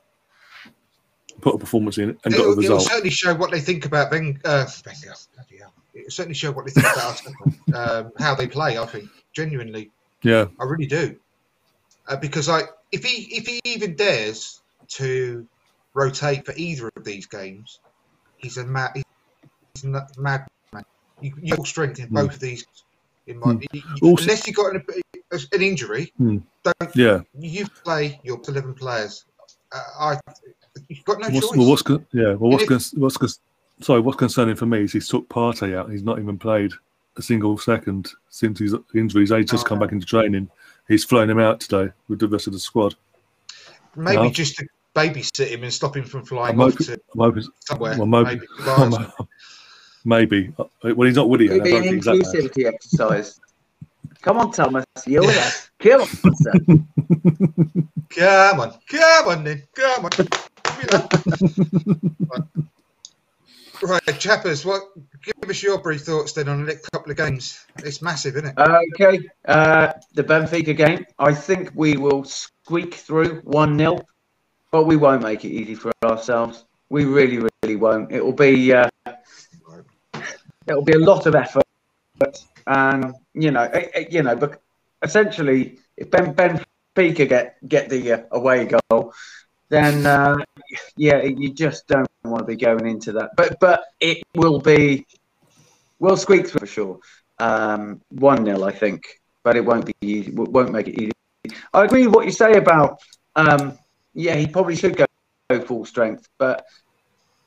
put 1.41 1.55
a 1.55 1.59
performance 1.59 1.99
in, 1.99 2.11
and 2.11 2.19
got 2.25 2.33
a 2.33 2.35
It'll, 2.35 2.51
it'll 2.51 2.57
result. 2.57 2.83
certainly 2.83 3.11
show 3.11 3.35
what 3.35 3.53
they 3.53 3.61
think 3.61 3.87
about 3.87 4.11
Wenger. 4.11 4.41
Uh, 4.45 4.67
Wenger. 4.85 5.15
Bloody 5.37 5.59
hell. 5.59 5.73
It'll 5.95 6.11
certainly 6.11 6.35
show 6.35 6.51
what 6.51 6.65
they 6.67 6.73
think 6.73 6.87
about 6.93 7.23
um, 8.07 8.13
how 8.19 8.35
they 8.35 8.49
play. 8.49 8.79
I 8.79 8.87
think 8.87 9.09
genuinely, 9.33 9.93
Yeah, 10.23 10.47
I 10.61 10.65
really 10.65 10.87
do, 10.87 11.15
uh, 12.09 12.17
because 12.17 12.49
I 12.49 12.63
if 12.91 13.05
he 13.05 13.33
if 13.37 13.47
he 13.47 13.61
even 13.65 13.95
dares 13.95 14.61
to 14.89 15.47
rotate 15.95 16.45
for 16.45 16.53
either 16.57 16.91
of 16.97 17.05
these 17.05 17.27
games, 17.27 17.81
he's 18.37 18.57
a 18.59 18.65
mad 18.65 18.91
he's 19.75 19.85
a 19.85 20.07
mad 20.19 20.47
man. 20.73 20.85
You, 21.21 21.33
you 21.41 21.55
have 21.57 21.67
strength 21.67 21.99
in 22.01 22.09
both 22.11 22.35
of 22.35 22.41
these. 22.41 22.67
In 23.27 23.39
my, 23.39 23.53
Hmm. 23.55 23.61
you- 23.73 23.83
Also- 24.03 24.23
unless 24.25 24.47
you 24.47 24.53
got 24.53 24.75
an, 24.75 24.85
an 25.53 25.63
injury, 25.63 26.13
Hmm. 26.19 26.39
don't 26.63 26.95
yeah. 26.97 27.21
you 27.39 27.67
play 27.83 28.21
your 28.23 28.41
eleven 28.47 28.75
players? 28.75 29.25
Uh, 29.73 29.81
I 29.99 30.21
you've 30.89 31.05
got 31.05 31.21
no 31.21 31.29
What's, 31.31 31.49
choice. 31.49 31.57
well, 31.57 31.69
what's 31.71 31.83
con- 31.83 32.07
yeah? 32.13 32.35
Well, 32.35 32.51
what's 32.51 32.67
con- 32.67 33.01
what's 33.01 33.17
con- 33.17 33.29
sorry? 33.81 34.01
What's 34.01 34.19
concerning 34.19 34.57
for 34.57 34.67
me 34.67 34.83
is 34.83 34.93
he's 34.93 35.09
took 35.09 35.29
Partey 35.29 35.75
out. 35.75 35.91
He's 35.91 36.03
not 36.03 36.19
even 36.19 36.39
played 36.39 36.73
a 37.17 37.23
single 37.23 37.57
second 37.57 38.11
since 38.29 38.59
his 38.59 38.75
injuries. 38.95 39.31
He's 39.31 39.51
just 39.51 39.67
come 39.67 39.79
Oh. 39.79 39.81
back 39.83 39.93
into 39.93 40.05
training. 40.07 40.51
He's 40.89 41.05
flown 41.05 41.31
him 41.31 41.39
out 41.39 41.61
today 41.61 41.93
with 42.09 42.19
the 42.19 42.29
rest 42.29 42.47
of 42.47 42.53
the 42.53 42.59
squad. 42.59 42.95
Maybe 43.97 44.23
Yeah. 44.25 44.31
just 44.31 44.57
to 44.57 44.67
babysit 44.95 45.49
him 45.49 45.63
and 45.65 45.73
stop 45.73 45.97
him 45.97 46.05
from 46.05 46.25
flying 46.25 46.55
I'm 46.55 46.61
off 46.61 46.73
hoping, 46.73 46.87
to 46.87 46.93
I'm 47.15 47.21
hoping 47.21 47.45
somewhere. 47.61 47.97
well, 47.99 48.07
maybe, 48.07 48.41
maybe. 48.65 49.07
maybe. 50.05 50.53
Uh, 50.59 50.65
Well, 50.95 51.07
he's 51.07 51.17
not 51.17 51.29
Woody. 51.29 51.47
yet. 51.47 51.53
I 51.53 51.57
It'd 51.57 51.65
be 51.65 51.77
an 51.77 51.83
think 51.83 51.95
he's 51.97 52.05
that 52.05 52.23
bad. 52.23 52.35
inclusivity 52.55 52.67
exercise. 52.67 53.41
Come 54.23 54.39
on, 54.39 54.53
Thomas. 54.53 54.85
You're 55.07 55.23
with 55.23 55.37
us. 55.37 55.71
Come 55.81 56.01
on. 56.03 56.09
Come 58.15 58.61
on, 58.61 58.73
come 58.89 59.29
on 59.29 59.43
then, 59.45 59.63
come 59.75 60.05
on. 60.05 60.11
Right. 62.31 62.43
right, 64.07 64.19
chappers, 64.21 64.65
what? 64.65 64.83
Give 65.25 65.51
us 65.51 65.63
your 65.65 65.79
brief 65.79 66.03
thoughts 66.03 66.33
then 66.33 66.49
on 66.49 66.61
the 66.65 66.73
next 66.73 66.89
couple 66.93 67.11
of 67.11 67.17
games. 67.17 67.67
It's 67.79 68.01
massive, 68.03 68.37
isn't 68.37 68.57
it? 68.57 68.59
Okay, 68.95 69.19
uh, 69.47 69.93
the 70.15 70.23
Benfica 70.23 70.77
game. 70.77 71.05
I 71.19 71.35
think 71.35 71.73
we 71.75 71.97
will 71.97 72.23
squeak 72.25 72.95
through 72.95 73.41
1 73.41 73.79
0, 73.79 73.99
but 74.75 74.87
we 74.87 74.97
won't 74.97 75.23
make 75.23 75.45
it 75.45 75.53
easy 75.53 75.77
for 75.77 75.93
ourselves. 76.03 76.65
We 76.89 77.05
really, 77.05 77.39
really 77.39 77.77
won't. 77.77 78.11
It 78.11 78.25
will 78.25 78.33
be 78.33 78.73
uh, 78.73 78.89
it 80.67 80.75
will 80.75 80.83
be 80.83 80.95
a 80.95 80.99
lot 80.99 81.27
of 81.27 81.37
effort, 81.37 81.63
and 82.67 83.15
you 83.35 83.53
know, 83.53 83.63
eh, 83.63 83.87
eh, 83.95 84.07
you 84.11 84.25
know, 84.25 84.35
but 84.35 84.61
essentially, 85.01 85.79
if 85.97 86.11
Ben 86.11 86.35
Benfica 86.35 87.29
get 87.29 87.69
get 87.69 87.89
the 87.89 88.15
uh, 88.15 88.23
away 88.33 88.67
goal, 88.67 89.15
then 89.69 90.05
uh, 90.07 90.39
yeah, 90.97 91.23
you 91.23 91.55
just 91.55 91.87
don't 91.87 92.11
want 92.25 92.41
to 92.41 92.45
be 92.45 92.57
going 92.57 92.89
into 92.89 93.13
that. 93.13 93.31
But 93.37 93.61
but 93.61 93.85
it 94.01 94.25
will 94.35 94.59
be, 94.59 95.07
we'll 96.01 96.17
squeak 96.17 96.49
for 96.49 96.67
sure. 96.67 96.99
Um, 97.39 98.01
one 98.09 98.45
0 98.45 98.65
I 98.65 98.73
think, 98.73 99.05
but 99.45 99.55
it 99.55 99.65
won't 99.65 99.87
be 99.87 99.95
easy. 100.01 100.33
it 100.33 100.35
Won't 100.35 100.73
make 100.73 100.89
it 100.89 101.01
easy. 101.01 101.13
I 101.73 101.85
agree 101.85 102.07
with 102.09 102.17
what 102.17 102.27
you 102.27 102.33
say 102.33 102.55
about. 102.55 102.99
Um, 103.37 103.79
yeah, 104.15 104.37
he 104.37 104.47
probably 104.47 104.77
should 104.77 104.97
go, 104.97 105.05
go 105.51 105.61
full 105.61 105.85
strength, 105.85 106.29
but 106.39 106.65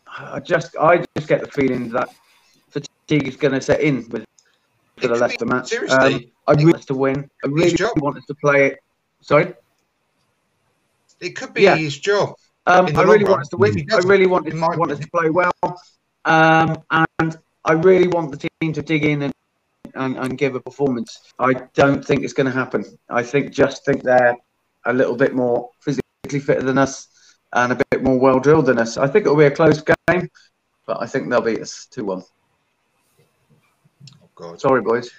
I 0.07 0.39
just 0.39 0.75
I 0.77 1.03
just 1.15 1.27
get 1.27 1.41
the 1.41 1.47
feeling 1.47 1.89
that 1.89 2.09
fatigue 2.69 3.27
is 3.27 3.35
going 3.35 3.53
to 3.53 3.61
set 3.61 3.81
in 3.81 4.07
with 4.09 4.25
to 5.01 5.07
the 5.07 5.35
be- 5.39 5.45
match. 5.45 5.67
seriously, 5.69 6.15
Um, 6.15 6.31
I 6.47 6.51
really 6.53 6.65
want 6.65 6.75
us 6.77 6.85
to 6.85 6.93
win. 6.95 7.29
I 7.43 7.47
really 7.47 7.75
want 7.97 8.17
us 8.17 8.25
to 8.25 8.35
play 8.35 8.67
it. 8.67 8.79
Sorry. 9.21 9.53
It 11.19 11.31
could 11.35 11.53
be 11.53 11.63
Yeah. 11.63 11.75
his 11.75 11.97
job. 11.97 12.35
Um, 12.65 12.85
I 12.95 13.01
really 13.03 13.23
want 13.23 13.37
run. 13.37 13.41
us 13.41 13.49
to 13.49 13.57
win. 13.57 13.85
I 13.91 13.97
really 13.99 14.27
want, 14.27 14.47
in 14.47 14.59
want 14.59 14.91
us 14.91 14.99
to 14.99 15.07
play 15.09 15.29
well, 15.29 15.51
um, 16.25 16.83
and 17.19 17.37
I 17.63 17.71
really 17.73 18.07
want 18.07 18.31
the 18.31 18.49
team 18.61 18.73
to 18.73 18.81
dig 18.81 19.05
in 19.05 19.21
and, 19.23 19.33
and, 19.95 20.17
and 20.17 20.37
give 20.37 20.55
a 20.55 20.59
performance. 20.59 21.31
I 21.39 21.53
don't 21.75 22.03
think 22.05 22.23
it's 22.23 22.33
going 22.33 22.45
to 22.47 22.51
happen. 22.51 22.83
I 23.09 23.23
think 23.23 23.51
just 23.53 23.85
think 23.85 24.03
they're 24.03 24.35
a 24.85 24.93
little 24.93 25.15
bit 25.15 25.33
more 25.33 25.69
physically 25.79 26.01
fitter 26.27 26.61
than 26.63 26.77
us 26.77 27.07
and 27.53 27.71
a 27.71 27.81
bit 27.91 28.03
more 28.03 28.19
well 28.19 28.39
drilled 28.39 28.65
than 28.67 28.77
us. 28.79 28.97
I 28.97 29.07
think 29.07 29.25
it'll 29.25 29.37
be 29.37 29.45
a 29.45 29.51
close 29.51 29.81
game, 30.09 30.29
but 30.85 31.01
I 31.01 31.05
think 31.07 31.29
they'll 31.29 31.41
beat 31.41 31.61
us 31.61 31.87
two 31.89 32.05
one. 32.05 32.23
Oh 34.21 34.29
God. 34.35 34.59
Sorry, 34.59 34.81
boys. 34.81 35.09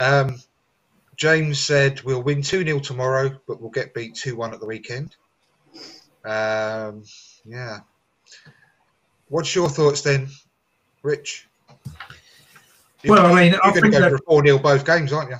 Um, 0.00 0.40
James 1.16 1.58
said 1.60 2.00
we'll 2.02 2.22
win 2.22 2.42
2 2.42 2.64
0 2.64 2.78
tomorrow, 2.80 3.30
but 3.46 3.60
we'll 3.60 3.70
get 3.70 3.92
beat 3.94 4.14
2 4.14 4.34
1 4.36 4.54
at 4.54 4.60
the 4.60 4.66
weekend. 4.66 5.14
Um, 6.24 7.04
yeah. 7.44 7.80
What's 9.28 9.54
your 9.54 9.68
thoughts 9.68 10.00
then, 10.00 10.28
Rich? 11.02 11.46
You- 13.02 13.12
Well, 13.12 13.26
I 13.26 13.34
mean, 13.42 13.52
you're 13.52 13.60
I 13.64 13.70
going 13.70 13.82
think 13.82 13.94
to 13.94 14.00
go 14.00 14.10
that- 14.10 14.10
for 14.18 14.24
4 14.26 14.46
0 14.46 14.58
both 14.58 14.84
games, 14.84 15.12
aren't 15.12 15.30
you? 15.30 15.36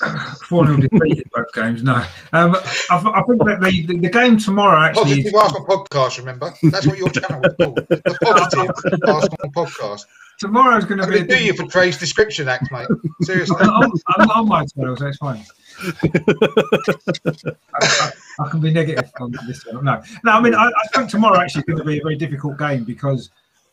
4 0.48 0.66
0 0.66 0.78
defeated 0.78 1.28
both 1.34 1.52
games. 1.52 1.82
No. 1.82 1.96
Um, 2.32 2.56
I, 2.56 2.96
I 2.96 3.22
think 3.22 3.44
that 3.44 3.58
the, 3.60 3.86
the, 3.86 3.98
the 3.98 4.08
game 4.08 4.38
tomorrow 4.38 4.80
actually 4.80 5.22
Positive 5.22 5.26
is, 5.26 5.34
Arsenal 5.34 5.66
podcast, 5.66 6.18
remember? 6.18 6.54
That's 6.62 6.86
what 6.86 6.96
your 6.96 7.10
channel 7.10 7.40
was 7.42 7.54
called. 7.60 7.76
The 7.76 8.18
Positive 8.22 9.00
Arsenal 9.06 9.52
podcast. 9.52 10.06
tomorrow's 10.40 10.86
going 10.86 11.02
to 11.02 11.06
be. 11.06 11.22
do 11.22 11.44
you 11.44 11.52
for 11.52 11.66
Trey's 11.66 11.98
description 11.98 12.48
act, 12.48 12.72
mate. 12.72 12.88
Seriously. 13.20 13.56
I'm, 13.60 13.92
I'm, 14.16 14.30
on 14.30 14.48
my 14.48 14.64
channel, 14.64 14.96
so 14.96 15.06
it's 15.06 15.18
fine. 15.18 15.44
I, 15.82 17.60
I, 17.82 18.10
I 18.40 18.48
can 18.48 18.60
be 18.60 18.72
negative 18.72 19.10
on 19.20 19.34
this 19.46 19.66
one. 19.66 19.84
No, 19.84 20.02
no. 20.24 20.32
I 20.32 20.40
mean, 20.40 20.54
I, 20.54 20.68
I 20.68 20.88
think 20.94 21.10
tomorrow 21.10 21.40
actually 21.40 21.60
is 21.60 21.66
going 21.66 21.78
to 21.78 21.84
be 21.84 21.98
a 21.98 22.02
very 22.02 22.16
difficult 22.16 22.58
game 22.58 22.84
because 22.84 23.28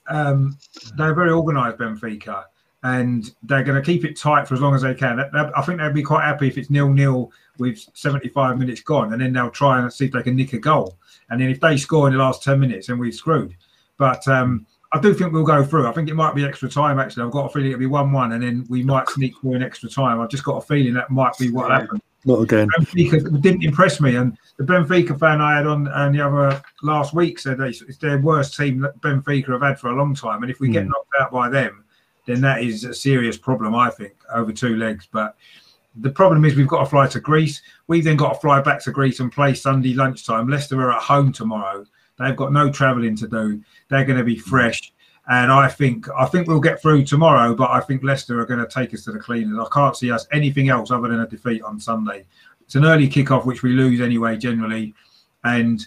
um, 0.10 0.58
they're 0.98 1.14
very 1.14 1.32
organised, 1.32 1.78
Benfica, 1.78 2.44
and 2.86 3.34
they're 3.42 3.64
going 3.64 3.82
to 3.82 3.86
keep 3.86 4.06
it 4.06 4.16
tight 4.16 4.48
for 4.48 4.54
as 4.54 4.62
long 4.62 4.76
as 4.76 4.84
they 4.84 4.94
can. 4.94 5.20
I 5.20 5.62
think 5.64 5.80
they'd 5.80 5.92
be 5.92 6.04
quite 6.04 6.24
happy 6.24 6.48
if 6.48 6.56
it's 6.56 6.70
nil 6.70 6.94
nil 6.94 7.32
with 7.58 7.80
75 7.96 8.60
minutes 8.60 8.82
gone, 8.82 9.12
and 9.12 9.20
then 9.20 9.34
they'll 9.34 9.50
try 9.50 9.82
and 9.82 9.92
see 9.92 10.06
if 10.06 10.12
they 10.12 10.22
can 10.22 10.36
nick 10.36 10.54
a 10.54 10.60
goal. 10.60 10.96
And 11.32 11.42
then 11.42 11.50
if 11.50 11.60
they 11.60 11.78
score 11.78 12.06
in 12.08 12.14
the 12.14 12.20
last 12.20 12.44
10 12.44 12.60
minutes, 12.60 12.86
then 12.86 13.00
we're 13.00 13.12
screwed. 13.12 13.56
But 13.98 14.28
um, 14.28 14.68
I 14.94 15.00
do 15.00 15.16
think 15.16 15.34
we'll 15.34 15.44
go 15.44 15.64
through. 15.64 15.88
I 15.88 15.94
think 15.94 16.10
it 16.10 16.14
might 16.14 16.36
be 16.36 16.46
extra 16.46 16.70
time. 16.70 17.00
Actually, 17.00 17.26
I've 17.26 17.32
got 17.32 17.48
a 17.48 17.50
feeling 17.50 17.70
it'll 17.70 17.80
be 17.80 17.88
one-one, 17.88 18.34
and 18.34 18.44
then 18.44 18.68
we 18.70 18.84
might 18.84 19.10
sneak 19.10 19.34
through 19.42 19.56
in 19.56 19.64
extra 19.64 19.90
time. 19.90 20.22
I've 20.22 20.30
just 20.30 20.44
got 20.44 20.58
a 20.58 20.62
feeling 20.62 20.94
that 20.94 21.10
might 21.10 21.36
be 21.40 21.50
what 21.50 21.72
happens. 21.72 22.02
Not 22.24 22.42
again. 22.42 22.68
Benfica 22.70 23.42
didn't 23.42 23.64
impress 23.64 24.00
me, 24.00 24.16
and 24.16 24.38
the 24.58 24.64
Benfica 24.64 25.20
fan 25.20 25.42
I 25.42 25.58
had 25.58 25.66
on 25.66 25.88
and 25.88 26.14
the 26.14 26.22
other 26.22 26.62
last 26.84 27.16
week 27.16 27.40
said 27.40 27.60
it's 27.62 27.98
their 27.98 28.20
worst 28.20 28.56
team 28.56 28.80
that 28.82 29.00
Benfica 29.02 29.54
have 29.54 29.62
had 29.62 29.80
for 29.80 29.90
a 29.90 29.96
long 29.96 30.14
time. 30.14 30.44
And 30.44 30.52
if 30.52 30.60
we 30.60 30.70
get 30.70 30.84
Hmm. 30.84 30.90
knocked 30.90 31.14
out 31.20 31.32
by 31.32 31.50
them, 31.50 31.85
then 32.26 32.42
that 32.42 32.64
is 32.64 32.84
a 32.84 32.94
serious 32.94 33.38
problem, 33.38 33.76
I 33.76 33.90
think, 33.90 34.14
over 34.34 34.52
two 34.52 34.76
legs. 34.78 35.08
But 35.12 35.36
the 35.96 36.10
problem 36.10 36.44
is 36.46 36.56
we've 36.56 36.68
got 36.68 36.84
to 36.84 36.90
fly 36.90 37.08
to 37.08 37.20
Greece. 37.20 37.62
We've 37.88 38.04
then 38.04 38.18
got 38.18 38.34
to 38.34 38.40
fly 38.40 38.62
back 38.62 38.84
to 38.84 38.92
Greece 38.92 39.20
and 39.20 39.32
play 39.32 39.54
Sunday 39.54 39.94
lunchtime. 39.94 40.48
Leicester 40.48 40.80
are 40.82 40.94
at 40.94 41.02
home 41.02 41.32
tomorrow. 41.32 41.86
They've 42.18 42.36
got 42.36 42.54
no 42.54 42.72
travelling 42.72 43.16
to 43.18 43.28
do. 43.28 43.62
They're 43.90 44.06
going 44.06 44.18
to 44.18 44.24
be 44.24 44.38
fresh. 44.38 44.92
And 45.28 45.52
I 45.52 45.68
think 45.68 46.08
I 46.16 46.26
think 46.26 46.48
we'll 46.48 46.60
get 46.60 46.82
through 46.82 47.06
tomorrow, 47.06 47.56
but 47.56 47.72
I 47.72 47.80
think 47.80 48.04
Leicester 48.04 48.40
are 48.40 48.46
going 48.46 48.60
to 48.60 48.68
take 48.68 48.94
us 48.94 49.04
to 49.06 49.12
the 49.12 49.20
cleaners. 49.20 49.58
I 49.60 49.68
can't 49.74 49.96
see 49.96 50.12
us 50.12 50.28
anything 50.32 50.70
else 50.70 50.92
other 50.92 51.08
than 51.08 51.22
a 51.22 51.28
defeat 51.28 51.64
on 51.64 51.80
Sunday. 51.80 52.26
It's 52.62 52.76
an 52.76 52.86
early 52.86 53.10
kickoff, 53.10 53.46
which 53.46 53.64
we 53.64 53.74
lose 53.74 54.02
anyway, 54.02 54.38
generally. 54.38 54.94
And 55.44 55.84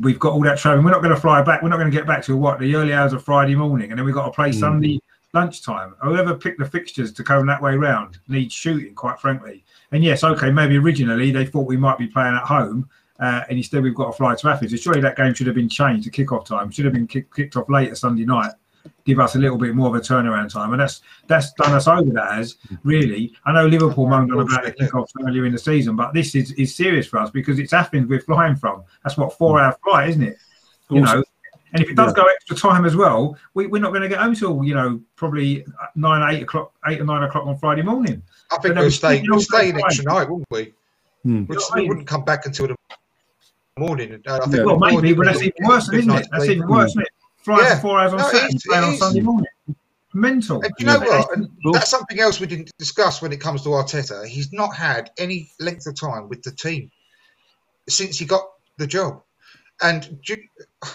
we've 0.00 0.18
got 0.18 0.32
all 0.32 0.42
that 0.42 0.58
travelling. 0.58 0.84
We're 0.84 0.90
not 0.90 1.02
going 1.02 1.14
to 1.14 1.20
fly 1.20 1.40
back. 1.42 1.62
We're 1.62 1.68
not 1.68 1.78
going 1.78 1.90
to 1.90 1.96
get 1.96 2.06
back 2.06 2.24
to 2.24 2.36
what 2.36 2.58
the 2.58 2.74
early 2.74 2.92
hours 2.92 3.12
of 3.12 3.24
Friday 3.24 3.54
morning, 3.54 3.90
and 3.90 3.98
then 3.98 4.04
we've 4.04 4.14
got 4.14 4.26
to 4.26 4.32
play 4.32 4.50
Mm. 4.50 4.58
Sunday 4.58 5.00
lunchtime. 5.32 5.94
Whoever 6.02 6.34
picked 6.34 6.58
the 6.58 6.64
fixtures 6.64 7.12
to 7.12 7.24
come 7.24 7.46
that 7.46 7.62
way 7.62 7.76
round 7.76 8.18
needs 8.28 8.54
shooting, 8.54 8.94
quite 8.94 9.20
frankly. 9.20 9.64
And 9.92 10.02
yes, 10.02 10.24
okay, 10.24 10.50
maybe 10.50 10.76
originally 10.76 11.30
they 11.30 11.46
thought 11.46 11.66
we 11.66 11.76
might 11.76 11.98
be 11.98 12.06
playing 12.06 12.34
at 12.34 12.44
home, 12.44 12.88
uh, 13.18 13.42
and 13.48 13.58
instead 13.58 13.82
we've 13.82 13.94
got 13.94 14.06
to 14.06 14.12
fly 14.12 14.34
to 14.34 14.48
Athens. 14.48 14.70
So 14.72 14.76
surely 14.76 15.00
that 15.00 15.16
game 15.16 15.34
should 15.34 15.46
have 15.46 15.56
been 15.56 15.68
changed 15.68 16.04
to 16.04 16.10
kick-off 16.10 16.46
time. 16.46 16.70
Should 16.70 16.86
have 16.86 16.94
been 16.94 17.06
kick, 17.06 17.32
kicked 17.34 17.56
off 17.56 17.68
later 17.68 17.94
Sunday 17.94 18.24
night. 18.24 18.52
Give 19.04 19.20
us 19.20 19.34
a 19.34 19.38
little 19.38 19.58
bit 19.58 19.74
more 19.74 19.88
of 19.88 19.94
a 19.94 20.00
turnaround 20.00 20.50
time, 20.50 20.72
and 20.72 20.80
that's 20.80 21.02
that's 21.26 21.52
done 21.52 21.74
us 21.74 21.86
over. 21.86 22.10
That 22.12 22.32
has 22.32 22.56
really. 22.82 23.34
I 23.44 23.52
know 23.52 23.66
Liverpool 23.66 24.06
moaned 24.06 24.32
on 24.32 24.40
about 24.40 24.64
the 24.64 24.72
kick-offs 24.72 25.12
earlier 25.22 25.44
in 25.44 25.52
the 25.52 25.58
season, 25.58 25.96
but 25.96 26.14
this 26.14 26.34
is, 26.34 26.52
is 26.52 26.74
serious 26.74 27.06
for 27.06 27.18
us 27.18 27.30
because 27.30 27.58
it's 27.58 27.74
Athens 27.74 28.08
we're 28.08 28.22
flying 28.22 28.56
from. 28.56 28.84
That's 29.04 29.18
what 29.18 29.36
four-hour 29.36 29.76
flight, 29.84 30.08
isn't 30.10 30.22
it? 30.22 30.38
You 30.88 31.02
know, 31.02 31.22
and 31.72 31.82
if 31.82 31.88
it 31.90 31.96
does 31.96 32.12
go 32.12 32.22
extra 32.24 32.56
time 32.56 32.84
as 32.84 32.96
well, 32.96 33.36
we, 33.54 33.66
we're 33.66 33.80
not 33.80 33.90
going 33.90 34.02
to 34.02 34.08
get 34.08 34.18
home 34.18 34.34
till 34.34 34.64
you 34.64 34.74
know 34.74 35.00
probably 35.16 35.64
nine, 35.94 36.34
eight 36.34 36.42
o'clock, 36.42 36.72
eight 36.88 37.00
or 37.00 37.04
nine 37.04 37.22
o'clock 37.22 37.46
on 37.46 37.56
Friday 37.58 37.82
morning. 37.82 38.22
I 38.50 38.56
think 38.58 38.74
But 38.74 38.80
we'll 38.80 38.84
no, 38.84 38.88
stay. 38.90 39.16
you 39.16 39.30
We'll 39.30 39.36
know, 39.38 39.42
stay 39.42 39.70
an 39.70 39.80
extra 39.80 40.04
night, 40.04 40.28
wouldn't 40.28 40.46
we? 40.50 40.74
Hmm. 41.22 41.44
We, 41.46 41.54
You 41.56 41.60
know 41.60 41.60
what 41.60 41.72
I 41.72 41.74
we 41.74 41.80
mean? 41.82 41.88
wouldn't 41.88 42.06
come 42.08 42.24
back 42.24 42.46
until 42.46 42.68
the 42.68 42.76
morning. 43.78 44.20
Uh, 44.26 44.36
I 44.36 44.38
think 44.40 44.54
Yeah. 44.56 44.64
Well, 44.64 44.78
maybe, 44.78 44.92
morning 44.94 45.16
but 45.16 45.26
that's 45.26 45.38
would 45.38 45.46
even 45.58 45.68
worse, 45.68 45.92
isn't 45.92 46.06
night 46.06 46.22
it? 46.22 46.28
That's 46.32 46.44
sleep. 46.44 46.56
even 46.56 46.68
worse, 46.68 46.90
isn't 46.90 47.02
it? 47.02 47.08
Flying 47.44 47.64
Yeah. 47.64 47.80
four 47.80 48.00
hours 48.00 48.12
on 48.12 48.18
No, 48.18 48.28
Saturday, 48.28 48.56
is, 48.56 48.66
on. 48.68 48.96
Sunday 48.96 49.20
morning. 49.20 49.46
Mental. 50.12 50.60
And 50.62 50.72
you 50.78 50.86
know 50.86 51.00
Yeah. 51.00 51.18
what? 51.18 51.36
And 51.36 51.48
that's 51.72 51.88
something 51.90 52.18
else 52.20 52.40
we 52.40 52.46
didn't 52.48 52.70
discuss 52.78 53.22
when 53.22 53.32
it 53.32 53.40
comes 53.40 53.62
to 53.62 53.68
Arteta. 53.70 54.26
He's 54.26 54.52
not 54.52 54.74
had 54.74 55.10
any 55.18 55.50
length 55.60 55.86
of 55.86 55.94
time 55.98 56.28
with 56.28 56.42
the 56.42 56.50
team 56.50 56.90
since 57.88 58.18
he 58.18 58.24
got 58.24 58.42
the 58.76 58.86
job. 58.86 59.22
And 59.82 60.22
do 60.22 60.34
you- 60.34 60.48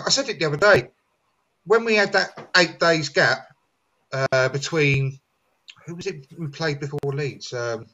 I 0.05 0.09
said 0.09 0.29
it 0.29 0.39
the 0.39 0.45
other 0.45 0.57
day 0.57 0.89
when 1.65 1.83
we 1.85 1.95
had 1.95 2.13
that 2.13 2.49
eight 2.57 2.79
days 2.79 3.09
gap 3.09 3.47
uh, 4.11 4.49
between 4.49 5.19
who 5.85 5.95
was 5.95 6.05
it 6.07 6.27
we 6.37 6.47
played 6.47 6.79
before 6.79 6.99
Leeds? 7.13 7.53
Um, 7.53 7.85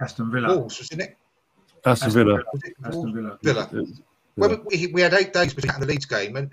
Aston 0.00 0.30
Villa. 0.30 0.48
Wolves, 0.56 0.78
wasn't 0.80 1.02
it? 1.02 1.16
Aston 1.84 2.10
Villa. 2.10 2.42
Was 2.52 2.62
it 2.64 2.74
Aston 2.84 3.14
Villa. 3.14 3.38
Villa. 3.42 3.68
Yeah. 3.72 3.82
Well, 4.36 4.62
we, 4.70 4.88
we 4.88 5.00
had 5.00 5.14
eight 5.14 5.32
days 5.32 5.54
between 5.54 5.78
the 5.78 5.86
Leeds 5.86 6.06
game, 6.06 6.36
and 6.36 6.50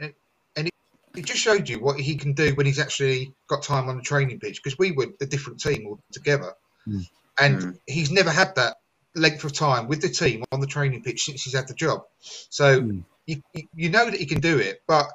and 0.56 0.68
it, 0.68 0.74
it 1.16 1.26
just 1.26 1.40
showed 1.40 1.68
you 1.68 1.80
what 1.80 2.00
he 2.00 2.16
can 2.16 2.34
do 2.34 2.54
when 2.56 2.66
he's 2.66 2.80
actually 2.80 3.34
got 3.48 3.64
time 3.64 3.90
on 3.90 3.98
the 3.98 4.04
training 4.04 4.40
pitch. 4.40 4.62
Because 4.64 4.78
we 4.78 4.92
were 4.92 5.08
a 5.22 5.26
different 5.26 5.60
team 5.60 5.88
altogether, 5.88 6.54
Mm. 6.88 7.10
and 7.40 7.58
Mm. 7.62 7.80
he's 7.88 8.12
never 8.12 8.30
had 8.32 8.54
that 8.56 8.78
length 9.16 9.44
of 9.44 9.54
time 9.54 9.88
with 9.88 10.02
the 10.02 10.10
team 10.10 10.44
on 10.52 10.60
the 10.60 10.68
training 10.68 11.04
pitch 11.04 11.24
since 11.26 11.44
he's 11.44 11.54
had 11.54 11.68
the 11.68 11.74
job. 11.74 12.02
So 12.50 12.82
Mm. 12.82 13.04
you, 13.26 13.42
you 13.76 13.90
know 13.90 14.06
that 14.06 14.16
he 14.20 14.26
can 14.26 14.40
do 14.40 14.58
it, 14.58 14.82
but 14.88 15.08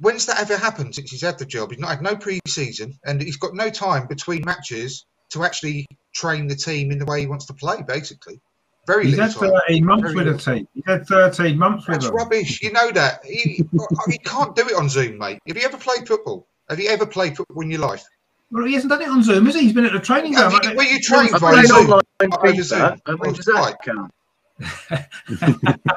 when's 0.00 0.26
that 0.26 0.40
ever 0.40 0.56
happened 0.56 0.94
since 0.94 1.10
he's 1.10 1.22
had 1.22 1.38
the 1.38 1.46
job? 1.46 1.70
He's 1.70 1.80
not 1.80 1.90
had 1.90 2.02
no 2.02 2.16
pre-season, 2.16 2.98
and 3.04 3.20
he's 3.22 3.36
got 3.38 3.54
no 3.54 3.70
time 3.70 4.06
between 4.06 4.44
matches 4.44 5.06
to 5.30 5.44
actually 5.44 5.86
train 6.14 6.46
the 6.46 6.54
team 6.54 6.90
in 6.92 6.98
the 6.98 7.04
way 7.06 7.20
he 7.20 7.26
wants 7.26 7.46
to 7.46 7.54
play. 7.54 7.82
Basically, 7.86 8.40
very 8.86 9.06
He's 9.06 9.16
little 9.16 9.48
had 9.48 9.52
time. 9.52 9.60
13 9.68 9.84
months 9.84 10.02
Very 10.12 10.14
with 10.14 10.28
a 10.28 10.38
team. 10.54 10.68
He's 10.74 10.84
had 10.86 11.06
13 11.06 11.58
months 11.58 11.86
with 11.88 11.96
That's 11.96 12.06
them. 12.06 12.14
rubbish. 12.14 12.62
You 12.62 12.72
know 12.72 12.90
that. 12.92 13.24
He, 13.24 13.64
he 14.10 14.18
can't 14.18 14.54
do 14.54 14.66
it 14.68 14.74
on 14.76 14.88
Zoom, 14.88 15.18
mate. 15.18 15.40
Have 15.48 15.56
you 15.56 15.64
ever 15.64 15.76
played 15.78 16.06
football? 16.06 16.46
Have 16.70 16.78
you 16.78 16.88
ever 16.90 17.06
played 17.06 17.36
football 17.36 17.62
in 17.62 17.70
your 17.70 17.80
life? 17.80 18.04
Well, 18.50 18.64
he 18.64 18.74
hasn't 18.74 18.90
done 18.90 19.02
it 19.02 19.08
on 19.08 19.22
Zoom, 19.22 19.46
has 19.46 19.54
he? 19.56 19.62
He's 19.62 19.72
been 19.72 19.86
at 19.86 19.92
the 19.92 19.98
training 19.98 20.34
Have 20.34 20.50
ground. 20.50 20.64
you, 20.64 20.70
like- 20.70 20.78
were 20.78 20.84
you 20.84 21.00
trained 21.00 21.34
I've 21.34 21.40
via 21.40 21.52
played 21.54 21.66
Zoom? 21.66 21.76
online 21.78 22.02
Over 22.20 22.36
FIFA. 22.46 22.62
Zoom. 22.62 23.00
uh, 23.06 23.16
What 23.16 23.34
does 23.36 23.44
that 23.46 23.78
count? 23.84 24.12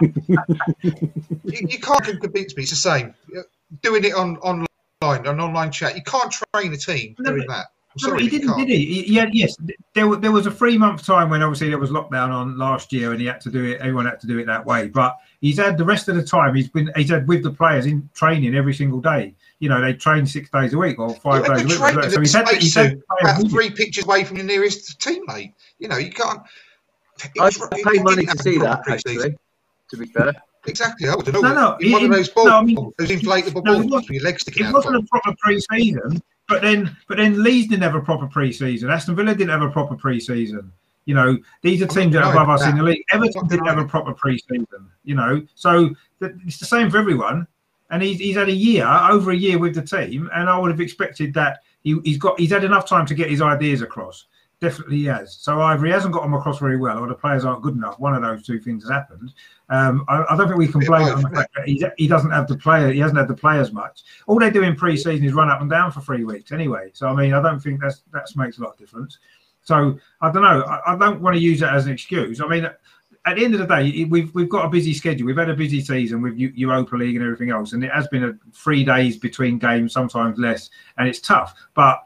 You, 1.44 1.68
you 1.70 1.80
can't 1.80 2.22
convince 2.22 2.56
me. 2.56 2.64
It's 2.64 2.70
the 2.72 2.76
same. 2.76 3.14
Doing 3.82 4.04
it 4.04 4.14
on 4.14 4.38
online, 4.38 4.68
on 5.28 5.40
online 5.40 5.72
chat. 5.72 5.96
You 5.96 6.04
can't 6.04 6.32
train 6.54 6.74
a 6.74 6.78
team 6.78 7.16
No, 7.20 7.32
doing 7.32 7.46
but- 7.48 7.54
that. 7.54 7.66
I'm 8.06 8.12
No, 8.12 8.18
he 8.18 8.30
didn't, 8.30 8.56
did 8.56 8.68
he? 8.70 8.86
He- 9.02 9.14
Yeah, 9.16 9.26
yes. 9.32 9.56
There, 9.96 10.16
there 10.16 10.32
was 10.32 10.46
a 10.46 10.52
three 10.52 10.78
month 10.78 11.04
time 11.06 11.30
when 11.32 11.42
obviously 11.42 11.70
there 11.70 11.80
was 11.80 11.90
lockdown 11.90 12.30
on 12.30 12.56
last 12.58 12.94
year, 12.94 13.12
and 13.12 13.20
he 13.20 13.26
had 13.26 13.42
to 13.42 13.50
do 13.50 13.64
it. 13.66 13.80
Everyone 13.82 14.06
had 14.06 14.20
to 14.22 14.28
do 14.28 14.38
it 14.38 14.46
that 14.46 14.64
way. 14.64 14.88
But 14.90 15.18
he's 15.42 15.58
had 15.58 15.76
the 15.78 15.84
rest 15.86 16.08
of 16.08 16.16
the 16.16 16.22
time. 16.24 16.54
He's 16.54 16.70
been 16.70 16.92
he's 16.96 17.10
had 17.10 17.28
with 17.28 17.42
the 17.42 17.50
players 17.52 17.88
in 17.88 18.08
training 18.14 18.54
every 18.56 18.76
single 18.76 19.02
day. 19.02 19.34
You 19.60 19.68
know, 19.70 19.82
they 19.82 19.94
train 19.94 20.26
six 20.26 20.50
days 20.50 20.74
a 20.74 20.78
week 20.78 21.00
or 21.00 21.14
five 21.16 21.46
Yeah, 21.46 21.56
days 21.56 21.64
a 21.64 21.68
but 21.68 21.70
week. 21.70 21.78
training 21.94 22.12
So 22.12 22.20
he's 22.22 22.34
had, 22.34 22.48
space 22.48 22.62
he's 22.64 22.76
had 22.76 22.92
to 22.92 23.04
players 23.20 23.38
about 23.40 23.52
three 23.52 23.70
pitches 23.70 24.06
away 24.06 24.24
from 24.24 24.38
your 24.38 24.46
nearest 24.46 25.00
teammate. 25.00 25.54
You 25.80 25.90
know, 25.90 25.98
you 25.98 26.12
can't. 26.12 26.42
it 27.24 27.32
I 27.42 27.46
was- 27.46 27.62
I 27.62 27.68
it 27.78 27.86
paid 27.86 28.04
money 28.04 28.26
to 28.26 28.38
see 28.38 28.58
that, 28.60 28.82
actually, 28.88 29.36
to 29.90 29.98
be 29.98 30.06
fair. 30.08 30.34
Exactly. 30.66 31.10
I 31.10 31.16
would 31.16 31.34
know. 31.34 31.42
No, 31.42 31.54
no, 31.54 31.78
In 31.82 31.92
one 31.92 32.02
it- 32.04 32.06
of 32.06 32.12
those 32.12 32.30
balls, 32.30 32.48
no, 32.48 32.58
I 32.58 32.64
mean- 32.64 32.94
those 32.98 33.10
inflatable 33.10 33.64
No, 33.66 33.74
it 33.74 33.76
balls 33.80 33.86
wasn't- 33.86 33.92
with 33.94 34.10
your 34.12 34.24
legs 34.24 34.42
sticking 34.44 34.66
It 34.66 34.70
out. 34.70 34.74
wasn't 34.76 34.96
a 34.98 35.02
proper 35.04 35.36
pre-season, 35.42 36.22
but 36.48 36.62
then 36.62 36.96
but 37.10 37.18
then 37.18 37.44
Leeds 37.44 37.68
didn't 37.68 37.84
have 37.84 37.96
a 37.96 38.02
proper 38.02 38.28
pre-season. 38.28 38.90
Aston 38.90 39.16
Villa 39.16 39.34
didn't 39.36 39.50
have 39.50 39.62
a 39.62 39.70
proper 39.70 39.96
pre-season. 39.96 40.72
You 41.06 41.16
know, 41.16 41.38
these 41.64 41.82
are 41.82 41.88
teams 41.88 42.14
that 42.14 42.24
are 42.24 42.32
above 42.32 42.48
denying 42.48 42.62
us 42.62 42.68
in 42.68 42.78
the 42.78 42.84
league. 42.84 43.04
Everton 43.12 43.48
didn't 43.48 43.66
have 43.66 43.80
a 43.80 43.86
proper 43.86 44.14
pre-season. 44.14 44.90
You 45.04 45.16
know, 45.16 45.42
so 45.56 45.90
th- 46.22 46.34
it's 46.46 46.60
the 46.60 46.66
same 46.66 46.90
for 46.90 46.98
everyone. 46.98 47.48
And 47.92 48.04
he's, 48.04 48.20
he's 48.20 48.36
had 48.36 48.50
a 48.50 48.54
year, 48.54 48.86
over 48.88 49.32
a 49.32 49.36
year 49.36 49.58
with 49.58 49.74
the 49.74 49.82
team, 49.82 50.30
and 50.34 50.50
I 50.50 50.60
would 50.60 50.70
have 50.70 50.80
expected 50.80 51.34
that 51.34 51.64
he, 51.82 52.00
he's 52.04 52.18
got 52.18 52.40
he's 52.40 52.52
had 52.52 52.64
enough 52.64 52.88
time 52.88 53.06
to 53.08 53.16
get 53.16 53.30
his 53.30 53.42
ideas 53.42 53.82
across. 53.82 54.26
Definitely 54.62 54.98
he 54.98 55.06
has. 55.06 55.34
So 55.36 55.62
either 55.62 55.86
he 55.86 55.92
hasn't 55.92 56.14
got 56.14 56.22
them 56.22 56.34
across 56.34 56.60
very 56.60 56.78
well, 56.78 57.00
or 57.00 57.08
the 57.08 57.16
players 57.16 57.46
aren't 57.46 57.64
good 57.64 57.76
enough. 57.76 57.98
One 58.00 58.14
of 58.14 58.22
those 58.22 58.46
two 58.46 58.60
things 58.60 58.84
has 58.84 58.92
happened. 58.92 59.34
Um, 59.70 60.04
I, 60.10 60.26
I 60.30 60.38
don't 60.38 60.48
think 60.48 60.60
we 60.60 60.68
can 60.68 60.82
blame 60.82 61.06
that 61.06 61.50
he, 61.66 61.84
he 61.98 62.08
doesn't 62.08 62.32
have 62.32 62.48
the 62.48 62.58
player. 62.58 62.92
He 62.92 63.00
hasn't 63.00 63.18
had 63.18 63.30
the 63.30 63.36
players 63.36 63.72
much. 63.72 64.04
All 64.28 64.38
they 64.38 64.52
do 64.52 64.64
in 64.64 64.76
pre-season 64.76 65.26
is 65.26 65.34
run 65.34 65.50
up 65.50 65.62
and 65.62 65.70
down 65.70 65.92
for 65.92 66.02
three 66.02 66.26
weeks 66.26 66.52
anyway. 66.52 66.92
So 66.94 67.08
I 67.08 67.16
mean, 67.16 67.34
I 67.34 67.42
don't 67.42 67.60
think 67.60 67.82
that's 67.82 68.04
that 68.12 68.28
makes 68.36 68.58
a 68.58 68.62
lot 68.62 68.74
of 68.74 68.78
difference. 68.78 69.18
So 69.64 69.98
I 70.22 70.32
don't 70.32 70.44
know. 70.44 70.62
I, 70.64 70.94
I 70.94 70.98
don't 70.98 71.22
want 71.22 71.36
to 71.36 71.42
use 71.42 71.60
that 71.62 71.74
as 71.74 71.86
an 71.86 71.94
excuse. 71.94 72.42
I 72.42 72.48
mean, 72.48 72.70
at 73.26 73.36
the 73.36 73.46
end 73.46 73.54
of 73.54 73.60
the 73.60 73.66
day, 73.66 74.06
we've 74.06 74.34
we've 74.34 74.50
got 74.50 74.66
a 74.66 74.70
busy 74.70 74.94
schedule. 74.94 75.28
We've 75.28 75.38
had 75.38 75.50
a 75.50 75.56
busy 75.56 75.82
season 75.82 76.22
with 76.22 76.38
Eu- 76.38 76.54
Europa 76.56 76.96
League 76.96 77.16
and 77.16 77.24
everything 77.24 77.52
else, 77.52 77.74
and 77.74 77.84
it 77.84 77.92
has 77.92 78.08
been 78.08 78.24
a 78.24 78.34
three 78.54 78.84
days 78.84 79.18
between 79.18 79.60
games, 79.60 79.94
sometimes 79.94 80.38
less, 80.38 80.70
and 80.98 81.08
it's 81.08 81.20
tough. 81.20 81.54
But 81.74 82.02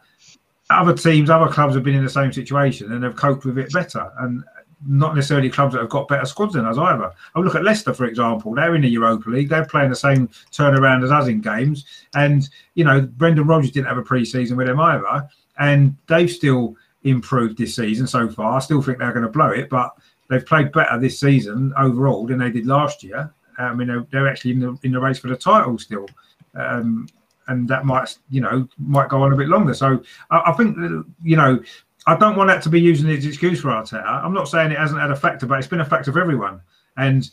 other 0.70 0.94
teams, 0.94 1.30
other 1.30 1.52
clubs 1.52 1.76
have 1.76 1.84
been 1.84 1.96
in 1.96 2.04
the 2.04 2.10
same 2.10 2.34
situation 2.34 2.92
and 2.92 3.04
have 3.04 3.16
coped 3.16 3.46
with 3.46 3.58
it 3.58 3.72
better, 3.72 4.12
and 4.20 4.44
not 4.86 5.16
necessarily 5.16 5.50
clubs 5.50 5.74
that 5.74 5.82
have 5.82 5.90
got 5.90 6.08
better 6.08 6.26
squads 6.26 6.54
than 6.54 6.66
us 6.66 6.78
either. 6.78 7.12
I 7.36 7.40
look 7.40 7.56
at 7.56 7.64
Leicester, 7.64 7.94
for 7.94 8.06
example. 8.06 8.54
They're 8.54 8.76
in 8.76 8.82
the 8.82 8.90
Europa 8.90 9.30
League. 9.30 9.50
They're 9.50 9.66
playing 9.66 9.92
the 9.92 9.96
same 9.96 10.28
turnaround 10.52 11.04
as 11.04 11.12
us 11.12 11.28
in 11.28 11.42
games, 11.42 11.86
and 12.16 12.50
you 12.74 12.84
know 12.84 13.02
Brendan 13.02 13.48
Rodgers 13.48 13.72
didn't 13.72 13.88
have 13.88 13.98
a 13.98 14.04
pre-season 14.04 14.58
with 14.58 14.68
them 14.68 14.80
either, 14.80 15.28
and 15.60 15.96
they've 16.08 16.32
still 16.32 16.76
improved 17.04 17.58
this 17.58 17.76
season 17.76 18.08
so 18.08 18.30
far. 18.30 18.58
I 18.58 18.60
still 18.60 18.82
think 18.82 18.98
they're 18.98 19.14
going 19.14 19.26
to 19.26 19.30
blow 19.30 19.50
it, 19.50 19.70
but 19.70 19.92
they've 20.34 20.46
played 20.46 20.72
better 20.72 21.00
this 21.00 21.20
season 21.20 21.74
overall 21.78 22.26
than 22.26 22.40
they 22.40 22.50
did 22.50 22.66
last 22.66 23.04
year. 23.04 23.34
I 23.58 23.74
mean, 23.74 23.88
they're, 23.88 24.06
they're 24.12 24.28
actually 24.28 24.52
in 24.52 24.60
the 24.60 24.78
in 24.84 24.92
the 24.92 25.00
race 25.00 25.20
for 25.20 25.28
the 25.28 25.36
title 25.36 25.78
still, 25.78 26.08
um, 26.56 27.08
and 27.48 27.68
that 27.68 27.86
might 27.86 28.18
you 28.30 28.42
know 28.42 28.68
might 28.78 29.10
go 29.10 29.22
on 29.22 29.32
a 29.32 29.36
bit 29.36 29.48
longer. 29.48 29.74
So 29.74 30.04
I, 30.32 30.42
I 30.48 30.52
think 30.54 30.76
that, 30.78 31.06
you 31.24 31.38
know 31.38 31.60
I 32.08 32.18
don't 32.18 32.36
want 32.36 32.50
that 32.50 32.62
to 32.64 32.70
be 32.70 32.82
used 32.82 33.06
as 33.06 33.24
an 33.24 33.30
excuse 33.30 33.62
for 33.62 33.70
Arteta. 33.70 34.06
I'm 34.06 34.34
not 34.34 34.50
saying 34.50 34.72
it 34.72 34.78
hasn't 34.78 35.00
had 35.00 35.12
a 35.12 35.16
factor, 35.16 35.46
but 35.46 35.60
it's 35.60 35.68
been 35.68 35.82
a 35.82 35.86
factor 35.86 36.12
for 36.12 36.20
everyone, 36.20 36.62
and 36.98 37.30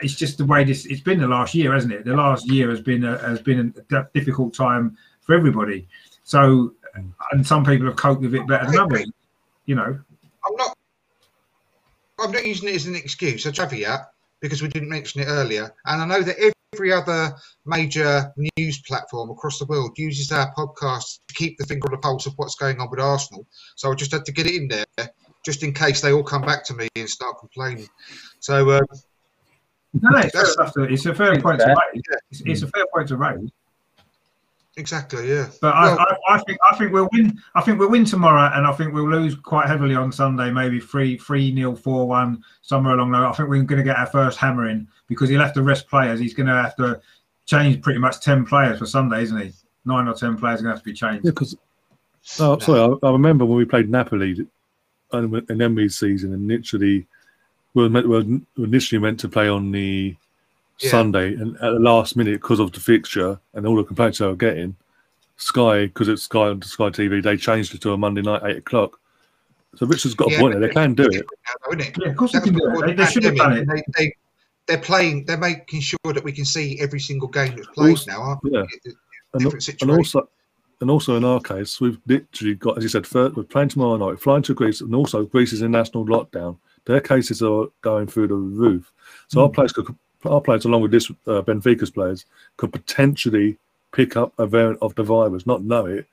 it's 0.00 0.14
just 0.14 0.38
the 0.38 0.44
way 0.44 0.64
this 0.64 0.86
it's 0.86 1.00
been 1.00 1.18
the 1.18 1.28
last 1.28 1.54
year, 1.54 1.72
hasn't 1.72 1.92
it? 1.92 2.04
The 2.04 2.14
last 2.14 2.48
year 2.48 2.70
has 2.70 2.80
been 2.80 3.04
a, 3.04 3.18
has 3.18 3.40
been 3.40 3.74
a 3.92 4.06
difficult 4.14 4.54
time 4.54 4.96
for 5.20 5.34
everybody. 5.34 5.88
So, 6.24 6.74
and 7.32 7.46
some 7.46 7.64
people 7.64 7.86
have 7.86 7.96
coped 7.96 8.22
with 8.22 8.34
it 8.34 8.46
better 8.46 8.66
than 8.66 8.78
others. 8.78 9.10
You 9.66 9.74
know, 9.74 9.98
I'm 10.46 10.56
not. 10.56 10.77
I'm 12.18 12.32
not 12.32 12.46
using 12.46 12.68
it 12.68 12.74
as 12.74 12.86
an 12.86 12.96
excuse, 12.96 13.46
a 13.46 13.52
caveat, 13.52 14.00
because 14.40 14.62
we 14.62 14.68
didn't 14.68 14.88
mention 14.88 15.22
it 15.22 15.26
earlier. 15.26 15.72
And 15.86 16.02
I 16.02 16.06
know 16.06 16.22
that 16.22 16.52
every 16.74 16.92
other 16.92 17.34
major 17.64 18.32
news 18.56 18.80
platform 18.82 19.30
across 19.30 19.58
the 19.58 19.66
world 19.66 19.92
uses 19.96 20.32
our 20.32 20.52
podcast 20.54 21.20
to 21.28 21.34
keep 21.34 21.58
the 21.58 21.66
finger 21.66 21.88
on 21.88 21.92
the 21.92 21.98
pulse 21.98 22.26
of 22.26 22.34
what's 22.36 22.54
going 22.54 22.80
on 22.80 22.90
with 22.90 23.00
Arsenal. 23.00 23.46
So 23.76 23.90
I 23.90 23.94
just 23.94 24.12
had 24.12 24.24
to 24.24 24.32
get 24.32 24.46
it 24.46 24.54
in 24.54 24.68
there, 24.68 25.10
just 25.44 25.62
in 25.62 25.72
case 25.72 26.00
they 26.00 26.12
all 26.12 26.22
come 26.22 26.42
back 26.42 26.64
to 26.66 26.74
me 26.74 26.88
and 26.96 27.08
start 27.08 27.38
complaining. 27.38 27.88
So 28.40 28.70
uh, 28.70 28.80
no, 29.94 30.10
no, 30.10 30.18
it's, 30.18 30.32
fair 30.32 30.52
enough 30.52 30.74
to, 30.74 30.82
it's 30.82 31.06
a 31.06 31.14
fair 31.14 31.40
point 31.40 31.60
to 31.60 31.66
fair. 31.66 31.74
raise. 31.94 32.02
It's, 32.30 32.42
it's 32.44 32.62
a 32.62 32.68
fair 32.68 32.84
point 32.94 33.08
to 33.08 33.16
raise. 33.16 33.50
Exactly. 34.78 35.28
Yeah. 35.28 35.48
But 35.60 35.74
I, 35.74 35.86
Well- 35.86 35.98
I, 35.98 36.34
I 36.34 36.38
think 36.38 36.58
I 36.70 36.76
think 36.76 36.92
we'll 36.92 37.08
win. 37.12 37.38
I 37.54 37.60
think 37.60 37.78
we'll 37.78 37.90
win 37.90 38.04
tomorrow, 38.04 38.50
and 38.54 38.66
I 38.66 38.72
think 38.72 38.94
we'll 38.94 39.10
lose 39.10 39.34
quite 39.34 39.66
heavily 39.66 39.94
on 39.94 40.10
Sunday. 40.12 40.50
Maybe 40.50 40.80
three 40.80 41.18
three 41.18 41.52
nil, 41.52 41.76
four 41.76 42.08
one, 42.08 42.42
somewhere 42.62 42.94
along 42.94 43.12
there. 43.12 43.26
I 43.26 43.32
think 43.32 43.48
we're 43.48 43.62
going 43.62 43.78
to 43.78 43.84
get 43.84 43.98
our 43.98 44.06
first 44.06 44.38
hammering 44.38 44.88
because 45.08 45.28
he'll 45.28 45.40
have 45.40 45.54
to 45.54 45.62
rest 45.62 45.88
players. 45.88 46.20
He's 46.20 46.34
going 46.34 46.46
to 46.46 46.54
have 46.54 46.76
to 46.76 47.00
change 47.46 47.82
pretty 47.82 47.98
much 47.98 48.20
ten 48.20 48.44
players 48.46 48.78
for 48.78 48.86
Sunday, 48.86 49.22
isn't 49.22 49.38
he? 49.38 49.52
Nine 49.84 50.08
or 50.08 50.14
ten 50.14 50.36
players 50.36 50.60
are 50.60 50.64
going 50.64 50.72
to 50.72 50.76
have 50.76 50.84
to 50.84 50.90
be 50.90 50.94
changed. 50.94 51.24
Yeah, 51.24 51.32
because 51.32 51.56
oh, 52.40 52.58
sorry, 52.58 52.80
I, 52.80 53.06
I 53.06 53.10
remember 53.10 53.44
when 53.44 53.58
we 53.58 53.64
played 53.64 53.90
Napoli 53.90 54.46
in 55.12 55.44
in 55.48 55.62
Emery's 55.62 55.96
season, 55.96 56.32
and 56.32 56.46
literally 56.46 57.06
we 57.74 57.88
were, 57.88 58.02
we 58.02 58.08
were 58.08 58.40
initially 58.66 58.98
meant 58.98 59.20
to 59.20 59.28
play 59.28 59.48
on 59.48 59.70
the 59.70 60.16
Yeah. 60.80 60.90
Sunday, 60.90 61.34
and 61.34 61.56
at 61.56 61.72
the 61.72 61.78
last 61.80 62.16
minute, 62.16 62.40
because 62.40 62.60
of 62.60 62.70
the 62.72 62.78
fixture 62.80 63.38
and 63.54 63.66
all 63.66 63.74
the 63.76 63.82
complaints 63.84 64.18
they 64.18 64.26
were 64.26 64.36
getting, 64.36 64.76
Sky, 65.36 65.86
because 65.86 66.08
it's 66.08 66.22
Sky 66.22 66.48
on 66.48 66.62
Sky 66.62 66.84
TV, 66.90 67.22
they 67.22 67.36
changed 67.36 67.74
it 67.74 67.80
to 67.82 67.92
a 67.92 67.96
Monday 67.98 68.22
night 68.22 68.42
eight 68.44 68.58
o'clock. 68.58 68.98
So 69.76 69.86
Richard's 69.86 70.14
got 70.14 70.32
a 70.32 70.38
point 70.38 70.52
there; 70.58 70.60
they 70.68 70.72
can 70.74 70.94
do 70.94 71.04
it. 71.04 71.26
Now, 71.26 71.68
isn't 71.78 71.80
it? 71.80 71.96
Yeah, 72.00 72.10
of 72.10 72.16
course 72.16 72.32
they 72.32 72.40
can 72.40 72.54
do 72.54 72.60
it. 72.64 72.86
They, 72.86 72.92
they 72.94 73.06
should 73.06 73.24
have 73.24 73.36
done 73.36 73.52
it. 73.58 73.66
They, 73.68 73.82
they, 73.96 74.12
they're 74.66 74.78
playing. 74.78 75.24
They're 75.24 75.36
making 75.36 75.80
sure 75.80 75.98
that 76.04 76.22
we 76.24 76.32
can 76.32 76.44
see 76.44 76.78
every 76.80 77.00
single 77.00 77.28
game 77.28 77.54
that's 77.56 77.68
played 77.68 77.90
Also- 77.90 78.10
now. 78.10 78.22
Aren't 78.22 78.40
yeah. 78.44 78.62
they? 78.84 78.92
And, 79.34 79.52
and 79.82 79.90
also, 79.90 80.28
and 80.80 80.90
also 80.90 81.16
in 81.16 81.24
our 81.24 81.38
case, 81.40 81.80
we've 81.82 81.98
literally 82.06 82.54
got, 82.54 82.78
as 82.78 82.82
you 82.82 82.88
said, 82.88 83.06
first, 83.06 83.36
we're 83.36 83.42
playing 83.42 83.68
tomorrow 83.68 83.96
night, 83.96 84.18
flying 84.20 84.42
to 84.44 84.54
Greece, 84.54 84.80
and 84.80 84.94
also 84.94 85.24
Greece 85.26 85.52
is 85.52 85.60
in 85.60 85.70
national 85.72 86.06
lockdown. 86.06 86.56
Their 86.86 87.00
cases 87.00 87.42
are 87.42 87.66
going 87.82 88.06
through 88.06 88.28
the 88.28 88.34
roof. 88.34 88.90
So 89.28 89.40
Hmm. 89.40 89.44
our 89.44 89.50
players 89.50 89.72
could, 89.72 89.94
our 90.24 90.40
players, 90.40 90.64
along 90.64 90.82
with 90.82 90.90
this 90.90 91.10
uh, 91.26 91.42
Benfica's 91.42 91.90
players, 91.90 92.24
could 92.56 92.72
potentially 92.72 93.56
pick 93.92 94.16
up 94.16 94.32
a 94.38 94.46
variant 94.46 94.78
of 94.82 94.94
the 94.96 95.02
virus, 95.02 95.46
not 95.46 95.62
know 95.62 95.86
it, 95.86 96.06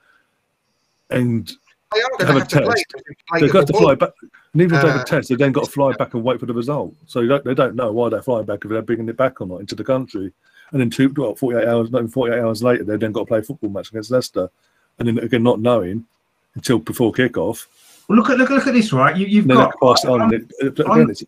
and 1.10 1.52
They 1.94 2.02
are 2.02 2.10
going 2.26 2.40
have 2.40 2.48
to 2.50 2.58
a 2.58 2.62
to 2.62 2.70
test. 2.72 2.86
play 3.30 3.42
they've 3.42 3.52
got 3.52 3.62
to 3.68 3.74
football. 3.74 3.82
fly 3.82 3.96
back. 3.96 4.10
And 4.54 4.62
even 4.62 4.76
if 4.78 4.82
they 4.82 4.88
have 4.90 5.00
Uh, 5.00 5.04
a 5.04 5.06
test, 5.06 5.30
they've 5.30 5.38
then 5.38 5.52
got 5.52 5.66
to 5.66 5.72
fly 5.72 5.92
back 5.94 6.14
and 6.14 6.24
wait 6.24 6.40
for 6.40 6.46
the 6.46 6.54
result. 6.54 6.94
So 7.08 7.22
they 7.22 7.28
don't, 7.28 7.44
they 7.44 7.54
don't 7.54 7.76
know 7.76 7.92
why 7.92 8.10
they're 8.10 8.22
flying 8.22 8.46
back 8.46 8.64
if 8.64 8.72
they're 8.72 8.82
bringing 8.82 9.10
it 9.10 9.18
back 9.18 9.42
or 9.42 9.48
not 9.48 9.60
into 9.60 9.76
the 9.76 9.84
country. 9.84 10.32
And 10.72 10.82
then 10.82 10.90
two, 10.90 11.14
well, 11.16 11.36
48 11.36 11.68
hours, 11.68 11.92
not 11.92 12.00
even 12.00 12.12
48 12.12 12.40
hours 12.40 12.64
later, 12.64 12.84
they've 12.84 13.00
then 13.00 13.12
got 13.12 13.22
to 13.22 13.26
play 13.28 13.40
a 13.40 13.44
football 13.44 13.70
match 13.70 13.90
against 13.90 14.12
Leicester. 14.12 14.50
And 14.98 15.08
then 15.08 15.20
again, 15.20 15.44
not 15.44 15.60
knowing 15.60 16.06
until 16.56 16.80
before 16.80 17.12
kick-off. 17.12 17.68
Well, 18.08 18.18
look 18.18 18.30
at 18.30 18.38
look, 18.38 18.50
look 18.50 18.66
at 18.68 18.74
this, 18.74 18.94
right? 18.94 19.16
You, 19.16 19.26
you've 19.28 19.48
got 19.48 19.72
they 19.72 19.78
pass 19.88 20.04
it 20.06 20.10
on. 20.10 20.22
on, 20.22 20.34
And 20.34 20.54
it, 20.60 20.80
again, 20.80 20.88
on- 20.90 21.10
it's, 21.10 21.24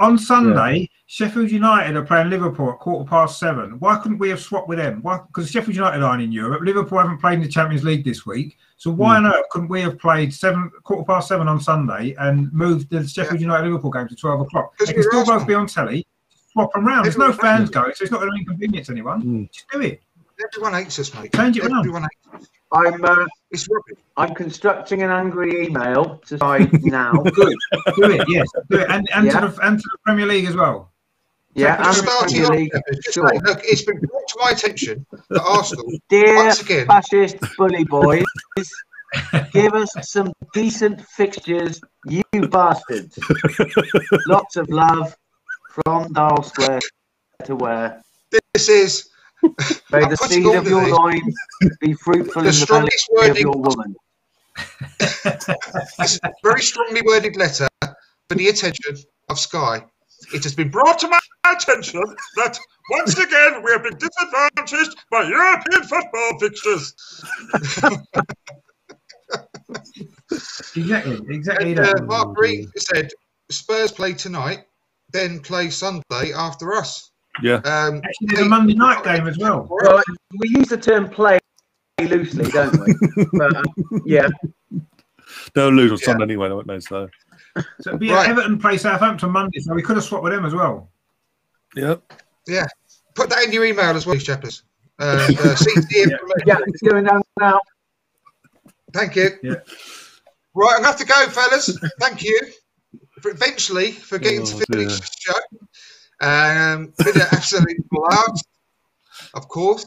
on 0.00 0.18
Sunday, 0.18 0.88
Sheffield 1.06 1.50
United 1.50 1.96
are 1.96 2.04
playing 2.04 2.30
Liverpool 2.30 2.70
at 2.70 2.78
quarter 2.78 3.08
past 3.08 3.38
seven. 3.38 3.78
Why 3.80 3.96
couldn't 3.98 4.18
we 4.18 4.28
have 4.30 4.40
swapped 4.40 4.68
with 4.68 4.78
them? 4.78 5.00
Why? 5.02 5.18
Because 5.26 5.50
Sheffield 5.50 5.74
United 5.76 6.02
aren't 6.02 6.22
in 6.22 6.30
Europe. 6.32 6.62
Liverpool 6.62 6.98
haven't 6.98 7.18
played 7.18 7.34
in 7.34 7.42
the 7.42 7.48
Champions 7.48 7.84
League 7.84 8.04
this 8.04 8.24
week. 8.26 8.56
So 8.76 8.90
why 8.90 9.18
Hmm. 9.18 9.26
on 9.26 9.34
earth 9.34 9.44
couldn't 9.50 9.68
we 9.68 9.80
have 9.82 9.98
played 9.98 10.32
seven 10.32 10.70
quarter 10.84 11.04
past 11.04 11.28
seven 11.28 11.48
on 11.48 11.60
Sunday 11.60 12.14
and 12.18 12.52
moved 12.52 12.90
the 12.90 13.06
Sheffield 13.06 13.40
United 13.40 13.64
Liverpool 13.66 13.90
game 13.90 14.06
to 14.08 14.14
twelve 14.14 14.40
o'clock? 14.40 14.72
Because 14.72 14.88
They 14.88 14.94
can 14.94 15.02
still 15.02 15.24
both 15.24 15.46
be 15.46 15.54
on 15.54 15.66
telly. 15.66 16.06
Swap 16.52 16.72
them 16.72 16.86
round. 16.86 17.04
There's 17.04 17.18
no 17.18 17.32
fans 17.32 17.70
going, 17.70 17.92
so 17.94 18.02
it's 18.02 18.12
not 18.12 18.20
going 18.20 18.32
to 18.32 18.38
inconvenience 18.38 18.88
anyone. 18.90 19.20
Hmm. 19.20 19.44
Just 19.52 19.68
do 19.70 19.80
it. 19.80 20.02
Everyone 20.54 20.74
hates 20.74 20.98
us, 21.00 21.12
mate. 21.14 21.32
Change 21.34 21.58
it 21.58 21.64
around. 21.64 21.80
Everyone 21.80 22.02
hates 22.02 22.42
us. 22.42 22.48
I'm 22.72 23.04
uh, 23.04 23.26
It's 23.50 23.66
rubbish. 23.70 23.98
I'm 24.16 24.34
constructing 24.34 25.02
an 25.02 25.10
angry 25.10 25.66
email 25.66 26.18
to 26.26 26.36
Sky 26.36 26.58
now. 26.82 27.12
Good. 27.12 27.56
do 27.96 28.04
it. 28.10 28.24
Yes. 28.28 28.46
Do 28.70 28.78
it. 28.78 28.90
And, 28.90 29.08
and 29.14 29.26
Yeah. 29.26 29.40
to 29.40 29.48
the 29.48 29.66
and 29.66 29.78
to 29.78 29.88
the 29.92 29.98
Premier 30.04 30.26
League 30.26 30.44
as 30.46 30.54
well. 30.54 30.92
Yeah, 31.54 31.76
Just 31.82 32.00
and 32.00 32.08
starting 32.08 32.36
Premier 32.44 32.60
League. 32.60 32.72
Just 33.02 33.14
Sure. 33.14 33.28
saying, 33.28 33.40
look, 33.44 33.60
it's 33.64 33.82
been 33.82 33.98
brought 34.00 34.28
to 34.28 34.36
my 34.40 34.50
attention 34.50 35.06
that 35.30 35.40
Arsenal, 35.42 35.86
Dear 36.10 36.36
once 36.36 36.60
again, 36.60 36.86
fascist 36.86 37.38
bully 37.56 37.84
boys, 37.84 38.24
give 39.52 39.72
us 39.74 39.90
some 40.02 40.30
decent 40.52 41.00
fixtures, 41.08 41.80
you 42.06 42.22
bastards. 42.50 43.18
Lots 44.26 44.56
of 44.56 44.68
love 44.68 45.16
from 45.70 46.12
Dial 46.12 46.42
Square 46.42 46.80
to 47.44 47.56
where. 47.56 48.02
this 48.52 48.68
is 48.68 49.08
May 49.92 50.00
the 50.08 50.16
seed 50.28 50.46
of 50.46 50.54
of 50.56 50.68
your 50.68 50.84
this- 50.84 50.92
loins 50.92 51.34
be 51.80 51.92
fruitful 51.94 52.42
the 52.42 52.48
in 52.48 52.54
the 52.54 52.66
belly 52.66 53.30
of 53.30 53.38
your 53.38 53.56
woman. 53.56 53.94
It's 56.00 56.18
a 56.24 56.30
very 56.42 56.62
strongly 56.62 57.02
worded 57.02 57.36
letter 57.36 57.68
for 57.80 58.34
the 58.34 58.48
attention 58.48 58.96
of 59.28 59.38
Sky. 59.38 59.84
It 60.34 60.42
has 60.42 60.54
been 60.54 60.68
brought 60.70 60.98
to 61.00 61.08
my 61.08 61.20
attention 61.52 62.02
that 62.36 62.58
once 62.90 63.16
again 63.18 63.62
we 63.64 63.70
have 63.70 63.84
been 63.84 63.96
disadvantaged 63.98 64.96
by 65.10 65.22
European 65.22 65.82
football 65.84 66.38
fixtures. 66.40 66.94
Exactly. 70.76 71.18
Exactly 71.28 71.70
And 71.72 71.80
uh. 71.80 71.94
Mark 72.04 72.38
Reed 72.38 72.68
said 72.76 73.10
Spurs 73.50 73.92
play 73.92 74.12
tonight, 74.12 74.64
then 75.12 75.40
play 75.40 75.70
Sunday 75.70 76.32
after 76.34 76.74
us. 76.74 77.10
Yeah. 77.42 77.56
Um, 77.64 78.00
Actually, 78.04 78.26
there's 78.28 78.40
a 78.40 78.48
Monday 78.48 78.74
night 78.74 79.02
game 79.04 79.26
as 79.26 79.38
well. 79.38 79.66
Well, 79.70 80.02
we 80.38 80.48
use 80.50 80.68
the 80.68 80.76
term 80.76 81.08
play 81.08 81.38
loosely, 82.00 82.50
don't 82.50 82.72
we? 82.86 82.94
but, 83.32 83.56
uh, 83.56 83.62
yeah. 84.04 84.28
They'll 85.54 85.70
lose 85.72 85.92
on 85.92 85.98
Yeah. 85.98 86.04
Sunday 86.04 86.24
anyway, 86.24 86.48
won't 86.50 86.66
they? 86.66 86.80
So, 86.80 87.08
So 87.80 87.96
be 87.96 88.10
Right. 88.10 88.28
Everton 88.28 88.58
play 88.58 88.76
Southampton 88.76 89.30
Monday, 89.30 89.60
so 89.60 89.74
we 89.74 89.82
could 89.82 89.96
have 89.96 90.04
swapped 90.04 90.24
with 90.24 90.32
them 90.32 90.44
as 90.44 90.54
well. 90.54 90.90
Yep. 91.74 92.12
Yeah. 92.46 92.66
put 93.14 93.28
that 93.30 93.44
in 93.44 93.52
your 93.52 93.64
email 93.64 93.96
as 93.96 94.06
well, 94.06 94.18
Shepherds. 94.18 94.62
Uh, 94.98 95.04
uh, 95.28 95.54
CT 95.56 95.92
information. 95.96 96.46
Yeah, 96.46 96.58
it's 96.66 96.82
going 96.82 97.04
down 97.04 97.22
now. 97.38 97.60
Thank 98.92 99.16
you. 99.16 99.30
Yeah. 99.42 99.54
Right, 100.54 100.74
I'm 100.76 100.82
going 100.82 100.82
to 100.82 100.86
have 100.86 100.96
to 100.96 101.04
go, 101.04 101.28
fellas. 101.28 101.78
Thank 102.00 102.22
you 102.22 102.40
for 103.20 103.30
eventually 103.30 103.92
for 103.92 104.18
getting 104.18 104.42
Oh, 104.42 104.46
to 104.46 104.66
finish 104.66 104.98
the 104.98 105.08
show. 105.20 105.32
Um, 106.20 106.92
been 106.98 107.14
an 107.14 107.28
absolute 107.32 107.88
blast, 107.90 108.46
of 109.34 109.48
course. 109.48 109.86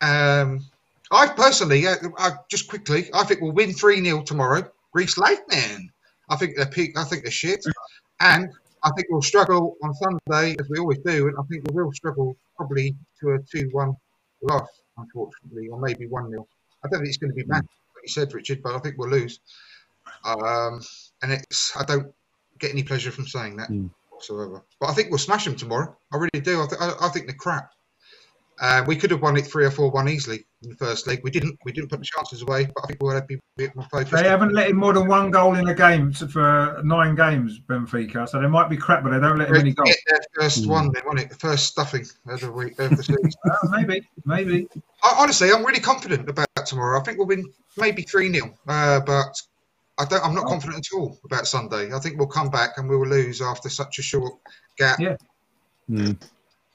Um, 0.00 0.64
I 1.10 1.28
personally, 1.28 1.86
uh, 1.86 1.96
I, 2.18 2.32
just 2.50 2.68
quickly, 2.68 3.08
I 3.14 3.24
think 3.24 3.40
we'll 3.40 3.52
win 3.52 3.72
3 3.72 4.04
0 4.04 4.22
tomorrow. 4.22 4.68
Greece 4.92 5.18
Lightning. 5.18 5.90
I 6.28 6.36
think 6.36 6.56
they're 6.56 6.66
peak, 6.66 6.98
I 6.98 7.04
think 7.04 7.22
they're 7.22 7.30
shit. 7.30 7.64
And 8.20 8.48
I 8.82 8.90
think 8.96 9.08
we'll 9.10 9.22
struggle 9.22 9.76
on 9.82 9.94
Sunday, 9.94 10.56
as 10.58 10.68
we 10.68 10.78
always 10.78 10.98
do. 10.98 11.28
And 11.28 11.36
I 11.38 11.42
think 11.50 11.64
we 11.68 11.82
will 11.82 11.92
struggle 11.92 12.36
probably 12.56 12.94
to 13.20 13.30
a 13.32 13.38
2 13.38 13.70
1 13.72 13.96
loss, 14.42 14.68
unfortunately, 14.98 15.68
or 15.68 15.80
maybe 15.80 16.06
1 16.06 16.30
0. 16.30 16.46
I 16.84 16.88
don't 16.88 17.00
think 17.00 17.08
it's 17.08 17.18
going 17.18 17.32
to 17.32 17.36
be 17.36 17.42
bad, 17.42 17.62
like 17.62 18.04
you 18.04 18.08
said, 18.08 18.32
Richard, 18.32 18.62
but 18.62 18.74
I 18.74 18.78
think 18.78 18.96
we'll 18.98 19.10
lose. 19.10 19.40
Um, 20.24 20.80
and 21.22 21.32
it's 21.32 21.76
I 21.76 21.84
don't 21.84 22.12
get 22.58 22.72
any 22.72 22.82
pleasure 22.82 23.10
from 23.10 23.26
saying 23.26 23.56
that 23.56 23.70
Mm. 23.70 23.90
Whatsoever. 24.16 24.62
But 24.80 24.90
I 24.90 24.94
think 24.94 25.10
we'll 25.10 25.18
smash 25.18 25.44
them 25.44 25.56
tomorrow. 25.56 25.96
I 26.12 26.16
really 26.16 26.42
do. 26.42 26.62
I, 26.62 26.66
th- 26.66 26.80
I, 26.80 26.92
I 27.06 27.08
think 27.10 27.26
they're 27.26 27.36
crap. 27.36 27.70
Uh, 28.58 28.82
we 28.86 28.96
could 28.96 29.10
have 29.10 29.20
won 29.20 29.36
it 29.36 29.42
three 29.46 29.66
or 29.66 29.70
four 29.70 29.90
one 29.90 30.08
easily 30.08 30.42
in 30.62 30.70
the 30.70 30.76
first 30.76 31.06
leg. 31.06 31.20
We 31.22 31.30
didn't. 31.30 31.58
We 31.66 31.72
didn't 31.72 31.90
put 31.90 31.98
the 32.00 32.06
chances 32.06 32.40
away. 32.40 32.64
But 32.74 32.84
I 32.84 32.86
think 32.86 33.02
we'll 33.02 33.20
be 33.20 33.34
a 33.34 33.38
bit 33.58 33.76
more 33.76 33.84
focused. 33.90 34.12
They 34.12 34.26
haven't 34.26 34.54
let 34.54 34.70
in 34.70 34.76
more 34.76 34.94
than 34.94 35.06
one 35.06 35.30
goal 35.30 35.56
in 35.56 35.68
a 35.68 35.74
game 35.74 36.10
for 36.10 36.80
nine 36.82 37.14
games, 37.14 37.60
Benfica. 37.60 38.26
So 38.26 38.40
they 38.40 38.46
might 38.48 38.70
be 38.70 38.78
crap, 38.78 39.02
but 39.04 39.10
they 39.10 39.20
don't 39.20 39.36
let 39.38 39.48
in 39.48 39.54
Get 39.54 39.58
many 39.60 39.72
goals. 39.74 39.94
their 40.08 40.20
first 40.32 40.64
Mm. 40.64 40.68
one, 40.68 40.90
they 40.94 41.02
won 41.04 41.18
it. 41.18 41.28
The 41.28 41.34
first 41.36 41.66
stuffing 41.66 42.06
of 42.28 42.40
the 42.40 42.50
week 42.50 42.78
of 42.78 42.96
the 42.96 43.02
season. 43.02 43.30
Oh, 43.46 43.68
maybe, 43.68 44.08
maybe. 44.24 44.66
I, 45.04 45.14
honestly, 45.18 45.52
I'm 45.52 45.62
really 45.62 45.80
confident 45.80 46.26
about 46.30 46.46
tomorrow. 46.64 46.98
I 46.98 47.02
think 47.02 47.18
we'll 47.18 47.26
win 47.26 47.44
maybe 47.76 48.00
three 48.02 48.32
0 48.32 48.54
uh, 48.68 49.00
but 49.00 49.38
I 49.98 50.04
don't. 50.04 50.24
I'm 50.24 50.34
not 50.34 50.46
confident 50.46 50.86
at 50.86 50.96
all 50.96 51.18
about 51.24 51.46
Sunday. 51.46 51.92
I 51.92 51.98
think 51.98 52.18
we'll 52.18 52.26
come 52.26 52.50
back 52.50 52.76
and 52.76 52.88
we 52.88 52.96
will 52.96 53.08
lose 53.08 53.40
after 53.40 53.68
such 53.68 53.98
a 53.98 54.02
short 54.02 54.34
gap. 54.76 55.00
Yeah. 55.00 55.16
Mm. 55.90 56.20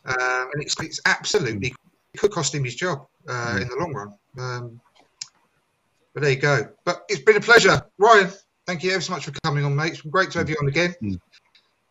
Um, 0.05 0.49
and 0.53 0.63
it's, 0.63 0.75
it's 0.81 0.99
absolutely 1.05 1.73
it 2.13 2.17
could 2.17 2.31
cost 2.31 2.55
him 2.55 2.63
his 2.63 2.75
job 2.75 3.05
uh, 3.27 3.59
in 3.61 3.67
the 3.67 3.75
long 3.75 3.93
run. 3.93 4.13
Um, 4.39 4.81
but 6.13 6.23
there 6.23 6.31
you 6.31 6.39
go. 6.39 6.67
But 6.83 7.05
it's 7.09 7.21
been 7.21 7.37
a 7.37 7.41
pleasure, 7.41 7.81
Ryan. 7.97 8.31
Thank 8.65 8.83
you 8.83 8.91
ever 8.91 9.01
so 9.01 9.13
much 9.13 9.25
for 9.25 9.31
coming 9.43 9.65
on, 9.65 9.75
mate. 9.75 9.93
It's 9.93 10.01
been 10.01 10.11
great 10.11 10.31
to 10.31 10.39
have 10.39 10.49
you 10.49 10.55
on 10.61 10.67
again. 10.67 10.95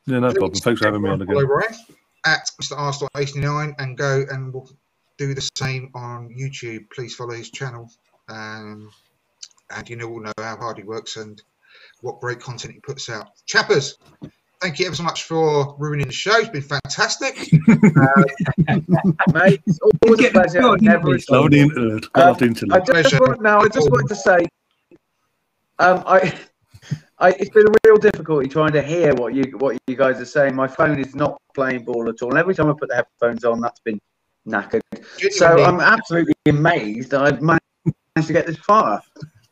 Yeah, 0.06 0.18
no 0.18 0.32
problem. 0.32 0.54
Thanks 0.54 0.80
for 0.80 0.86
having 0.86 1.02
me 1.02 1.10
on 1.10 1.22
again. 1.22 1.34
Follow 1.34 1.44
again. 1.44 1.56
Ryan 1.56 1.96
at 2.26 2.50
Mr. 2.60 2.76
Arstor89 2.76 3.74
and 3.78 3.96
go 3.96 4.24
and 4.30 4.52
we'll 4.52 4.68
do 5.18 5.34
the 5.34 5.48
same 5.56 5.90
on 5.94 6.28
YouTube. 6.28 6.90
Please 6.90 7.14
follow 7.14 7.34
his 7.34 7.50
channel. 7.50 7.90
Um, 8.28 8.90
and 9.70 9.88
you 9.88 9.96
know 9.96 10.08
all 10.08 10.20
know 10.20 10.32
how 10.38 10.56
hard 10.56 10.78
he 10.78 10.84
works 10.84 11.16
and 11.16 11.42
what 12.02 12.20
great 12.20 12.40
content 12.40 12.74
he 12.74 12.80
puts 12.80 13.08
out. 13.08 13.28
Chappers, 13.46 13.98
thank 14.60 14.78
you 14.78 14.86
ever 14.86 14.94
so 14.94 15.02
much 15.02 15.24
for 15.24 15.74
ruining 15.78 16.06
the 16.06 16.12
show. 16.12 16.38
It's 16.38 16.48
been 16.48 16.62
fantastic. 16.62 17.52
Mate, 19.32 19.60
it's 19.66 19.78
always 19.80 20.18
a 20.18 20.22
Get- 20.22 20.32
pleasure. 20.32 20.76
Never 20.80 21.08
English. 21.08 21.28
a 21.28 21.32
Love 21.32 21.52
internet. 22.42 22.88
Um, 22.88 22.96
I 22.96 23.02
just, 23.02 23.20
want, 23.20 23.42
now, 23.42 23.60
I 23.60 23.68
just 23.68 23.90
wanted 23.90 24.08
to 24.08 24.14
say, 24.14 24.38
um, 25.78 26.02
I, 26.06 26.38
I, 27.18 27.30
it's 27.30 27.50
been 27.50 27.66
a 27.66 27.72
real 27.86 27.96
difficulty 27.96 28.48
trying 28.48 28.72
to 28.72 28.82
hear 28.82 29.14
what 29.14 29.34
you 29.34 29.44
what 29.58 29.78
you 29.86 29.96
guys 29.96 30.20
are 30.20 30.26
saying. 30.26 30.54
My 30.54 30.68
phone 30.68 30.98
is 30.98 31.14
not 31.14 31.40
playing 31.54 31.84
ball 31.84 32.08
at 32.08 32.22
all. 32.22 32.30
And 32.30 32.38
every 32.38 32.54
time 32.54 32.68
I 32.68 32.72
put 32.72 32.88
the 32.88 32.96
headphones 32.96 33.44
on, 33.44 33.60
that's 33.60 33.80
been 33.80 34.00
knackered. 34.46 34.80
So 35.32 35.62
I'm 35.62 35.80
absolutely 35.80 36.34
amazed 36.46 37.10
that 37.10 37.22
I've 37.22 37.42
managed 37.42 37.62
to 38.26 38.32
get 38.32 38.46
this 38.46 38.56
far. 38.58 39.02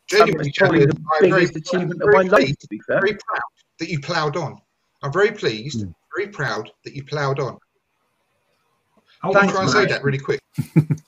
Genuinely, 0.09 0.49
It's 0.49 0.59
probably 0.59 0.81
the 0.81 0.93
Jack, 0.93 0.97
I'm 1.13 1.21
very- 1.31 1.33
biggest 1.47 1.57
achievement 1.57 2.03
of 2.03 2.09
my 2.09 2.23
life, 2.23 2.31
pleased- 2.31 2.61
to 2.61 2.69
be 2.69 2.81
fair. 2.87 3.01
Very 3.01 3.15
proud 3.15 3.43
that 3.79 3.89
you 3.91 4.01
ploughed 4.01 4.37
on. 4.37 4.61
I'm 5.03 5.13
very 5.13 5.31
pleased, 5.33 5.85
Mm. 5.85 5.95
very 6.17 6.29
proud 6.29 6.71
that 6.85 6.95
you 6.95 7.05
ploughed 7.05 7.39
on. 7.39 7.59
Oh, 9.23 9.29
I'll 9.29 9.33
Thanks, 9.33 9.53
try 9.53 9.63
and 9.63 9.71
say 9.71 9.87
that 9.87 10.03
really 10.03 10.19
quick. 10.19 10.41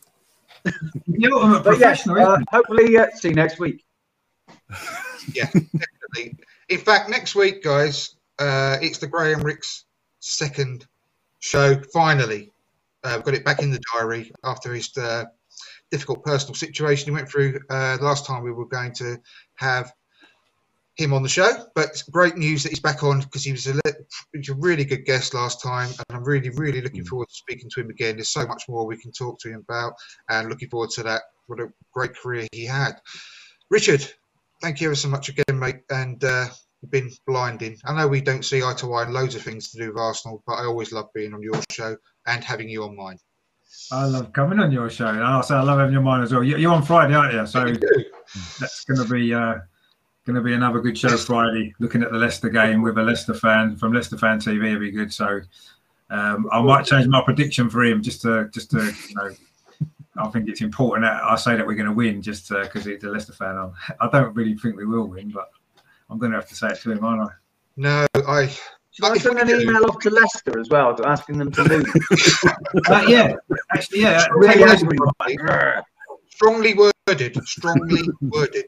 The 0.62 1.32
ultimate 1.32 1.64
But 1.64 1.78
yes, 1.78 2.02
professional, 2.02 2.18
uh, 2.18 2.32
isn't 2.35 2.48
hopefully 2.51 2.98
uh, 2.98 3.06
see 3.14 3.28
you 3.28 3.35
next 3.35 3.59
week. 3.59 3.85
Yeah, 5.35 5.44
definitely. 5.47 6.36
In 6.68 6.78
fact, 6.78 7.09
next 7.10 7.35
week, 7.35 7.62
guys, 7.62 8.16
uh, 8.39 8.78
it's 8.82 8.98
the 8.98 9.06
Graham 9.06 9.43
Rix 9.43 9.85
second 10.20 10.86
show. 11.40 11.81
Finally, 11.93 12.51
uh, 13.05 13.18
got 13.18 13.35
it 13.35 13.44
back 13.44 13.60
in 13.62 13.70
the 13.70 13.81
diary 13.94 14.32
after 14.44 14.74
his 14.74 14.97
uh, 14.97 15.24
difficult 15.91 16.25
personal 16.25 16.55
situation 16.55 17.07
he 17.07 17.11
went 17.11 17.29
through. 17.29 17.61
Uh, 17.69 17.99
last 18.01 18.27
time 18.27 18.43
we 18.43 18.53
were 18.53 18.67
going 18.67 18.93
to 18.95 19.19
have 19.57 19.93
him 20.97 21.12
on 21.12 21.23
the 21.23 21.29
show, 21.29 21.51
but 21.75 22.03
great 22.11 22.37
news 22.37 22.62
that 22.62 22.71
he's 22.71 22.81
back 22.81 23.03
on 23.03 23.21
because 23.21 23.45
he 23.45 23.53
was 23.53 23.67
a, 23.67 23.75
li- 23.75 24.05
he 24.33 24.39
was 24.39 24.49
a 24.51 24.55
really 24.55 24.85
good 24.85 25.05
guest 25.05 25.35
last 25.35 25.62
time, 25.62 25.89
and 25.89 26.05
I'm 26.11 26.25
really, 26.25 26.51
really 26.51 26.81
looking 26.83 27.05
forward 27.05 27.29
to 27.29 27.35
speaking 27.35 27.71
to 27.71 27.81
him 27.81 27.91
again. 27.91 28.17
There's 28.17 28.31
so 28.31 28.47
much 28.47 28.65
more 28.69 28.87
we 28.87 28.99
can 28.99 29.12
talk 29.12 29.39
to 29.41 29.49
him 29.49 29.65
about, 29.69 29.95
and 30.29 30.49
looking 30.49 30.69
forward 30.69 30.91
to 30.91 31.03
that. 31.05 31.23
What 31.47 31.61
a 31.61 31.73
great 31.93 32.15
career 32.15 32.47
he 32.53 32.65
had. 32.65 33.01
Richard, 33.71 34.07
thank 34.61 34.81
you 34.81 34.89
ever 34.89 34.95
so 34.95 35.09
much 35.09 35.29
again, 35.29 35.59
mate, 35.59 35.81
and 35.91 36.23
uh, 36.23 36.49
you've 36.83 36.91
been 36.91 37.11
blinding. 37.27 37.79
I 37.85 37.95
know 37.95 38.09
we 38.09 38.21
don't 38.21 38.45
see 38.45 38.62
eye 38.62 38.75
to 38.75 38.93
eye 38.93 39.05
on 39.05 39.12
loads 39.12 39.35
of 39.35 39.43
things 39.43 39.71
to 39.71 39.79
do 39.79 39.89
with 39.89 39.99
Arsenal, 39.99 40.43
but 40.47 40.55
I 40.55 40.65
always 40.65 40.93
love 40.93 41.07
being 41.15 41.35
on 41.35 41.43
your 41.43 41.61
show 41.71 41.97
and 42.27 42.45
having 42.45 42.69
you 42.69 42.85
on 42.85 42.97
mine. 42.97 43.19
I 43.93 44.05
love 44.05 44.33
coming 44.33 44.59
on 44.61 44.71
your 44.73 44.89
show, 44.91 45.07
and 45.09 45.23
also 45.23 45.57
I 45.57 45.63
love 45.63 45.79
having 45.79 45.93
your 45.93 46.03
mind 46.03 46.23
as 46.25 46.33
well. 46.33 46.43
You- 46.45 46.57
You're 46.57 46.73
on 46.73 46.83
Friday, 46.83 47.15
aren't 47.15 47.33
you? 47.35 47.47
So 47.47 47.65
that's 48.61 48.85
going 48.85 49.01
to 49.07 49.13
be 49.13 49.33
uh, 49.35 49.55
going 50.27 50.37
to 50.37 50.41
be 50.43 50.55
another 50.55 50.81
good 50.81 50.97
show 50.99 51.17
Friday. 51.17 51.75
Looking 51.81 52.03
at 52.03 52.13
the 52.13 52.19
Leicester 52.19 52.49
game 52.49 52.83
with 52.83 52.99
a 52.99 53.03
Leicester 53.03 53.35
fan 53.35 53.77
from 53.77 53.93
Leicester 53.93 54.17
Fan 54.19 54.39
TV, 54.39 54.69
it'll 54.69 54.81
be 54.81 54.91
good. 54.91 55.13
So 55.13 55.41
um, 56.11 56.49
I 56.53 56.61
might 56.63 56.85
change 56.87 57.07
my 57.09 57.23
prediction 57.23 57.69
for 57.71 57.83
him 57.85 58.03
just 58.03 58.23
to 58.23 58.49
just 58.53 58.71
to 58.73 58.79
you 59.09 59.15
know. 59.17 59.31
I 60.19 60.29
think 60.29 60.49
it's 60.49 60.61
important 60.61 61.05
that 61.07 61.23
I 61.23 61.37
say 61.37 61.57
that 61.57 61.67
we're 61.67 61.75
going 61.77 61.87
to 61.89 61.93
win 61.95 62.21
just 62.21 62.49
because 62.51 62.85
he's 62.85 63.03
a 63.05 63.09
Leicester 63.09 63.33
fan. 63.33 63.57
I'm, 63.57 63.73
I 64.01 64.09
don't 64.11 64.35
really 64.35 64.55
think 64.57 64.77
we 64.77 64.85
will 64.85 65.07
win, 65.07 65.31
but 65.31 65.49
I'm 66.11 66.19
going 66.19 66.33
to 66.33 66.39
have 66.39 66.49
to 66.49 66.55
say 66.55 66.69
it 66.69 66.81
to 66.83 66.91
him, 66.93 67.03
aren't 67.05 67.23
I? 67.23 67.33
No, 67.77 68.07
I. 68.15 68.53
Should 69.01 69.12
I 69.12 69.16
send 69.18 69.39
an 69.39 69.60
email 69.60 69.85
off 69.86 69.98
to 70.01 70.10
Leicester 70.10 70.59
as 70.60 70.68
well, 70.68 70.94
to 70.94 71.09
asking 71.09 71.39
them 71.39 71.51
to 71.52 71.62
lose? 71.62 72.39
Uh, 72.89 73.05
yeah, 73.09 73.35
actually, 73.72 74.01
yeah. 74.01 74.27
really 74.32 74.77
take 75.27 75.39
Strongly 76.28 76.74
worded, 76.74 77.36
strongly 77.47 78.02
worded. 78.20 78.64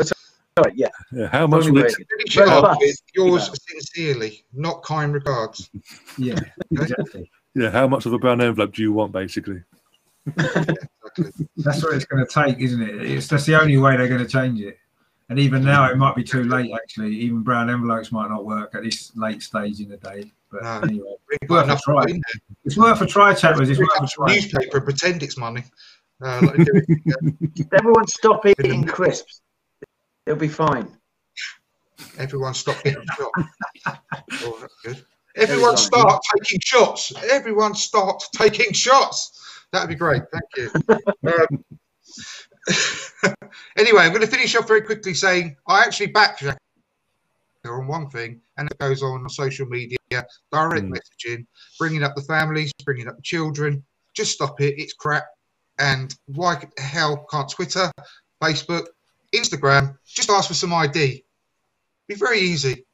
Sorry, 0.00 0.72
yeah. 0.74 0.88
Yeah, 1.12 1.28
how 1.28 1.46
much 1.46 1.66
would. 1.66 1.74
Finish 1.74 2.36
it 2.36 2.48
off 2.48 2.76
with 2.80 3.02
yours 3.14 3.50
sincerely, 3.70 4.44
not 4.52 4.82
kind 4.82 5.12
regards. 5.14 5.70
Yeah, 6.18 6.38
exactly. 6.70 7.30
yeah, 7.54 7.70
how 7.70 7.86
much 7.88 8.04
of 8.06 8.12
a 8.12 8.18
brown 8.18 8.40
envelope 8.40 8.74
do 8.74 8.82
you 8.82 8.92
want, 8.92 9.12
basically? 9.12 9.62
Exactly. 10.26 10.76
That's 11.56 11.82
what 11.82 11.94
it's 11.94 12.04
going 12.04 12.26
to 12.26 12.32
take, 12.32 12.58
isn't 12.58 12.82
it? 12.82 13.02
It's 13.02 13.28
that's 13.28 13.46
the 13.46 13.60
only 13.60 13.78
way 13.78 13.96
they're 13.96 14.08
going 14.08 14.24
to 14.24 14.28
change 14.28 14.60
it. 14.60 14.78
And 15.32 15.38
even 15.40 15.64
now, 15.64 15.90
it 15.90 15.96
might 15.96 16.14
be 16.14 16.22
too 16.22 16.44
late. 16.44 16.70
Actually, 16.74 17.16
even 17.16 17.40
brown 17.42 17.70
envelopes 17.70 18.12
might 18.12 18.28
not 18.28 18.44
work 18.44 18.74
at 18.74 18.82
this 18.82 19.16
late 19.16 19.42
stage 19.42 19.80
in 19.80 19.88
the 19.88 19.96
day. 19.96 20.30
But 20.50 20.62
No. 20.62 20.80
anyway, 20.80 21.14
We've 21.40 21.48
Worth 21.48 21.70
a 21.70 21.80
try. 21.82 22.04
it's 22.66 22.76
worth 22.76 23.00
a 23.00 23.06
try, 23.06 23.32
chappers. 23.32 23.70
It's 23.70 23.78
worth 23.80 23.88
a 24.02 24.06
try. 24.06 24.34
newspaper 24.34 24.76
and 24.76 24.84
pretend 24.84 25.22
it's 25.22 25.38
money. 25.38 25.64
Uh, 26.22 26.40
like 26.42 26.68
it. 26.68 27.66
Everyone 27.72 28.06
stop 28.08 28.44
eating 28.44 28.84
crisps. 28.84 29.40
It'll 30.26 30.38
be 30.38 30.48
fine. 30.48 30.94
Everyone 32.18 32.52
stop 32.52 32.84
getting 32.84 33.02
shot. 33.16 33.30
Oh, 34.42 34.58
that's 34.60 34.74
good. 34.84 35.02
Everyone 35.36 35.78
start 35.78 36.20
taking 36.36 36.60
shots. 36.62 37.10
Everyone 37.30 37.74
start 37.74 38.22
taking 38.36 38.74
shots. 38.74 39.64
That'd 39.72 39.88
be 39.88 39.94
great. 39.94 40.24
Thank 40.30 40.44
you. 40.58 40.98
Um, 41.32 41.64
anyway, 43.76 44.02
I'm 44.02 44.10
going 44.10 44.20
to 44.22 44.26
finish 44.26 44.54
off 44.54 44.68
very 44.68 44.82
quickly 44.82 45.14
saying 45.14 45.56
I 45.66 45.82
actually 45.82 46.06
back 46.06 46.38
Jack 46.38 46.58
on 47.64 47.86
one 47.86 48.08
thing, 48.10 48.40
and 48.56 48.70
it 48.70 48.78
goes 48.78 49.02
on 49.02 49.22
on 49.22 49.28
social 49.28 49.66
media, 49.66 49.98
direct 50.10 50.86
Mm. 50.86 50.96
messaging, 50.96 51.46
bringing 51.78 52.02
up 52.02 52.14
the 52.14 52.22
families, 52.22 52.72
bringing 52.84 53.08
up 53.08 53.16
the 53.16 53.22
children. 53.22 53.84
Just 54.14 54.32
stop 54.32 54.60
it. 54.60 54.74
It's 54.78 54.92
crap. 54.92 55.24
And 55.78 56.14
why 56.26 56.56
the 56.56 56.82
hell 56.82 57.26
can't 57.30 57.48
Twitter, 57.48 57.90
Facebook, 58.42 58.86
Instagram 59.32 59.96
just 60.04 60.28
ask 60.30 60.48
for 60.48 60.54
some 60.54 60.74
ID? 60.74 61.24
Be 62.08 62.14
very 62.14 62.40
easy. 62.40 62.84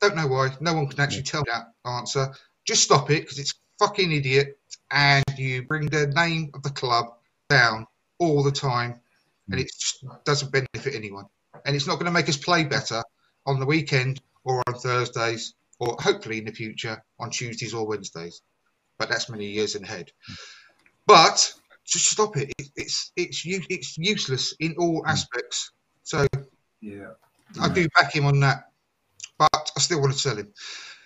Don't 0.00 0.16
know 0.16 0.26
why. 0.26 0.54
No 0.60 0.74
one 0.74 0.88
can 0.88 1.00
actually 1.00 1.22
tell 1.22 1.44
that 1.44 1.72
answer. 1.84 2.32
Just 2.64 2.82
stop 2.82 3.10
it 3.10 3.22
because 3.22 3.38
it's 3.38 3.54
fucking 3.78 4.12
idiot, 4.12 4.58
and 4.90 5.24
you 5.36 5.62
bring 5.62 5.86
the 5.86 6.08
name 6.08 6.50
of 6.54 6.62
the 6.62 6.70
club 6.70 7.14
down 7.50 7.86
all 8.18 8.42
the 8.42 8.52
time, 8.52 8.98
and 9.50 9.60
mm. 9.60 9.62
it 9.62 9.70
just 9.78 10.04
doesn't 10.24 10.52
benefit 10.52 10.94
anyone. 10.94 11.26
And 11.66 11.76
it's 11.76 11.86
not 11.86 11.96
going 11.96 12.06
to 12.06 12.12
make 12.12 12.28
us 12.28 12.38
play 12.38 12.64
better 12.64 13.02
on 13.44 13.60
the 13.60 13.66
weekend 13.66 14.22
or 14.44 14.62
on 14.66 14.74
Thursdays, 14.74 15.54
or 15.78 15.96
hopefully 16.00 16.38
in 16.38 16.46
the 16.46 16.52
future 16.52 17.02
on 17.18 17.30
Tuesdays 17.30 17.74
or 17.74 17.86
Wednesdays. 17.86 18.40
But 18.98 19.10
that's 19.10 19.28
many 19.28 19.46
years 19.46 19.74
ahead. 19.74 20.10
Mm. 20.30 20.36
But 21.06 21.52
just 21.84 22.06
stop 22.06 22.36
it. 22.36 22.52
it 22.58 22.68
it's 22.76 23.12
it's 23.16 23.42
it's 23.44 23.98
useless 23.98 24.54
in 24.60 24.76
all 24.78 25.02
mm. 25.02 25.08
aspects. 25.08 25.72
So 26.04 26.26
Yeah. 26.80 27.12
I 27.60 27.68
do 27.68 27.88
back 27.98 28.14
him 28.14 28.26
on 28.26 28.38
that, 28.40 28.70
but 29.38 29.70
I 29.76 29.80
still 29.80 30.00
want 30.00 30.12
to 30.12 30.18
sell 30.18 30.36
him. 30.36 30.52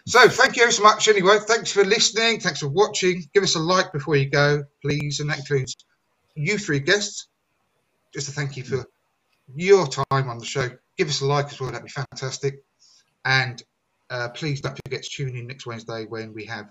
So 0.07 0.29
thank 0.29 0.57
you 0.57 0.71
so 0.71 0.83
much 0.83 1.09
anyway. 1.09 1.39
Thanks 1.41 1.73
for 1.73 1.85
listening. 1.85 2.39
Thanks 2.41 2.61
for 2.61 2.69
watching. 2.69 3.25
Give 3.33 3.43
us 3.43 3.55
a 3.55 3.59
like 3.59 3.93
before 3.93 4.17
you 4.17 4.29
go, 4.29 4.65
please. 4.83 5.21
And 5.21 5.31
that 5.31 5.39
includes 5.39 5.75
you 6.35 6.59
three 6.59 6.81
guests. 6.81 7.29
Just 8.13 8.27
to 8.27 8.33
thank 8.33 8.57
you 8.57 8.65
for 8.65 8.87
your 9.55 9.87
time 9.87 10.29
on 10.29 10.39
the 10.39 10.45
show. 10.45 10.69
Give 10.97 11.09
us 11.09 11.21
a 11.21 11.27
like 11.27 11.47
as 11.47 11.61
well. 11.61 11.71
That'd 11.71 11.85
be 11.85 11.91
fantastic. 11.91 12.63
And 13.25 13.63
uh, 14.11 14.29
please 14.29 14.61
don't 14.61 14.79
forget 14.85 15.03
to 15.03 15.11
tune 15.11 15.37
in 15.37 15.47
next 15.47 15.67
Wednesday 15.67 16.07
when 16.07 16.33
we 16.33 16.45
have 16.45 16.69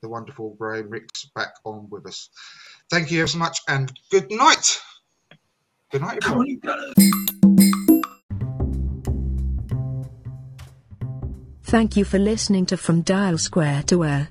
the 0.00 0.08
wonderful 0.08 0.54
Graham 0.54 0.88
Rix 0.88 1.26
back 1.34 1.54
on 1.64 1.88
with 1.90 2.06
us. 2.06 2.30
Thank 2.90 3.10
you 3.10 3.26
so 3.26 3.38
much 3.38 3.60
and 3.68 3.92
good 4.10 4.30
night. 4.30 4.80
Good 5.90 6.02
night, 6.02 6.18
everyone. 6.24 6.58
Thank 11.64 11.96
you 11.96 12.04
for 12.04 12.18
listening 12.18 12.64
to 12.66 12.78
From 12.78 13.02
Dial 13.02 13.36
Square 13.36 13.82
to 13.88 13.98
Where. 13.98 14.28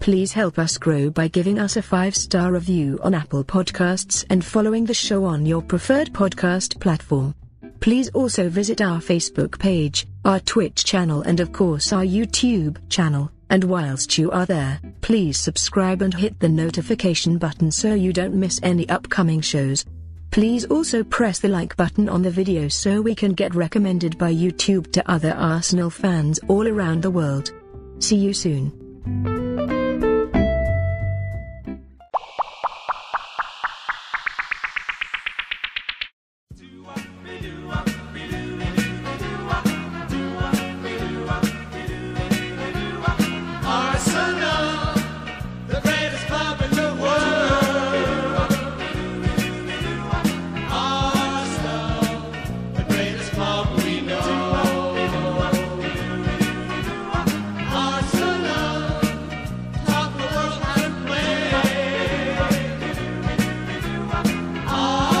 Please 0.00 0.32
help 0.32 0.58
us 0.58 0.78
grow 0.78 1.10
by 1.10 1.28
giving 1.28 1.58
us 1.58 1.76
a 1.76 1.82
five 1.82 2.16
star 2.16 2.52
review 2.52 2.98
on 3.02 3.12
Apple 3.12 3.44
Podcasts 3.44 4.24
and 4.30 4.42
following 4.42 4.86
the 4.86 4.94
show 4.94 5.26
on 5.26 5.44
your 5.44 5.60
preferred 5.60 6.10
podcast 6.14 6.80
platform. 6.80 7.34
Please 7.80 8.08
also 8.10 8.48
visit 8.48 8.80
our 8.80 8.98
Facebook 8.98 9.58
page, 9.58 10.06
our 10.24 10.40
Twitch 10.40 10.84
channel, 10.84 11.20
and 11.22 11.38
of 11.38 11.52
course 11.52 11.92
our 11.92 12.02
YouTube 12.02 12.78
channel. 12.88 13.30
And 13.50 13.62
whilst 13.64 14.16
you 14.16 14.30
are 14.30 14.46
there, 14.46 14.80
please 15.02 15.38
subscribe 15.38 16.00
and 16.00 16.14
hit 16.14 16.40
the 16.40 16.48
notification 16.48 17.36
button 17.36 17.70
so 17.70 17.92
you 17.92 18.14
don't 18.14 18.34
miss 18.34 18.58
any 18.62 18.88
upcoming 18.88 19.42
shows. 19.42 19.84
Please 20.30 20.64
also 20.64 21.04
press 21.04 21.40
the 21.40 21.48
like 21.48 21.76
button 21.76 22.08
on 22.08 22.22
the 22.22 22.30
video 22.30 22.68
so 22.68 23.02
we 23.02 23.14
can 23.14 23.34
get 23.34 23.54
recommended 23.54 24.16
by 24.16 24.32
YouTube 24.32 24.90
to 24.92 25.10
other 25.10 25.34
Arsenal 25.34 25.90
fans 25.90 26.40
all 26.48 26.66
around 26.66 27.02
the 27.02 27.10
world. 27.10 27.52
See 27.98 28.16
you 28.16 28.32
soon. 28.32 29.39